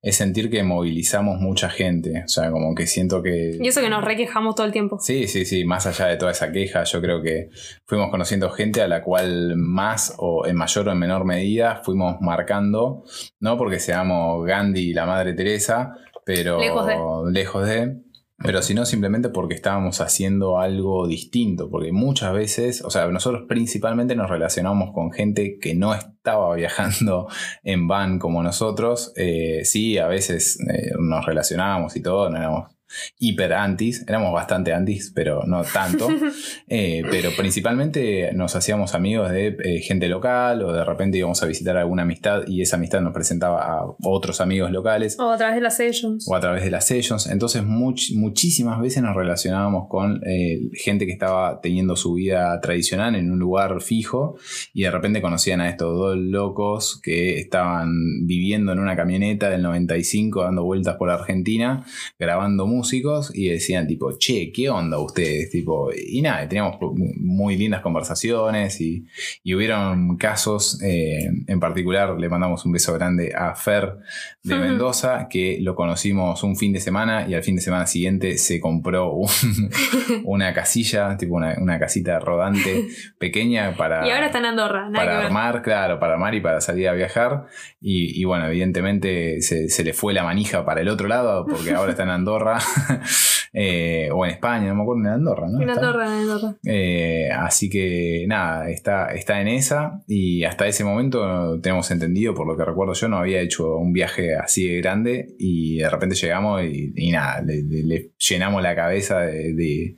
es 0.04 0.16
sentir 0.16 0.50
que 0.50 0.62
movilizamos 0.62 1.40
mucha 1.40 1.70
gente. 1.70 2.24
O 2.26 2.28
sea, 2.28 2.50
como 2.50 2.74
que 2.74 2.86
siento 2.86 3.22
que. 3.22 3.56
Y 3.58 3.66
eso 3.66 3.80
que 3.80 3.88
nos 3.88 4.04
requejamos 4.04 4.54
todo 4.54 4.66
el 4.66 4.72
tiempo. 4.72 4.98
Sí, 5.00 5.26
sí, 5.26 5.46
sí. 5.46 5.64
Más 5.64 5.86
allá 5.86 6.08
de 6.08 6.18
toda 6.18 6.30
esa 6.30 6.52
queja, 6.52 6.84
yo 6.84 7.00
creo 7.00 7.22
que 7.22 7.48
fuimos 7.86 8.10
conociendo 8.10 8.50
gente 8.50 8.82
a 8.82 8.86
la 8.86 9.02
cual 9.02 9.56
más 9.56 10.14
o 10.18 10.46
en 10.46 10.56
mayor 10.56 10.88
o 10.88 10.92
en 10.92 10.98
menor 10.98 11.24
medida 11.24 11.80
fuimos 11.82 12.20
marcando. 12.20 13.02
No 13.40 13.56
porque 13.56 13.80
seamos 13.80 14.44
Gandhi 14.44 14.90
y 14.90 14.92
la 14.92 15.06
Madre 15.06 15.32
Teresa, 15.32 15.94
pero 16.26 16.60
lejos 16.60 16.86
de. 16.86 16.96
Lejos 17.32 17.66
de 17.66 18.03
pero 18.36 18.62
sino 18.62 18.84
simplemente 18.84 19.28
porque 19.28 19.54
estábamos 19.54 20.00
haciendo 20.00 20.58
algo 20.58 21.06
distinto, 21.06 21.70
porque 21.70 21.92
muchas 21.92 22.32
veces, 22.32 22.82
o 22.82 22.90
sea, 22.90 23.06
nosotros 23.06 23.44
principalmente 23.48 24.16
nos 24.16 24.28
relacionamos 24.28 24.92
con 24.92 25.12
gente 25.12 25.58
que 25.60 25.74
no 25.74 25.94
estaba 25.94 26.54
viajando 26.54 27.28
en 27.62 27.86
van 27.86 28.18
como 28.18 28.42
nosotros, 28.42 29.12
eh, 29.16 29.64
sí, 29.64 29.98
a 29.98 30.08
veces 30.08 30.58
eh, 30.68 30.92
nos 30.98 31.24
relacionábamos 31.24 31.96
y 31.96 32.02
todo, 32.02 32.28
no 32.28 32.36
éramos 32.36 32.73
hiper 33.18 33.52
antis, 33.52 34.04
éramos 34.06 34.32
bastante 34.32 34.72
antis, 34.72 35.12
pero 35.14 35.42
no 35.46 35.62
tanto, 35.64 36.08
eh, 36.68 37.02
pero 37.10 37.30
principalmente 37.36 38.32
nos 38.34 38.56
hacíamos 38.56 38.94
amigos 38.94 39.30
de 39.30 39.56
eh, 39.62 39.80
gente 39.80 40.08
local 40.08 40.62
o 40.62 40.72
de 40.72 40.84
repente 40.84 41.18
íbamos 41.18 41.42
a 41.42 41.46
visitar 41.46 41.76
alguna 41.76 42.02
amistad 42.02 42.42
y 42.46 42.62
esa 42.62 42.76
amistad 42.76 43.00
nos 43.00 43.12
presentaba 43.12 43.62
a 43.62 43.84
otros 44.02 44.40
amigos 44.40 44.70
locales. 44.70 45.16
O 45.18 45.30
a 45.30 45.36
través 45.36 45.56
de 45.56 45.60
las 45.60 45.76
sessions. 45.76 46.28
O 46.28 46.34
a 46.34 46.40
través 46.40 46.64
de 46.64 46.70
las 46.70 46.86
sessions. 46.86 47.26
Entonces 47.26 47.64
muchísimas 47.64 48.80
veces 48.80 49.02
nos 49.02 49.14
relacionábamos 49.14 49.88
con 49.88 50.20
eh, 50.26 50.60
gente 50.72 51.06
que 51.06 51.12
estaba 51.12 51.60
teniendo 51.60 51.96
su 51.96 52.14
vida 52.14 52.60
tradicional 52.60 53.14
en 53.14 53.30
un 53.30 53.38
lugar 53.38 53.80
fijo 53.80 54.36
y 54.72 54.82
de 54.82 54.90
repente 54.90 55.20
conocían 55.20 55.60
a 55.60 55.68
estos 55.68 55.96
dos 55.96 56.16
locos 56.16 57.00
que 57.02 57.38
estaban 57.38 58.26
viviendo 58.26 58.72
en 58.72 58.78
una 58.78 58.96
camioneta 58.96 59.50
del 59.50 59.62
95 59.62 60.42
dando 60.42 60.64
vueltas 60.64 60.96
por 60.96 61.10
Argentina, 61.10 61.84
grabando 62.18 62.66
música 62.66 62.83
músicos 62.84 63.32
y 63.34 63.48
decían 63.48 63.86
tipo, 63.86 64.12
che, 64.18 64.52
¿qué 64.52 64.68
onda 64.68 64.98
ustedes? 64.98 65.48
Tipo, 65.50 65.90
y 65.90 66.20
nada, 66.20 66.46
teníamos 66.46 66.76
muy 67.16 67.56
lindas 67.56 67.80
conversaciones 67.80 68.78
y, 68.80 69.06
hubieron 69.54 70.16
casos, 70.16 70.82
eh, 70.82 71.30
en 71.46 71.60
particular 71.60 72.18
le 72.18 72.28
mandamos 72.28 72.66
un 72.66 72.72
beso 72.72 72.92
grande 72.92 73.32
a 73.34 73.54
Fer 73.54 73.96
de 74.42 74.56
Mendoza, 74.56 75.28
que 75.30 75.58
lo 75.62 75.74
conocimos 75.74 76.42
un 76.42 76.56
fin 76.56 76.72
de 76.72 76.80
semana 76.80 77.26
y 77.26 77.34
al 77.34 77.42
fin 77.42 77.56
de 77.56 77.62
semana 77.62 77.86
siguiente 77.86 78.36
se 78.36 78.60
compró 78.60 79.14
una 80.24 80.52
casilla, 80.52 81.16
tipo 81.16 81.36
una, 81.36 81.78
casita 81.78 82.18
rodante 82.18 82.88
pequeña 83.18 83.74
para... 83.76 84.06
Y 84.06 84.10
ahora 84.10 84.26
está 84.26 84.38
en 84.38 84.46
Andorra. 84.46 84.90
para 84.92 85.24
armar, 85.24 85.62
claro, 85.62 85.98
para 85.98 86.14
armar 86.14 86.34
y 86.34 86.40
para 86.40 86.60
salir 86.60 86.88
a 86.88 86.92
viajar. 86.92 87.46
Y, 87.80 88.24
bueno, 88.24 88.46
evidentemente 88.46 89.40
se, 89.40 89.68
se, 89.68 89.84
le 89.84 89.92
fue 89.92 90.12
la 90.12 90.24
manija 90.24 90.64
para 90.64 90.80
el 90.80 90.88
otro 90.88 91.08
lado 91.08 91.46
porque 91.46 91.72
ahora 91.72 91.92
está 91.92 92.02
en 92.02 92.10
Andorra 92.10 92.58
Eh, 93.56 94.08
o 94.12 94.24
en 94.24 94.32
España, 94.32 94.66
no 94.66 94.74
me 94.74 94.82
acuerdo, 94.82 95.02
en 95.02 95.10
Andorra, 95.10 95.46
¿no? 95.48 95.62
En 95.62 95.70
Andorra, 95.70 96.06
en 96.06 96.12
Andorra. 96.12 96.56
Eh, 96.64 97.30
así 97.32 97.70
que 97.70 98.24
nada, 98.26 98.68
está, 98.68 99.14
está 99.14 99.40
en 99.40 99.46
esa 99.46 100.02
y 100.08 100.42
hasta 100.42 100.66
ese 100.66 100.82
momento 100.82 101.60
tenemos 101.60 101.88
entendido, 101.92 102.34
por 102.34 102.48
lo 102.48 102.56
que 102.56 102.64
recuerdo 102.64 102.94
yo, 102.94 103.06
no 103.06 103.18
había 103.18 103.40
hecho 103.40 103.76
un 103.76 103.92
viaje 103.92 104.34
así 104.34 104.66
de 104.66 104.80
grande 104.80 105.36
y 105.38 105.78
de 105.78 105.88
repente 105.88 106.16
llegamos 106.16 106.64
y, 106.64 107.10
nada, 107.12 107.42
le, 107.42 108.10
llenamos 108.18 108.60
la 108.60 108.74
cabeza 108.74 109.20
de, 109.20 109.94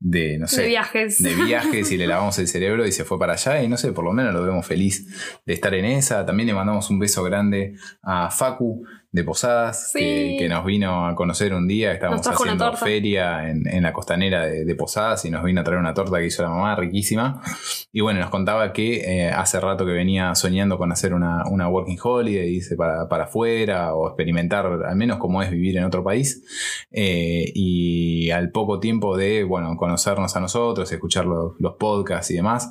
de 0.00 0.38
no 0.38 0.46
sé, 0.46 0.62
de 0.62 0.68
viajes. 0.68 1.22
De 1.22 1.34
viajes 1.34 1.92
y 1.92 1.96
le 1.96 2.06
lavamos 2.06 2.38
el 2.38 2.48
cerebro 2.48 2.86
y 2.86 2.92
se 2.92 3.04
fue 3.04 3.18
para 3.18 3.34
allá 3.34 3.62
y 3.62 3.68
no 3.68 3.76
sé, 3.76 3.92
por 3.92 4.04
lo 4.04 4.12
menos 4.12 4.34
lo 4.34 4.42
vemos 4.42 4.66
feliz 4.66 5.40
de 5.46 5.52
estar 5.52 5.72
en 5.74 5.84
esa. 5.84 6.24
También 6.26 6.48
le 6.48 6.54
mandamos 6.54 6.90
un 6.90 6.98
beso 6.98 7.22
grande 7.22 7.76
a 8.02 8.30
Facu, 8.30 8.84
de 9.12 9.24
Posadas, 9.24 9.90
que, 9.92 10.46
nos 10.48 10.64
vino 10.64 11.06
a 11.06 11.16
conocer 11.16 11.52
un 11.52 11.66
día, 11.66 11.92
estábamos 11.92 12.24
haciendo 12.24 12.72
feria 12.74 13.48
en, 13.48 13.82
la 13.82 13.92
costanera 13.92 14.46
de, 14.46 14.74
Posadas 14.76 15.24
y 15.24 15.30
nos 15.30 15.42
vino 15.42 15.60
a 15.60 15.64
traer 15.64 15.80
una 15.80 15.94
torta 15.94 16.18
que 16.18 16.26
hizo 16.26 16.42
la 16.42 16.50
mamá, 16.50 16.76
riquísima. 16.76 17.42
Y 17.92 18.02
bueno, 18.02 18.20
nos 18.20 18.30
contaba 18.30 18.72
que 18.72 19.00
eh, 19.00 19.30
hace 19.30 19.58
rato 19.58 19.84
que 19.84 19.92
venía 19.92 20.34
soñando 20.36 20.78
con 20.78 20.92
hacer 20.92 21.12
una, 21.12 21.44
working 21.68 21.98
holiday, 22.00 22.48
dice, 22.48 22.76
para, 22.76 23.08
para 23.08 23.24
afuera 23.24 23.94
o 23.94 24.06
experimentar 24.06 24.66
al 24.66 24.96
menos 24.96 25.18
cómo 25.18 25.42
es 25.42 25.50
vivir 25.50 25.76
en 25.76 25.84
otro 25.84 26.04
país. 26.04 26.44
Eh, 26.92 27.50
y 27.52 28.30
al 28.30 28.50
poco 28.50 28.78
tiempo 28.78 29.16
de, 29.16 29.42
bueno, 29.42 29.76
conocernos 29.76 30.36
a 30.36 30.40
nosotros, 30.40 30.90
escuchar 30.92 31.26
los, 31.26 31.54
podcasts 31.80 32.30
y 32.30 32.34
demás, 32.34 32.70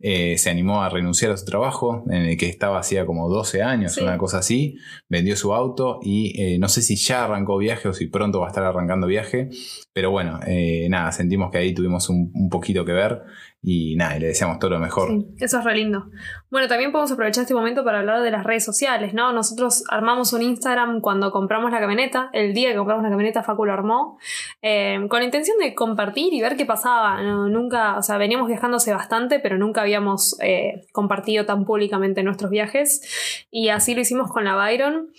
eh, 0.00 0.36
se 0.36 0.50
animó 0.50 0.82
a 0.82 0.88
renunciar 0.88 1.32
a 1.32 1.36
su 1.36 1.44
trabajo, 1.44 2.04
en 2.10 2.22
el 2.22 2.36
que 2.36 2.48
estaba 2.48 2.78
hacía 2.78 3.06
como 3.06 3.28
12 3.28 3.62
años, 3.62 3.96
una 3.98 4.18
cosa 4.18 4.38
así, 4.38 4.76
vendió 5.08 5.36
su 5.36 5.54
auto 5.54 5.77
y 6.02 6.40
eh, 6.40 6.58
no 6.58 6.68
sé 6.68 6.82
si 6.82 6.96
ya 6.96 7.24
arrancó 7.24 7.58
viaje 7.58 7.88
o 7.88 7.94
si 7.94 8.06
pronto 8.06 8.40
va 8.40 8.46
a 8.46 8.48
estar 8.50 8.64
arrancando 8.64 9.06
viaje, 9.06 9.50
pero 9.92 10.10
bueno, 10.10 10.40
eh, 10.46 10.86
nada, 10.88 11.12
sentimos 11.12 11.50
que 11.50 11.58
ahí 11.58 11.74
tuvimos 11.74 12.08
un, 12.08 12.30
un 12.34 12.48
poquito 12.48 12.84
que 12.84 12.92
ver 12.92 13.22
y 13.60 13.96
nada, 13.96 14.18
le 14.18 14.28
deseamos 14.28 14.60
todo 14.60 14.70
lo 14.70 14.78
mejor. 14.78 15.10
Eso 15.38 15.58
es 15.58 15.64
re 15.64 15.74
lindo. 15.74 16.06
Bueno, 16.48 16.68
también 16.68 16.92
podemos 16.92 17.10
aprovechar 17.10 17.42
este 17.42 17.54
momento 17.54 17.84
para 17.84 17.98
hablar 17.98 18.22
de 18.22 18.30
las 18.30 18.44
redes 18.44 18.64
sociales, 18.64 19.14
¿no? 19.14 19.32
Nosotros 19.32 19.84
armamos 19.90 20.32
un 20.32 20.42
Instagram 20.42 21.00
cuando 21.00 21.32
compramos 21.32 21.72
la 21.72 21.80
camioneta, 21.80 22.30
el 22.32 22.54
día 22.54 22.70
que 22.70 22.76
compramos 22.76 23.02
la 23.02 23.10
camioneta 23.10 23.42
Facu 23.42 23.64
lo 23.64 23.72
armó, 23.72 24.18
eh, 24.62 24.98
con 25.08 25.18
la 25.18 25.24
intención 25.24 25.58
de 25.58 25.74
compartir 25.74 26.32
y 26.32 26.40
ver 26.40 26.56
qué 26.56 26.66
pasaba. 26.66 27.20
nunca, 27.20 27.98
o 27.98 28.02
sea, 28.02 28.16
veníamos 28.16 28.46
viajando 28.46 28.76
hace 28.76 28.94
bastante, 28.94 29.40
pero 29.40 29.58
nunca 29.58 29.82
habíamos 29.82 30.36
eh, 30.40 30.86
compartido 30.92 31.44
tan 31.44 31.64
públicamente 31.64 32.22
nuestros 32.22 32.50
viajes 32.50 33.46
y 33.50 33.70
así 33.70 33.94
lo 33.94 34.00
hicimos 34.00 34.30
con 34.30 34.44
la 34.44 34.54
Byron. 34.54 35.10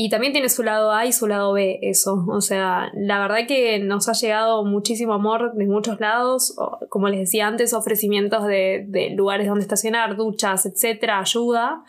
Y 0.00 0.10
también 0.10 0.32
tiene 0.32 0.48
su 0.48 0.62
lado 0.62 0.92
A 0.92 1.06
y 1.06 1.12
su 1.12 1.26
lado 1.26 1.52
B, 1.52 1.80
eso. 1.82 2.24
O 2.28 2.40
sea, 2.40 2.92
la 2.94 3.18
verdad 3.18 3.48
que 3.48 3.80
nos 3.80 4.08
ha 4.08 4.12
llegado 4.12 4.64
muchísimo 4.64 5.12
amor 5.12 5.54
de 5.54 5.66
muchos 5.66 5.98
lados. 5.98 6.54
Como 6.88 7.08
les 7.08 7.18
decía 7.18 7.48
antes, 7.48 7.74
ofrecimientos 7.88 8.46
de, 8.46 8.84
de 8.86 9.10
lugares 9.10 9.46
donde 9.46 9.62
estacionar, 9.62 10.14
duchas, 10.14 10.66
etcétera, 10.66 11.20
ayuda 11.20 11.82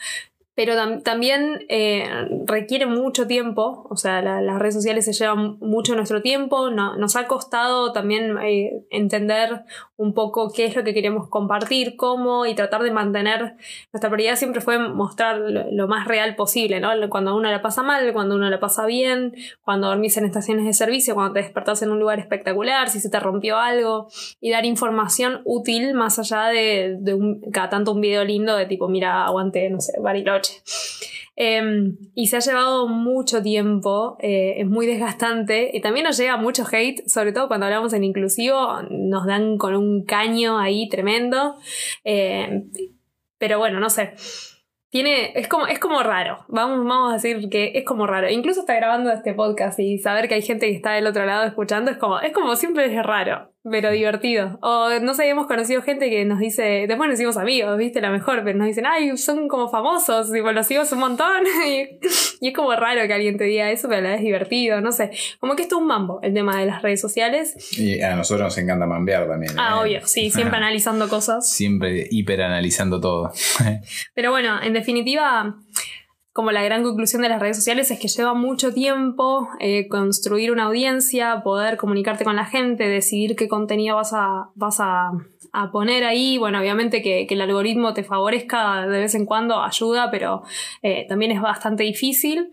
pero 0.59 0.75
también 1.03 1.65
eh, 1.69 2.03
requiere 2.45 2.85
mucho 2.85 3.27
tiempo, 3.27 3.87
o 3.89 3.95
sea, 3.95 4.21
las 4.21 4.59
redes 4.59 4.75
sociales 4.75 5.05
se 5.05 5.13
llevan 5.13 5.57
mucho 5.61 5.95
nuestro 5.95 6.21
tiempo, 6.21 6.69
nos 6.69 7.15
ha 7.15 7.27
costado 7.27 7.93
también 7.93 8.37
eh, 8.39 8.83
entender 8.89 9.63
un 9.95 10.13
poco 10.13 10.51
qué 10.53 10.65
es 10.65 10.75
lo 10.75 10.83
que 10.83 10.93
queremos 10.93 11.29
compartir, 11.29 11.95
cómo 11.95 12.45
y 12.45 12.55
tratar 12.55 12.83
de 12.83 12.91
mantener, 12.91 13.55
nuestra 13.93 14.09
prioridad 14.09 14.35
siempre 14.35 14.59
fue 14.59 14.77
mostrar 14.79 15.37
lo, 15.37 15.87
más 15.87 16.05
real 16.05 16.35
posible, 16.35 16.81
¿no? 16.81 16.89
Cuando 17.09 17.37
uno 17.37 17.49
la 17.49 17.61
pasa 17.61 17.81
mal, 17.81 18.11
cuando 18.11 18.35
uno 18.35 18.49
la 18.49 18.59
pasa 18.59 18.85
bien, 18.85 19.35
cuando 19.61 19.87
dormís 19.87 20.17
en 20.17 20.25
estaciones 20.25 20.65
de 20.65 20.73
servicio, 20.73 21.15
cuando 21.15 21.35
te 21.35 21.39
despertás 21.39 21.83
en 21.83 21.91
un 21.91 22.01
lugar 22.01 22.19
espectacular, 22.19 22.89
si 22.89 22.99
se 22.99 23.09
te 23.09 23.21
rompió 23.21 23.57
algo, 23.57 24.09
y 24.41 24.51
dar 24.51 24.65
información 24.65 25.39
útil 25.45 25.93
más 25.93 26.19
allá 26.19 26.47
de, 26.47 26.97
un, 27.13 27.39
cada 27.53 27.69
tanto 27.69 27.93
un 27.93 28.01
video 28.01 28.25
lindo 28.25 28.57
de 28.57 28.65
tipo, 28.65 28.89
mira, 28.89 29.25
aguante, 29.25 29.69
no 29.69 29.79
sé, 29.79 29.93
Bariloche 30.01 30.48
Em, 31.41 31.97
y 32.15 32.27
se 32.27 32.35
ha 32.35 32.39
llevado 32.41 32.89
mucho 32.89 33.41
tiempo, 33.41 34.17
eh, 34.19 34.55
es 34.57 34.67
muy 34.67 34.85
desgastante 34.85 35.71
y 35.73 35.79
también 35.79 36.03
nos 36.03 36.17
llega 36.17 36.35
mucho 36.35 36.65
hate, 36.69 37.07
sobre 37.07 37.31
todo 37.31 37.47
cuando 37.47 37.65
hablamos 37.65 37.93
en 37.93 38.03
inclusivo, 38.03 38.81
nos 38.89 39.25
dan 39.25 39.57
con 39.57 39.73
un 39.73 40.03
caño 40.03 40.59
ahí 40.59 40.89
tremendo. 40.89 41.55
Em, 42.03 42.69
pero 43.37 43.57
bueno, 43.57 43.79
no 43.79 43.89
sé. 43.89 44.15
Tiene, 44.89 45.31
es 45.35 45.47
como, 45.47 45.67
es 45.67 45.79
como 45.79 46.03
raro. 46.03 46.45
Vamos, 46.49 46.85
vamos 46.85 47.11
a 47.11 47.13
decir 47.13 47.47
que 47.49 47.71
es 47.75 47.85
como 47.85 48.05
raro. 48.05 48.29
Incluso 48.29 48.61
está 48.61 48.75
grabando 48.75 49.09
este 49.11 49.33
podcast 49.33 49.79
y 49.79 49.99
saber 49.99 50.27
que 50.27 50.35
hay 50.35 50.41
gente 50.41 50.65
que 50.67 50.75
está 50.75 50.91
del 50.93 51.07
otro 51.07 51.25
lado 51.25 51.45
escuchando 51.45 51.89
es 51.91 51.97
como, 51.97 52.19
es 52.19 52.33
como 52.33 52.55
siempre 52.57 52.85
es 52.85 53.03
raro 53.05 53.53
pero 53.63 53.91
divertido. 53.91 54.57
O 54.61 54.89
no 55.01 55.13
sé, 55.13 55.27
hemos 55.27 55.47
conocido 55.47 55.81
gente 55.81 56.09
que 56.09 56.23
nos 56.25 56.39
dice, 56.39 56.85
después 56.87 57.09
nos 57.09 57.19
hicimos 57.19 57.37
amigos, 57.37 57.77
viste, 57.77 58.01
la 58.01 58.09
mejor, 58.09 58.43
pero 58.43 58.57
nos 58.57 58.67
dicen, 58.67 58.85
ay, 58.85 59.17
son 59.17 59.47
como 59.47 59.69
famosos, 59.69 60.33
y 60.33 60.39
los 60.39 60.67
sigo 60.67 60.83
un 60.91 60.99
montón. 60.99 61.43
y, 61.67 61.99
es 62.47 62.53
como 62.55 62.73
raro 62.75 63.05
que 63.07 63.13
alguien 63.13 63.37
te 63.37 63.43
diga 63.43 63.69
eso, 63.69 63.87
pero 63.89 63.99
a 63.99 64.03
la 64.03 64.09
vez 64.11 64.21
divertido, 64.21 64.81
no 64.81 64.91
sé. 64.91 65.11
Como 65.39 65.55
que 65.55 65.63
esto 65.63 65.75
es 65.75 65.81
un 65.81 65.87
mambo, 65.87 66.19
el 66.23 66.33
tema 66.33 66.59
de 66.59 66.65
las 66.65 66.81
redes 66.81 67.01
sociales. 67.01 67.77
Y 67.77 68.01
a 68.01 68.15
nosotros 68.15 68.45
nos 68.45 68.57
encanta 68.57 68.85
mambear 68.85 69.27
también. 69.27 69.53
Ah, 69.57 69.71
¿eh? 69.71 69.81
obvio, 69.81 70.07
sí, 70.07 70.31
siempre 70.31 70.57
analizando 70.57 71.09
cosas. 71.09 71.49
Siempre 71.49 72.07
hiperanalizando 72.09 72.99
todo. 73.01 73.31
pero 74.13 74.31
bueno, 74.31 74.61
en 74.61 74.73
definitiva 74.73 75.55
como 76.33 76.51
la 76.51 76.63
gran 76.63 76.83
conclusión 76.83 77.21
de 77.21 77.29
las 77.29 77.41
redes 77.41 77.57
sociales 77.57 77.89
es 77.91 77.99
que 77.99 78.07
lleva 78.07 78.33
mucho 78.33 78.73
tiempo 78.73 79.49
eh, 79.59 79.87
construir 79.87 80.51
una 80.51 80.65
audiencia, 80.65 81.41
poder 81.43 81.77
comunicarte 81.77 82.23
con 82.23 82.35
la 82.35 82.45
gente, 82.45 82.87
decidir 82.87 83.35
qué 83.35 83.47
contenido 83.47 83.95
vas 83.95 84.13
a, 84.13 84.49
vas 84.55 84.77
a, 84.79 85.11
poner 85.71 86.03
ahí. 86.03 86.37
Bueno, 86.37 86.59
obviamente 86.59 87.01
que, 87.01 87.25
el 87.27 87.41
algoritmo 87.41 87.93
te 87.93 88.03
favorezca 88.03 88.85
de 88.87 88.99
vez 88.99 89.15
en 89.15 89.25
cuando 89.25 89.61
ayuda, 89.61 90.11
pero 90.11 90.43
eh, 90.83 91.07
también 91.09 91.31
es 91.31 91.41
bastante 91.41 91.83
difícil 91.83 92.51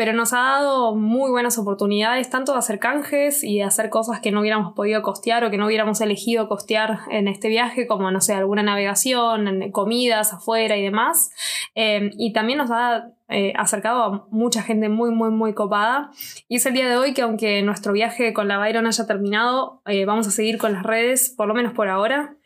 pero 0.00 0.14
nos 0.14 0.32
ha 0.32 0.38
dado 0.38 0.96
muy 0.96 1.30
buenas 1.30 1.58
oportunidades 1.58 2.30
tanto 2.30 2.52
de 2.52 2.58
hacer 2.58 2.78
canjes 2.78 3.44
y 3.44 3.58
de 3.58 3.64
hacer 3.64 3.90
cosas 3.90 4.18
que 4.20 4.32
no 4.32 4.40
hubiéramos 4.40 4.72
podido 4.72 5.02
costear 5.02 5.44
o 5.44 5.50
que 5.50 5.58
no 5.58 5.66
hubiéramos 5.66 6.00
elegido 6.00 6.48
costear 6.48 7.00
en 7.10 7.28
este 7.28 7.48
viaje, 7.48 7.86
como, 7.86 8.10
no 8.10 8.22
sé, 8.22 8.32
alguna 8.32 8.62
navegación, 8.62 9.70
comidas 9.72 10.32
afuera 10.32 10.78
y 10.78 10.82
demás. 10.82 11.32
Em, 11.74 12.12
y 12.16 12.32
también 12.32 12.56
nos 12.60 12.70
ha 12.70 13.10
eh, 13.28 13.52
acercado 13.56 14.02
a 14.02 14.26
mucha 14.30 14.62
gente 14.62 14.88
muy, 14.88 15.10
muy, 15.10 15.28
muy 15.28 15.52
copada. 15.52 16.10
Y 16.48 16.56
es 16.56 16.64
el 16.64 16.72
día 16.72 16.88
de 16.88 16.96
hoy 16.96 17.12
que 17.12 17.20
aunque 17.20 17.60
nuestro 17.60 17.92
viaje 17.92 18.32
con 18.32 18.48
la 18.48 18.56
Byron 18.56 18.86
haya 18.86 19.06
terminado, 19.06 19.82
eh, 19.84 20.06
vamos 20.06 20.26
a 20.26 20.30
seguir 20.30 20.56
con 20.56 20.72
las 20.72 20.82
redes, 20.82 21.28
por 21.36 21.46
lo 21.46 21.52
menos 21.52 21.74
por 21.74 21.88
ahora. 21.88 22.36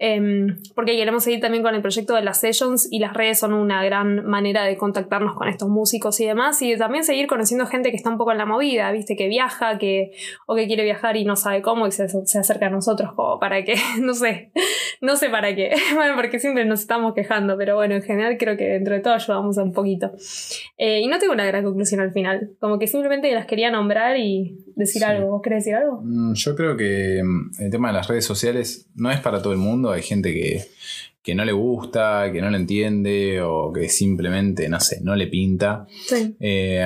Em, 0.00 0.58
porque 0.76 0.96
queremos 0.96 1.24
seguir 1.24 1.40
también 1.40 1.64
con 1.64 1.74
el 1.74 1.82
proyecto 1.82 2.14
de 2.14 2.22
las 2.22 2.38
sessions 2.38 2.86
y 2.90 3.00
las 3.00 3.14
redes 3.14 3.40
son 3.40 3.52
una 3.52 3.84
gran 3.84 4.24
manera 4.26 4.62
de 4.64 4.76
contactarnos 4.76 5.34
con 5.34 5.48
estos 5.48 5.68
músicos 5.68 6.20
y 6.20 6.26
demás 6.26 6.62
y 6.62 6.76
también 6.76 7.02
seguir 7.02 7.26
conociendo 7.26 7.66
gente 7.66 7.90
que 7.90 7.96
está 7.96 8.08
un 8.08 8.16
poco 8.16 8.30
en 8.30 8.38
la 8.38 8.46
movida, 8.46 8.92
viste, 8.92 9.16
que 9.16 9.26
viaja 9.26 9.76
que, 9.78 10.12
o 10.46 10.54
que 10.54 10.68
quiere 10.68 10.84
viajar 10.84 11.16
y 11.16 11.24
no 11.24 11.34
sabe 11.34 11.62
cómo 11.62 11.88
y 11.88 11.90
se, 11.90 12.08
se 12.08 12.38
acerca 12.38 12.66
a 12.66 12.70
nosotros 12.70 13.12
como 13.14 13.40
para 13.40 13.64
que, 13.64 13.74
no 14.00 14.14
sé, 14.14 14.52
no 15.00 15.16
sé 15.16 15.30
para 15.30 15.54
qué, 15.56 15.74
bueno, 15.94 16.14
porque 16.14 16.38
siempre 16.38 16.64
nos 16.64 16.80
estamos 16.80 17.12
quejando, 17.14 17.56
pero 17.56 17.74
bueno, 17.74 17.96
en 17.96 18.02
general 18.02 18.36
creo 18.38 18.56
que 18.56 18.64
dentro 18.64 18.94
de 18.94 19.00
todo 19.00 19.14
ayudamos 19.14 19.56
un 19.56 19.72
poquito. 19.72 20.12
Eh, 20.76 21.00
y 21.00 21.08
no 21.08 21.18
tengo 21.18 21.32
una 21.32 21.46
gran 21.46 21.64
conclusión 21.64 22.00
al 22.00 22.12
final, 22.12 22.50
como 22.60 22.78
que 22.78 22.86
simplemente 22.86 23.32
las 23.32 23.46
quería 23.46 23.70
nombrar 23.72 24.16
y 24.16 24.64
decir 24.76 25.04
algo. 25.04 25.30
¿Vos 25.30 25.42
querés 25.42 25.64
decir 25.64 25.74
algo? 25.74 26.00
Mm, 26.02 26.34
yo 26.34 26.54
creo 26.54 26.76
que 26.76 27.20
mm, 27.22 27.62
el 27.62 27.70
tema 27.70 27.88
de 27.88 27.94
las 27.94 28.08
redes 28.08 28.24
sociales 28.24 28.88
no 28.94 29.10
es 29.10 29.20
para 29.20 29.42
todo 29.42 29.52
el 29.52 29.58
mundo, 29.58 29.87
hay 29.92 30.02
gente 30.02 30.32
que 30.32 30.64
que 31.28 31.34
no 31.34 31.44
le 31.44 31.52
gusta, 31.52 32.32
que 32.32 32.40
no 32.40 32.48
lo 32.48 32.56
entiende 32.56 33.42
o 33.42 33.70
que 33.70 33.90
simplemente, 33.90 34.66
no 34.70 34.80
sé, 34.80 35.02
no 35.02 35.14
le 35.14 35.26
pinta. 35.26 35.86
Eh, 36.40 36.82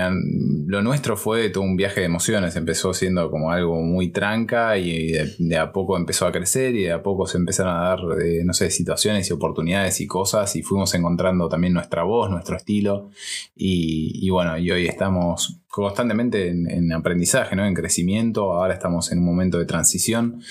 lo 0.66 0.82
nuestro 0.82 1.16
fue 1.16 1.48
todo 1.50 1.62
un 1.62 1.76
viaje 1.76 2.00
de 2.00 2.06
emociones, 2.06 2.56
empezó 2.56 2.92
siendo 2.92 3.30
como 3.30 3.52
algo 3.52 3.80
muy 3.82 4.08
tranca 4.08 4.76
y 4.78 5.12
de, 5.38 5.56
a 5.56 5.70
poco 5.70 5.96
empezó 5.96 6.26
a 6.26 6.32
crecer 6.32 6.74
y 6.74 6.82
de 6.82 6.92
a 6.92 7.04
poco 7.04 7.28
se 7.28 7.38
empezaron 7.38 7.76
a 7.76 7.84
dar, 7.90 8.00
eh, 8.20 8.42
no 8.44 8.52
sé, 8.52 8.68
situaciones 8.70 9.30
y 9.30 9.32
oportunidades 9.32 10.00
y 10.00 10.08
cosas 10.08 10.56
y 10.56 10.62
fuimos 10.62 10.92
encontrando 10.94 11.48
también 11.48 11.72
nuestra 11.72 12.02
voz, 12.02 12.28
nuestro 12.28 12.56
estilo 12.56 13.10
y, 13.54 14.26
y 14.26 14.30
bueno, 14.30 14.58
y 14.58 14.72
hoy 14.72 14.88
estamos 14.88 15.61
constantemente 15.72 16.48
en, 16.50 16.92
aprendizaje, 16.92 17.56
¿no? 17.56 17.64
en 17.64 17.72
crecimiento. 17.72 18.52
Ahora 18.52 18.74
estamos 18.74 19.10
en 19.10 19.20
un 19.20 19.24
momento 19.24 19.58
de 19.58 19.64
transición 19.64 20.42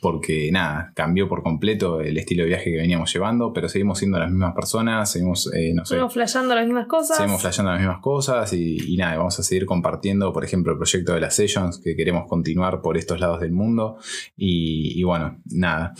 porque 0.00 0.50
nada, 0.50 0.92
cambió 0.94 1.28
por 1.28 1.42
completo 1.42 2.00
el 2.00 2.16
estilo 2.16 2.44
de 2.44 2.48
viaje 2.48 2.70
que 2.70 2.78
veníamos 2.78 3.12
llevando, 3.12 3.52
pero 3.52 3.68
seguimos 3.68 3.98
siendo 3.98 4.18
las 4.18 4.30
mismas 4.30 4.54
personas, 4.54 5.12
seguimos, 5.12 5.52
eh, 5.52 5.74
no 5.74 5.84
sé. 5.84 5.90
Seguimos 5.90 6.14
flasheando 6.14 6.54
las 6.54 6.64
mismas 6.64 6.86
cosas. 6.86 7.18
Seguimos 7.18 7.42
flasheando 7.42 7.72
las 7.72 7.80
mismas 7.80 8.00
cosas 8.00 8.50
y, 8.54 8.96
nada, 8.96 9.18
vamos 9.18 9.38
a 9.38 9.42
seguir 9.42 9.66
compartiendo, 9.66 10.32
por 10.32 10.46
ejemplo, 10.46 10.72
el 10.72 10.78
proyecto 10.78 11.12
de 11.12 11.20
las 11.20 11.36
Sessions 11.36 11.78
que 11.78 11.94
queremos 11.94 12.26
continuar 12.26 12.80
por 12.80 12.96
estos 12.96 13.20
lados 13.20 13.38
del 13.40 13.52
mundo 13.52 13.98
y, 14.34 14.98
y 14.98 15.02
bueno, 15.02 15.42
nada. 15.44 15.92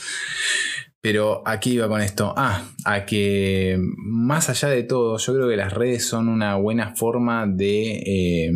Pero 1.02 1.42
aquí 1.46 1.72
iba 1.72 1.88
con 1.88 2.02
esto. 2.02 2.34
Ah, 2.36 2.62
a 2.84 3.06
que 3.06 3.78
más 3.96 4.50
allá 4.50 4.68
de 4.68 4.82
todo, 4.82 5.16
yo 5.16 5.34
creo 5.34 5.48
que 5.48 5.56
las 5.56 5.72
redes 5.72 6.06
son 6.06 6.28
una 6.28 6.56
buena 6.56 6.94
forma 6.94 7.46
de. 7.46 8.02
Eh, 8.04 8.52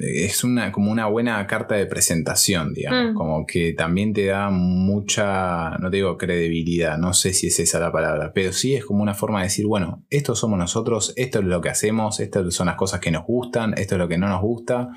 es 0.00 0.42
una, 0.42 0.72
como 0.72 0.90
una 0.90 1.06
buena 1.06 1.46
carta 1.46 1.76
de 1.76 1.86
presentación, 1.86 2.74
digamos. 2.74 3.12
Mm. 3.12 3.14
Como 3.14 3.46
que 3.46 3.74
también 3.74 4.12
te 4.12 4.26
da 4.26 4.50
mucha. 4.50 5.78
No 5.78 5.88
te 5.88 5.98
digo 5.98 6.18
credibilidad, 6.18 6.98
no 6.98 7.14
sé 7.14 7.32
si 7.32 7.46
es 7.46 7.60
esa 7.60 7.78
la 7.78 7.92
palabra, 7.92 8.32
pero 8.34 8.52
sí 8.52 8.74
es 8.74 8.84
como 8.84 9.02
una 9.02 9.14
forma 9.14 9.38
de 9.38 9.44
decir, 9.44 9.66
bueno, 9.66 10.04
esto 10.10 10.34
somos 10.34 10.58
nosotros, 10.58 11.12
esto 11.16 11.38
es 11.38 11.44
lo 11.44 11.60
que 11.60 11.68
hacemos, 11.68 12.18
estas 12.18 12.52
son 12.52 12.66
las 12.66 12.76
cosas 12.76 12.98
que 12.98 13.12
nos 13.12 13.24
gustan, 13.24 13.74
esto 13.78 13.94
es 13.94 14.00
lo 14.00 14.08
que 14.08 14.18
no 14.18 14.26
nos 14.26 14.42
gusta, 14.42 14.88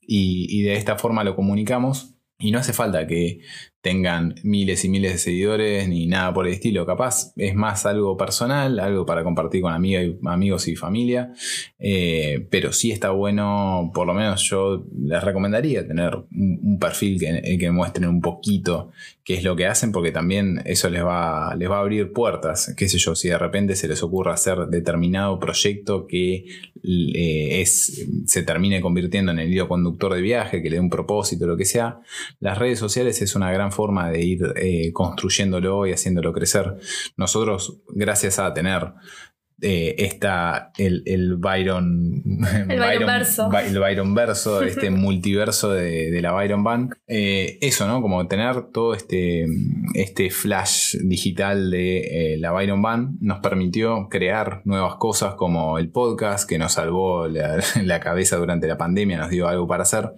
y, 0.00 0.46
y 0.50 0.62
de 0.62 0.74
esta 0.74 0.98
forma 0.98 1.22
lo 1.22 1.36
comunicamos. 1.36 2.10
Y 2.36 2.50
no 2.50 2.58
hace 2.58 2.72
falta 2.72 3.06
que 3.06 3.38
tengan 3.84 4.36
miles 4.44 4.82
y 4.86 4.88
miles 4.88 5.12
de 5.12 5.18
seguidores 5.18 5.86
ni 5.90 6.06
nada 6.06 6.32
por 6.32 6.46
el 6.46 6.54
estilo. 6.54 6.86
Capaz 6.86 7.34
es 7.36 7.54
más 7.54 7.84
algo 7.84 8.16
personal, 8.16 8.80
algo 8.80 9.04
para 9.04 9.22
compartir 9.22 9.60
con 9.60 9.84
y, 9.84 10.18
amigos 10.24 10.68
y 10.68 10.74
familia. 10.74 11.34
Eh, 11.78 12.46
pero 12.50 12.72
sí 12.72 12.92
está 12.92 13.10
bueno, 13.10 13.90
por 13.92 14.06
lo 14.06 14.14
menos 14.14 14.42
yo 14.48 14.86
les 14.98 15.22
recomendaría 15.22 15.86
tener 15.86 16.16
un, 16.16 16.78
perfil 16.80 17.20
que, 17.20 17.58
que, 17.58 17.70
muestren 17.70 18.08
un 18.08 18.22
poquito 18.22 18.90
qué 19.22 19.34
es 19.34 19.44
lo 19.44 19.54
que 19.54 19.66
hacen, 19.66 19.92
porque 19.92 20.12
también 20.12 20.62
eso 20.64 20.88
les 20.88 21.04
va, 21.04 21.54
les 21.54 21.70
va 21.70 21.76
a 21.76 21.80
abrir 21.80 22.10
puertas. 22.12 22.74
Qué 22.76 22.88
sé 22.88 22.96
yo, 22.96 23.14
si 23.14 23.28
de 23.28 23.38
repente 23.38 23.76
se 23.76 23.86
les 23.86 24.02
ocurre 24.02 24.32
hacer 24.32 24.66
determinado 24.68 25.38
proyecto 25.38 26.06
que 26.06 26.46
eh, 26.82 27.60
es, 27.60 28.06
se 28.26 28.42
termine 28.42 28.80
convirtiendo 28.80 29.32
en 29.32 29.40
el 29.40 29.52
hilo 29.52 29.68
conductor 29.68 30.14
de 30.14 30.22
viaje, 30.22 30.62
que 30.62 30.70
le 30.70 30.76
dé 30.76 30.80
un 30.80 30.90
propósito, 30.90 31.46
lo 31.46 31.56
que 31.56 31.66
sea, 31.66 32.00
las 32.40 32.56
redes 32.56 32.78
sociales 32.78 33.20
es 33.20 33.34
una 33.34 33.52
gran 33.52 33.72
forma 33.74 34.10
de 34.10 34.24
ir 34.24 34.52
eh, 34.56 34.92
construyéndolo 34.92 35.86
y 35.86 35.92
haciéndolo 35.92 36.32
crecer. 36.32 36.76
Nosotros, 37.16 37.82
gracias 37.88 38.38
a 38.38 38.54
tener 38.54 38.94
eh, 39.60 39.94
está 39.98 40.72
el, 40.78 41.02
el, 41.06 41.36
Byron. 41.36 42.22
El 42.68 42.78
Byron, 42.78 43.06
verso. 43.06 43.50
El 43.52 43.78
Byron 43.78 44.14
verso, 44.14 44.62
este 44.64 44.90
multiverso 44.90 45.72
de, 45.72 46.20
la 46.20 46.32
Byron 46.32 46.64
Bank. 46.64 46.96
Eh, 47.06 47.58
eso, 47.60 47.86
¿no? 47.86 48.02
Como 48.02 48.26
tener 48.26 48.72
todo 48.72 48.94
este, 48.94 49.46
este 49.94 50.30
flash 50.30 50.96
digital 51.04 51.70
de 51.70 52.34
eh, 52.34 52.38
la 52.38 52.50
Byron 52.50 52.82
Bank 52.82 53.10
nos 53.20 53.38
permitió 53.38 54.08
crear 54.10 54.62
nuevas 54.64 54.96
cosas 54.96 55.34
como 55.34 55.78
el 55.78 55.88
podcast 55.90 56.48
que 56.48 56.58
nos 56.58 56.72
salvó 56.72 57.28
la, 57.28 57.62
la 57.82 58.00
cabeza 58.00 58.36
durante 58.36 58.66
la 58.66 58.76
pandemia, 58.76 59.18
nos 59.18 59.30
dio 59.30 59.46
algo 59.46 59.66
para 59.68 59.84
hacer. 59.84 60.12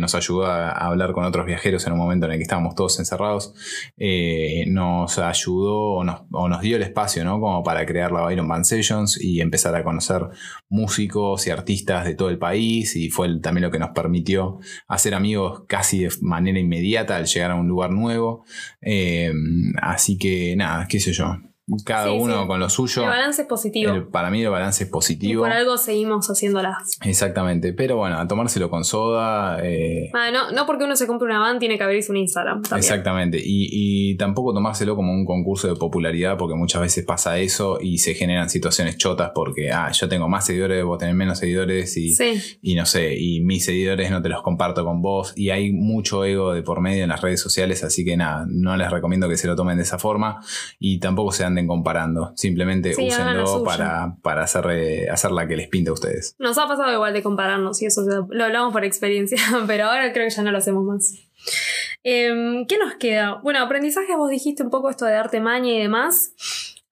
nos 0.00 0.14
ayudó 0.14 0.46
a, 0.46 0.70
hablar 0.70 1.12
con 1.12 1.24
otros 1.24 1.46
viajeros 1.46 1.86
en 1.86 1.92
un 1.92 1.98
momento 1.98 2.26
en 2.26 2.32
el 2.32 2.38
que 2.38 2.42
estábamos 2.42 2.74
todos 2.74 2.98
encerrados. 2.98 3.54
nos 4.66 5.18
ayudó 5.18 5.92
o 5.92 6.04
nos, 6.04 6.22
o 6.32 6.48
nos, 6.48 6.62
dio 6.62 6.76
el 6.76 6.82
espacio, 6.82 7.22
¿no? 7.24 7.38
Como 7.38 7.62
para 7.62 7.84
crear 7.84 8.10
la 8.12 8.22
Byron 8.22 8.45
Bank 8.48 8.64
Sessions 8.64 9.20
y 9.22 9.40
empezar 9.40 9.74
a 9.74 9.84
conocer 9.84 10.22
músicos 10.68 11.46
y 11.46 11.50
artistas 11.50 12.04
de 12.04 12.14
todo 12.14 12.28
el 12.28 12.38
país 12.38 12.96
y 12.96 13.10
fue 13.10 13.38
también 13.40 13.64
lo 13.64 13.70
que 13.70 13.78
nos 13.78 13.90
permitió 13.90 14.58
hacer 14.88 15.14
amigos 15.14 15.64
casi 15.66 16.00
de 16.00 16.10
manera 16.20 16.58
inmediata 16.58 17.16
al 17.16 17.26
llegar 17.26 17.50
a 17.50 17.54
un 17.54 17.68
lugar 17.68 17.90
nuevo. 17.90 18.44
Eh, 18.80 19.32
así 19.80 20.18
que 20.18 20.54
nada, 20.56 20.86
qué 20.88 21.00
sé 21.00 21.12
yo, 21.12 21.36
cada 21.84 22.12
uno 22.12 22.46
con 22.46 22.60
lo 22.60 22.70
suyo. 22.70 23.02
El 23.02 23.08
balance 23.08 23.42
es 23.42 23.48
positivo. 23.48 24.08
para 24.12 24.30
mí 24.30 24.42
el 24.42 24.50
balance 24.50 24.84
es 24.84 24.90
positivo. 24.90 25.42
por 25.42 25.52
algo 25.52 25.76
seguimos 25.76 26.28
haciéndolas. 26.28 26.98
Exactamente, 27.02 27.72
pero 27.72 27.96
bueno, 27.96 28.18
a 28.18 28.28
tomárselo 28.28 28.70
con 28.70 28.84
soda. 28.84 29.58
Eh, 29.62 30.10
ah, 30.14 30.30
no, 30.32 30.52
no 30.52 30.66
porque 30.66 30.84
uno 30.84 30.94
se 30.94 31.06
compre 31.06 31.26
una 31.26 31.40
van 31.40 31.58
tiene 31.58 31.76
que 31.76 31.84
abrirse 31.84 32.12
un 32.12 32.18
Instagram. 32.18 32.62
Exactamente, 32.76 33.40
y, 33.42 34.16
tampoco 34.16 34.54
tomárselo 34.54 34.96
como 34.96 35.12
un 35.12 35.26
concurso 35.26 35.68
de 35.68 35.76
popularidad 35.76 36.38
porque 36.38 36.54
muchas 36.54 36.80
veces 36.80 37.04
pasa 37.04 37.38
eso 37.38 37.78
y 37.80 37.98
se 37.98 38.14
generan 38.14 38.48
situaciones 38.48 38.96
chotas 38.96 39.32
porque, 39.34 39.70
ah, 39.72 39.90
yo 39.92 40.08
tengo 40.08 40.28
más 40.28 40.46
seguidores, 40.46 40.84
vos 40.84 40.98
tenés 40.98 41.14
menos 41.14 41.38
seguidores 41.38 41.96
y, 41.96 42.14
y 42.62 42.74
no 42.76 42.86
sé, 42.86 43.16
y 43.18 43.40
mis 43.40 43.64
seguidores 43.64 44.10
no 44.10 44.22
te 44.22 44.28
los 44.28 44.42
comparto 44.42 44.84
con 44.84 45.02
vos 45.02 45.32
y 45.36 45.50
hay 45.50 45.72
mucho 45.72 46.24
ego 46.24 46.52
de 46.52 46.62
por 46.62 46.80
medio 46.80 47.02
en 47.02 47.10
las 47.10 47.20
redes 47.20 47.40
sociales, 47.40 47.82
así 47.84 48.04
que 48.04 48.16
nada, 48.16 48.46
no 48.48 48.76
les 48.76 48.90
recomiendo 48.90 49.28
que 49.28 49.36
se 49.36 49.48
lo 49.48 49.56
tomen 49.56 49.76
de 49.76 49.82
esa 49.82 49.98
forma 49.98 50.40
y 50.78 50.98
tampoco 50.98 51.32
sean 51.32 51.55
comparando. 51.64 52.32
Simplemente 52.34 52.90
úsenlo 52.90 53.62
para, 53.62 54.16
para 54.20 54.42
hacer, 54.42 54.66
eh, 54.72 55.08
hacer 55.08 55.30
la 55.30 55.46
que 55.46 55.54
les 55.54 55.68
pinte 55.68 55.90
a 55.90 55.92
ustedes. 55.92 56.34
Nos 56.40 56.58
ha 56.58 56.66
pasado 56.66 56.92
igual 56.92 57.12
de 57.12 57.22
compararnos 57.22 57.80
y 57.82 57.86
eso 57.86 58.02
lo 58.28 58.44
hablamos 58.44 58.72
por 58.72 58.84
experiencia, 58.84 59.38
pero 59.68 59.84
ahora 59.84 60.12
creo 60.12 60.26
que 60.26 60.34
ya 60.34 60.42
no 60.42 60.50
lo 60.50 60.58
hacemos 60.58 60.84
más. 60.84 61.14
Em, 62.02 62.66
¿Qué 62.66 62.78
nos 62.78 62.94
queda? 62.94 63.40
Bueno, 63.42 63.60
aprendizaje, 63.60 64.16
vos 64.16 64.30
dijiste 64.30 64.62
un 64.62 64.70
poco 64.70 64.90
esto 64.90 65.04
de 65.04 65.14
arte 65.14 65.40
maña 65.40 65.72
y 65.72 65.78
demás. 65.78 66.34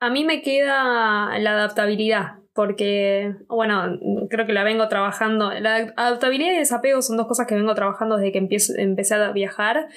A 0.00 0.10
mí 0.10 0.24
me 0.24 0.42
queda 0.42 1.38
la 1.38 1.52
adaptabilidad, 1.52 2.38
porque, 2.52 3.34
bueno, 3.48 3.98
creo 4.30 4.46
que 4.46 4.52
la 4.52 4.64
vengo 4.64 4.88
trabajando. 4.88 5.52
La 5.52 5.92
adaptabilidad 5.96 6.52
y 6.52 6.58
desapego 6.58 7.02
son 7.02 7.16
dos 7.16 7.26
cosas 7.26 7.46
que 7.46 7.54
vengo 7.54 7.74
trabajando 7.74 8.16
desde 8.16 8.32
que 8.32 8.48
empecé 8.78 9.14
a 9.14 9.32
viajar, 9.32 9.88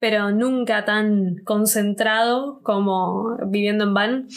pero 0.00 0.32
nunca 0.32 0.84
tan 0.84 1.36
concentrado 1.44 2.60
como 2.62 3.36
viviendo 3.46 3.84
en 3.84 3.94
van. 3.94 4.28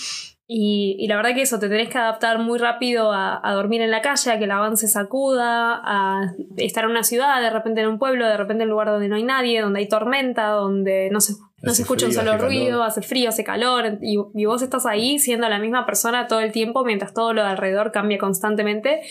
Y, 0.45 1.07
la 1.07 1.15
verdad 1.15 1.33
que 1.33 1.41
eso, 1.41 1.57
te 1.57 1.69
tenés 1.69 1.89
que 1.89 1.97
adaptar 1.97 2.37
muy 2.37 2.59
rápido 2.59 3.11
a, 3.13 3.41
dormir 3.53 3.81
en 3.81 3.89
la 3.89 4.01
calle, 4.01 4.29
a 4.29 4.37
que 4.37 4.43
el 4.43 4.51
avance 4.51 4.87
sacuda, 4.87 5.81
a 5.83 6.33
estar 6.57 6.83
en 6.83 6.91
una 6.91 7.03
ciudad, 7.03 7.41
de 7.41 7.49
repente 7.49 7.81
en 7.81 7.87
un 7.87 7.97
pueblo, 7.97 8.27
de 8.27 8.35
repente 8.35 8.63
en 8.63 8.69
un 8.69 8.71
lugar 8.71 8.89
donde 8.89 9.07
no 9.07 9.15
hay 9.15 9.23
nadie, 9.23 9.61
donde 9.61 9.79
hay 9.79 9.87
tormenta, 9.87 10.49
donde 10.49 11.09
no 11.11 11.21
se, 11.21 11.33
no 11.61 11.73
se 11.73 11.83
escucha 11.83 12.05
un 12.05 12.13
solo 12.13 12.37
ruido, 12.37 12.83
hace 12.83 13.01
frío, 13.01 13.29
hace 13.29 13.45
calor, 13.45 13.97
y, 14.01 14.17
y, 14.35 14.45
vos 14.45 14.61
estás 14.61 14.85
ahí 14.85 15.17
siendo 15.17 15.47
la 15.47 15.59
misma 15.59 15.85
persona 15.85 16.27
todo 16.27 16.41
el 16.41 16.51
tiempo 16.51 16.83
mientras 16.83 17.13
todo 17.13 17.33
lo 17.33 17.41
de 17.41 17.47
alrededor 17.47 17.93
cambia 17.93 18.17
constantemente. 18.17 19.01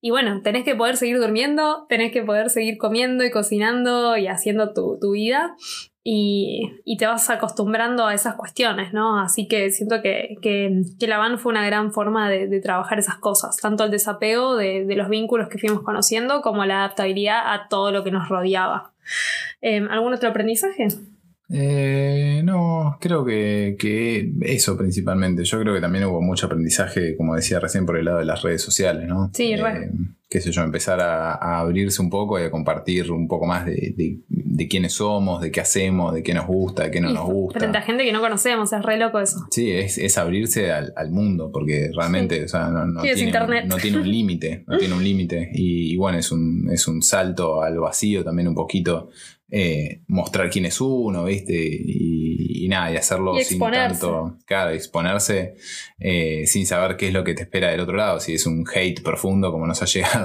Y 0.00 0.10
bueno, 0.10 0.42
tenés 0.42 0.64
que 0.64 0.76
poder 0.76 0.96
seguir 0.96 1.18
durmiendo, 1.18 1.86
tenés 1.88 2.12
que 2.12 2.22
poder 2.22 2.50
seguir 2.50 2.78
comiendo 2.78 3.24
y 3.24 3.30
cocinando 3.30 4.16
y 4.16 4.28
haciendo 4.28 4.72
tu, 4.72 5.10
vida. 5.10 5.56
Y, 6.04 6.96
te 6.98 7.06
vas 7.06 7.28
acostumbrando 7.30 8.06
a 8.06 8.14
esas 8.14 8.36
cuestiones, 8.36 8.92
¿no? 8.92 9.20
Así 9.20 9.48
que 9.48 9.70
siento 9.70 10.00
que, 10.00 10.36
que, 10.40 11.06
la 11.06 11.18
van 11.18 11.38
fue 11.38 11.50
una 11.50 11.66
gran 11.66 11.92
forma 11.92 12.30
de, 12.30 12.60
trabajar 12.60 12.98
esas 12.98 13.16
cosas, 13.16 13.56
tanto 13.56 13.84
el 13.84 13.90
desapego 13.90 14.56
de, 14.56 14.86
los 14.94 15.08
vínculos 15.08 15.48
que 15.48 15.58
fuimos 15.58 15.82
conociendo 15.82 16.42
como 16.42 16.64
la 16.64 16.78
adaptabilidad 16.84 17.52
a 17.52 17.68
todo 17.68 17.90
lo 17.90 18.04
que 18.04 18.12
nos 18.12 18.28
rodeaba. 18.28 18.92
Em, 19.60 19.88
¿Algún 19.90 20.14
otro 20.14 20.28
aprendizaje? 20.28 20.88
Eh, 21.50 22.42
no, 22.44 22.98
creo 23.00 23.24
que, 23.24 24.32
eso 24.42 24.76
principalmente. 24.76 25.44
Yo 25.44 25.60
creo 25.60 25.74
que 25.74 25.80
también 25.80 26.04
hubo 26.04 26.20
mucho 26.20 26.46
aprendizaje, 26.46 27.16
como 27.16 27.34
decía 27.34 27.58
recién, 27.60 27.86
por 27.86 27.96
el 27.96 28.04
lado 28.04 28.18
de 28.18 28.26
las 28.26 28.42
redes 28.42 28.62
sociales, 28.62 29.08
¿no? 29.08 29.30
Sí, 29.32 29.52
eh, 29.52 29.90
Qué 30.28 30.40
sé 30.42 30.52
yo, 30.52 30.62
empezar 30.62 31.00
a, 31.00 31.58
abrirse 31.58 32.02
un 32.02 32.10
poco 32.10 32.38
y 32.38 32.42
a 32.42 32.50
compartir 32.50 33.10
un 33.10 33.26
poco 33.26 33.46
más 33.46 33.64
de, 33.64 34.18
quiénes 34.68 34.92
somos, 34.92 35.40
de 35.40 35.50
qué 35.50 35.60
hacemos, 35.60 36.12
de 36.12 36.22
qué 36.22 36.34
nos 36.34 36.46
gusta, 36.46 36.84
de 36.84 36.90
qué 36.90 37.00
no 37.00 37.10
nos 37.10 37.24
gusta. 37.24 37.60
Frente 37.60 37.78
a 37.78 37.82
gente 37.82 38.04
que 38.04 38.12
no 38.12 38.20
conocemos, 38.20 38.72
es 38.72 38.82
re 38.82 38.98
loco 38.98 39.20
eso. 39.20 39.46
Sí, 39.50 39.70
es, 39.72 40.18
abrirse 40.18 40.70
al, 40.70 41.10
mundo, 41.10 41.50
porque 41.50 41.90
realmente 41.94 42.44
no, 42.52 43.00
tiene, 43.00 43.98
un 43.98 44.08
límite, 44.10 44.64
no 44.66 44.76
tiene 44.76 44.94
un 44.94 45.02
límite. 45.02 45.50
Y, 45.54 45.96
bueno, 45.96 46.18
es 46.18 46.30
un, 46.30 46.68
es 46.70 46.86
un 46.86 47.02
salto 47.02 47.62
al 47.62 47.80
vacío 47.80 48.22
también 48.22 48.48
un 48.48 48.54
poquito 48.54 49.08
eh, 49.50 50.02
mostrar 50.08 50.50
quién 50.50 50.66
es 50.66 50.78
uno, 50.78 51.24
¿viste? 51.24 51.54
Y, 51.56 52.68
nada, 52.68 52.92
y 52.92 52.96
hacerlo 52.96 53.34
sin 53.38 53.58
tanto. 53.58 54.36
Claro, 54.44 54.72
exponerse 54.72 55.54
eh, 55.98 56.42
sin 56.46 56.66
saber 56.66 56.98
qué 56.98 57.08
es 57.08 57.14
lo 57.14 57.24
que 57.24 57.32
te 57.32 57.44
espera 57.44 57.70
del 57.70 57.80
otro 57.80 57.96
lado, 57.96 58.20
si 58.20 58.34
es 58.34 58.44
un 58.44 58.66
hate 58.70 59.02
profundo 59.02 59.50
como 59.50 59.66
nos 59.66 59.80
ha 59.80 59.86
llegado 59.86 60.17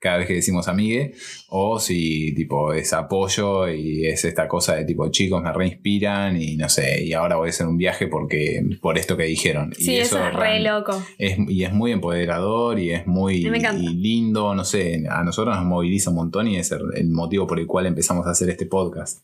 cada 0.00 0.18
vez 0.18 0.26
que 0.26 0.34
decimos 0.34 0.68
amigue, 0.68 1.14
o 1.48 1.78
si 1.78 2.34
tipo 2.34 2.72
es 2.72 2.92
apoyo 2.92 3.68
y 3.68 4.06
es 4.06 4.24
esta 4.24 4.48
cosa 4.48 4.74
de 4.74 4.84
tipo 4.84 5.08
chicos 5.10 5.42
me 5.42 5.52
reinspiran 5.52 6.40
y 6.40 6.56
no 6.56 6.68
sé, 6.68 7.04
y 7.04 7.12
ahora 7.12 7.36
voy 7.36 7.48
a 7.48 7.50
hacer 7.50 7.66
un 7.66 7.76
viaje 7.76 8.06
porque 8.06 8.64
por 8.80 8.98
esto 8.98 9.16
que 9.16 9.24
dijeron. 9.24 9.72
Sí, 9.76 9.92
y 9.92 9.96
eso, 9.98 10.24
es 10.24 10.34
re 10.34 10.60
loco. 10.60 11.02
y 11.18 11.64
es 11.64 11.72
muy 11.72 11.92
empoderador 11.92 12.78
y 12.78 12.92
es 12.92 13.06
muy 13.06 13.42
lindo, 13.42 14.54
no 14.54 14.64
sé, 14.64 15.04
a 15.08 15.22
nosotros 15.24 15.56
nos 15.56 15.64
moviliza 15.64 16.10
un 16.10 16.16
montón 16.16 16.48
y 16.48 16.56
es 16.56 16.72
el 16.72 17.08
motivo 17.10 17.46
por 17.46 17.58
el 17.58 17.66
cual 17.66 17.86
empezamos 17.86 18.26
a 18.26 18.30
hacer 18.30 18.50
este 18.50 18.66
podcast. 18.66 19.22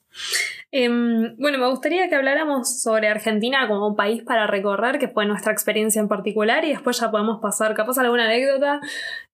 Em, 0.74 1.36
bueno, 1.36 1.58
me 1.58 1.68
gustaría 1.68 2.08
que 2.08 2.14
habláramos 2.14 2.80
sobre 2.80 3.06
Argentina 3.08 3.68
como 3.68 3.86
un 3.86 3.94
país 3.94 4.22
para 4.22 4.46
recorrer, 4.46 4.98
que 4.98 5.06
fue 5.06 5.26
nuestra 5.26 5.52
experiencia 5.52 6.00
en 6.00 6.08
particular, 6.08 6.64
y 6.64 6.70
después 6.70 6.98
ya 6.98 7.10
podemos 7.10 7.40
pasar 7.42 7.74
capaz 7.74 7.98
alguna 7.98 8.24
anécdota 8.24 8.80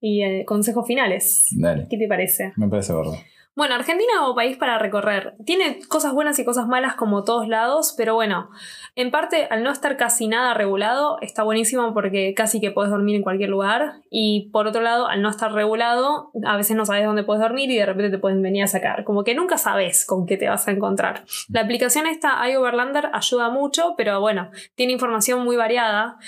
y 0.01 0.25
eh, 0.25 0.45
consejos 0.45 0.85
finales. 0.85 1.47
Dale. 1.57 1.87
¿Qué 1.89 1.97
te 1.97 2.09
parece? 2.09 2.53
Me 2.57 2.69
parece 2.69 2.93
verdad. 2.93 3.19
Bueno, 3.59 3.75
Argentina 3.75 4.13
como 4.21 4.37
país 4.37 4.57
para 4.57 4.79
recorrer. 4.79 5.35
Tiene 5.45 5.81
cosas 5.89 6.13
buenas 6.13 6.39
y 6.39 6.45
cosas 6.45 6.69
malas 6.69 6.95
como 6.95 7.25
todos 7.25 7.49
lados, 7.49 7.93
pero 7.97 8.15
bueno, 8.15 8.51
en 8.95 9.11
parte 9.11 9.49
al 9.51 9.65
no 9.65 9.73
estar 9.73 9.97
casi 9.97 10.29
nada 10.29 10.55
regulado 10.55 11.19
está 11.23 11.43
buenísimo 11.43 11.93
porque 11.93 12.35
casi 12.37 12.61
que 12.61 12.71
puedes 12.71 12.93
dormir 12.93 13.17
en 13.17 13.23
cualquier 13.25 13.51
lugar 13.51 13.95
y 14.13 14.49
por 14.53 14.69
otro 14.69 14.81
lado, 14.81 15.09
al 15.09 15.23
no 15.23 15.29
estar 15.29 15.53
regulado, 15.53 16.31
a 16.47 16.57
veces 16.57 16.77
no 16.77 16.87
sabes 16.87 17.05
dónde 17.05 17.25
puedes 17.25 17.43
dormir 17.43 17.69
y 17.69 17.77
de 17.77 17.87
repente 17.87 18.11
te 18.11 18.19
pueden 18.19 18.43
venir 18.43 18.63
a 18.63 18.69
sacar. 18.69 19.03
Como 19.03 19.25
que 19.25 19.35
nunca 19.35 19.59
sabes 19.59 20.07
con 20.07 20.25
qué 20.25 20.37
te 20.37 20.49
vas 20.49 20.69
a 20.69 20.71
encontrar. 20.71 21.25
La 21.49 21.63
aplicación 21.63 22.07
esta 22.07 22.49
iOverlander 22.49 23.11
ayuda 23.13 23.51
mucho, 23.51 23.95
pero 23.97 24.21
bueno, 24.21 24.53
tiene 24.77 24.93
información 24.93 25.43
muy 25.43 25.57
variada 25.57 26.19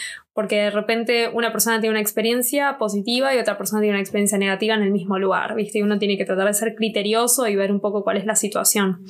porque 0.40 0.56
de 0.56 0.70
repente 0.70 1.28
una 1.28 1.52
persona 1.52 1.80
tiene 1.80 1.90
una 1.90 2.00
experiencia 2.00 2.78
positiva 2.78 3.34
y 3.34 3.38
otra 3.38 3.58
persona 3.58 3.82
tiene 3.82 3.96
una 3.96 4.00
experiencia 4.00 4.38
negativa 4.38 4.74
en 4.74 4.80
el 4.80 4.90
mismo 4.90 5.18
lugar, 5.18 5.54
¿viste? 5.54 5.80
Y 5.80 5.82
uno 5.82 5.98
tiene 5.98 6.16
que 6.16 6.24
tratar 6.24 6.46
de 6.46 6.54
ser 6.54 6.74
criterioso 6.76 7.46
y 7.46 7.56
ver 7.56 7.70
un 7.70 7.78
poco 7.78 8.02
cuál 8.02 8.16
es 8.16 8.24
la 8.24 8.34
situación. 8.34 9.04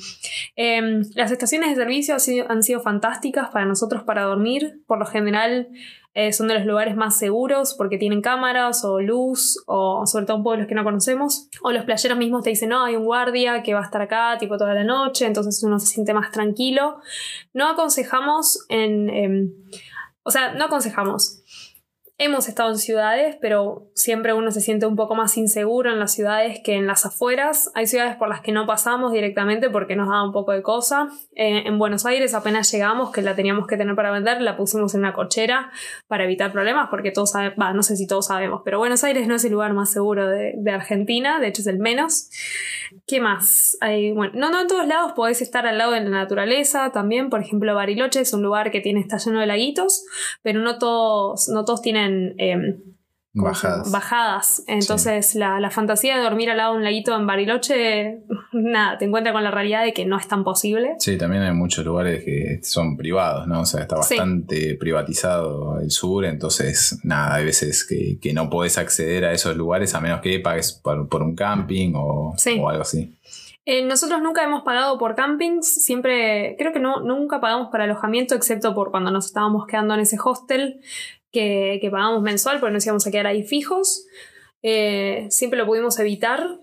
Em, 0.57 1.03
las 1.15 1.31
estaciones 1.31 1.69
de 1.69 1.75
servicio 1.75 2.15
han 2.49 2.63
sido, 2.63 2.81
fantásticas 2.81 3.47
para 3.47 3.65
nosotros 3.65 4.03
para 4.03 4.23
dormir, 4.23 4.81
por 4.87 4.99
lo 4.99 5.05
general 5.05 5.69
eh, 6.13 6.33
son 6.33 6.49
de 6.49 6.55
los 6.55 6.65
lugares 6.65 6.97
más 6.97 7.17
seguros 7.17 7.75
porque 7.77 7.97
tienen 7.97 8.21
cámaras 8.21 8.83
o 8.83 8.99
luz 8.99 9.63
o 9.67 10.05
sobre 10.05 10.25
todo 10.25 10.43
pueblos 10.43 10.67
que 10.67 10.75
no 10.75 10.83
conocemos. 10.83 11.47
O 11.63 11.71
los 11.71 11.85
playeros 11.85 12.17
mismos 12.17 12.43
te 12.43 12.49
dicen, 12.49 12.67
no, 12.67 12.83
hay 12.83 12.97
un 12.97 13.05
guardia 13.05 13.63
que 13.63 13.73
va 13.73 13.79
a 13.79 13.85
estar 13.85 14.01
acá 14.01 14.35
tipo 14.37 14.57
toda 14.57 14.73
la 14.73 14.83
noche, 14.83 15.25
entonces 15.25 15.63
uno 15.63 15.79
se 15.79 15.85
siente 15.85 16.13
más 16.13 16.29
tranquilo. 16.33 16.97
No 17.53 17.69
aconsejamos 17.69 18.65
en... 18.67 19.09
Em, 19.09 19.51
o 20.23 20.31
sea, 20.31 20.53
no 20.53 20.65
aconsejamos. 20.65 21.40
Hemos 22.23 22.47
estado 22.47 22.69
en 22.69 22.77
ciudades, 22.77 23.35
pero 23.41 23.89
siempre 23.95 24.31
uno 24.33 24.51
se 24.51 24.61
siente 24.61 24.85
un 24.85 24.95
poco 24.95 25.15
más 25.15 25.37
inseguro 25.37 25.91
en 25.91 25.97
las 25.97 26.13
ciudades 26.13 26.59
que 26.63 26.75
en 26.75 26.85
las 26.85 27.03
afueras. 27.03 27.71
Hay 27.73 27.87
ciudades 27.87 28.15
por 28.15 28.29
las 28.29 28.41
que 28.41 28.51
no 28.51 28.67
pasamos 28.67 29.11
directamente 29.11 29.71
porque 29.71 29.95
nos 29.95 30.07
da 30.07 30.23
un 30.23 30.31
poco 30.31 30.51
de 30.51 30.61
cosa. 30.61 31.09
Eh, 31.33 31.63
en 31.65 31.79
Buenos 31.79 32.05
Aires 32.05 32.35
apenas 32.35 32.71
llegamos, 32.71 33.09
que 33.09 33.23
la 33.23 33.35
teníamos 33.35 33.65
que 33.65 33.75
tener 33.75 33.95
para 33.95 34.11
vender, 34.11 34.39
la 34.39 34.55
pusimos 34.55 34.93
en 34.93 34.99
una 34.99 35.13
cochera 35.13 35.71
para 36.07 36.25
evitar 36.25 36.51
problemas, 36.51 36.89
porque 36.91 37.09
todos 37.09 37.31
sabemos, 37.31 37.57
no 37.73 37.81
sé 37.81 37.95
si 37.95 38.05
todos 38.05 38.27
sabemos, 38.27 38.61
pero 38.63 38.77
Buenos 38.77 39.03
Aires 39.03 39.27
no 39.27 39.33
es 39.33 39.43
el 39.43 39.53
lugar 39.53 39.73
más 39.73 39.91
seguro 39.91 40.27
de, 40.27 40.53
Argentina, 40.71 41.39
de 41.39 41.47
hecho 41.47 41.63
es 41.63 41.67
el 41.67 41.79
menos. 41.79 42.29
¿Qué 43.07 43.19
más? 43.19 43.79
Bueno, 43.81 44.33
no, 44.35 44.51
no 44.51 44.61
en 44.61 44.67
todos 44.67 44.85
lados 44.85 45.13
podés 45.13 45.41
estar 45.41 45.65
al 45.65 45.79
lado 45.79 45.93
de 45.93 46.01
la 46.01 46.09
naturaleza 46.11 46.91
también. 46.91 47.31
Por 47.31 47.41
ejemplo, 47.41 47.73
Bariloche 47.73 48.19
es 48.19 48.31
un 48.33 48.43
lugar 48.43 48.69
que 48.69 48.79
tiene, 48.79 48.99
está 48.99 49.17
lleno 49.17 49.39
de 49.39 49.47
laguitos, 49.47 50.05
pero 50.43 50.59
no 50.59 50.77
todos, 50.77 51.49
no 51.49 51.65
todos 51.65 51.81
tienen 51.81 52.10
em, 52.37 52.91
Bajadas. 53.33 53.91
Bajadas. 53.91 54.63
Entonces, 54.67 55.35
la, 55.35 55.69
fantasía 55.71 56.17
de 56.17 56.23
dormir 56.23 56.49
al 56.49 56.57
lado 56.57 56.73
de 56.73 56.79
un 56.79 56.83
laguito 56.83 57.15
en 57.15 57.25
Bariloche, 57.25 58.23
nada, 58.51 58.97
te 58.97 59.05
encuentra 59.05 59.31
con 59.31 59.43
la 59.43 59.51
realidad 59.51 59.85
de 59.85 59.93
que 59.93 60.05
no 60.05 60.17
es 60.17 60.27
tan 60.27 60.43
posible. 60.43 60.95
Sí, 60.99 61.17
también 61.17 61.43
hay 61.43 61.53
muchos 61.53 61.85
lugares 61.85 62.25
que 62.25 62.59
son 62.63 62.97
privados, 62.97 63.47
¿no? 63.47 63.61
O 63.61 63.65
sea, 63.65 63.81
está 63.81 63.95
bastante 63.95 64.75
privatizado 64.75 65.79
el 65.79 65.91
sur, 65.91 66.25
entonces, 66.25 66.99
nada, 67.03 67.35
hay 67.35 67.45
veces 67.45 67.85
que, 67.85 68.31
no 68.33 68.49
podés 68.49 68.77
acceder 68.77 69.25
a 69.25 69.33
esos 69.33 69.57
lugares 69.57 69.93
a 69.93 69.99
menos 69.99 70.21
que 70.21 70.39
pagues 70.39 70.71
por, 70.71 71.21
un 71.21 71.35
camping 71.35 71.93
o, 71.95 72.33
o 72.33 72.69
algo 72.69 72.81
así. 72.81 73.13
Eh, 73.65 73.85
nosotros 73.85 74.21
nunca 74.21 74.43
hemos 74.43 74.63
pagado 74.63 74.97
por 74.97 75.15
campings, 75.15 75.83
siempre, 75.83 76.55
creo 76.57 76.73
que 76.73 76.79
no, 76.79 77.01
nunca 77.01 77.39
pagamos 77.39 77.69
para 77.71 77.83
alojamiento, 77.83 78.35
excepto 78.35 78.73
por 78.73 78.89
cuando 78.89 79.11
nos 79.11 79.27
estábamos 79.27 79.67
quedando 79.67 79.93
en 79.93 79.99
ese 79.99 80.17
hostel 80.23 80.81
que, 81.31 81.79
que 81.81 81.89
pagamos 81.89 82.21
mensual 82.21 82.59
porque 82.59 82.73
nos 82.73 82.85
íbamos 82.85 83.07
a 83.07 83.11
quedar 83.11 83.27
ahí 83.27 83.43
fijos. 83.43 84.05
Eh, 84.63 85.27
siempre 85.29 85.57
lo 85.57 85.65
pudimos 85.65 85.97
evitar. 85.99 86.59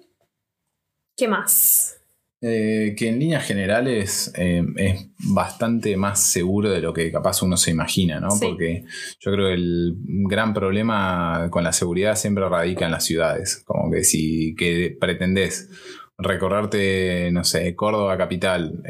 ¿Qué 1.17 1.29
más? 1.29 1.97
Eh, 2.41 2.95
que 2.97 3.09
en 3.09 3.19
líneas 3.19 3.45
generales 3.45 4.33
eh, 4.37 4.63
es 4.77 5.09
bastante 5.35 5.97
más 5.97 6.23
seguro 6.23 6.71
de 6.71 6.81
lo 6.81 6.93
que 6.93 7.11
capaz 7.11 7.43
uno 7.43 7.57
se 7.57 7.73
imagina, 7.73 8.21
¿no? 8.21 8.29
Porque 8.41 8.85
yo 9.19 9.33
creo 9.33 9.49
que 9.49 9.55
el 9.55 9.97
gran 10.29 10.55
problema 10.55 11.49
con 11.51 11.65
la 11.65 11.73
seguridad 11.73 12.15
siempre 12.15 12.49
radica 12.49 12.85
en 12.85 12.93
las 12.93 13.05
ciudades. 13.05 13.65
Como 13.67 13.91
que 13.91 14.05
si 14.05 14.55
que 14.55 14.97
pretendés 15.01 15.69
recorrerte, 16.17 17.31
no 17.33 17.43
sé, 17.43 17.75
Córdoba 17.75 18.17
capital 18.17 18.85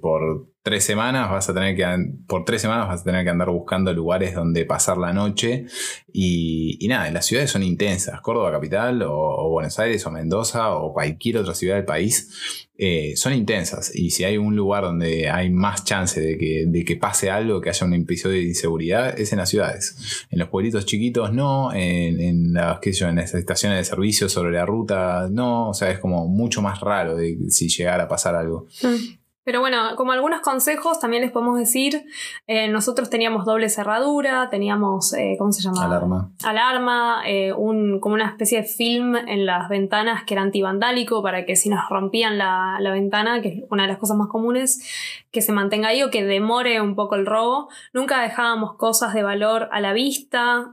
por 0.00 0.53
tres 0.64 0.82
semanas 0.82 1.30
vas 1.30 1.46
a 1.50 1.54
tener 1.54 1.76
que, 1.76 1.84
por 2.26 2.46
tres 2.46 2.62
semanas 2.62 2.88
vas 2.88 3.02
a 3.02 3.04
tener 3.04 3.22
que 3.22 3.28
andar 3.28 3.50
buscando 3.50 3.92
lugares 3.92 4.34
donde 4.34 4.64
pasar 4.64 4.96
la 4.96 5.12
noche 5.12 5.66
y, 6.10 6.78
nada, 6.88 7.10
las 7.10 7.26
ciudades 7.26 7.50
son 7.50 7.62
intensas, 7.62 8.22
Córdoba 8.22 8.50
capital 8.50 9.02
o, 9.02 9.50
Buenos 9.50 9.78
Aires 9.78 10.06
o 10.06 10.10
Mendoza 10.10 10.74
o 10.74 10.94
cualquier 10.94 11.36
otra 11.36 11.54
ciudad 11.54 11.74
del 11.76 11.84
país 11.84 12.66
eh, 12.78 13.12
son 13.14 13.34
intensas 13.34 13.94
y 13.94 14.08
si 14.08 14.24
hay 14.24 14.38
un 14.38 14.56
lugar 14.56 14.84
donde 14.84 15.28
hay 15.28 15.50
más 15.50 15.84
chance 15.84 16.18
de 16.18 16.38
que, 16.38 16.64
de 16.66 16.82
que 16.82 16.96
pase 16.96 17.30
algo, 17.30 17.60
que 17.60 17.68
haya 17.68 17.86
un 17.86 17.92
episodio 17.92 18.38
de 18.38 18.48
inseguridad, 18.48 19.20
es 19.20 19.34
en 19.34 19.40
las 19.40 19.50
ciudades. 19.50 20.26
En 20.30 20.38
los 20.38 20.48
pueblitos 20.48 20.86
chiquitos 20.86 21.30
no, 21.30 21.74
en, 21.74 22.54
las, 22.54 22.80
en 23.02 23.16
las 23.16 23.34
estaciones 23.34 23.76
de 23.76 23.84
servicio 23.84 24.30
sobre 24.30 24.52
la 24.52 24.64
ruta 24.64 25.28
no, 25.30 25.68
o 25.68 25.74
sea, 25.74 25.90
es 25.90 25.98
como 25.98 26.26
mucho 26.26 26.62
más 26.62 26.80
raro 26.80 27.16
de 27.16 27.36
si 27.50 27.68
llegara 27.68 28.04
a 28.04 28.08
pasar 28.08 28.34
algo. 28.34 28.66
Mm. 28.82 29.23
Pero 29.44 29.60
bueno, 29.60 29.94
como 29.96 30.12
algunos 30.12 30.40
consejos 30.40 30.98
también 30.98 31.22
les 31.22 31.30
podemos 31.30 31.58
decir, 31.58 32.06
eh, 32.46 32.68
nosotros 32.68 33.10
teníamos 33.10 33.44
doble 33.44 33.68
cerradura, 33.68 34.48
teníamos, 34.50 35.12
eh, 35.12 35.36
¿cómo 35.38 35.52
se 35.52 35.62
llama? 35.62 35.84
Alarma. 35.84 36.30
Alarma, 36.42 37.22
eh, 37.26 37.52
un, 37.52 38.00
como 38.00 38.14
una 38.14 38.26
especie 38.26 38.62
de 38.62 38.66
film 38.66 39.16
en 39.16 39.44
las 39.44 39.68
ventanas 39.68 40.24
que 40.24 40.34
era 40.34 40.42
antivandálico 40.42 41.22
para 41.22 41.44
que 41.44 41.56
si 41.56 41.68
nos 41.68 41.88
rompían 41.90 42.38
la, 42.38 42.78
la, 42.80 42.90
ventana, 42.90 43.42
que 43.42 43.48
es 43.48 43.64
una 43.70 43.82
de 43.82 43.90
las 43.90 43.98
cosas 43.98 44.16
más 44.16 44.28
comunes, 44.28 44.82
que 45.30 45.42
se 45.42 45.52
mantenga 45.52 45.88
ahí 45.88 46.02
o 46.02 46.10
que 46.10 46.24
demore 46.24 46.80
un 46.80 46.94
poco 46.94 47.14
el 47.14 47.26
robo. 47.26 47.68
Nunca 47.92 48.22
dejábamos 48.22 48.76
cosas 48.76 49.12
de 49.12 49.22
valor 49.22 49.68
a 49.72 49.80
la 49.80 49.92
vista 49.92 50.70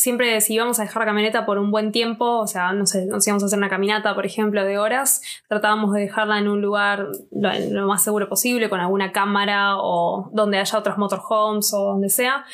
siempre 0.00 0.40
si 0.40 0.54
íbamos 0.54 0.78
a 0.78 0.82
dejar 0.82 1.02
la 1.02 1.06
camioneta 1.06 1.46
por 1.46 1.58
un 1.58 1.70
buen 1.70 1.92
tiempo, 1.92 2.38
o 2.38 2.46
sea, 2.46 2.72
no 2.72 2.86
sé, 2.86 3.06
nos 3.06 3.26
íbamos 3.26 3.42
a 3.42 3.46
hacer 3.46 3.58
una 3.58 3.68
caminata, 3.68 4.14
por 4.14 4.26
ejemplo, 4.26 4.64
de 4.64 4.78
horas, 4.78 5.22
tratábamos 5.48 5.92
de 5.92 6.00
dejarla 6.00 6.38
en 6.38 6.48
un 6.48 6.60
lugar 6.60 7.08
lo, 7.30 7.86
más 7.86 8.02
seguro 8.02 8.28
posible, 8.28 8.68
con 8.68 8.80
alguna 8.80 9.12
cámara 9.12 9.76
o 9.76 10.30
donde 10.32 10.58
haya 10.58 10.78
otros 10.78 10.98
motorhomes 10.98 11.72
o 11.74 11.84
donde 11.84 12.08
sea. 12.08 12.44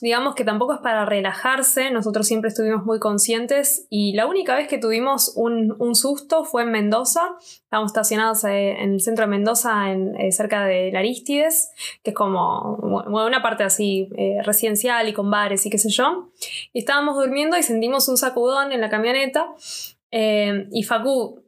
Digamos 0.00 0.34
que 0.34 0.44
tampoco 0.44 0.74
es 0.74 0.80
para 0.80 1.04
relajarse, 1.04 1.90
nosotros 1.90 2.26
siempre 2.26 2.48
estuvimos 2.48 2.84
muy 2.84 2.98
conscientes 2.98 3.86
y 3.90 4.14
la 4.14 4.26
única 4.26 4.54
vez 4.54 4.68
que 4.68 4.78
tuvimos 4.78 5.32
un, 5.36 5.74
un 5.78 5.94
susto 5.94 6.44
fue 6.44 6.62
en 6.62 6.72
Mendoza, 6.72 7.36
estábamos 7.74 7.90
estacionados 7.90 8.44
eh, 8.44 8.76
en 8.80 8.94
el 8.94 9.00
centro 9.00 9.24
de 9.24 9.30
Mendoza, 9.30 9.90
en, 9.90 10.14
eh, 10.20 10.30
cerca 10.30 10.64
de 10.64 10.92
Laristides, 10.92 11.72
que 12.04 12.10
es 12.10 12.16
como 12.16 12.76
una 12.76 13.42
parte 13.42 13.64
así 13.64 14.08
eh, 14.16 14.38
residencial 14.44 15.08
y 15.08 15.12
con 15.12 15.28
bares 15.28 15.66
y 15.66 15.70
qué 15.70 15.78
sé 15.78 15.90
yo. 15.90 16.30
Y 16.72 16.80
estábamos 16.94 17.16
durmiendo 17.16 17.58
y 17.58 17.62
sentimos 17.64 18.08
un 18.08 18.16
sacudón 18.16 18.70
en 18.70 18.80
la 18.80 18.88
camioneta. 18.88 19.48
y 20.12 20.82
Facu 20.84 21.42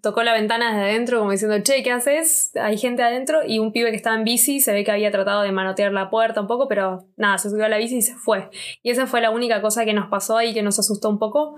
tocó 0.00 0.22
la 0.22 0.32
ventana 0.32 0.70
desde 0.70 0.90
adentro 0.90 1.18
como 1.18 1.32
diciendo, 1.32 1.56
che, 1.60 1.82
¿qué 1.82 1.90
haces? 1.90 2.52
Hay 2.54 2.78
gente 2.78 3.02
adentro 3.02 3.40
y 3.44 3.58
un 3.58 3.72
pibe 3.72 3.90
que 3.90 3.96
estaba 3.96 4.14
en 4.14 4.22
bici 4.22 4.60
se 4.60 4.72
ve 4.72 4.84
que 4.84 4.92
había 4.92 5.10
tratado 5.10 5.42
de 5.42 5.50
manotear 5.50 5.92
la 5.92 6.08
puerta 6.08 6.40
un 6.40 6.46
poco, 6.46 6.68
pero 6.68 7.04
nada, 7.16 7.38
se 7.38 7.50
subió 7.50 7.64
a 7.64 7.68
la 7.68 7.78
bici 7.78 7.96
y 7.96 8.02
se 8.02 8.14
fue. 8.14 8.48
Y 8.84 8.90
esa 8.90 9.08
fue 9.08 9.20
la 9.20 9.30
única 9.30 9.60
cosa 9.60 9.84
que 9.84 9.92
nos 9.92 10.08
pasó 10.08 10.36
ahí 10.36 10.54
que 10.54 10.62
nos 10.62 10.78
asustó 10.78 11.08
un 11.08 11.18
poco. 11.18 11.56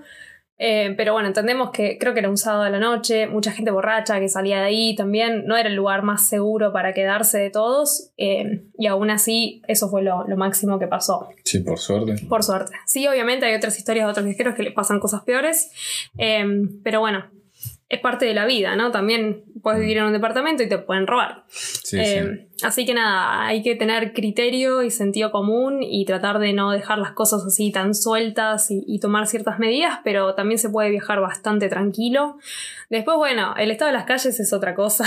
Eh, 0.57 0.93
pero 0.95 1.13
bueno, 1.13 1.27
entendemos 1.27 1.71
que 1.71 1.97
creo 1.97 2.13
que 2.13 2.19
era 2.19 2.29
un 2.29 2.37
sábado 2.37 2.63
de 2.63 2.69
la 2.69 2.79
noche, 2.79 3.27
mucha 3.27 3.51
gente 3.51 3.71
borracha 3.71 4.19
que 4.19 4.29
salía 4.29 4.59
de 4.59 4.65
ahí 4.65 4.95
también, 4.95 5.45
no 5.45 5.57
era 5.57 5.67
el 5.67 5.75
lugar 5.75 6.03
más 6.03 6.27
seguro 6.27 6.71
para 6.71 6.93
quedarse 6.93 7.39
de 7.39 7.49
todos 7.49 8.11
eh, 8.17 8.63
y 8.77 8.87
aún 8.87 9.09
así 9.09 9.61
eso 9.67 9.89
fue 9.89 10.03
lo, 10.03 10.25
máximo 10.37 10.77
que 10.77 10.87
pasó. 10.87 11.27
Sí, 11.43 11.59
por 11.59 11.79
suerte. 11.79 12.23
Por 12.27 12.43
suerte. 12.43 12.73
Sí, 12.85 13.07
obviamente 13.07 13.45
hay 13.45 13.55
otras 13.55 13.77
historias 13.77 14.05
de 14.05 14.11
otros 14.11 14.25
viajeros 14.25 14.55
que 14.55 14.63
le 14.63 14.71
pasan 14.71 14.99
cosas 14.99 15.23
peores, 15.23 15.71
eh, 16.17 16.45
pero 16.83 16.99
bueno, 16.99 17.25
es 17.93 18.01
parte 18.01 18.25
de 18.25 18.33
la 18.33 18.45
vida, 18.45 18.75
¿no? 18.75 18.91
También 18.91 19.43
puedes 19.61 19.79
vivir 19.79 19.97
en 19.97 20.03
un 20.03 20.13
departamento 20.13 20.61
y 20.61 20.69
te 20.69 20.77
pueden 20.77 21.07
robar. 21.07 21.45
Eh, 21.93 22.49
así 22.63 22.85
que 22.85 22.93
nada, 22.93 23.45
hay 23.45 23.63
que 23.63 23.75
tener 23.75 24.13
criterio 24.13 24.83
y 24.83 24.91
sentido 24.91 25.31
común 25.31 25.81
y 25.81 26.05
tratar 26.05 26.39
de 26.39 26.53
no 26.53 26.71
dejar 26.71 26.97
las 26.97 27.11
cosas 27.11 27.45
así 27.45 27.71
tan 27.71 27.95
sueltas 27.95 28.67
y, 28.69 28.99
tomar 28.99 29.27
ciertas 29.27 29.59
medidas, 29.59 29.99
pero 30.03 30.33
también 30.33 30.57
se 30.57 30.69
puede 30.69 30.89
viajar 30.89 31.19
bastante 31.19 31.67
tranquilo. 31.67 32.37
Después, 32.89 33.17
bueno, 33.17 33.53
el 33.57 33.71
estado 33.71 33.91
de 33.91 33.97
las 33.97 34.05
calles 34.05 34.39
es 34.39 34.53
otra 34.53 34.75
cosa. 34.75 35.05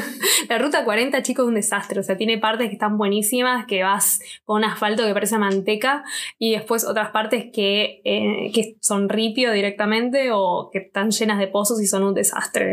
la 0.48 0.58
ruta 0.58 0.84
40, 0.84 1.22
chicos, 1.22 1.44
es 1.44 1.48
un 1.48 1.54
desastre. 1.54 2.00
O 2.00 2.02
sea, 2.02 2.16
tiene 2.16 2.38
partes 2.38 2.68
que 2.68 2.74
están 2.74 2.98
buenísimas, 2.98 3.66
que 3.66 3.82
vas 3.82 4.20
con 4.44 4.58
un 4.58 4.64
asfalto 4.64 5.04
que 5.04 5.12
parece 5.12 5.38
manteca, 5.38 6.02
y 6.38 6.52
después 6.52 6.84
otras 6.84 7.10
partes 7.10 7.46
que, 7.52 8.00
eh, 8.04 8.50
que 8.52 8.76
son 8.80 9.08
ripio 9.08 9.52
directamente 9.52 10.30
o 10.32 10.70
que 10.72 10.78
están 10.78 11.10
llenas 11.10 11.38
de 11.38 11.46
pozos 11.46 11.80
y 11.80 11.86
son 11.86 12.02
un 12.02 12.14
desastre. 12.14 12.25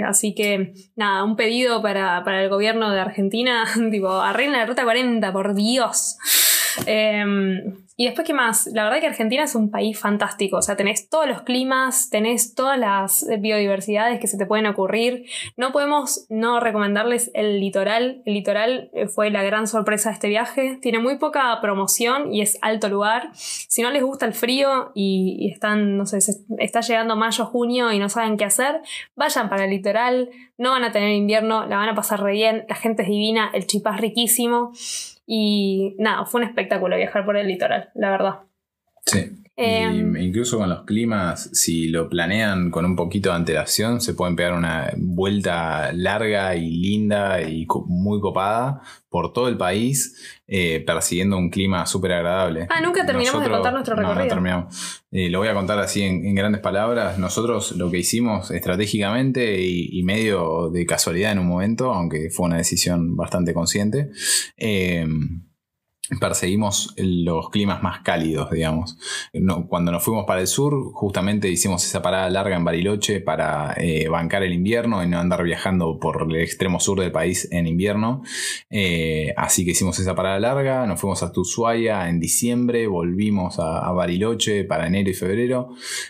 Así 0.07 0.34
que, 0.35 0.73
nada, 0.95 1.23
un 1.23 1.35
pedido 1.35 1.81
para, 1.81 2.23
para 2.23 2.43
el 2.43 2.49
gobierno 2.49 2.91
de 2.91 2.99
Argentina, 2.99 3.65
tipo, 3.91 4.09
arreglen 4.09 4.57
la 4.57 4.65
ruta 4.65 4.84
40, 4.84 5.31
por 5.34 5.55
Dios. 5.55 6.17
Em, 6.86 7.84
y 7.95 8.06
después, 8.06 8.26
¿qué 8.26 8.34
más? 8.34 8.68
La 8.74 8.86
verdad 8.86 9.00
que 9.00 9.08
Argentina 9.08 9.44
es 9.44 9.54
un 9.54 9.70
país 9.70 10.00
fantástico. 10.00 10.58
O 10.58 10.62
sea, 10.64 10.76
tenés 10.76 11.10
todos 11.10 11.28
los 11.28 11.44
climas, 11.44 12.10
tenés 12.10 12.56
todas 12.56 12.78
las 12.80 13.26
biodiversidades 13.40 14.20
que 14.20 14.28
se 14.28 14.38
te 14.38 14.48
pueden 14.48 14.66
ocurrir. 14.66 15.26
No 15.58 15.72
podemos 15.72 16.26
no 16.30 16.60
recomendarles 16.60 17.30
el 17.36 17.60
litoral. 17.60 18.24
El 18.26 18.34
litoral 18.34 18.90
eh, 18.94 19.08
fue 19.08 19.30
la 19.30 19.44
gran 19.44 19.68
sorpresa 19.68 20.10
de 20.10 20.14
este 20.16 20.28
viaje. 20.28 20.80
Tiene 20.82 20.98
muy 20.98 21.18
poca 21.18 21.56
promoción 21.62 22.34
y 22.34 22.41
es 22.41 22.58
alto 22.64 22.90
lugar. 22.90 23.30
Si 23.36 23.84
no 23.84 23.91
les 23.91 24.02
gusta 24.02 24.26
el 24.26 24.34
frío 24.34 24.91
y, 24.95 25.52
están, 25.52 25.95
no 25.95 26.08
sé, 26.08 26.18
está 26.58 26.82
llegando 26.82 27.16
mayo, 27.16 27.45
junio 27.45 27.91
y 27.91 28.00
no 28.00 28.10
saben 28.10 28.38
qué 28.38 28.45
hacer, 28.45 28.82
vayan 29.16 29.50
para 29.50 29.66
el 29.66 29.70
litoral. 29.70 30.32
No 30.58 30.72
van 30.72 30.84
a 30.84 30.91
tener 30.91 31.12
invierno, 31.12 31.68
la 31.68 31.78
van 31.78 31.90
a 31.90 31.95
pasar 31.95 32.24
re 32.24 32.32
bien. 32.34 32.66
La 32.68 32.76
gente 32.76 33.04
es 33.04 33.10
divina, 33.10 33.52
el 33.54 33.68
chipá 33.68 33.94
es 33.94 34.02
riquísimo. 34.02 34.72
Y 35.26 35.95
nada, 36.00 36.26
fue 36.26 36.41
un 36.41 36.48
espectáculo 36.48 36.98
viajar 36.98 37.26
por 37.26 37.38
el 37.38 37.48
litoral, 37.48 37.91
la 37.95 38.12
verdad. 38.12 38.40
Sí. 39.06 39.43
Em, 39.55 40.17
incluso 40.17 40.57
con 40.57 40.67
los 40.67 40.84
climas, 40.84 41.51
si 41.53 41.88
lo 41.88 42.09
planean 42.09 42.71
con 42.71 42.85
un 42.85 42.95
poquito 42.95 43.30
de 43.30 43.35
antelación, 43.35 44.01
se 44.01 44.15
pueden 44.15 44.35
pegar 44.35 44.53
una 44.53 44.91
vuelta 44.97 45.91
larga 45.93 46.55
y 46.55 46.71
linda 46.71 47.39
y 47.43 47.67
muy 47.85 48.19
copada 48.19 48.81
por 49.09 49.31
todo 49.31 49.47
el 49.47 49.57
país, 49.57 50.41
eh, 50.47 50.84
persiguiendo 50.84 51.38
un 51.38 51.51
clima 51.51 51.85
súper 51.85 52.13
agradable. 52.13 52.65
Ah, 52.71 52.81
nunca 52.81 53.05
terminamos 53.05 53.43
de 53.43 53.49
contar 53.51 53.73
nuestro 53.73 53.95
recorrido. 53.95 54.15
No, 54.15 54.23
no 54.23 54.30
terminamos. 54.30 55.03
Eh, 55.11 55.30
lo 55.30 55.38
voy 55.38 55.49
a 55.49 55.53
contar 55.53 55.77
así 55.77 56.01
en, 56.01 56.34
grandes 56.34 56.61
palabras. 56.61 57.19
Nosotros 57.19 57.73
lo 57.73 57.91
que 57.91 57.99
hicimos 57.99 58.49
estratégicamente 58.49 59.61
y, 59.61 60.01
medio 60.01 60.71
de 60.71 60.85
casualidad 60.88 61.31
en 61.31 61.39
un 61.39 61.47
momento, 61.47 61.93
aunque 61.93 62.31
fue 62.31 62.47
una 62.47 62.57
decisión 62.57 63.15
bastante 63.15 63.53
consciente, 63.53 64.09
eh, 64.57 65.07
perseguimos 66.19 66.93
los 66.97 67.49
climas 67.49 67.81
más 67.81 68.01
cálidos, 68.01 68.51
digamos. 68.51 68.97
cuando 69.69 69.91
nos 69.91 70.03
fuimos 70.03 70.25
para 70.25 70.41
el 70.41 70.47
sur, 70.47 70.91
justamente 70.93 71.49
hicimos 71.49 71.85
esa 71.85 72.01
parada 72.01 72.30
larga 72.30 72.57
en 72.57 72.65
Bariloche 72.65 73.21
para 73.21 73.73
eh, 73.77 74.09
bancar 74.09 74.43
el 74.43 74.53
invierno 74.53 75.01
y 75.01 75.07
no 75.07 75.19
andar 75.19 75.43
viajando 75.43 75.99
por 75.99 76.27
el 76.30 76.35
extremo 76.41 76.81
sur 76.81 76.99
del 76.99 77.11
país 77.11 77.47
en 77.51 77.67
invierno. 77.67 78.21
Eh, 78.69 79.34
así 79.38 79.63
que 79.63 79.71
hicimos 79.71 79.97
esa 79.97 80.13
parada 80.13 80.39
larga, 80.39 80.85
nos 80.85 80.99
fuimos 80.99 81.23
hasta 81.23 81.39
Ushuaia 81.39 82.09
en 82.09 82.19
diciembre, 82.19 82.88
volvimos 82.88 83.59
a, 83.59 83.91
Bariloche 83.93 84.65
para 84.65 84.88
enero 84.88 85.09
y 85.09 85.13
febrero. 85.13 85.69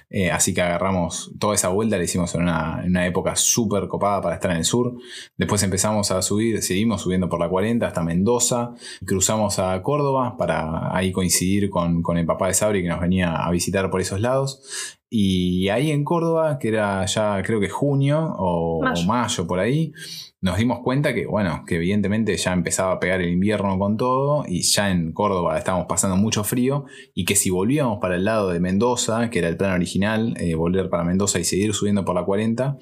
Eh, 0.09 0.31
así 0.31 0.53
que 0.53 0.61
agarramos 0.61 1.33
toda 1.37 1.53
esa 1.53 1.67
vuelta, 1.67 1.97
la 1.97 2.03
hicimos 2.03 2.33
en 2.33 2.43
una, 2.43 2.81
en 2.81 2.91
una 2.91 3.05
época 3.05 3.35
súper 3.35 3.87
copada 3.87 4.21
para 4.21 4.35
estar 4.35 4.51
en 4.51 4.57
el 4.57 4.65
sur. 4.65 4.95
Después 5.37 5.61
empezamos 5.63 6.09
a 6.11 6.21
subir, 6.21 6.63
seguimos 6.63 7.01
subiendo 7.01 7.29
por 7.29 7.39
la 7.39 7.49
40 7.49 7.85
hasta 7.85 8.01
Mendoza, 8.01 8.73
cruzamos 9.05 9.59
a 9.59 9.82
Córdoba 9.83 10.35
para 10.37 10.95
ahí 10.95 11.11
coincidir 11.11 11.69
con, 11.69 12.03
el 12.17 12.25
papá 12.25 12.47
de 12.47 12.53
Sabri 12.53 12.81
que 12.81 12.89
nos 12.89 13.01
venía 13.01 13.35
a 13.35 13.51
visitar 13.51 13.89
por 13.89 14.01
esos 14.01 14.19
lados. 14.21 14.97
Y 15.09 15.69
ahí 15.69 15.91
en 15.91 16.03
Córdoba, 16.03 16.57
que 16.57 16.69
era 16.69 17.05
ya 17.05 17.43
creo 17.43 17.59
que 17.59 17.69
junio 17.69 18.33
o 18.37 18.81
mayo. 19.05 19.45
por 19.45 19.59
ahí, 19.59 19.93
nos 20.41 20.57
dimos 20.57 20.79
cuenta 20.79 21.13
que, 21.13 21.27
bueno, 21.27 21.63
que 21.67 21.75
evidentemente 21.75 22.35
ya 22.35 22.51
empezaba 22.51 22.93
a 22.93 22.99
pegar 22.99 23.21
el 23.21 23.29
invierno 23.29 23.77
con 23.77 23.95
todo 23.95 24.43
y 24.47 24.63
ya 24.63 24.89
en 24.89 25.13
Córdoba 25.13 25.57
estábamos 25.57 25.85
pasando 25.87 26.17
mucho 26.17 26.43
frío 26.43 26.85
y 27.13 27.25
que 27.25 27.35
si 27.35 27.51
volvíamos 27.51 27.99
para 27.99 28.15
el 28.15 28.25
lado 28.25 28.49
de 28.49 28.59
Mendoza, 28.59 29.29
que 29.29 29.39
era 29.39 29.49
el 29.49 29.55
plan 29.55 29.73
original, 29.73 30.33
eh, 30.37 30.55
volver 30.55 30.89
para 30.89 31.03
Mendoza 31.03 31.39
y 31.39 31.43
seguir 31.43 31.73
subiendo 31.73 32.03
por 32.03 32.15
la 32.15 32.25
40, 32.25 32.77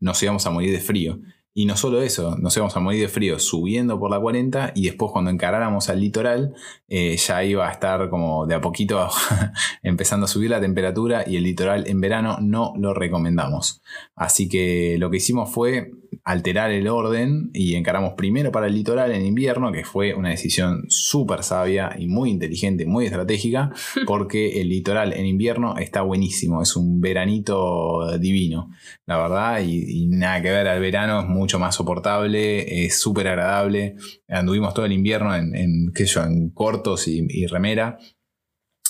nos 0.00 0.22
íbamos 0.22 0.44
a 0.44 0.50
morir 0.50 0.72
de 0.72 0.80
frío. 0.80 1.20
Y 1.58 1.64
no 1.64 1.74
solo 1.74 2.02
eso, 2.02 2.36
nos 2.36 2.54
íbamos 2.54 2.76
a 2.76 2.80
morir 2.80 3.00
de 3.00 3.08
frío 3.08 3.38
subiendo 3.38 3.98
por 3.98 4.10
la 4.10 4.20
40 4.20 4.72
y 4.74 4.84
después 4.84 5.10
cuando 5.10 5.30
encaráramos 5.30 5.88
al 5.88 6.00
litoral 6.00 6.54
eh, 6.86 7.16
ya 7.16 7.42
iba 7.44 7.66
a 7.66 7.72
estar 7.72 8.10
como 8.10 8.46
de 8.46 8.56
a 8.56 8.60
poquito 8.60 9.08
empezando 9.82 10.26
a 10.26 10.28
subir 10.28 10.50
la 10.50 10.60
temperatura 10.60 11.24
y 11.26 11.38
el 11.38 11.44
litoral 11.44 11.86
en 11.86 11.98
verano 12.02 12.36
no 12.42 12.74
lo 12.76 12.92
recomendamos. 12.92 13.80
Así 14.14 14.50
que 14.50 14.96
lo 14.98 15.08
que 15.08 15.16
hicimos 15.16 15.50
fue 15.50 15.92
alterar 16.24 16.70
el 16.70 16.88
orden 16.88 17.50
y 17.52 17.74
encaramos 17.74 18.14
primero 18.14 18.52
para 18.52 18.66
el 18.66 18.74
litoral 18.74 19.12
en 19.12 19.24
invierno, 19.24 19.72
que 19.72 19.84
fue 19.84 20.14
una 20.14 20.30
decisión 20.30 20.84
súper 20.88 21.42
sabia 21.42 21.94
y 21.98 22.06
muy 22.06 22.30
inteligente, 22.30 22.86
muy 22.86 23.06
estratégica, 23.06 23.70
porque 24.06 24.60
el 24.60 24.68
litoral 24.68 25.12
en 25.12 25.26
invierno 25.26 25.76
está 25.78 26.02
buenísimo, 26.02 26.62
es 26.62 26.76
un 26.76 27.00
veranito 27.00 28.18
divino, 28.18 28.70
la 29.06 29.18
verdad, 29.18 29.60
y, 29.62 30.06
nada 30.06 30.40
que 30.40 30.50
ver 30.50 30.68
al 30.68 30.80
verano, 30.80 31.20
es 31.20 31.26
mucho 31.26 31.58
más 31.58 31.74
soportable, 31.74 32.84
es 32.84 33.00
súper 33.00 33.28
agradable, 33.28 33.96
anduvimos 34.28 34.72
todo 34.72 34.86
el 34.86 34.92
invierno 34.92 35.34
en, 35.34 35.54
en, 35.54 35.92
qué 35.94 36.06
yo, 36.06 36.22
en 36.22 36.50
cortos 36.50 37.08
y 37.08 37.46
remera, 37.46 37.98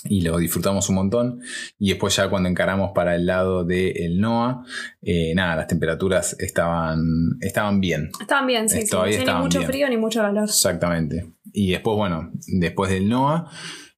y 0.08 0.22
lo 0.22 0.38
disfrutamos 0.38 0.88
un 0.88 0.96
montón. 0.96 1.40
Y 1.78 1.90
después 1.90 2.16
ya 2.16 2.28
cuando 2.28 2.48
encaramos 2.48 2.92
para 2.94 3.14
el 3.14 3.26
lado 3.26 3.64
del 3.64 4.20
NOA, 4.20 4.64
eh, 5.02 5.34
nada, 5.34 5.56
las 5.56 5.66
temperaturas 5.66 6.36
estaban, 6.38 7.36
estaban 7.40 7.80
bien. 7.80 8.10
Estaban 8.20 8.46
bien, 8.46 8.68
sí, 8.68 8.86
sí. 8.86 8.96
ni 9.24 9.32
mucho 9.34 9.62
frío 9.62 9.88
ni 9.88 9.96
mucho 9.96 10.20
calor. 10.20 10.44
Exactamente. 10.44 11.32
Y 11.52 11.70
después, 11.70 11.96
bueno, 11.96 12.30
después 12.46 12.90
del 12.90 13.08
NOA, 13.08 13.50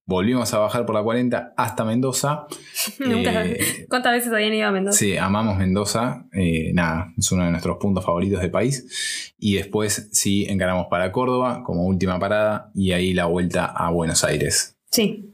volvimos 0.08 0.52
a 0.54 0.58
bajar 0.58 0.86
por 0.86 0.94
la 0.94 1.02
40 1.02 1.54
hasta 1.56 1.84
Mendoza. 1.84 2.46
Eh, 3.00 3.86
¿Cuántas 3.88 4.12
veces 4.12 4.32
habían 4.32 4.54
ido 4.54 4.66
a 4.66 4.70
Mendoza? 4.70 4.98
Sí, 4.98 5.16
amamos 5.16 5.58
Mendoza. 5.58 6.26
Eh, 6.32 6.72
nada, 6.72 7.12
es 7.16 7.30
uno 7.32 7.44
de 7.44 7.50
nuestros 7.50 7.76
puntos 7.78 8.04
favoritos 8.04 8.40
del 8.40 8.50
país. 8.50 9.34
Y 9.38 9.56
después 9.56 10.08
sí 10.12 10.46
encaramos 10.48 10.86
para 10.88 11.12
Córdoba 11.12 11.62
como 11.64 11.84
última 11.84 12.18
parada 12.18 12.70
y 12.74 12.92
ahí 12.92 13.12
la 13.12 13.26
vuelta 13.26 13.66
a 13.66 13.90
Buenos 13.90 14.24
Aires. 14.24 14.76
Sí. 14.90 15.27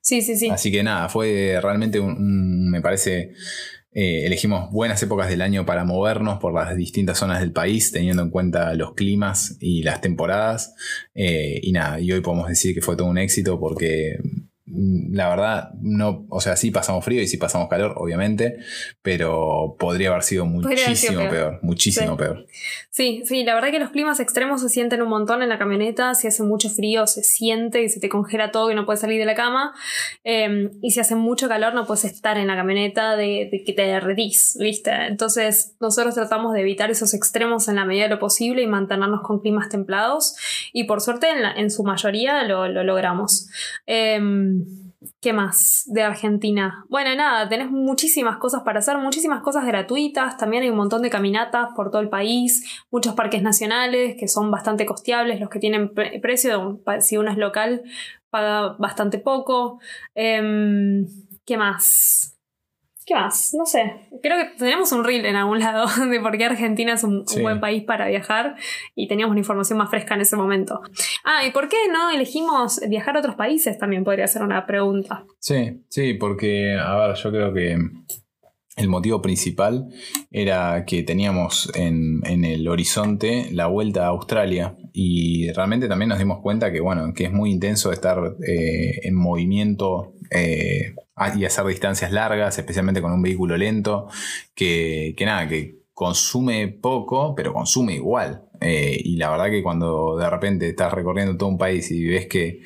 Sí, 0.00 0.22
sí, 0.22 0.36
sí. 0.36 0.50
Así 0.50 0.70
que 0.70 0.82
nada, 0.82 1.08
fue 1.08 1.58
realmente 1.62 2.00
un 2.00 2.70
me 2.70 2.80
parece 2.80 3.32
eh, 3.94 4.24
elegimos 4.24 4.70
buenas 4.70 5.02
épocas 5.02 5.28
del 5.28 5.42
año 5.42 5.66
para 5.66 5.84
movernos 5.84 6.38
por 6.38 6.54
las 6.54 6.74
distintas 6.76 7.18
zonas 7.18 7.40
del 7.40 7.52
país, 7.52 7.92
teniendo 7.92 8.22
en 8.22 8.30
cuenta 8.30 8.72
los 8.74 8.94
climas 8.94 9.58
y 9.60 9.82
las 9.82 10.00
temporadas. 10.00 10.74
Eh, 11.14 11.60
y 11.62 11.72
nada, 11.72 12.00
y 12.00 12.10
hoy 12.10 12.20
podemos 12.20 12.48
decir 12.48 12.74
que 12.74 12.80
fue 12.80 12.96
todo 12.96 13.08
un 13.08 13.18
éxito 13.18 13.60
porque 13.60 14.18
la 14.64 15.28
verdad, 15.28 15.70
no, 15.80 16.24
o 16.28 16.40
sea, 16.40 16.54
sí 16.54 16.70
pasamos 16.70 17.04
frío 17.04 17.20
y 17.20 17.26
sí 17.26 17.36
pasamos 17.36 17.68
calor, 17.68 17.94
obviamente, 17.96 18.58
pero 19.02 19.74
podría 19.76 20.10
haber 20.10 20.22
sido 20.22 20.46
muchísimo 20.46 21.28
peor. 21.28 21.58
muchísimo 21.62 22.16
peor. 22.16 22.46
Sí, 22.88 23.22
sí, 23.24 23.42
la 23.42 23.56
verdad 23.56 23.72
que 23.72 23.80
los 23.80 23.90
climas 23.90 24.20
extremos 24.20 24.62
se 24.62 24.68
sienten 24.68 25.02
un 25.02 25.08
montón 25.08 25.42
en 25.42 25.48
la 25.48 25.58
camioneta, 25.58 26.14
si 26.14 26.28
hace 26.28 26.44
mucho 26.44 26.70
frío 26.70 27.08
se 27.08 27.24
siente 27.24 27.82
y 27.82 27.88
se 27.88 27.98
te 27.98 28.08
congela 28.08 28.52
todo 28.52 28.68
que 28.68 28.76
no 28.76 28.86
puedes 28.86 29.00
salir 29.00 29.18
de 29.18 29.24
la 29.24 29.34
cama, 29.34 29.74
em, 30.22 30.70
y 30.80 30.92
si 30.92 31.00
hace 31.00 31.16
mucho 31.16 31.48
calor 31.48 31.74
no 31.74 31.84
puedes 31.84 32.04
estar 32.04 32.38
en 32.38 32.46
la 32.46 32.54
camioneta 32.54 33.16
de, 33.16 33.62
que 33.66 33.72
te 33.72 33.82
derretís, 33.82 34.56
¿viste? 34.60 34.92
Entonces 35.06 35.74
nosotros 35.80 36.14
tratamos 36.14 36.54
de 36.54 36.60
evitar 36.60 36.88
esos 36.90 37.14
extremos 37.14 37.66
en 37.66 37.76
la 37.76 37.84
medida 37.84 38.04
de 38.04 38.10
lo 38.10 38.20
posible 38.20 38.62
y 38.62 38.68
mantenernos 38.68 39.22
con 39.22 39.40
climas 39.40 39.68
templados, 39.68 40.36
y 40.72 40.84
por 40.84 41.00
suerte 41.00 41.26
en, 41.56 41.70
su 41.70 41.82
mayoría 41.82 42.44
lo, 42.44 42.68
lo 42.68 42.84
logramos. 42.84 43.48
Em, 43.86 44.61
¿Qué 45.20 45.32
más 45.32 45.84
de 45.86 46.02
Argentina? 46.02 46.84
Bueno, 46.88 47.14
nada, 47.14 47.48
tenés 47.48 47.70
muchísimas 47.70 48.38
cosas 48.38 48.62
para 48.62 48.80
hacer, 48.80 48.98
muchísimas 48.98 49.42
cosas 49.42 49.64
gratuitas, 49.66 50.36
también 50.36 50.62
hay 50.62 50.70
un 50.70 50.76
montón 50.76 51.02
de 51.02 51.10
caminatas 51.10 51.68
por 51.74 51.90
todo 51.90 52.00
el 52.00 52.08
país, 52.08 52.82
muchos 52.90 53.14
parques 53.14 53.42
nacionales 53.42 54.16
que 54.18 54.28
son 54.28 54.50
bastante 54.50 54.86
costeables, 54.86 55.40
los 55.40 55.48
que 55.48 55.58
tienen 55.58 55.92
precio, 55.94 56.80
si 57.00 57.16
uno 57.16 57.30
es 57.30 57.38
local, 57.38 57.82
paga 58.30 58.76
bastante 58.78 59.18
poco. 59.18 59.80
Em, 60.14 61.06
¿Qué 61.44 61.56
más? 61.56 62.31
¿Qué 63.06 63.14
más? 63.14 63.52
No 63.54 63.66
sé. 63.66 63.94
Creo 64.22 64.38
que 64.38 64.56
tenemos 64.58 64.92
un 64.92 65.04
reel 65.04 65.26
en 65.26 65.36
algún 65.36 65.58
lado 65.58 65.86
de 66.10 66.20
por 66.20 66.36
qué 66.36 66.44
Argentina 66.44 66.94
es 66.94 67.04
un, 67.04 67.24
buen 67.40 67.60
país 67.60 67.82
para 67.84 68.08
viajar 68.08 68.56
y 68.94 69.08
teníamos 69.08 69.32
una 69.32 69.40
información 69.40 69.78
más 69.78 69.90
fresca 69.90 70.14
en 70.14 70.20
ese 70.20 70.36
momento. 70.36 70.80
Ah, 71.24 71.46
¿y 71.46 71.50
por 71.50 71.68
qué 71.68 71.76
no 71.90 72.10
elegimos 72.10 72.80
viajar 72.88 73.16
a 73.16 73.20
otros 73.20 73.34
países? 73.34 73.78
También 73.78 74.04
podría 74.04 74.26
ser 74.26 74.42
una 74.42 74.66
pregunta. 74.66 75.24
Sí, 75.38 75.82
sí, 75.88 76.14
porque, 76.14 76.76
a 76.78 76.96
ver, 76.96 77.16
yo 77.16 77.30
creo 77.30 77.52
que 77.52 77.76
el 78.76 78.88
motivo 78.88 79.20
principal 79.20 79.88
era 80.30 80.84
que 80.86 81.02
teníamos 81.02 81.70
en, 81.74 82.22
el 82.24 82.66
horizonte 82.68 83.48
la 83.52 83.66
vuelta 83.66 84.04
a 84.04 84.08
Australia 84.08 84.76
y 84.94 85.50
realmente 85.52 85.88
también 85.88 86.08
nos 86.08 86.18
dimos 86.18 86.40
cuenta 86.40 86.72
que, 86.72 86.80
bueno, 86.80 87.12
que 87.14 87.24
es 87.24 87.32
muy 87.32 87.50
intenso 87.50 87.92
estar 87.92 88.18
eh, 88.46 89.00
en 89.02 89.14
movimiento 89.14 90.14
eh, 90.34 90.94
y 91.36 91.44
hacer 91.44 91.64
distancias 91.66 92.12
largas, 92.12 92.58
especialmente 92.58 93.02
con 93.02 93.12
un 93.12 93.22
vehículo 93.22 93.56
lento, 93.56 94.08
que, 94.54 95.14
que 95.16 95.24
nada, 95.24 95.48
que 95.48 95.82
consume 95.94 96.68
poco, 96.68 97.34
pero 97.34 97.52
consume 97.52 97.94
igual. 97.94 98.44
Eh, 98.60 99.00
y 99.04 99.16
la 99.16 99.30
verdad 99.30 99.50
que 99.50 99.62
cuando 99.62 100.16
de 100.16 100.30
repente 100.30 100.68
estás 100.68 100.92
recorriendo 100.92 101.36
todo 101.36 101.48
un 101.48 101.58
país 101.58 101.90
y 101.90 102.04
ves 102.06 102.26
que 102.26 102.62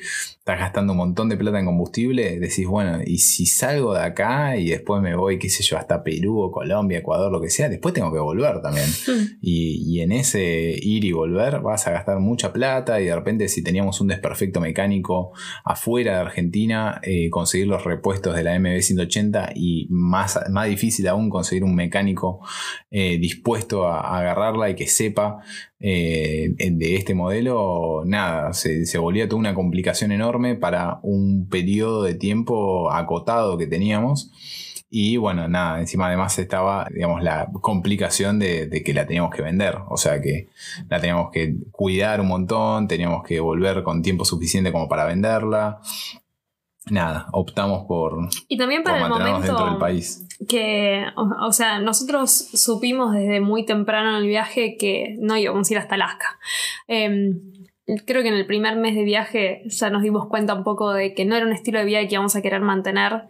estás 0.47 0.59
gastando 0.61 0.93
un 0.93 0.99
montón 0.99 1.27
de 1.27 1.35
plata 1.35 1.59
en 1.59 1.65
combustible, 1.65 2.39
decís, 2.39 2.65
bueno, 2.65 2.99
y 3.05 3.17
si 3.17 3.45
salgo 3.45 3.93
de 3.93 3.99
acá 3.99 4.55
y 4.55 4.69
después 4.69 5.01
me 5.01 5.13
voy, 5.13 5.39
qué 5.39 5.49
sé 5.49 5.61
yo, 5.61 5.77
hasta 5.77 6.03
Perú 6.03 6.39
o 6.39 6.51
Colombia, 6.51 6.99
Ecuador, 6.99 7.29
lo 7.29 7.41
que 7.41 7.49
sea, 7.49 7.67
después 7.67 7.93
tengo 7.93 8.13
que 8.13 8.19
volver 8.19 8.61
también. 8.61 8.87
Hmm. 9.07 9.37
Y, 9.41 10.01
en 10.01 10.11
ese 10.11 10.75
ir 10.81 11.05
y 11.05 11.11
volver 11.11 11.61
vas 11.61 11.87
a 11.87 11.91
gastar 11.91 12.19
mucha 12.19 12.51
plata 12.51 12.99
y 12.99 13.05
de 13.05 13.15
repente 13.15 13.47
si 13.47 13.63
teníamos 13.63 14.01
un 14.01 14.07
desperfecto 14.07 14.59
mecánico 14.59 15.31
afuera 15.63 16.15
de 16.15 16.19
Argentina, 16.19 16.99
eh, 17.03 17.29
conseguir 17.29 17.67
los 17.67 17.83
repuestos 17.83 18.35
de 18.35 18.43
la 18.43 18.55
MB180 18.57 19.53
y 19.55 19.87
más, 19.89 20.39
más 20.51 20.67
difícil 20.67 21.07
aún 21.07 21.29
conseguir 21.29 21.63
un 21.63 21.73
mecánico 21.73 22.41
eh, 22.91 23.17
dispuesto 23.17 23.87
a 23.87 24.19
agarrarla 24.19 24.69
y 24.69 24.75
que 24.75 24.87
sepa 24.87 25.39
eh, 25.79 26.55
de 26.57 26.95
este 26.95 27.13
modelo, 27.13 28.01
nada, 28.03 28.51
se, 28.53 28.97
volvía 28.97 29.27
toda 29.29 29.39
una 29.39 29.53
complicación 29.53 30.11
enorme 30.11 30.36
para 30.59 30.99
un 31.03 31.47
periodo 31.49 32.03
de 32.03 32.15
tiempo 32.15 32.91
acotado 32.91 33.57
que 33.57 33.67
teníamos. 33.67 34.31
Y 34.89 35.17
bueno, 35.17 35.47
nada, 35.49 35.79
encima 35.79 36.07
además 36.07 36.39
estaba, 36.39 36.87
digamos, 36.89 37.21
la 37.21 37.49
complicación 37.61 38.39
de, 38.39 38.67
de, 38.67 38.83
que 38.83 38.93
la 38.93 39.05
teníamos 39.05 39.35
que 39.35 39.41
vender. 39.41 39.79
O 39.89 39.97
sea 39.97 40.21
que 40.21 40.47
la 40.89 40.99
teníamos 41.01 41.29
que 41.31 41.55
cuidar 41.71 42.21
un 42.21 42.27
montón, 42.27 42.87
teníamos 42.87 43.23
que 43.23 43.39
volver 43.41 43.83
con 43.83 44.01
tiempo 44.01 44.23
suficiente 44.23 44.71
como 44.71 44.87
para 44.87 45.05
venderla 45.05 45.81
nada, 46.91 47.27
optamos 47.31 47.85
por, 47.85 48.29
y 48.47 48.57
también 48.57 48.83
para 48.83 49.03
el 49.03 49.09
momento 49.09 49.41
dentro 49.41 49.65
del 49.65 49.77
país. 49.77 50.25
Que, 50.47 51.05
o, 51.15 51.51
sea, 51.51 51.79
nosotros 51.79 52.31
supimos 52.31 53.13
desde 53.13 53.39
muy 53.39 53.65
temprano 53.65 54.11
en 54.11 54.23
el 54.23 54.27
viaje 54.27 54.77
que 54.77 55.15
no 55.19 55.37
íbamos 55.37 55.69
a 55.69 55.73
ir 55.73 55.79
hasta 55.79 55.95
Alaska. 55.95 56.39
Em, 56.87 57.41
creo 58.05 58.21
que 58.21 58.27
en 58.27 58.33
el 58.33 58.45
primer 58.45 58.75
mes 58.75 58.95
de 58.95 59.03
viaje 59.03 59.61
ya 59.65 59.89
nos 59.89 60.01
dimos 60.01 60.27
cuenta 60.27 60.53
un 60.53 60.63
poco 60.63 60.91
de 60.91 61.13
que 61.13 61.23
no 61.23 61.35
era 61.35 61.45
un 61.45 61.53
estilo 61.53 61.79
de 61.79 61.85
vida 61.85 62.05
que 62.05 62.15
íbamos 62.15 62.35
a 62.35 62.41
querer 62.41 62.59
mantener 62.59 63.27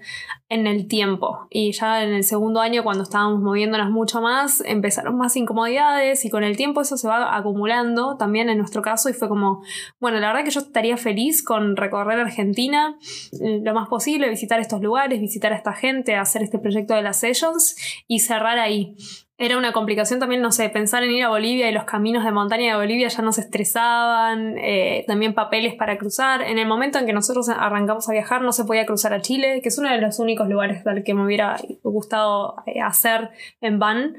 en 0.49 0.65
el 0.65 0.88
tiempo. 0.88 1.47
Y 1.51 1.73
ya 1.73 2.03
en 2.03 2.13
el 2.13 2.23
segundo 2.23 2.59
año, 2.59 2.84
cuando 2.84 3.03
estábamos 3.03 3.41
moviéndonos 3.41 3.91
mucho 3.91 4.19
más, 4.19 4.61
empezaron 4.65 5.15
más 5.15 5.35
incomodidades 5.35 6.25
y 6.25 6.29
con 6.29 6.43
el 6.43 6.57
tiempo 6.57 6.81
eso 6.81 6.97
se 6.97 7.07
va 7.07 7.38
acumulando 7.38 8.17
también 8.17 8.49
en 8.49 8.57
nuestro 8.57 8.81
caso 8.81 9.09
y 9.09 9.13
fue 9.13 9.29
como, 9.29 9.61
bueno, 9.99 10.19
la 10.19 10.27
verdad 10.27 10.43
que 10.43 10.51
yo 10.51 10.61
estaría 10.61 10.97
feliz 10.97 11.43
con 11.43 11.75
recorrer 11.75 12.19
Argentina 12.19 12.97
lo 13.39 13.73
más 13.75 13.88
posible, 13.89 14.29
visitar 14.29 14.59
estos 14.59 14.81
lugares, 14.81 15.21
visitar 15.21 15.53
a 15.53 15.57
esta 15.57 15.73
gente, 15.73 16.15
hacer 16.15 16.41
este 16.41 16.57
proyecto 16.57 16.95
de 16.95 17.03
las 17.03 17.19
sessions 17.19 17.75
y 18.07 18.19
cerrar 18.19 18.57
ahí 18.57 18.95
era 19.39 19.55
una 19.57 19.72
complicación 19.72 20.19
también, 20.19 20.41
no 20.41 20.51
sé, 20.51 20.68
pensar 20.69 21.03
en 21.03 21.11
ir 21.11 21.23
a 21.23 21.30
Bolivia 21.30 21.69
y 21.69 21.72
los 21.72 21.84
caminos 21.84 22.23
de 22.23 22.31
montaña 22.31 22.72
de 22.72 22.77
Bolivia 22.77 23.07
ya 23.07 23.22
nos 23.22 23.38
estresaban, 23.38 24.57
eh, 24.57 25.03
también 25.07 25.35
papeles 25.35 25.76
para 25.76 25.99
cruzar. 25.99 26.41
En 26.41 26.57
el 26.57 26.68
momento 26.68 26.97
en 26.97 27.05
que 27.05 27.14
nosotros 27.14 27.47
arrancamos 27.49 28.09
a 28.09 28.14
viajar 28.14 28.41
no 28.41 28.51
se 28.51 28.65
podía 28.65 28.88
cruzar 28.88 29.14
a 29.14 29.22
Chile, 29.22 29.61
que 29.61 29.69
es 29.69 29.77
uno 29.77 29.91
de 29.91 30.01
los 30.01 30.18
únicos 30.18 30.49
lugares 30.49 30.85
al 30.88 31.03
que 31.03 31.14
me 31.14 31.23
hubiera 31.23 31.57
gustado 31.84 32.55
eh, 32.65 32.81
hacer 32.81 33.30
en 33.61 33.77
van. 33.77 34.15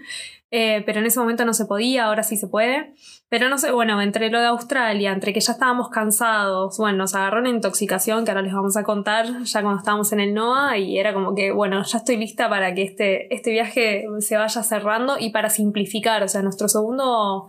Eh, 0.50 0.82
pero 0.86 1.00
en 1.00 1.06
ese 1.06 1.18
momento 1.18 1.44
no 1.44 1.52
se 1.52 1.66
podía, 1.66 2.04
ahora 2.04 2.22
sí 2.22 2.36
se 2.36 2.46
puede. 2.46 2.94
Pero 3.30 3.50
no 3.50 3.58
sé, 3.58 3.72
bueno, 3.72 4.00
entre 4.00 4.30
lo 4.30 4.40
de 4.40 4.46
Australia, 4.46 5.12
entre 5.12 5.34
que 5.34 5.40
ya 5.40 5.52
estábamos 5.52 5.90
cansados, 5.90 6.78
bueno, 6.78 6.98
nos 6.98 7.14
agarró 7.14 7.40
una 7.40 7.50
intoxicación 7.50 8.24
que 8.24 8.30
ahora 8.30 8.40
les 8.40 8.54
vamos 8.54 8.78
a 8.78 8.84
contar 8.84 9.42
ya 9.44 9.60
cuando 9.60 9.80
estábamos 9.80 10.12
en 10.12 10.20
el 10.20 10.32
NOA 10.32 10.78
y 10.78 10.98
era 10.98 11.12
como 11.12 11.34
que, 11.34 11.52
bueno, 11.52 11.82
ya 11.84 11.98
estoy 11.98 12.16
lista 12.16 12.48
para 12.48 12.74
que 12.74 12.84
este, 12.84 13.34
este 13.34 13.50
viaje 13.50 14.06
se 14.20 14.38
vaya 14.38 14.62
cerrando 14.62 15.16
y 15.18 15.28
para 15.28 15.50
simplificar, 15.50 16.22
o 16.22 16.28
sea, 16.28 16.40
nuestro 16.40 16.68
segundo 16.68 17.48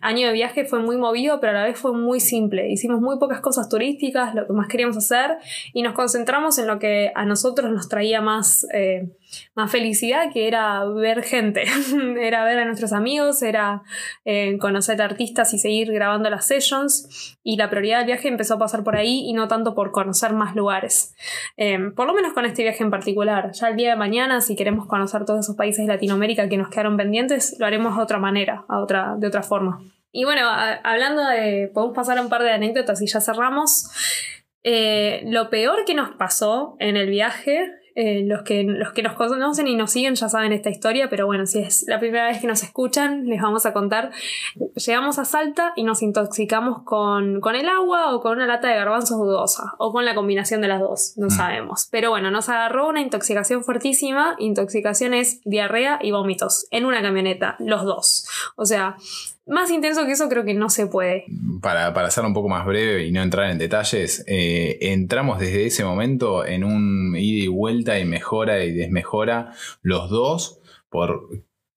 año 0.00 0.28
de 0.28 0.32
viaje 0.32 0.64
fue 0.64 0.80
muy 0.80 0.96
movido, 0.96 1.40
pero 1.40 1.52
a 1.52 1.60
la 1.60 1.64
vez 1.64 1.78
fue 1.78 1.92
muy 1.92 2.20
simple. 2.20 2.70
Hicimos 2.70 3.00
muy 3.00 3.18
pocas 3.18 3.40
cosas 3.40 3.68
turísticas, 3.68 4.34
lo 4.34 4.46
que 4.46 4.52
más 4.52 4.68
queríamos 4.68 4.96
hacer, 4.96 5.36
y 5.72 5.82
nos 5.82 5.94
concentramos 5.94 6.58
en 6.58 6.66
lo 6.66 6.78
que 6.78 7.10
a 7.14 7.24
nosotros 7.24 7.70
nos 7.70 7.88
traía 7.88 8.20
más, 8.20 8.66
eh, 8.72 9.08
más 9.54 9.70
felicidad, 9.70 10.32
que 10.32 10.46
era 10.46 10.84
ver 10.84 11.22
gente, 11.22 11.64
era 12.20 12.44
ver 12.44 12.58
a 12.58 12.64
nuestros 12.64 12.92
amigos, 12.92 13.42
era 13.42 13.82
eh, 14.24 14.56
conocer 14.58 15.00
artistas 15.02 15.52
y 15.54 15.58
seguir 15.58 15.92
grabando 15.92 16.30
las 16.30 16.46
sessions, 16.46 17.38
y 17.42 17.56
la 17.56 17.70
prioridad 17.70 17.98
del 17.98 18.06
viaje 18.06 18.28
empezó 18.28 18.54
a 18.54 18.58
pasar 18.58 18.84
por 18.84 18.96
ahí 18.96 19.24
y 19.26 19.32
no 19.32 19.48
tanto 19.48 19.74
por 19.74 19.90
conocer 19.90 20.32
más 20.32 20.54
lugares. 20.54 21.14
Eh, 21.56 21.78
por 21.96 22.06
lo 22.06 22.14
menos 22.14 22.32
con 22.34 22.44
este 22.44 22.62
viaje 22.62 22.84
en 22.84 22.90
particular. 22.90 23.52
Ya 23.52 23.68
el 23.68 23.76
día 23.76 23.90
de 23.90 23.96
mañana, 23.96 24.40
si 24.40 24.54
queremos 24.54 24.86
conocer 24.86 25.24
todos 25.24 25.40
esos 25.40 25.56
países 25.56 25.86
de 25.86 25.92
Latinoamérica 25.92 26.48
que 26.48 26.56
nos 26.56 26.68
quedaron 26.68 26.96
pendientes, 26.96 27.56
lo 27.58 27.66
haremos 27.66 27.96
de 27.96 28.02
otra 28.02 28.18
manera, 28.18 28.64
a 28.68 28.80
otra, 28.80 29.16
de 29.16 29.26
otra 29.26 29.42
forma. 29.42 29.80
Y 30.12 30.24
bueno, 30.24 30.42
hablando 30.48 31.24
de. 31.24 31.70
Podemos 31.72 31.94
pasar 31.94 32.18
a 32.18 32.22
un 32.22 32.28
par 32.28 32.42
de 32.42 32.50
anécdotas 32.50 33.00
y 33.02 33.06
ya 33.06 33.20
cerramos. 33.20 33.90
Eh, 34.62 35.22
lo 35.26 35.50
peor 35.50 35.84
que 35.84 35.94
nos 35.94 36.10
pasó 36.16 36.76
en 36.80 36.96
el 36.96 37.08
viaje 37.08 37.70
eh, 38.00 38.22
los, 38.24 38.42
que, 38.42 38.62
los 38.62 38.92
que 38.92 39.02
nos 39.02 39.14
conocen 39.14 39.66
y 39.66 39.74
nos 39.74 39.90
siguen 39.90 40.14
ya 40.14 40.28
saben 40.28 40.52
esta 40.52 40.70
historia, 40.70 41.08
pero 41.10 41.26
bueno, 41.26 41.46
si 41.46 41.58
es 41.58 41.84
la 41.88 41.98
primera 41.98 42.28
vez 42.28 42.40
que 42.40 42.46
nos 42.46 42.62
escuchan, 42.62 43.24
les 43.24 43.42
vamos 43.42 43.66
a 43.66 43.72
contar. 43.72 44.12
Llegamos 44.76 45.18
a 45.18 45.24
Salta 45.24 45.72
y 45.74 45.82
nos 45.82 46.00
intoxicamos 46.00 46.84
con, 46.84 47.40
con 47.40 47.56
el 47.56 47.68
agua 47.68 48.14
o 48.14 48.20
con 48.20 48.36
una 48.36 48.46
lata 48.46 48.68
de 48.68 48.76
garbanzos 48.76 49.18
dudosa, 49.18 49.74
o 49.78 49.90
con 49.90 50.04
la 50.04 50.14
combinación 50.14 50.60
de 50.60 50.68
las 50.68 50.78
dos, 50.80 51.14
no 51.16 51.26
mm. 51.26 51.30
sabemos. 51.30 51.88
Pero 51.90 52.10
bueno, 52.10 52.30
nos 52.30 52.48
agarró 52.48 52.88
una 52.88 53.00
intoxicación 53.00 53.64
fuertísima. 53.64 54.36
Intoxicación 54.38 55.12
es 55.12 55.40
diarrea 55.44 55.98
y 56.00 56.12
vómitos 56.12 56.68
en 56.70 56.84
una 56.84 57.02
camioneta, 57.02 57.56
los 57.58 57.82
dos. 57.82 58.28
O 58.54 58.64
sea, 58.64 58.94
Más 59.48 59.70
intenso 59.70 60.04
que 60.04 60.12
eso 60.12 60.28
creo 60.28 60.44
que 60.44 60.54
no 60.54 60.68
se 60.68 60.86
puede. 60.86 61.24
Para, 61.62 61.94
para 61.94 62.08
hacerlo 62.08 62.28
un 62.28 62.34
poco 62.34 62.48
más 62.48 62.66
breve 62.66 63.06
y 63.06 63.12
no 63.12 63.22
entrar 63.22 63.50
en 63.50 63.58
detalles, 63.58 64.22
eh, 64.26 64.78
entramos 64.80 65.38
desde 65.38 65.66
ese 65.66 65.84
momento 65.84 66.44
en 66.44 66.64
un 66.64 67.16
ida 67.16 67.44
y 67.44 67.48
vuelta 67.48 67.98
y 67.98 68.04
mejora 68.04 68.62
y 68.62 68.72
desmejora 68.72 69.52
los 69.82 70.10
dos 70.10 70.60
por 70.90 71.28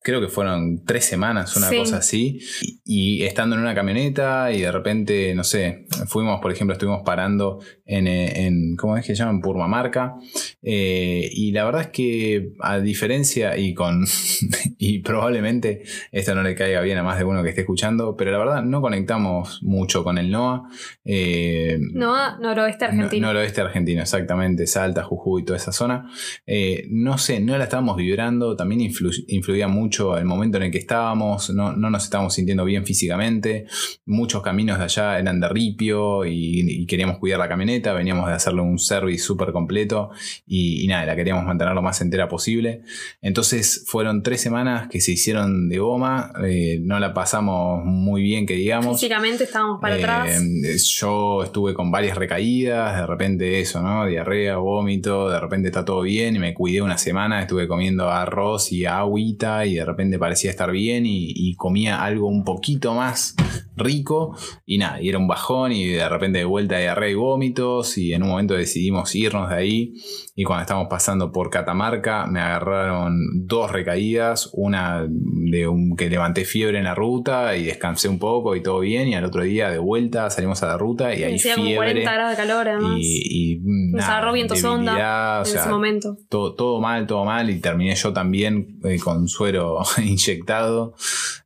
creo 0.03 0.19
que 0.19 0.29
fueron 0.29 0.83
tres 0.83 1.05
semanas, 1.05 1.55
una 1.55 1.69
cosa 1.69 1.97
así, 1.97 2.39
y, 2.83 3.21
estando 3.23 3.55
en 3.55 3.61
una 3.61 3.75
camioneta 3.75 4.51
y 4.51 4.61
de 4.61 4.71
repente, 4.71 5.35
no 5.35 5.43
sé, 5.43 5.85
fuimos, 6.07 6.41
por 6.41 6.51
ejemplo, 6.51 6.73
estuvimos 6.73 7.03
parando 7.05 7.59
en, 7.85 8.07
en 8.07 8.75
¿cómo 8.77 8.97
es 8.97 9.05
que 9.05 9.15
se 9.15 9.19
llama? 9.19 9.31
En 9.31 9.41
Purmamarca, 9.41 10.15
eh, 10.63 11.29
y 11.31 11.51
la 11.51 11.65
verdad 11.65 11.81
es 11.81 11.87
que 11.89 12.53
a 12.61 12.79
diferencia 12.79 13.57
y 13.57 13.75
con, 13.75 14.05
y 14.79 14.99
probablemente 14.99 15.83
esto 16.11 16.33
no 16.33 16.41
le 16.41 16.55
caiga 16.55 16.81
bien 16.81 16.97
a 16.97 17.03
más 17.03 17.19
de 17.19 17.23
uno 17.23 17.43
que 17.43 17.49
esté 17.49 17.61
escuchando, 17.61 18.15
pero 18.17 18.31
la 18.31 18.39
verdad 18.39 18.63
no 18.63 18.81
conectamos 18.81 19.61
mucho 19.61 20.03
con 20.03 20.17
el 20.17 20.31
NOA. 20.31 20.67
Eh, 21.05 21.77
NOA, 21.93 22.39
noroeste 22.39 22.85
argentino. 22.85 23.27
noroeste 23.27 23.61
argentino, 23.61 24.01
exactamente, 24.01 24.65
Salta, 24.65 25.03
Jujuy, 25.03 25.45
toda 25.45 25.57
esa 25.57 25.71
zona. 25.71 26.09
Eh, 26.47 26.87
no 26.89 27.19
sé, 27.19 27.39
no 27.39 27.55
la 27.57 27.65
estábamos 27.65 27.97
vibrando, 27.97 28.55
también 28.55 28.81
influía 28.81 29.67
mucho 29.67 29.90
el 30.17 30.25
momento 30.25 30.57
en 30.57 30.63
el 30.63 30.71
que 30.71 30.77
estábamos, 30.77 31.49
no, 31.49 31.73
nos 31.73 32.03
estábamos 32.03 32.33
sintiendo 32.33 32.65
bien 32.65 32.85
físicamente, 32.85 33.65
muchos 34.05 34.41
caminos 34.41 34.77
de 34.77 34.85
allá 34.85 35.19
eran 35.19 35.39
de 35.39 35.49
ripio 35.49 36.25
y, 36.25 36.85
queríamos 36.87 37.19
cuidar 37.19 37.39
la 37.39 37.47
camioneta, 37.47 37.93
veníamos 37.93 38.27
de 38.27 38.33
hacerle 38.33 38.61
un 38.61 38.77
service 38.77 39.23
súper 39.23 39.51
completo 39.51 40.09
y, 40.45 40.85
nada, 40.87 41.05
la 41.05 41.15
queríamos 41.15 41.45
mantener 41.45 41.73
lo 41.73 41.81
más 41.81 42.01
entera 42.01 42.27
posible. 42.27 42.81
Entonces 43.21 43.85
fueron 43.87 44.23
tres 44.23 44.41
semanas 44.41 44.89
que 44.89 44.99
se 44.99 45.11
hicieron 45.11 45.69
de 45.69 45.77
goma, 45.77 46.33
eh, 46.43 46.79
no 46.81 46.99
la 46.99 47.13
pasamos 47.13 47.83
muy 47.85 48.21
bien 48.21 48.45
que 48.45 48.55
digamos. 48.55 48.99
Físicamente 48.99 49.43
estábamos 49.45 49.79
para 49.79 49.95
atrás. 49.95 50.41
Eh, 50.41 50.77
yo 50.99 51.43
estuve 51.43 51.73
con 51.73 51.91
varias 51.91 52.17
recaídas, 52.17 52.97
de 52.97 53.07
repente 53.07 53.59
eso, 53.59 53.81
¿no? 53.81 54.05
Diarrea, 54.05 54.57
vómito, 54.57 55.29
de 55.29 55.39
repente 55.39 55.69
está 55.69 55.85
todo 55.85 56.01
bien 56.01 56.35
y 56.35 56.39
me 56.39 56.53
cuidé 56.53 56.81
una 56.81 56.97
semana, 56.97 57.41
estuve 57.41 57.67
comiendo 57.67 58.09
arroz 58.09 58.71
y 58.71 58.85
agüita 58.85 59.65
y 59.65 59.79
de 59.81 59.85
repente 59.85 60.19
parecía 60.19 60.51
estar 60.51 60.71
bien 60.71 61.05
y, 61.05 61.55
comía 61.55 62.01
algo 62.03 62.27
un 62.27 62.43
poquito 62.43 62.93
más 62.93 63.35
rico 63.75 64.35
y 64.65 64.77
nada, 64.77 65.01
y 65.01 65.09
era 65.09 65.17
un 65.17 65.27
bajón 65.27 65.71
y 65.71 65.87
de 65.87 66.07
repente 66.07 66.39
de 66.39 66.45
vuelta 66.45 66.77
diarrea 66.77 67.09
y 67.09 67.13
vómitos 67.13 67.97
y 67.97 68.13
en 68.13 68.23
un 68.23 68.29
momento 68.29 68.53
decidimos 68.53 69.13
irnos 69.15 69.49
de 69.49 69.55
ahí 69.55 69.93
y 70.35 70.43
cuando 70.43 70.61
estábamos 70.61 70.87
pasando 70.89 71.31
por 71.31 71.49
Catamarca 71.49 72.25
me 72.27 72.39
agarraron 72.39 73.17
dos 73.45 73.71
recaídas, 73.71 74.49
una 74.53 75.05
de 75.07 75.67
un 75.67 75.95
que 75.95 76.09
levanté 76.09 76.45
fiebre 76.45 76.77
en 76.77 76.85
la 76.85 76.95
ruta 76.95 77.55
y 77.55 77.65
descansé 77.65 78.07
un 78.07 78.19
poco 78.19 78.55
y 78.55 78.63
todo 78.63 78.79
bien 78.79 79.07
y 79.07 79.15
al 79.15 79.25
otro 79.25 79.43
día 79.43 79.69
de 79.69 79.79
vuelta 79.79 80.29
salimos 80.29 80.61
a 80.63 80.67
la 80.67 80.77
ruta 80.77 81.13
y 81.13 81.23
ahí 81.23 81.39
fiebre 81.39 81.75
40 81.75 82.13
grados 82.13 82.31
de 82.31 82.37
calor 82.37 82.67
además. 82.67 82.97
y, 82.99 83.55
y 83.55 83.59
nos 83.91 84.05
agarró 84.05 84.33
viento 84.33 84.55
sonda 84.55 85.43
en 85.45 85.57
ese 85.57 85.69
momento. 85.69 86.17
Todo, 86.29 86.55
todo 86.55 86.79
mal, 86.79 87.07
todo 87.07 87.25
mal 87.25 87.49
y 87.49 87.59
terminé 87.59 87.95
yo 87.95 88.13
también 88.13 88.79
eh, 88.83 88.99
con 88.99 89.27
suero 89.27 89.70
inyectado. 89.97 90.95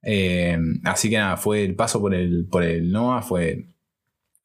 Eh, 0.02 0.58
así 0.84 1.10
que 1.10 1.18
nada, 1.18 1.38
fue 1.38 1.64
el 1.64 1.76
paso 1.76 2.00
por 2.00 2.14
el, 2.14 2.46
por 2.50 2.64
el 2.64 2.92
NOA, 2.92 3.22
fue 3.22 3.68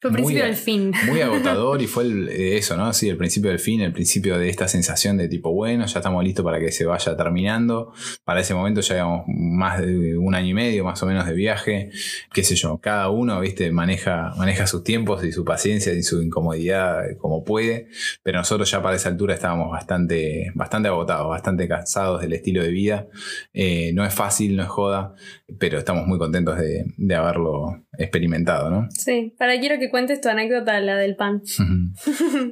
fue 0.01 0.09
el 0.09 0.15
principio 0.15 0.45
del 0.45 0.55
fin. 0.55 0.91
Muy 1.05 1.21
agotador 1.21 1.79
y 1.79 1.85
fue 1.85 2.05
eh, 2.05 2.57
eso, 2.57 2.75
¿no? 2.75 2.91
Sí, 2.91 3.07
el 3.07 3.17
principio 3.17 3.51
del 3.51 3.59
fin, 3.59 3.81
el 3.81 3.93
principio 3.93 4.39
de 4.39 4.49
esta 4.49 4.67
sensación 4.67 5.15
de 5.17 5.27
tipo, 5.27 5.53
bueno, 5.53 5.85
ya 5.85 5.99
estamos 5.99 6.23
listos 6.23 6.43
para 6.43 6.59
que 6.59 6.71
se 6.71 6.85
vaya 6.85 7.15
terminando. 7.15 7.93
Para 8.23 8.41
ese 8.41 8.55
momento 8.55 8.81
ya 8.81 8.95
llevamos 8.95 9.25
más 9.27 9.79
de 9.79 10.17
un 10.17 10.33
año 10.33 10.47
y 10.47 10.53
medio 10.55 10.83
más 10.83 11.03
o 11.03 11.05
menos 11.05 11.27
de 11.27 11.33
viaje. 11.33 11.91
Qué 12.33 12.43
sé 12.43 12.55
yo, 12.55 12.79
cada 12.79 13.11
uno, 13.11 13.39
viste, 13.41 13.71
maneja, 13.71 14.33
maneja 14.37 14.65
sus 14.65 14.83
tiempos 14.83 15.23
y 15.23 15.31
su 15.31 15.45
paciencia 15.45 15.93
y 15.93 16.01
su 16.01 16.23
incomodidad 16.23 17.03
como 17.19 17.43
puede. 17.43 17.89
Pero 18.23 18.39
nosotros 18.39 18.71
ya 18.71 18.81
para 18.81 18.95
esa 18.95 19.09
altura 19.09 19.35
estábamos 19.35 19.69
bastante, 19.69 20.51
bastante 20.55 20.87
agotados, 20.89 21.29
bastante 21.29 21.67
cansados 21.67 22.21
del 22.21 22.33
estilo 22.33 22.63
de 22.63 22.69
vida. 22.69 23.07
Eh, 23.53 23.91
no 23.93 24.03
es 24.03 24.15
fácil, 24.15 24.55
no 24.55 24.63
es 24.63 24.69
joda, 24.69 25.13
pero 25.59 25.77
estamos 25.77 26.07
muy 26.07 26.17
contentos 26.17 26.57
de, 26.57 26.85
de 26.97 27.15
haberlo 27.15 27.83
experimentado, 27.97 28.69
¿no? 28.69 28.87
Sí, 28.91 29.33
para 29.37 29.59
quiero 29.59 29.77
que 29.77 29.89
cuentes 29.89 30.21
tu 30.21 30.29
anécdota, 30.29 30.79
la 30.79 30.95
del 30.95 31.15
pan. 31.15 31.41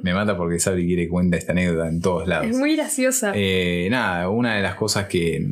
Me 0.02 0.12
mata 0.12 0.36
porque 0.36 0.58
Sabri 0.58 0.86
quiere 0.86 1.04
que 1.04 1.08
cuente 1.08 1.38
esta 1.38 1.52
anécdota 1.52 1.88
en 1.88 2.00
todos 2.00 2.28
lados. 2.28 2.46
Es 2.46 2.56
muy 2.56 2.76
graciosa. 2.76 3.32
Eh, 3.34 3.88
nada, 3.90 4.28
una 4.28 4.56
de 4.56 4.62
las 4.62 4.74
cosas 4.74 5.06
que, 5.06 5.46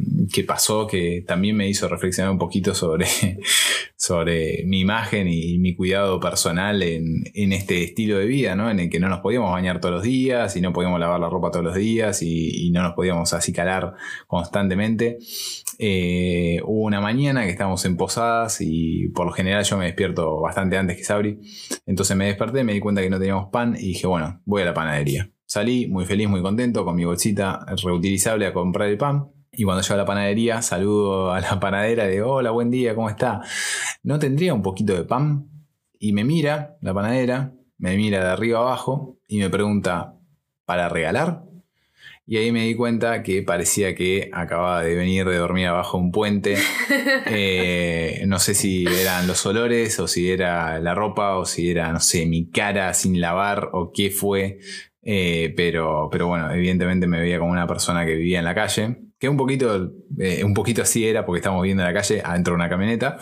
pasó 0.46 0.86
que 0.86 1.24
también 1.26 1.56
me 1.56 1.68
hizo 1.68 1.88
reflexionar 1.88 2.30
un 2.30 2.38
poquito 2.38 2.74
sobre, 2.74 3.06
sobre 3.96 4.64
mi 4.66 4.80
imagen 4.80 5.26
y 5.28 5.58
mi 5.58 5.74
cuidado 5.74 6.20
personal 6.20 6.82
en, 6.82 7.24
este 7.34 7.82
estilo 7.82 8.18
de 8.18 8.26
vida, 8.26 8.54
¿no? 8.54 8.70
En 8.70 8.78
el 8.80 8.90
que 8.90 9.00
no 9.00 9.08
nos 9.08 9.20
podíamos 9.20 9.50
bañar 9.52 9.80
todos 9.80 9.94
los 9.94 10.04
días 10.04 10.54
y 10.56 10.60
no 10.60 10.72
podíamos 10.72 11.00
lavar 11.00 11.18
la 11.18 11.30
ropa 11.30 11.50
todos 11.50 11.64
los 11.64 11.74
días 11.74 12.22
y, 12.22 12.68
no 12.68 12.82
nos 12.82 12.92
podíamos 12.92 13.32
acicalar 13.32 13.94
constantemente. 14.26 15.18
Eh, 15.78 16.60
hubo 16.64 16.82
una 16.82 17.00
mañana 17.00 17.44
que 17.44 17.50
estábamos 17.50 17.84
en 17.86 17.96
posadas 17.96 18.60
y 18.60 19.08
por 19.08 19.26
lo 19.26 19.32
general 19.32 19.64
yo 19.64 19.78
me 19.78 19.87
despierto 19.88 20.40
bastante 20.40 20.76
antes 20.76 20.96
que 20.96 21.04
Sabri. 21.04 21.40
Entonces 21.86 22.16
me 22.16 22.26
desperté, 22.26 22.64
me 22.64 22.72
di 22.72 22.80
cuenta 22.80 23.02
que 23.02 23.10
no 23.10 23.18
teníamos 23.18 23.48
pan 23.50 23.74
y 23.76 23.88
dije, 23.88 24.06
bueno, 24.06 24.40
voy 24.44 24.62
a 24.62 24.66
la 24.66 24.74
panadería. 24.74 25.30
Salí 25.44 25.86
muy 25.86 26.04
feliz, 26.04 26.28
muy 26.28 26.42
contento 26.42 26.84
con 26.84 26.94
mi 26.94 27.04
bolsita 27.04 27.64
reutilizable 27.82 28.46
a 28.46 28.52
comprar 28.52 28.88
el 28.88 28.98
pan. 28.98 29.30
Y 29.50 29.64
cuando 29.64 29.82
llego 29.82 29.94
a 29.94 29.98
la 29.98 30.04
panadería, 30.04 30.62
saludo 30.62 31.32
a 31.32 31.40
la 31.40 31.58
panadera 31.58 32.06
de 32.06 32.22
hola, 32.22 32.50
buen 32.50 32.70
día, 32.70 32.94
¿cómo 32.94 33.08
está? 33.08 33.40
¿No 34.02 34.18
tendría 34.18 34.54
un 34.54 34.62
poquito 34.62 34.94
de 34.94 35.04
pan? 35.04 35.48
Y 35.98 36.12
me 36.12 36.22
mira 36.22 36.76
la 36.80 36.94
panadera, 36.94 37.54
me 37.78 37.96
mira 37.96 38.22
de 38.22 38.30
arriba 38.30 38.60
abajo 38.60 39.18
y 39.26 39.38
me 39.38 39.50
pregunta, 39.50 40.14
¿para 40.64 40.88
regalar? 40.88 41.47
Y 42.30 42.36
ahí 42.36 42.52
me 42.52 42.66
di 42.66 42.74
cuenta 42.74 43.22
que 43.22 43.42
parecía 43.42 43.94
que 43.94 44.28
acababa 44.34 44.82
de 44.82 44.94
venir 44.94 45.26
de 45.26 45.38
dormir 45.38 45.68
abajo 45.68 45.96
un 45.96 46.12
puente. 46.12 46.56
Eh, 47.30 48.24
no 48.26 48.38
sé 48.38 48.54
si 48.54 48.84
eran 48.86 49.26
los 49.26 49.44
olores 49.46 49.98
o 50.00 50.08
si 50.08 50.30
era 50.30 50.78
la 50.78 50.94
ropa 50.94 51.36
o 51.36 51.44
si 51.44 51.70
era, 51.70 51.92
no 51.92 52.00
sé, 52.00 52.26
mi 52.26 52.50
cara 52.50 52.92
sin 52.94 53.20
lavar 53.20 53.70
o 53.72 53.92
qué 53.92 54.10
fue. 54.10 54.58
Eh, 55.02 55.54
pero, 55.56 56.08
pero 56.10 56.26
bueno, 56.26 56.50
evidentemente 56.52 57.06
me 57.06 57.20
veía 57.20 57.38
como 57.38 57.52
una 57.52 57.66
persona 57.66 58.04
que 58.04 58.14
vivía 58.14 58.38
en 58.40 58.44
la 58.44 58.54
calle 58.54 59.08
que 59.18 59.28
un 59.28 59.36
poquito, 59.36 59.92
eh, 60.18 60.44
un 60.44 60.54
poquito 60.54 60.82
así 60.82 61.06
era 61.06 61.26
porque 61.26 61.38
estábamos 61.38 61.64
viendo 61.64 61.82
en 61.82 61.88
la 61.88 61.94
calle 61.94 62.22
adentro 62.24 62.52
de 62.52 62.56
una 62.56 62.68
camioneta. 62.68 63.18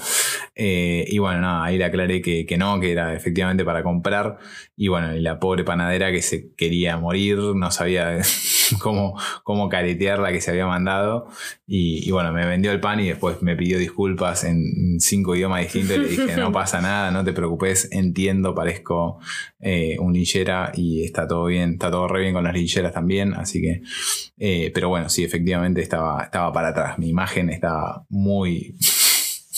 Eh, 0.59 1.05
y 1.09 1.19
bueno, 1.19 1.43
nada, 1.43 1.65
ahí 1.65 1.77
le 1.77 1.85
aclaré 1.85 2.23
que, 2.23 2.47
que, 2.47 2.57
no, 2.57 2.81
que 2.81 2.91
era 2.91 3.15
efectivamente 3.15 3.63
para 3.63 3.83
comprar. 3.83 4.39
Y 4.75 4.89
bueno, 4.89 5.15
y 5.15 5.21
la 5.21 5.39
pobre 5.39 5.65
panadera 5.65 6.11
que 6.11 6.23
se 6.23 6.55
quería 6.55 6.97
morir, 6.97 7.37
no 7.39 7.71
sabía 7.71 8.19
cómo, 8.81 9.21
cómo 9.43 9.69
caretear 9.69 10.19
la 10.19 10.33
que 10.33 10.41
se 10.41 10.51
había 10.51 10.67
mandado. 10.67 11.29
Y, 11.67 12.11
bueno, 12.11 12.33
me 12.33 12.47
vendió 12.47 12.73
el 12.73 12.81
pan 12.81 13.01
y 13.01 13.09
después 13.09 13.43
me 13.43 13.55
pidió 13.55 13.79
disculpas 13.79 14.45
en 14.45 14.99
cinco 14.99 15.37
idiomas 15.37 15.61
distintos. 15.61 15.97
Y 15.97 16.01
le 16.01 16.09
dije, 16.09 16.37
no 16.39 16.51
pasa 16.53 16.81
nada, 16.81 17.11
no 17.11 17.23
te 17.23 17.35
preocupes, 17.35 17.91
entiendo, 17.93 18.55
parezco 18.55 19.19
eh, 19.61 19.99
un 20.01 20.15
linchera 20.15 20.73
y 20.75 21.05
está 21.05 21.29
todo 21.29 21.47
bien, 21.47 21.73
está 21.73 21.91
todo 21.91 22.09
re 22.09 22.23
bien 22.23 22.33
con 22.33 22.45
las 22.45 22.55
lincheras 22.55 22.95
también. 22.95 23.35
Así 23.35 23.61
que, 23.61 24.71
pero 24.73 24.89
bueno, 24.89 25.11
sí, 25.11 25.23
efectivamente 25.23 25.83
estaba, 25.83 26.23
estaba 26.23 26.51
para 26.51 26.69
atrás. 26.69 26.99
Mi 26.99 27.11
imagen 27.11 27.51
estaba 27.51 28.07
muy, 28.09 28.75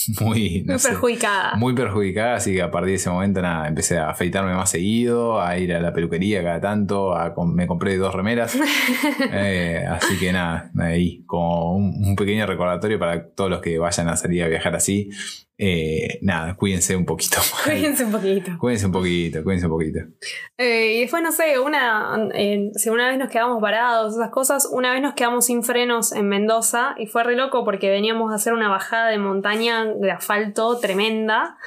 muy, 0.21 0.65
perjudicada. 0.65 1.55
Muy 1.55 1.73
perjudicada, 1.73 2.35
así 2.35 2.53
que 2.53 2.61
a 2.61 2.71
partir 2.71 2.91
de 2.91 2.95
ese 2.95 3.09
momento 3.09 3.41
nada, 3.41 3.67
empecé 3.67 3.97
a 3.97 4.09
afeitarme 4.09 4.53
más 4.53 4.69
seguido, 4.69 5.41
a 5.41 5.57
ir 5.57 5.73
a 5.73 5.79
la 5.79 5.93
peluquería 5.93 6.43
cada 6.43 6.61
tanto, 6.61 7.15
me 7.45 7.67
compré 7.67 7.97
dos 7.97 8.13
remeras. 8.13 8.57
Eh, 9.31 9.85
así 9.87 10.17
que 10.17 10.31
nada, 10.31 10.71
ahí 10.79 11.23
como 11.25 11.75
un, 11.75 12.15
pequeño 12.15 12.45
recordatorio 12.45 12.99
para 12.99 13.27
todos 13.29 13.49
los 13.49 13.61
que 13.61 13.77
vayan 13.77 14.07
a 14.09 14.15
salir 14.15 14.43
a 14.43 14.47
viajar 14.47 14.75
así. 14.75 15.09
Eh, 15.61 16.19
nada, 16.21 16.55
cuídense 16.55 16.95
un 16.95 17.05
poquito. 17.05 17.37
Cuídense 17.65 18.05
un 18.05 18.13
poquito. 18.13 18.51
Cuídense 18.57 18.85
un 18.85 18.91
poquito, 18.93 19.43
cuídense 19.43 19.65
un 19.65 19.71
poquito. 19.73 19.99
Eh, 20.57 20.93
y 20.93 21.01
después, 21.01 21.21
no 21.21 21.33
sé, 21.33 21.59
una, 21.59 22.29
si 22.75 22.89
una 22.89 23.09
vez 23.09 23.17
nos 23.17 23.29
quedamos 23.29 23.61
parados, 23.61 24.15
esas 24.15 24.29
cosas, 24.29 24.69
una 24.71 24.93
vez 24.93 25.01
nos 25.01 25.15
quedamos 25.15 25.47
sin 25.47 25.61
frenos 25.63 26.13
en 26.13 26.29
Mendoza 26.29 26.95
y 26.97 27.07
fue 27.07 27.25
re 27.25 27.35
loco 27.35 27.65
porque 27.65 27.89
veníamos 27.89 28.31
a 28.31 28.35
hacer 28.35 28.53
una 28.53 28.69
bajada 28.69 29.09
de 29.09 29.17
montaña 29.17 29.83
de 29.83 30.11
asfalto 30.11 30.79
tremenda. 30.79 31.57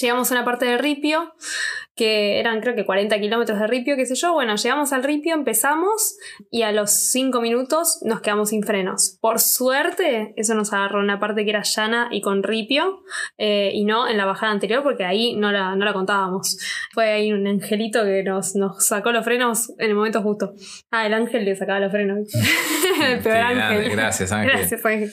Llegamos 0.00 0.32
a 0.32 0.34
una 0.34 0.44
parte 0.44 0.64
del 0.64 0.80
ripio 0.80 1.32
que 1.94 2.40
eran 2.40 2.60
creo 2.60 2.74
que 2.74 2.86
40 2.86 3.18
kilómetros 3.20 3.58
de 3.58 3.66
ripio, 3.66 3.96
qué 3.96 4.06
sé 4.06 4.14
yo. 4.14 4.32
Bueno, 4.32 4.56
llegamos 4.56 4.92
al 4.92 5.02
ripio, 5.02 5.34
empezamos 5.34 6.16
y 6.50 6.62
a 6.62 6.72
los 6.72 6.90
5 6.90 7.40
minutos 7.40 8.00
nos 8.02 8.20
quedamos 8.20 8.50
sin 8.50 8.62
frenos. 8.62 9.18
Por 9.20 9.40
suerte, 9.40 10.32
eso 10.36 10.54
nos 10.54 10.72
agarró 10.72 10.98
en 10.98 11.04
una 11.04 11.20
parte 11.20 11.44
que 11.44 11.50
era 11.50 11.62
llana 11.62 12.08
y 12.10 12.20
con 12.20 12.42
ripio 12.42 13.02
eh, 13.38 13.70
y 13.74 13.84
no 13.84 14.08
en 14.08 14.16
la 14.16 14.24
bajada 14.24 14.52
anterior 14.52 14.82
porque 14.82 15.04
ahí 15.04 15.36
no 15.36 15.52
la, 15.52 15.76
no 15.76 15.84
la 15.84 15.92
contábamos. 15.92 16.58
Fue 16.92 17.10
ahí 17.10 17.32
un 17.32 17.46
angelito 17.46 18.04
que 18.04 18.22
nos, 18.22 18.54
nos 18.56 18.86
sacó 18.86 19.12
los 19.12 19.24
frenos 19.24 19.70
en 19.78 19.90
el 19.90 19.94
momento 19.94 20.22
justo. 20.22 20.54
Ah, 20.90 21.06
el 21.06 21.14
ángel 21.14 21.44
le 21.44 21.54
sacaba 21.56 21.80
los 21.80 21.92
frenos. 21.92 22.28
el 23.04 23.20
peor 23.20 23.36
ángel. 23.36 23.90
Gracias, 23.90 24.32
Ángel. 24.32 24.52
Gracias, 24.56 24.84
Ángel. 24.84 25.12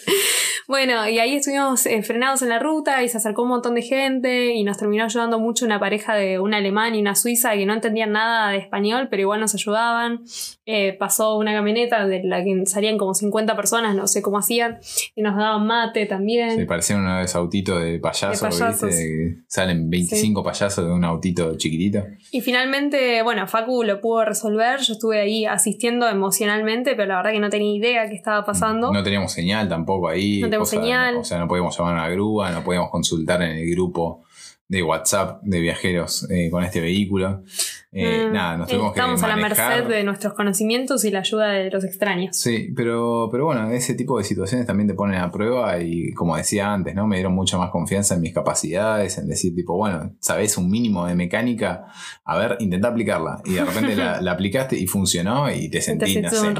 Bueno, 0.69 1.09
y 1.09 1.17
ahí 1.17 1.35
estuvimos 1.35 1.87
eh, 1.87 2.03
frenados 2.03 2.43
en 2.43 2.49
la 2.49 2.59
ruta 2.59 3.01
y 3.01 3.09
se 3.09 3.17
acercó 3.17 3.41
un 3.41 3.49
montón 3.49 3.73
de 3.73 3.81
gente 3.81 4.53
y 4.53 4.63
nos 4.63 4.77
terminó 4.77 5.03
ayudando 5.03 5.39
mucho 5.39 5.65
una 5.65 5.79
pareja 5.79 6.13
de 6.13 6.37
un 6.37 6.53
alemán 6.53 6.93
y 6.93 7.01
una 7.01 7.15
suiza 7.15 7.53
que 7.53 7.65
no 7.65 7.73
entendían 7.73 8.11
nada 8.11 8.51
de 8.51 8.59
español, 8.59 9.07
pero 9.09 9.21
igual 9.23 9.39
nos 9.39 9.55
ayudaban. 9.55 10.21
Eh, 10.67 10.95
pasó 10.99 11.37
una 11.37 11.53
camioneta 11.53 12.05
de 12.05 12.21
la 12.23 12.43
que 12.43 12.67
salían 12.67 12.99
como 12.99 13.15
50 13.15 13.55
personas, 13.55 13.95
no 13.95 14.05
sé 14.05 14.21
cómo 14.21 14.37
hacían, 14.37 14.77
y 15.15 15.23
nos 15.23 15.35
daban 15.35 15.65
mate 15.65 16.05
también. 16.05 16.55
Se 16.55 16.65
parecían 16.67 16.99
una 16.99 17.17
vez 17.17 17.33
autito 17.33 17.79
de 17.79 17.97
payaso, 17.97 18.45
¿viste? 18.45 19.37
Salen 19.47 19.89
25 19.89 20.43
payasos 20.43 20.85
de 20.85 20.91
un 20.91 21.03
autito 21.03 21.57
chiquitito. 21.57 22.05
Y 22.31 22.41
finalmente, 22.41 23.23
bueno, 23.23 23.47
Facu 23.47 23.81
lo 23.81 23.99
pudo 24.01 24.23
resolver. 24.23 24.81
Yo 24.81 24.93
estuve 24.93 25.19
ahí 25.19 25.45
asistiendo 25.45 26.07
emocionalmente, 26.07 26.91
pero 26.91 27.07
la 27.07 27.15
verdad 27.15 27.31
que 27.31 27.39
no 27.39 27.49
tenía 27.49 27.75
idea 27.75 28.07
qué 28.07 28.13
estaba 28.13 28.45
pasando. 28.45 28.93
No 28.93 29.01
teníamos 29.01 29.31
señal 29.31 29.67
tampoco 29.67 30.07
ahí. 30.09 30.41
No 30.41 30.58
señal. 30.65 31.17
O 31.17 31.23
sea, 31.23 31.39
no 31.39 31.47
podíamos 31.47 31.77
llamar 31.77 31.97
a 31.97 32.01
una 32.01 32.09
grúa, 32.09 32.51
no 32.51 32.63
podíamos 32.63 32.89
consultar 32.89 33.41
en 33.41 33.57
el 33.57 33.69
grupo 33.71 34.23
de 34.69 34.83
WhatsApp 34.83 35.41
de 35.41 35.59
viajeros 35.59 36.29
eh, 36.29 36.49
con 36.51 36.63
este 36.63 36.79
vehículo. 36.79 37.43
Eh, 37.91 38.27
mm, 38.27 38.33
nada, 38.33 38.55
nos 38.55 38.67
tuvimos 38.67 38.89
Estamos 38.89 39.23
a 39.23 39.27
la 39.27 39.35
merced 39.35 39.85
de 39.85 40.03
nuestros 40.03 40.33
conocimientos 40.35 41.03
y 41.05 41.09
la 41.09 41.19
ayuda 41.19 41.47
de 41.47 41.71
los 41.71 41.83
extraños. 41.83 42.37
Sí, 42.37 42.71
pero, 42.75 43.29
pero 43.31 43.45
bueno, 43.45 43.71
ese 43.71 43.95
tipo 43.95 44.19
de 44.19 44.23
situaciones 44.23 44.67
también 44.67 44.87
te 44.87 44.93
ponen 44.93 45.19
a 45.19 45.31
prueba 45.31 45.79
y 45.81 46.13
como 46.13 46.37
decía 46.37 46.71
antes, 46.71 46.93
¿no? 46.93 47.07
Me 47.07 47.15
dieron 47.15 47.33
mucha 47.33 47.57
más 47.57 47.71
confianza 47.71 48.13
en 48.13 48.21
mis 48.21 48.31
capacidades, 48.31 49.17
en 49.17 49.27
decir 49.27 49.55
tipo, 49.55 49.75
bueno, 49.75 50.15
sabes 50.19 50.55
un 50.55 50.69
mínimo 50.69 51.07
de 51.07 51.15
mecánica, 51.15 51.87
a 52.23 52.37
ver, 52.37 52.57
intenta 52.59 52.89
aplicarla. 52.89 53.41
Y 53.45 53.53
de 53.53 53.65
repente 53.65 53.95
la, 53.95 54.19
aplicaste 54.31 54.77
y 54.77 54.85
funcionó 54.85 55.51
y 55.51 55.67
te 55.69 55.81
sentí, 55.81 56.21
no 56.21 56.29
sé, 56.29 56.53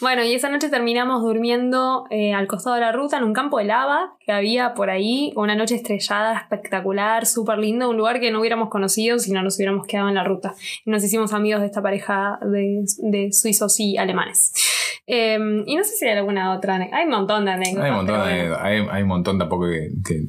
bueno, 0.00 0.22
y 0.22 0.34
esa 0.34 0.48
noche 0.48 0.68
terminamos 0.68 1.22
durmiendo 1.22 2.04
eh, 2.10 2.34
al 2.34 2.46
costado 2.46 2.74
de 2.76 2.82
la 2.82 2.92
ruta 2.92 3.18
en 3.18 3.24
un 3.24 3.32
campo 3.32 3.58
de 3.58 3.64
lava 3.64 4.16
que 4.20 4.32
había 4.32 4.74
por 4.74 4.90
ahí, 4.90 5.32
una 5.36 5.54
noche 5.54 5.74
estrellada, 5.74 6.36
espectacular, 6.36 7.26
súper 7.26 7.58
lindo, 7.58 7.88
un 7.90 7.96
lugar 7.96 8.20
que 8.20 8.30
no 8.30 8.40
hubiéramos 8.40 8.68
conocido 8.68 9.18
si 9.18 9.32
no 9.32 9.42
nos 9.42 9.56
hubiéramos 9.56 9.86
quedado 9.86 10.08
en 10.08 10.14
la 10.14 10.24
ruta. 10.24 10.54
Y 10.84 10.90
nos 10.90 11.02
hicimos 11.02 11.32
amigos 11.32 11.60
de 11.60 11.66
esta 11.66 11.82
pareja 11.82 12.38
de, 12.42 13.32
suizos 13.32 13.80
y 13.80 13.96
alemanes. 13.96 14.52
Em, 15.08 15.62
y 15.66 15.76
no 15.76 15.84
sé 15.84 15.94
si 15.94 16.04
hay 16.04 16.16
alguna 16.16 16.52
otra. 16.54 16.76
Hay 16.76 17.04
un 17.04 17.10
montón 17.10 17.44
de 17.44 17.52
anécdotas. 17.52 17.84
Hay 17.84 17.90
un 17.90 17.96
montón, 17.96 18.20
hay, 18.60 19.02
un 19.02 19.08
montón 19.08 19.38
tampoco 19.38 19.66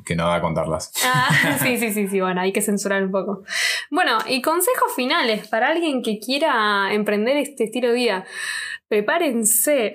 que, 0.05 0.15
no 0.15 0.27
da 0.27 0.35
a 0.35 0.41
contarlas. 0.41 0.91
Ah, 1.03 1.57
sí, 1.63 1.77
sí, 1.77 1.91
sí, 1.91 2.07
sí. 2.07 2.21
Bueno, 2.21 2.41
hay 2.41 2.51
que 2.51 2.61
censurar 2.61 3.03
un 3.03 3.11
poco. 3.11 3.43
Bueno, 3.89 4.17
y 4.27 4.41
consejos 4.41 4.93
finales 4.95 5.47
para 5.47 5.69
alguien 5.69 6.03
que 6.03 6.19
quiera 6.19 6.93
emprender 6.93 7.37
este 7.37 7.65
estilo 7.65 7.89
de 7.89 7.93
vida 7.93 8.25
prepárense. 8.87 9.91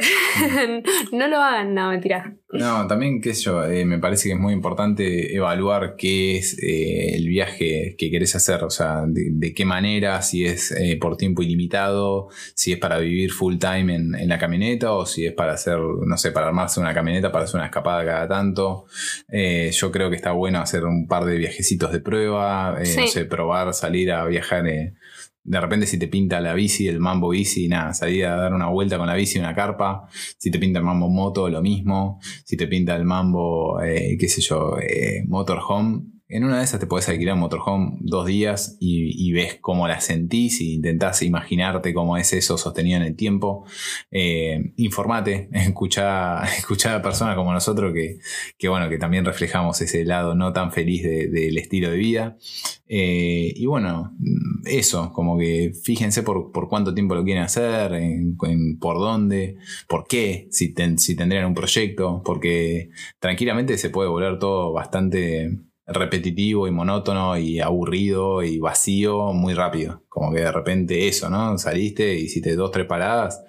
no 1.13 1.29
lo 1.29 1.41
hagan, 1.41 1.75
no, 1.75 1.91
mentira. 1.91 2.37
No, 2.51 2.87
también, 2.87 3.23
qué 3.23 3.33
sé 3.33 3.45
yo, 3.45 3.65
eh, 3.65 3.87
me 3.87 3.99
parece 3.99 4.29
que 4.29 4.35
es 4.35 4.41
muy 4.41 4.53
importante 4.53 5.35
evaluar 5.35 5.97
qué 5.97 6.37
es 6.37 6.59
eh, 6.63 7.15
el 7.15 7.27
viaje 7.27 7.95
que 7.97 8.11
querés 8.11 8.37
hacer, 8.37 8.63
o 8.63 8.69
sea, 8.69 9.05
de, 9.07 9.55
qué 9.55 9.65
manera, 9.65 10.21
si 10.21 10.45
es 10.45 10.71
eh, 10.73 10.99
por 11.01 11.17
tiempo 11.17 11.43
ilimitado, 11.43 12.29
si 12.55 12.73
es 12.73 12.79
para 12.79 12.99
vivir 12.99 13.31
full 13.31 13.57
time 13.57 13.95
en, 13.95 14.29
la 14.29 14.39
camioneta 14.39 14.93
o 14.93 15.07
si 15.07 15.25
es 15.27 15.33
para 15.33 15.55
hacer, 15.55 15.79
no 15.79 16.17
sé, 16.19 16.31
para 16.31 16.49
armarse 16.49 16.79
una 16.79 16.93
camioneta, 16.93 17.33
para 17.33 17.45
hacer 17.45 17.57
una 17.57 17.67
escapada 17.67 18.05
cada 18.05 18.29
tanto. 18.29 18.85
yo 19.29 19.91
creo 19.91 20.11
que 20.11 20.17
está 20.17 20.33
bueno 20.33 20.61
hacer 20.61 20.85
un 20.85 21.07
par 21.07 21.25
de 21.25 21.39
viajecitos 21.39 21.93
de 21.93 22.01
prueba, 22.01 22.79
no 22.79 23.07
sé, 23.07 23.25
probar, 23.25 23.73
salir 23.73 24.13
a 24.13 24.27
viajar 24.27 24.67
de 25.45 25.61
repente 25.61 25.87
si 25.87 25.99
te 25.99 26.09
pinta 26.09 26.41
la 26.41 26.55
bici, 26.55 26.87
el 26.87 27.01
mambo 27.01 27.31
bici, 27.31 27.69
nada, 27.69 27.93
salir 27.95 28.27
a 28.27 28.37
dar 28.37 28.55
una 28.55 28.69
vuelta 28.69 28.97
con 28.99 29.07
la 29.07 29.15
bici, 29.15 29.39
una 29.39 29.55
carpa. 29.55 30.07
Si 30.39 30.51
te 30.51 30.59
pinta 30.59 30.79
el 30.79 30.85
mambo 30.85 31.09
moto, 31.09 31.49
lo 31.49 31.61
mismo. 31.63 32.21
Si 32.45 32.57
te 32.57 32.67
pinta 32.69 32.95
el 32.95 33.05
mambo, 33.05 33.81
eh, 33.81 34.17
qué 34.19 34.29
sé 34.29 34.41
yo, 34.41 34.79
eh, 34.79 35.25
motorhome, 35.27 36.03
en 36.33 36.45
una 36.45 36.59
de 36.59 36.65
esas 36.65 36.81
te 36.81 36.87
podés 36.87 37.09
alquilar 37.11 37.35
un 37.35 37.41
motorhome 37.41 37.99
dos 38.01 38.25
días 38.27 38.79
y, 38.81 39.33
ves 39.33 39.59
cómo 39.61 39.87
la 39.87 40.01
sentís 40.01 40.61
y 40.63 40.75
intentás 40.75 41.23
imaginarte 41.23 41.93
cómo 41.93 42.17
es 42.17 42.33
eso 42.33 42.57
sostenido 42.57 42.97
en 42.97 43.03
el 43.03 43.17
tiempo. 43.17 43.65
Eh, 44.11 44.73
informate, 44.77 45.49
escuchá, 45.53 46.43
escuchá 46.45 46.97
a 46.97 47.03
personas 47.03 47.37
como 47.37 47.53
nosotros 47.53 47.93
que, 47.93 48.19
que, 48.57 48.69
bueno, 48.69 48.89
que 48.89 48.97
también 48.97 49.27
reflejamos 49.27 49.81
ese 49.83 50.07
lado 50.07 50.35
no 50.35 50.55
tan 50.55 50.73
feliz 50.73 51.03
del 51.03 51.59
estilo 51.59 51.91
de 51.91 51.97
vida. 51.99 52.39
Eh, 52.89 53.53
y 53.55 53.67
bueno, 53.67 54.15
eso, 54.65 55.13
como 55.13 55.39
que 55.39 55.73
fíjense 55.85 56.23
por, 56.23 56.51
cuánto 56.69 56.95
tiempo 56.95 57.15
lo 57.15 57.25
quieren 57.25 57.43
hacer, 57.43 57.93
por 58.81 58.99
dónde, 58.99 59.57
por 59.87 60.07
qué, 60.07 60.49
si, 60.51 60.75
si 60.97 61.15
tendrían 61.15 61.45
un 61.45 61.55
proyecto, 61.55 62.23
porque 62.25 62.89
tranquilamente 63.19 63.77
se 63.77 63.91
puede 63.91 64.09
volver 64.09 64.39
todo 64.39 64.73
bastante 64.73 65.59
repetitivo 65.95 66.67
y 66.67 66.71
monótono 66.71 67.37
y 67.39 67.61
aburrido 67.61 68.43
y 68.43 68.59
vacío 68.59 69.33
muy 69.33 69.55
rápido. 69.55 70.05
Como 70.09 70.33
que 70.33 70.41
de 70.41 70.53
repente 70.53 71.09
eso, 71.09 71.31
¿no? 71.31 71.57
Saliste, 71.59 72.15
hiciste 72.15 72.55
dos, 72.55 72.71
tres 72.71 72.87
paradas 72.87 73.45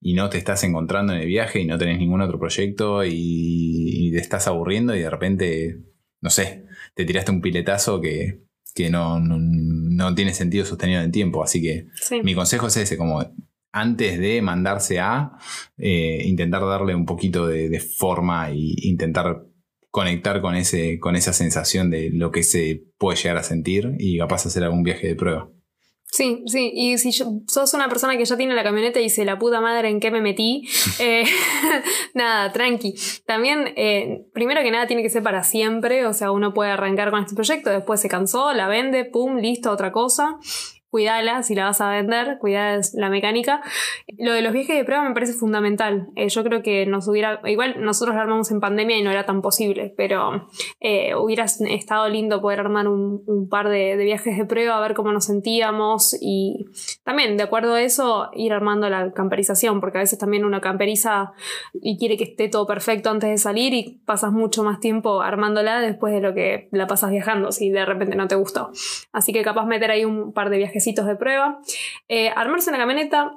y 0.00 0.14
no 0.14 0.28
te 0.28 0.38
estás 0.38 0.62
encontrando 0.64 1.12
en 1.12 1.20
el 1.20 1.26
viaje 1.26 1.60
y 1.60 1.66
no 1.66 1.78
tenés 1.78 1.98
ningún 1.98 2.20
otro 2.20 2.38
proyecto 2.38 3.04
y, 3.04 4.10
te 4.12 4.20
estás 4.20 4.46
aburriendo 4.46 4.94
y 4.94 5.00
de 5.00 5.10
repente, 5.10 5.80
no 6.20 6.30
sé, 6.30 6.66
te 6.94 7.04
tiraste 7.04 7.32
un 7.32 7.40
piletazo 7.40 8.00
que, 8.00 8.42
no, 8.90 9.18
no, 9.18 10.14
tiene 10.14 10.34
sentido 10.34 10.64
sostenido 10.64 11.00
en 11.00 11.06
el 11.06 11.12
tiempo. 11.12 11.42
Así 11.42 11.60
que 11.60 11.88
mi 12.22 12.34
consejo 12.34 12.68
es 12.68 12.76
ese, 12.76 12.96
como 12.96 13.24
antes 13.72 14.20
de 14.20 14.40
mandarse 14.40 15.00
a 15.00 15.32
eh, 15.78 16.22
intentar 16.26 16.64
darle 16.64 16.94
un 16.94 17.06
poquito 17.06 17.48
de, 17.48 17.68
de 17.68 17.80
forma 17.80 18.50
e 18.50 18.56
intentar 18.56 19.46
conectar 19.94 20.40
con, 20.40 20.56
ese, 20.56 20.98
con 20.98 21.14
esa 21.14 21.32
sensación 21.32 21.88
de 21.88 22.10
lo 22.12 22.32
que 22.32 22.42
se 22.42 22.82
puede 22.98 23.16
llegar 23.16 23.36
a 23.36 23.44
sentir 23.44 23.92
y 24.00 24.18
capaz 24.18 24.44
hacer 24.44 24.64
algún 24.64 24.82
viaje 24.82 25.06
de 25.06 25.14
prueba. 25.14 25.48
Sí, 26.06 26.42
sí, 26.46 26.72
y 26.74 26.98
si 26.98 27.12
sos 27.12 27.74
una 27.74 27.88
persona 27.88 28.16
que 28.16 28.24
ya 28.24 28.36
tiene 28.36 28.56
la 28.56 28.64
camioneta 28.64 28.98
y 28.98 29.04
dice 29.04 29.24
la 29.24 29.38
puta 29.38 29.60
madre 29.60 29.90
en 29.90 30.00
qué 30.00 30.10
me 30.10 30.20
metí, 30.20 30.68
eh, 30.98 31.22
nada, 32.14 32.50
tranqui. 32.50 32.96
También, 33.24 33.72
eh, 33.76 34.26
primero 34.32 34.62
que 34.62 34.72
nada, 34.72 34.88
tiene 34.88 35.04
que 35.04 35.10
ser 35.10 35.22
para 35.22 35.44
siempre, 35.44 36.06
o 36.06 36.12
sea, 36.12 36.32
uno 36.32 36.52
puede 36.52 36.72
arrancar 36.72 37.12
con 37.12 37.22
este 37.22 37.36
proyecto, 37.36 37.70
después 37.70 38.00
se 38.00 38.08
cansó, 38.08 38.52
la 38.52 38.66
vende, 38.66 39.04
pum, 39.04 39.36
listo, 39.36 39.70
otra 39.70 39.92
cosa 39.92 40.40
cuidala 40.94 41.42
si 41.42 41.56
la 41.56 41.64
vas 41.64 41.80
a 41.80 41.90
vender, 41.90 42.38
cuidá 42.38 42.78
la 42.92 43.10
mecánica. 43.10 43.62
Lo 44.16 44.32
de 44.32 44.42
los 44.42 44.52
viajes 44.52 44.76
de 44.76 44.84
prueba 44.84 45.02
me 45.02 45.12
parece 45.12 45.32
fundamental. 45.32 46.06
Eh, 46.14 46.28
yo 46.28 46.44
creo 46.44 46.62
que 46.62 46.86
nos 46.86 47.08
hubiera, 47.08 47.40
igual 47.46 47.82
nosotros 47.82 48.14
lo 48.14 48.20
armamos 48.20 48.52
en 48.52 48.60
pandemia 48.60 48.96
y 48.96 49.02
no 49.02 49.10
era 49.10 49.26
tan 49.26 49.42
posible, 49.42 49.92
pero 49.96 50.46
eh, 50.78 51.16
hubiera 51.16 51.46
estado 51.46 52.08
lindo 52.08 52.40
poder 52.40 52.60
armar 52.60 52.86
un, 52.86 53.48
par 53.50 53.70
de, 53.70 53.96
viajes 53.96 54.38
de 54.38 54.44
prueba, 54.44 54.76
a 54.76 54.80
ver 54.80 54.94
cómo 54.94 55.10
nos 55.10 55.24
sentíamos 55.24 56.16
y 56.20 56.66
también 57.02 57.36
de 57.36 57.42
acuerdo 57.42 57.74
a 57.74 57.82
eso 57.82 58.30
ir 58.32 58.52
armando 58.52 58.88
la 58.88 59.10
camperización, 59.10 59.80
porque 59.80 59.98
a 59.98 60.02
veces 60.02 60.20
también 60.20 60.44
uno 60.44 60.60
camperiza 60.60 61.32
y 61.72 61.98
quiere 61.98 62.16
que 62.16 62.22
esté 62.22 62.48
todo 62.48 62.68
perfecto 62.68 63.10
antes 63.10 63.30
de 63.30 63.38
salir 63.38 63.74
y 63.74 64.00
pasas 64.06 64.30
mucho 64.30 64.62
más 64.62 64.78
tiempo 64.78 65.22
armándola 65.22 65.80
después 65.80 66.14
de 66.14 66.20
lo 66.20 66.34
que 66.34 66.68
la 66.70 66.86
pasas 66.86 67.10
viajando, 67.10 67.50
si 67.50 67.70
de 67.70 67.84
repente 67.84 68.14
no 68.14 68.28
te 68.28 68.36
gustó. 68.36 68.70
Así 69.10 69.32
que 69.32 69.42
capaz 69.42 69.66
meter 69.66 69.90
ahí 69.90 70.04
un 70.04 70.32
par 70.32 70.50
de 70.50 70.58
viajes 70.58 70.83
de 71.06 71.16
prueba. 71.16 71.60
Eh, 72.08 72.30
armarse 72.34 72.70
una 72.70 72.78
camioneta 72.78 73.36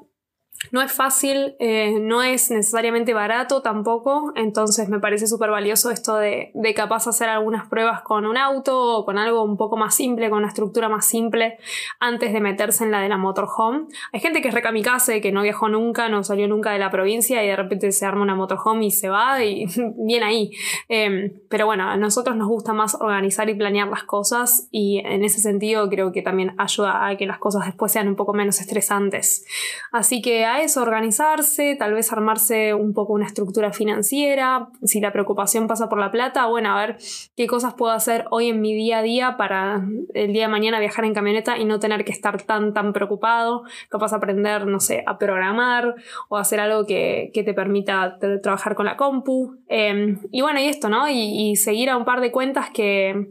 no 0.72 0.82
es 0.82 0.92
fácil, 0.92 1.56
eh, 1.60 2.00
no 2.00 2.24
es 2.24 2.50
necesariamente 2.50 3.14
barato 3.14 3.62
tampoco, 3.62 4.34
entonces 4.36 4.90
me 4.90 5.00
parece 5.00 5.28
súper 5.28 5.52
valioso 5.52 5.92
esto 5.92 6.18
de, 6.18 6.52
de, 6.56 6.74
capaz 6.74 7.08
hacer 7.08 7.30
algunas 7.30 7.68
pruebas 7.70 8.02
con 8.02 8.26
un 8.26 8.38
auto 8.38 8.98
o 8.98 9.06
con 9.06 9.18
algo 9.20 9.44
un 9.44 9.56
poco 9.56 9.78
más 9.78 9.94
simple, 9.96 10.30
con 10.30 10.40
una 10.40 10.48
estructura 10.48 10.90
más 10.90 11.06
simple, 11.06 11.58
antes 12.00 12.34
de 12.34 12.40
meterse 12.40 12.84
en 12.84 12.92
la 12.92 13.02
de 13.02 13.10
la 13.10 13.18
motorhome. 13.18 13.86
Hay 14.12 14.20
gente 14.20 14.42
que 14.42 14.48
es 14.48 14.54
recamicase, 14.54 15.22
que 15.22 15.32
no 15.32 15.44
viajó 15.44 15.70
nunca, 15.70 16.10
no 16.10 16.24
salió 16.24 16.48
nunca 16.48 16.72
de 16.72 16.80
la 16.80 16.90
provincia 16.90 17.44
y 17.44 17.48
de 17.48 17.56
repente 17.56 17.92
se 17.92 18.06
arma 18.06 18.24
una 18.24 18.36
motorhome 18.36 18.86
y 18.86 18.92
se 18.92 19.10
va 19.10 19.44
y 19.44 19.68
bien 19.98 20.24
ahí. 20.24 20.52
Em, 20.90 21.34
pero 21.50 21.68
bueno, 21.68 21.88
a 21.88 21.98
nosotros 21.98 22.36
nos 22.36 22.48
gusta 22.48 22.74
más 22.74 22.96
organizar 22.96 23.48
y 23.50 23.54
planear 23.54 23.88
las 23.88 24.04
cosas 24.04 24.68
y 24.72 25.00
en 25.06 25.24
ese 25.24 25.40
sentido 25.40 25.88
creo 25.88 26.12
que 26.12 26.24
también 26.24 26.56
ayuda 26.58 27.08
a 27.08 27.16
que 27.16 27.28
las 27.28 27.38
cosas 27.38 27.66
después 27.66 27.92
sean 27.92 28.08
un 28.08 28.16
poco 28.16 28.34
menos 28.34 28.60
estresantes. 28.60 29.46
Así 29.92 30.22
que 30.22 30.47
a 30.48 30.62
eso, 30.62 30.82
organizarse, 30.82 31.76
tal 31.76 31.94
vez 31.94 32.12
armarse 32.12 32.74
un 32.74 32.94
poco 32.94 33.14
una 33.14 33.26
estructura 33.26 33.72
financiera, 33.72 34.70
si 34.84 35.00
la 35.00 35.12
preocupación 35.12 35.68
pasa 35.68 35.90
por 35.90 36.00
la 36.00 36.12
plata, 36.12 36.46
bueno, 36.48 36.76
a 36.76 36.86
ver 36.86 36.98
qué 37.36 37.48
cosas 37.48 37.74
puedo 37.74 37.92
hacer 37.94 38.26
hoy 38.32 38.50
en 38.50 38.62
mi 38.62 38.74
día 38.74 39.00
a 39.00 39.02
día 39.02 39.38
para 39.38 39.84
el 40.14 40.34
día 40.34 40.44
de 40.44 40.48
mañana 40.48 40.80
viajar 40.80 41.06
en 41.06 41.14
camioneta 41.14 41.58
y 41.58 41.66
no 41.66 41.80
tener 41.80 42.06
que 42.06 42.12
estar 42.12 42.42
tan, 42.42 42.74
tan 42.74 42.94
preocupado, 42.94 43.64
capaz 43.90 44.14
aprender, 44.14 44.66
no 44.68 44.80
sé, 44.80 45.04
a 45.06 45.18
programar 45.18 45.96
o 46.30 46.38
hacer 46.38 46.60
algo 46.60 46.86
que, 46.86 47.32
te 47.38 47.54
permita 47.54 48.18
trabajar 48.42 48.74
con 48.74 48.88
la 48.88 48.98
compu. 48.98 49.58
Em, 49.68 50.20
y 50.32 50.42
bueno, 50.42 50.60
y 50.60 50.66
esto, 50.66 50.90
¿no? 50.90 51.08
y 51.08 51.56
seguir 51.56 51.90
a 51.90 51.98
un 51.98 52.04
par 52.04 52.20
de 52.20 52.32
cuentas 52.32 52.72
que 52.72 53.28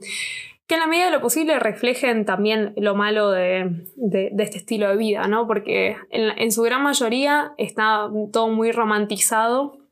que 0.66 0.74
en 0.74 0.80
la 0.80 0.86
medida 0.86 1.06
de 1.06 1.10
lo 1.12 1.20
posible 1.20 1.58
reflejen 1.58 2.24
también 2.24 2.72
lo 2.76 2.94
malo 2.94 3.30
de, 3.30 3.84
este 4.38 4.58
estilo 4.58 4.88
de 4.88 4.96
vida, 4.96 5.28
¿no? 5.28 5.46
Porque 5.46 5.96
en, 6.10 6.38
en, 6.38 6.50
su 6.50 6.62
gran 6.62 6.82
mayoría 6.82 7.52
está 7.56 8.08
todo 8.32 8.48
muy 8.48 8.72
romantizado 8.72 9.85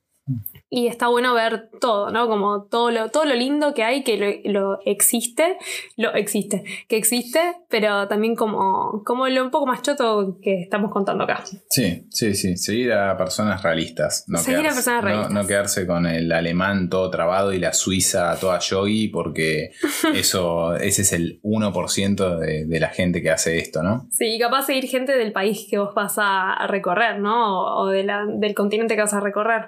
y 0.74 0.88
está 0.88 1.06
bueno 1.06 1.34
ver 1.34 1.68
todo, 1.80 2.10
¿no? 2.10 2.26
Como 2.26 2.64
todo 2.64 2.90
lo, 2.90 3.08
todo 3.08 3.24
lo 3.24 3.36
lindo 3.36 3.74
que 3.74 3.84
hay, 3.84 4.02
que 4.02 4.42
lo, 4.44 4.80
existe, 4.84 5.56
lo 5.96 6.12
existe, 6.14 6.64
que 6.88 6.96
existe, 6.96 7.38
pero 7.68 8.08
también 8.08 8.34
como, 8.34 9.04
como 9.04 9.28
lo 9.28 9.44
un 9.44 9.52
poco 9.52 9.66
más 9.66 9.82
choto 9.82 10.36
que 10.42 10.62
estamos 10.62 10.90
contando 10.90 11.22
acá. 11.22 11.44
Sí, 11.70 12.08
sí, 12.10 12.34
sí, 12.34 12.56
seguir 12.56 12.92
a 12.92 13.16
personas 13.16 13.62
realistas. 13.62 14.24
No 14.26 14.38
seguir 14.38 14.62
quedarse, 14.62 14.72
a 14.72 14.82
personas 14.82 15.04
realistas. 15.04 15.32
No, 15.32 15.46
quedarse 15.46 15.86
con 15.86 16.06
el 16.06 16.32
alemán 16.32 16.90
todo 16.90 17.08
trabado 17.08 17.52
y 17.52 17.60
la 17.60 17.72
suiza 17.72 18.36
toda 18.40 18.58
yogi, 18.58 19.06
porque 19.06 19.70
eso, 20.12 20.74
ese 20.74 21.02
es 21.02 21.12
el 21.12 21.40
1% 21.42 22.38
de, 22.40 22.64
de 22.64 22.80
la 22.80 22.88
gente 22.88 23.22
que 23.22 23.30
hace 23.30 23.58
esto, 23.58 23.84
¿no? 23.84 24.08
Sí, 24.10 24.40
capaz 24.40 24.66
seguir 24.66 24.88
gente 24.88 25.16
del 25.16 25.30
país 25.30 25.68
que 25.70 25.78
vos 25.78 25.94
vas 25.94 26.14
a 26.16 26.66
recorrer, 26.66 27.20
¿no? 27.20 27.60
O 27.76 27.86
de 27.86 28.02
la, 28.02 28.26
del 28.26 28.56
continente 28.56 28.96
que 28.96 29.02
vas 29.02 29.14
a 29.14 29.20
recorrer. 29.20 29.66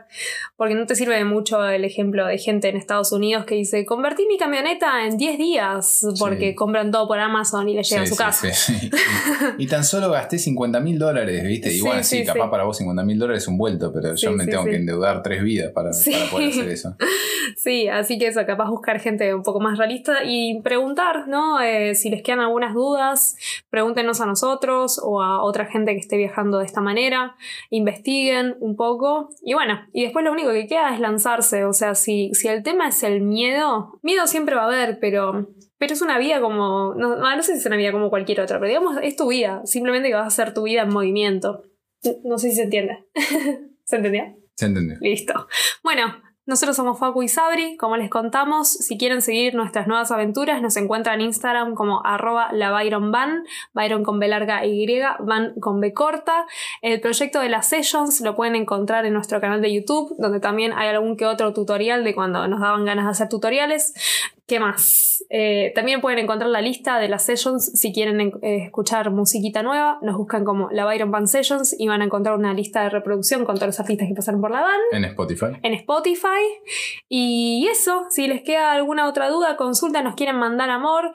Porque 0.57 0.75
no 0.75 0.85
te 0.85 0.96
sirve 0.97 1.25
mucho 1.25 1.65
el 1.69 1.85
ejemplo 1.85 2.27
de 2.27 2.39
gente 2.39 2.69
en 2.69 2.77
Estados 2.77 3.13
Unidos 3.13 3.45
que 3.45 3.55
dice, 3.55 3.85
convertí 3.85 4.27
mi 4.27 4.39
camioneta 4.39 5.07
en 5.07 5.17
10 5.17 5.39
días 5.39 6.07
porque 6.19 6.55
compran 6.55 6.91
todo 6.91 7.07
por 7.07 7.19
Amazon 7.19 7.69
y 7.69 7.75
le 7.75 7.83
llega 7.83 8.03
a 8.03 8.07
su 8.07 8.17
casa. 8.17 8.49
y, 9.59 9.67
tan 9.67 9.85
solo 9.85 10.11
gasté 10.11 10.39
50 10.39 10.81
mil 10.81 10.99
dólares, 10.99 11.45
¿viste? 11.45 11.73
Y 11.73 11.81
bueno, 11.81 12.03
sí, 12.03 12.25
capaz 12.25 12.51
para 12.51 12.65
vos 12.65 12.77
50 12.79 13.05
mil 13.05 13.19
dólares 13.19 13.45
es 13.45 13.49
un 13.49 13.59
vuelto, 13.59 13.93
pero 13.93 14.15
yo 14.15 14.33
me 14.33 14.47
tengo 14.47 14.65
que 14.65 14.77
endeudar 14.77 15.23
tres 15.23 15.43
vidas 15.43 15.73
para, 15.73 15.91
poder 16.31 16.49
hacer 16.51 16.69
eso. 16.69 16.97
Sí, 17.57 17.89
así 17.89 18.19
que 18.19 18.27
eso, 18.27 18.45
capaz 18.45 18.69
buscar 18.69 19.01
gente 19.01 19.33
un 19.35 19.43
poco 19.43 19.61
más 19.61 19.79
realista 19.79 20.25
y 20.25 20.61
preguntar, 20.63 21.27
¿no? 21.27 21.61
Eh, 21.61 21.95
si 21.95 22.11
les 22.11 22.23
quedan 22.23 22.41
algunas 22.41 22.75
dudas, 22.75 23.37
pregúntenos 23.71 24.21
a 24.21 24.27
nosotros 24.27 25.01
o 25.03 25.23
a 25.23 25.43
otra 25.43 25.67
gente 25.67 25.93
que 25.93 25.99
esté 25.99 26.17
viajando 26.17 26.59
de 26.59 26.67
esta 26.67 26.81
manera, 26.81 27.37
investiguen 27.71 28.57
un 28.61 28.77
poco 28.77 29.31
y 29.43 29.55
bueno, 29.55 29.81
y 29.93 30.03
después 30.03 30.25
lo 30.25 30.33
único 30.33 30.53
que 30.53 30.67
queda 30.67 30.86
es 30.95 31.01
lanzarse, 31.01 31.65
o 31.65 31.73
sea, 31.73 31.95
si, 31.95 32.31
si 32.35 32.49
el 32.49 32.63
tema 32.63 32.89
es 32.89 33.03
el 33.03 33.21
miedo, 33.21 33.99
miedo 34.03 34.27
siempre 34.27 34.55
va 34.55 34.63
a 34.63 34.67
haber, 34.67 34.99
pero 35.01 35.49
pero 35.79 35.93
es 35.93 36.01
una 36.01 36.19
vida 36.19 36.41
como. 36.41 36.95
No, 36.95 37.17
no, 37.17 37.43
sé 37.43 37.53
si 37.53 37.59
es 37.59 37.67
una 37.67 37.77
vida 37.77 37.93
como 37.93 38.09
cualquier 38.09 38.41
otra, 38.41 38.59
pero 38.59 38.69
digamos, 38.69 38.99
es 39.03 39.17
tu 39.17 39.29
vida. 39.29 39.63
Simplemente 39.67 40.09
que 40.09 40.15
vas 40.15 40.25
a 40.25 40.29
hacer 40.29 40.55
tu 40.55 40.63
vida 40.63 40.83
en 40.83 40.89
movimiento. 40.89 41.65
No 42.25 42.39
sé 42.39 42.51
si 42.51 42.57
se 42.57 42.63
entiende. 42.63 43.05
¿Se 43.85 43.97
entendió? 43.97 44.25
Se 44.55 44.67
entendió. 44.67 44.97
Listo. 45.01 45.47
Bueno, 45.83 46.23
nosotros 46.47 46.77
somos 46.77 46.99
Facu 46.99 47.25
y 47.25 47.29
Sabri, 47.29 47.77
como 47.77 47.97
les 47.97 48.09
contamos, 48.09 48.69
si 48.69 48.97
quieren 48.97 49.21
seguir 49.21 49.55
nuestras 49.57 49.89
nuevas 49.89 50.13
aventuras, 50.13 50.63
nos 50.63 50.77
encuentran 50.77 51.21
en 51.21 51.27
Instagram 51.27 51.75
como 51.75 52.07
arroba 52.07 52.53
la 52.53 52.71
Byron 52.71 53.11
Van, 53.11 53.45
Byron 53.75 54.05
con 54.05 54.21
B 54.21 54.29
larga 54.29 54.65
Y, 54.65 54.87
Van 55.21 55.55
con 55.61 55.81
B 55.81 55.93
corta. 55.93 56.47
El 56.83 57.01
proyecto 57.01 57.41
de 57.41 57.49
las 57.49 57.67
sessions 57.67 58.21
lo 58.21 58.37
pueden 58.37 58.55
encontrar 58.55 59.05
en 59.07 59.13
nuestro 59.13 59.41
canal 59.41 59.61
de 59.61 59.75
YouTube, 59.75 60.15
donde 60.19 60.39
también 60.39 60.73
hay 60.73 60.89
algún 60.89 61.17
que 61.17 61.27
otro 61.27 61.53
tutorial 61.53 62.05
de 62.05 62.15
cuando 62.15 62.47
nos 62.47 62.61
daban 62.61 62.85
ganas 62.85 63.07
de 63.07 63.11
hacer 63.11 63.29
tutoriales. 63.29 63.95
¿Qué 64.47 64.61
más? 64.61 65.25
Eh, 65.29 65.73
también 65.75 66.01
pueden 66.01 66.21
encontrar 66.21 66.49
la 66.49 66.61
lista 66.61 67.01
de 67.01 67.09
las 67.09 67.25
sessions 67.25 67.73
si 67.75 67.93
quieren 67.93 68.21
eh, 68.21 68.65
escuchar 68.65 69.11
musiquita 69.11 69.65
nueva. 69.65 69.99
Nos 70.03 70.17
buscan 70.17 70.45
como 70.45 70.71
la 70.71 70.85
Byron 70.85 71.11
Band 71.11 71.27
Sessions 71.27 71.75
y 71.77 71.89
van 71.89 72.01
a 72.01 72.05
encontrar 72.05 72.37
una 72.37 72.55
lista 72.55 72.85
de 72.85 72.91
reproducción 72.91 73.45
con 73.45 73.57
todos 73.57 73.67
los 73.67 73.81
artistas 73.81 74.07
que 74.07 74.15
pasaron 74.15 74.41
por 74.41 74.53
la 74.53 74.61
band. 74.61 74.83
En 74.93 75.05
Spotify. 75.05 75.47
En 75.63 75.75
Spotify. 75.75 76.45
Y 77.09 77.67
eso, 77.69 78.07
si 78.11 78.29
les 78.29 78.43
queda 78.43 78.73
alguna 78.73 79.09
otra 79.09 79.29
duda, 79.31 79.57
consulta, 79.57 80.01
nos 80.03 80.15
quieren 80.15 80.37
mandar 80.37 80.71
amor. 80.71 81.13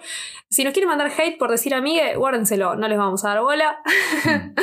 Si 0.49 0.66
nos 0.66 0.74
quieren 0.74 0.90
mandar 0.90 1.10
hate 1.18 1.38
por 1.38 1.52
decir 1.52 1.74
amigue, 1.74 2.16
guárdenselo, 2.18 2.76
no 2.76 2.90
les 2.90 2.98
vamos 2.98 3.24
a 3.24 3.30
dar 3.30 3.41
bola. 3.41 3.78
Mm. 4.26 4.56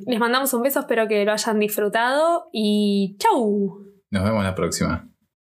les 0.10 0.20
mandamos 0.20 0.52
un 0.52 0.62
beso, 0.62 0.80
espero 0.80 1.08
que 1.08 1.24
lo 1.24 1.32
hayan 1.32 1.58
disfrutado 1.58 2.50
y 2.52 3.16
chau. 3.18 3.86
Nos 4.10 4.24
vemos 4.24 4.44
la 4.44 4.54
próxima. 4.54 5.09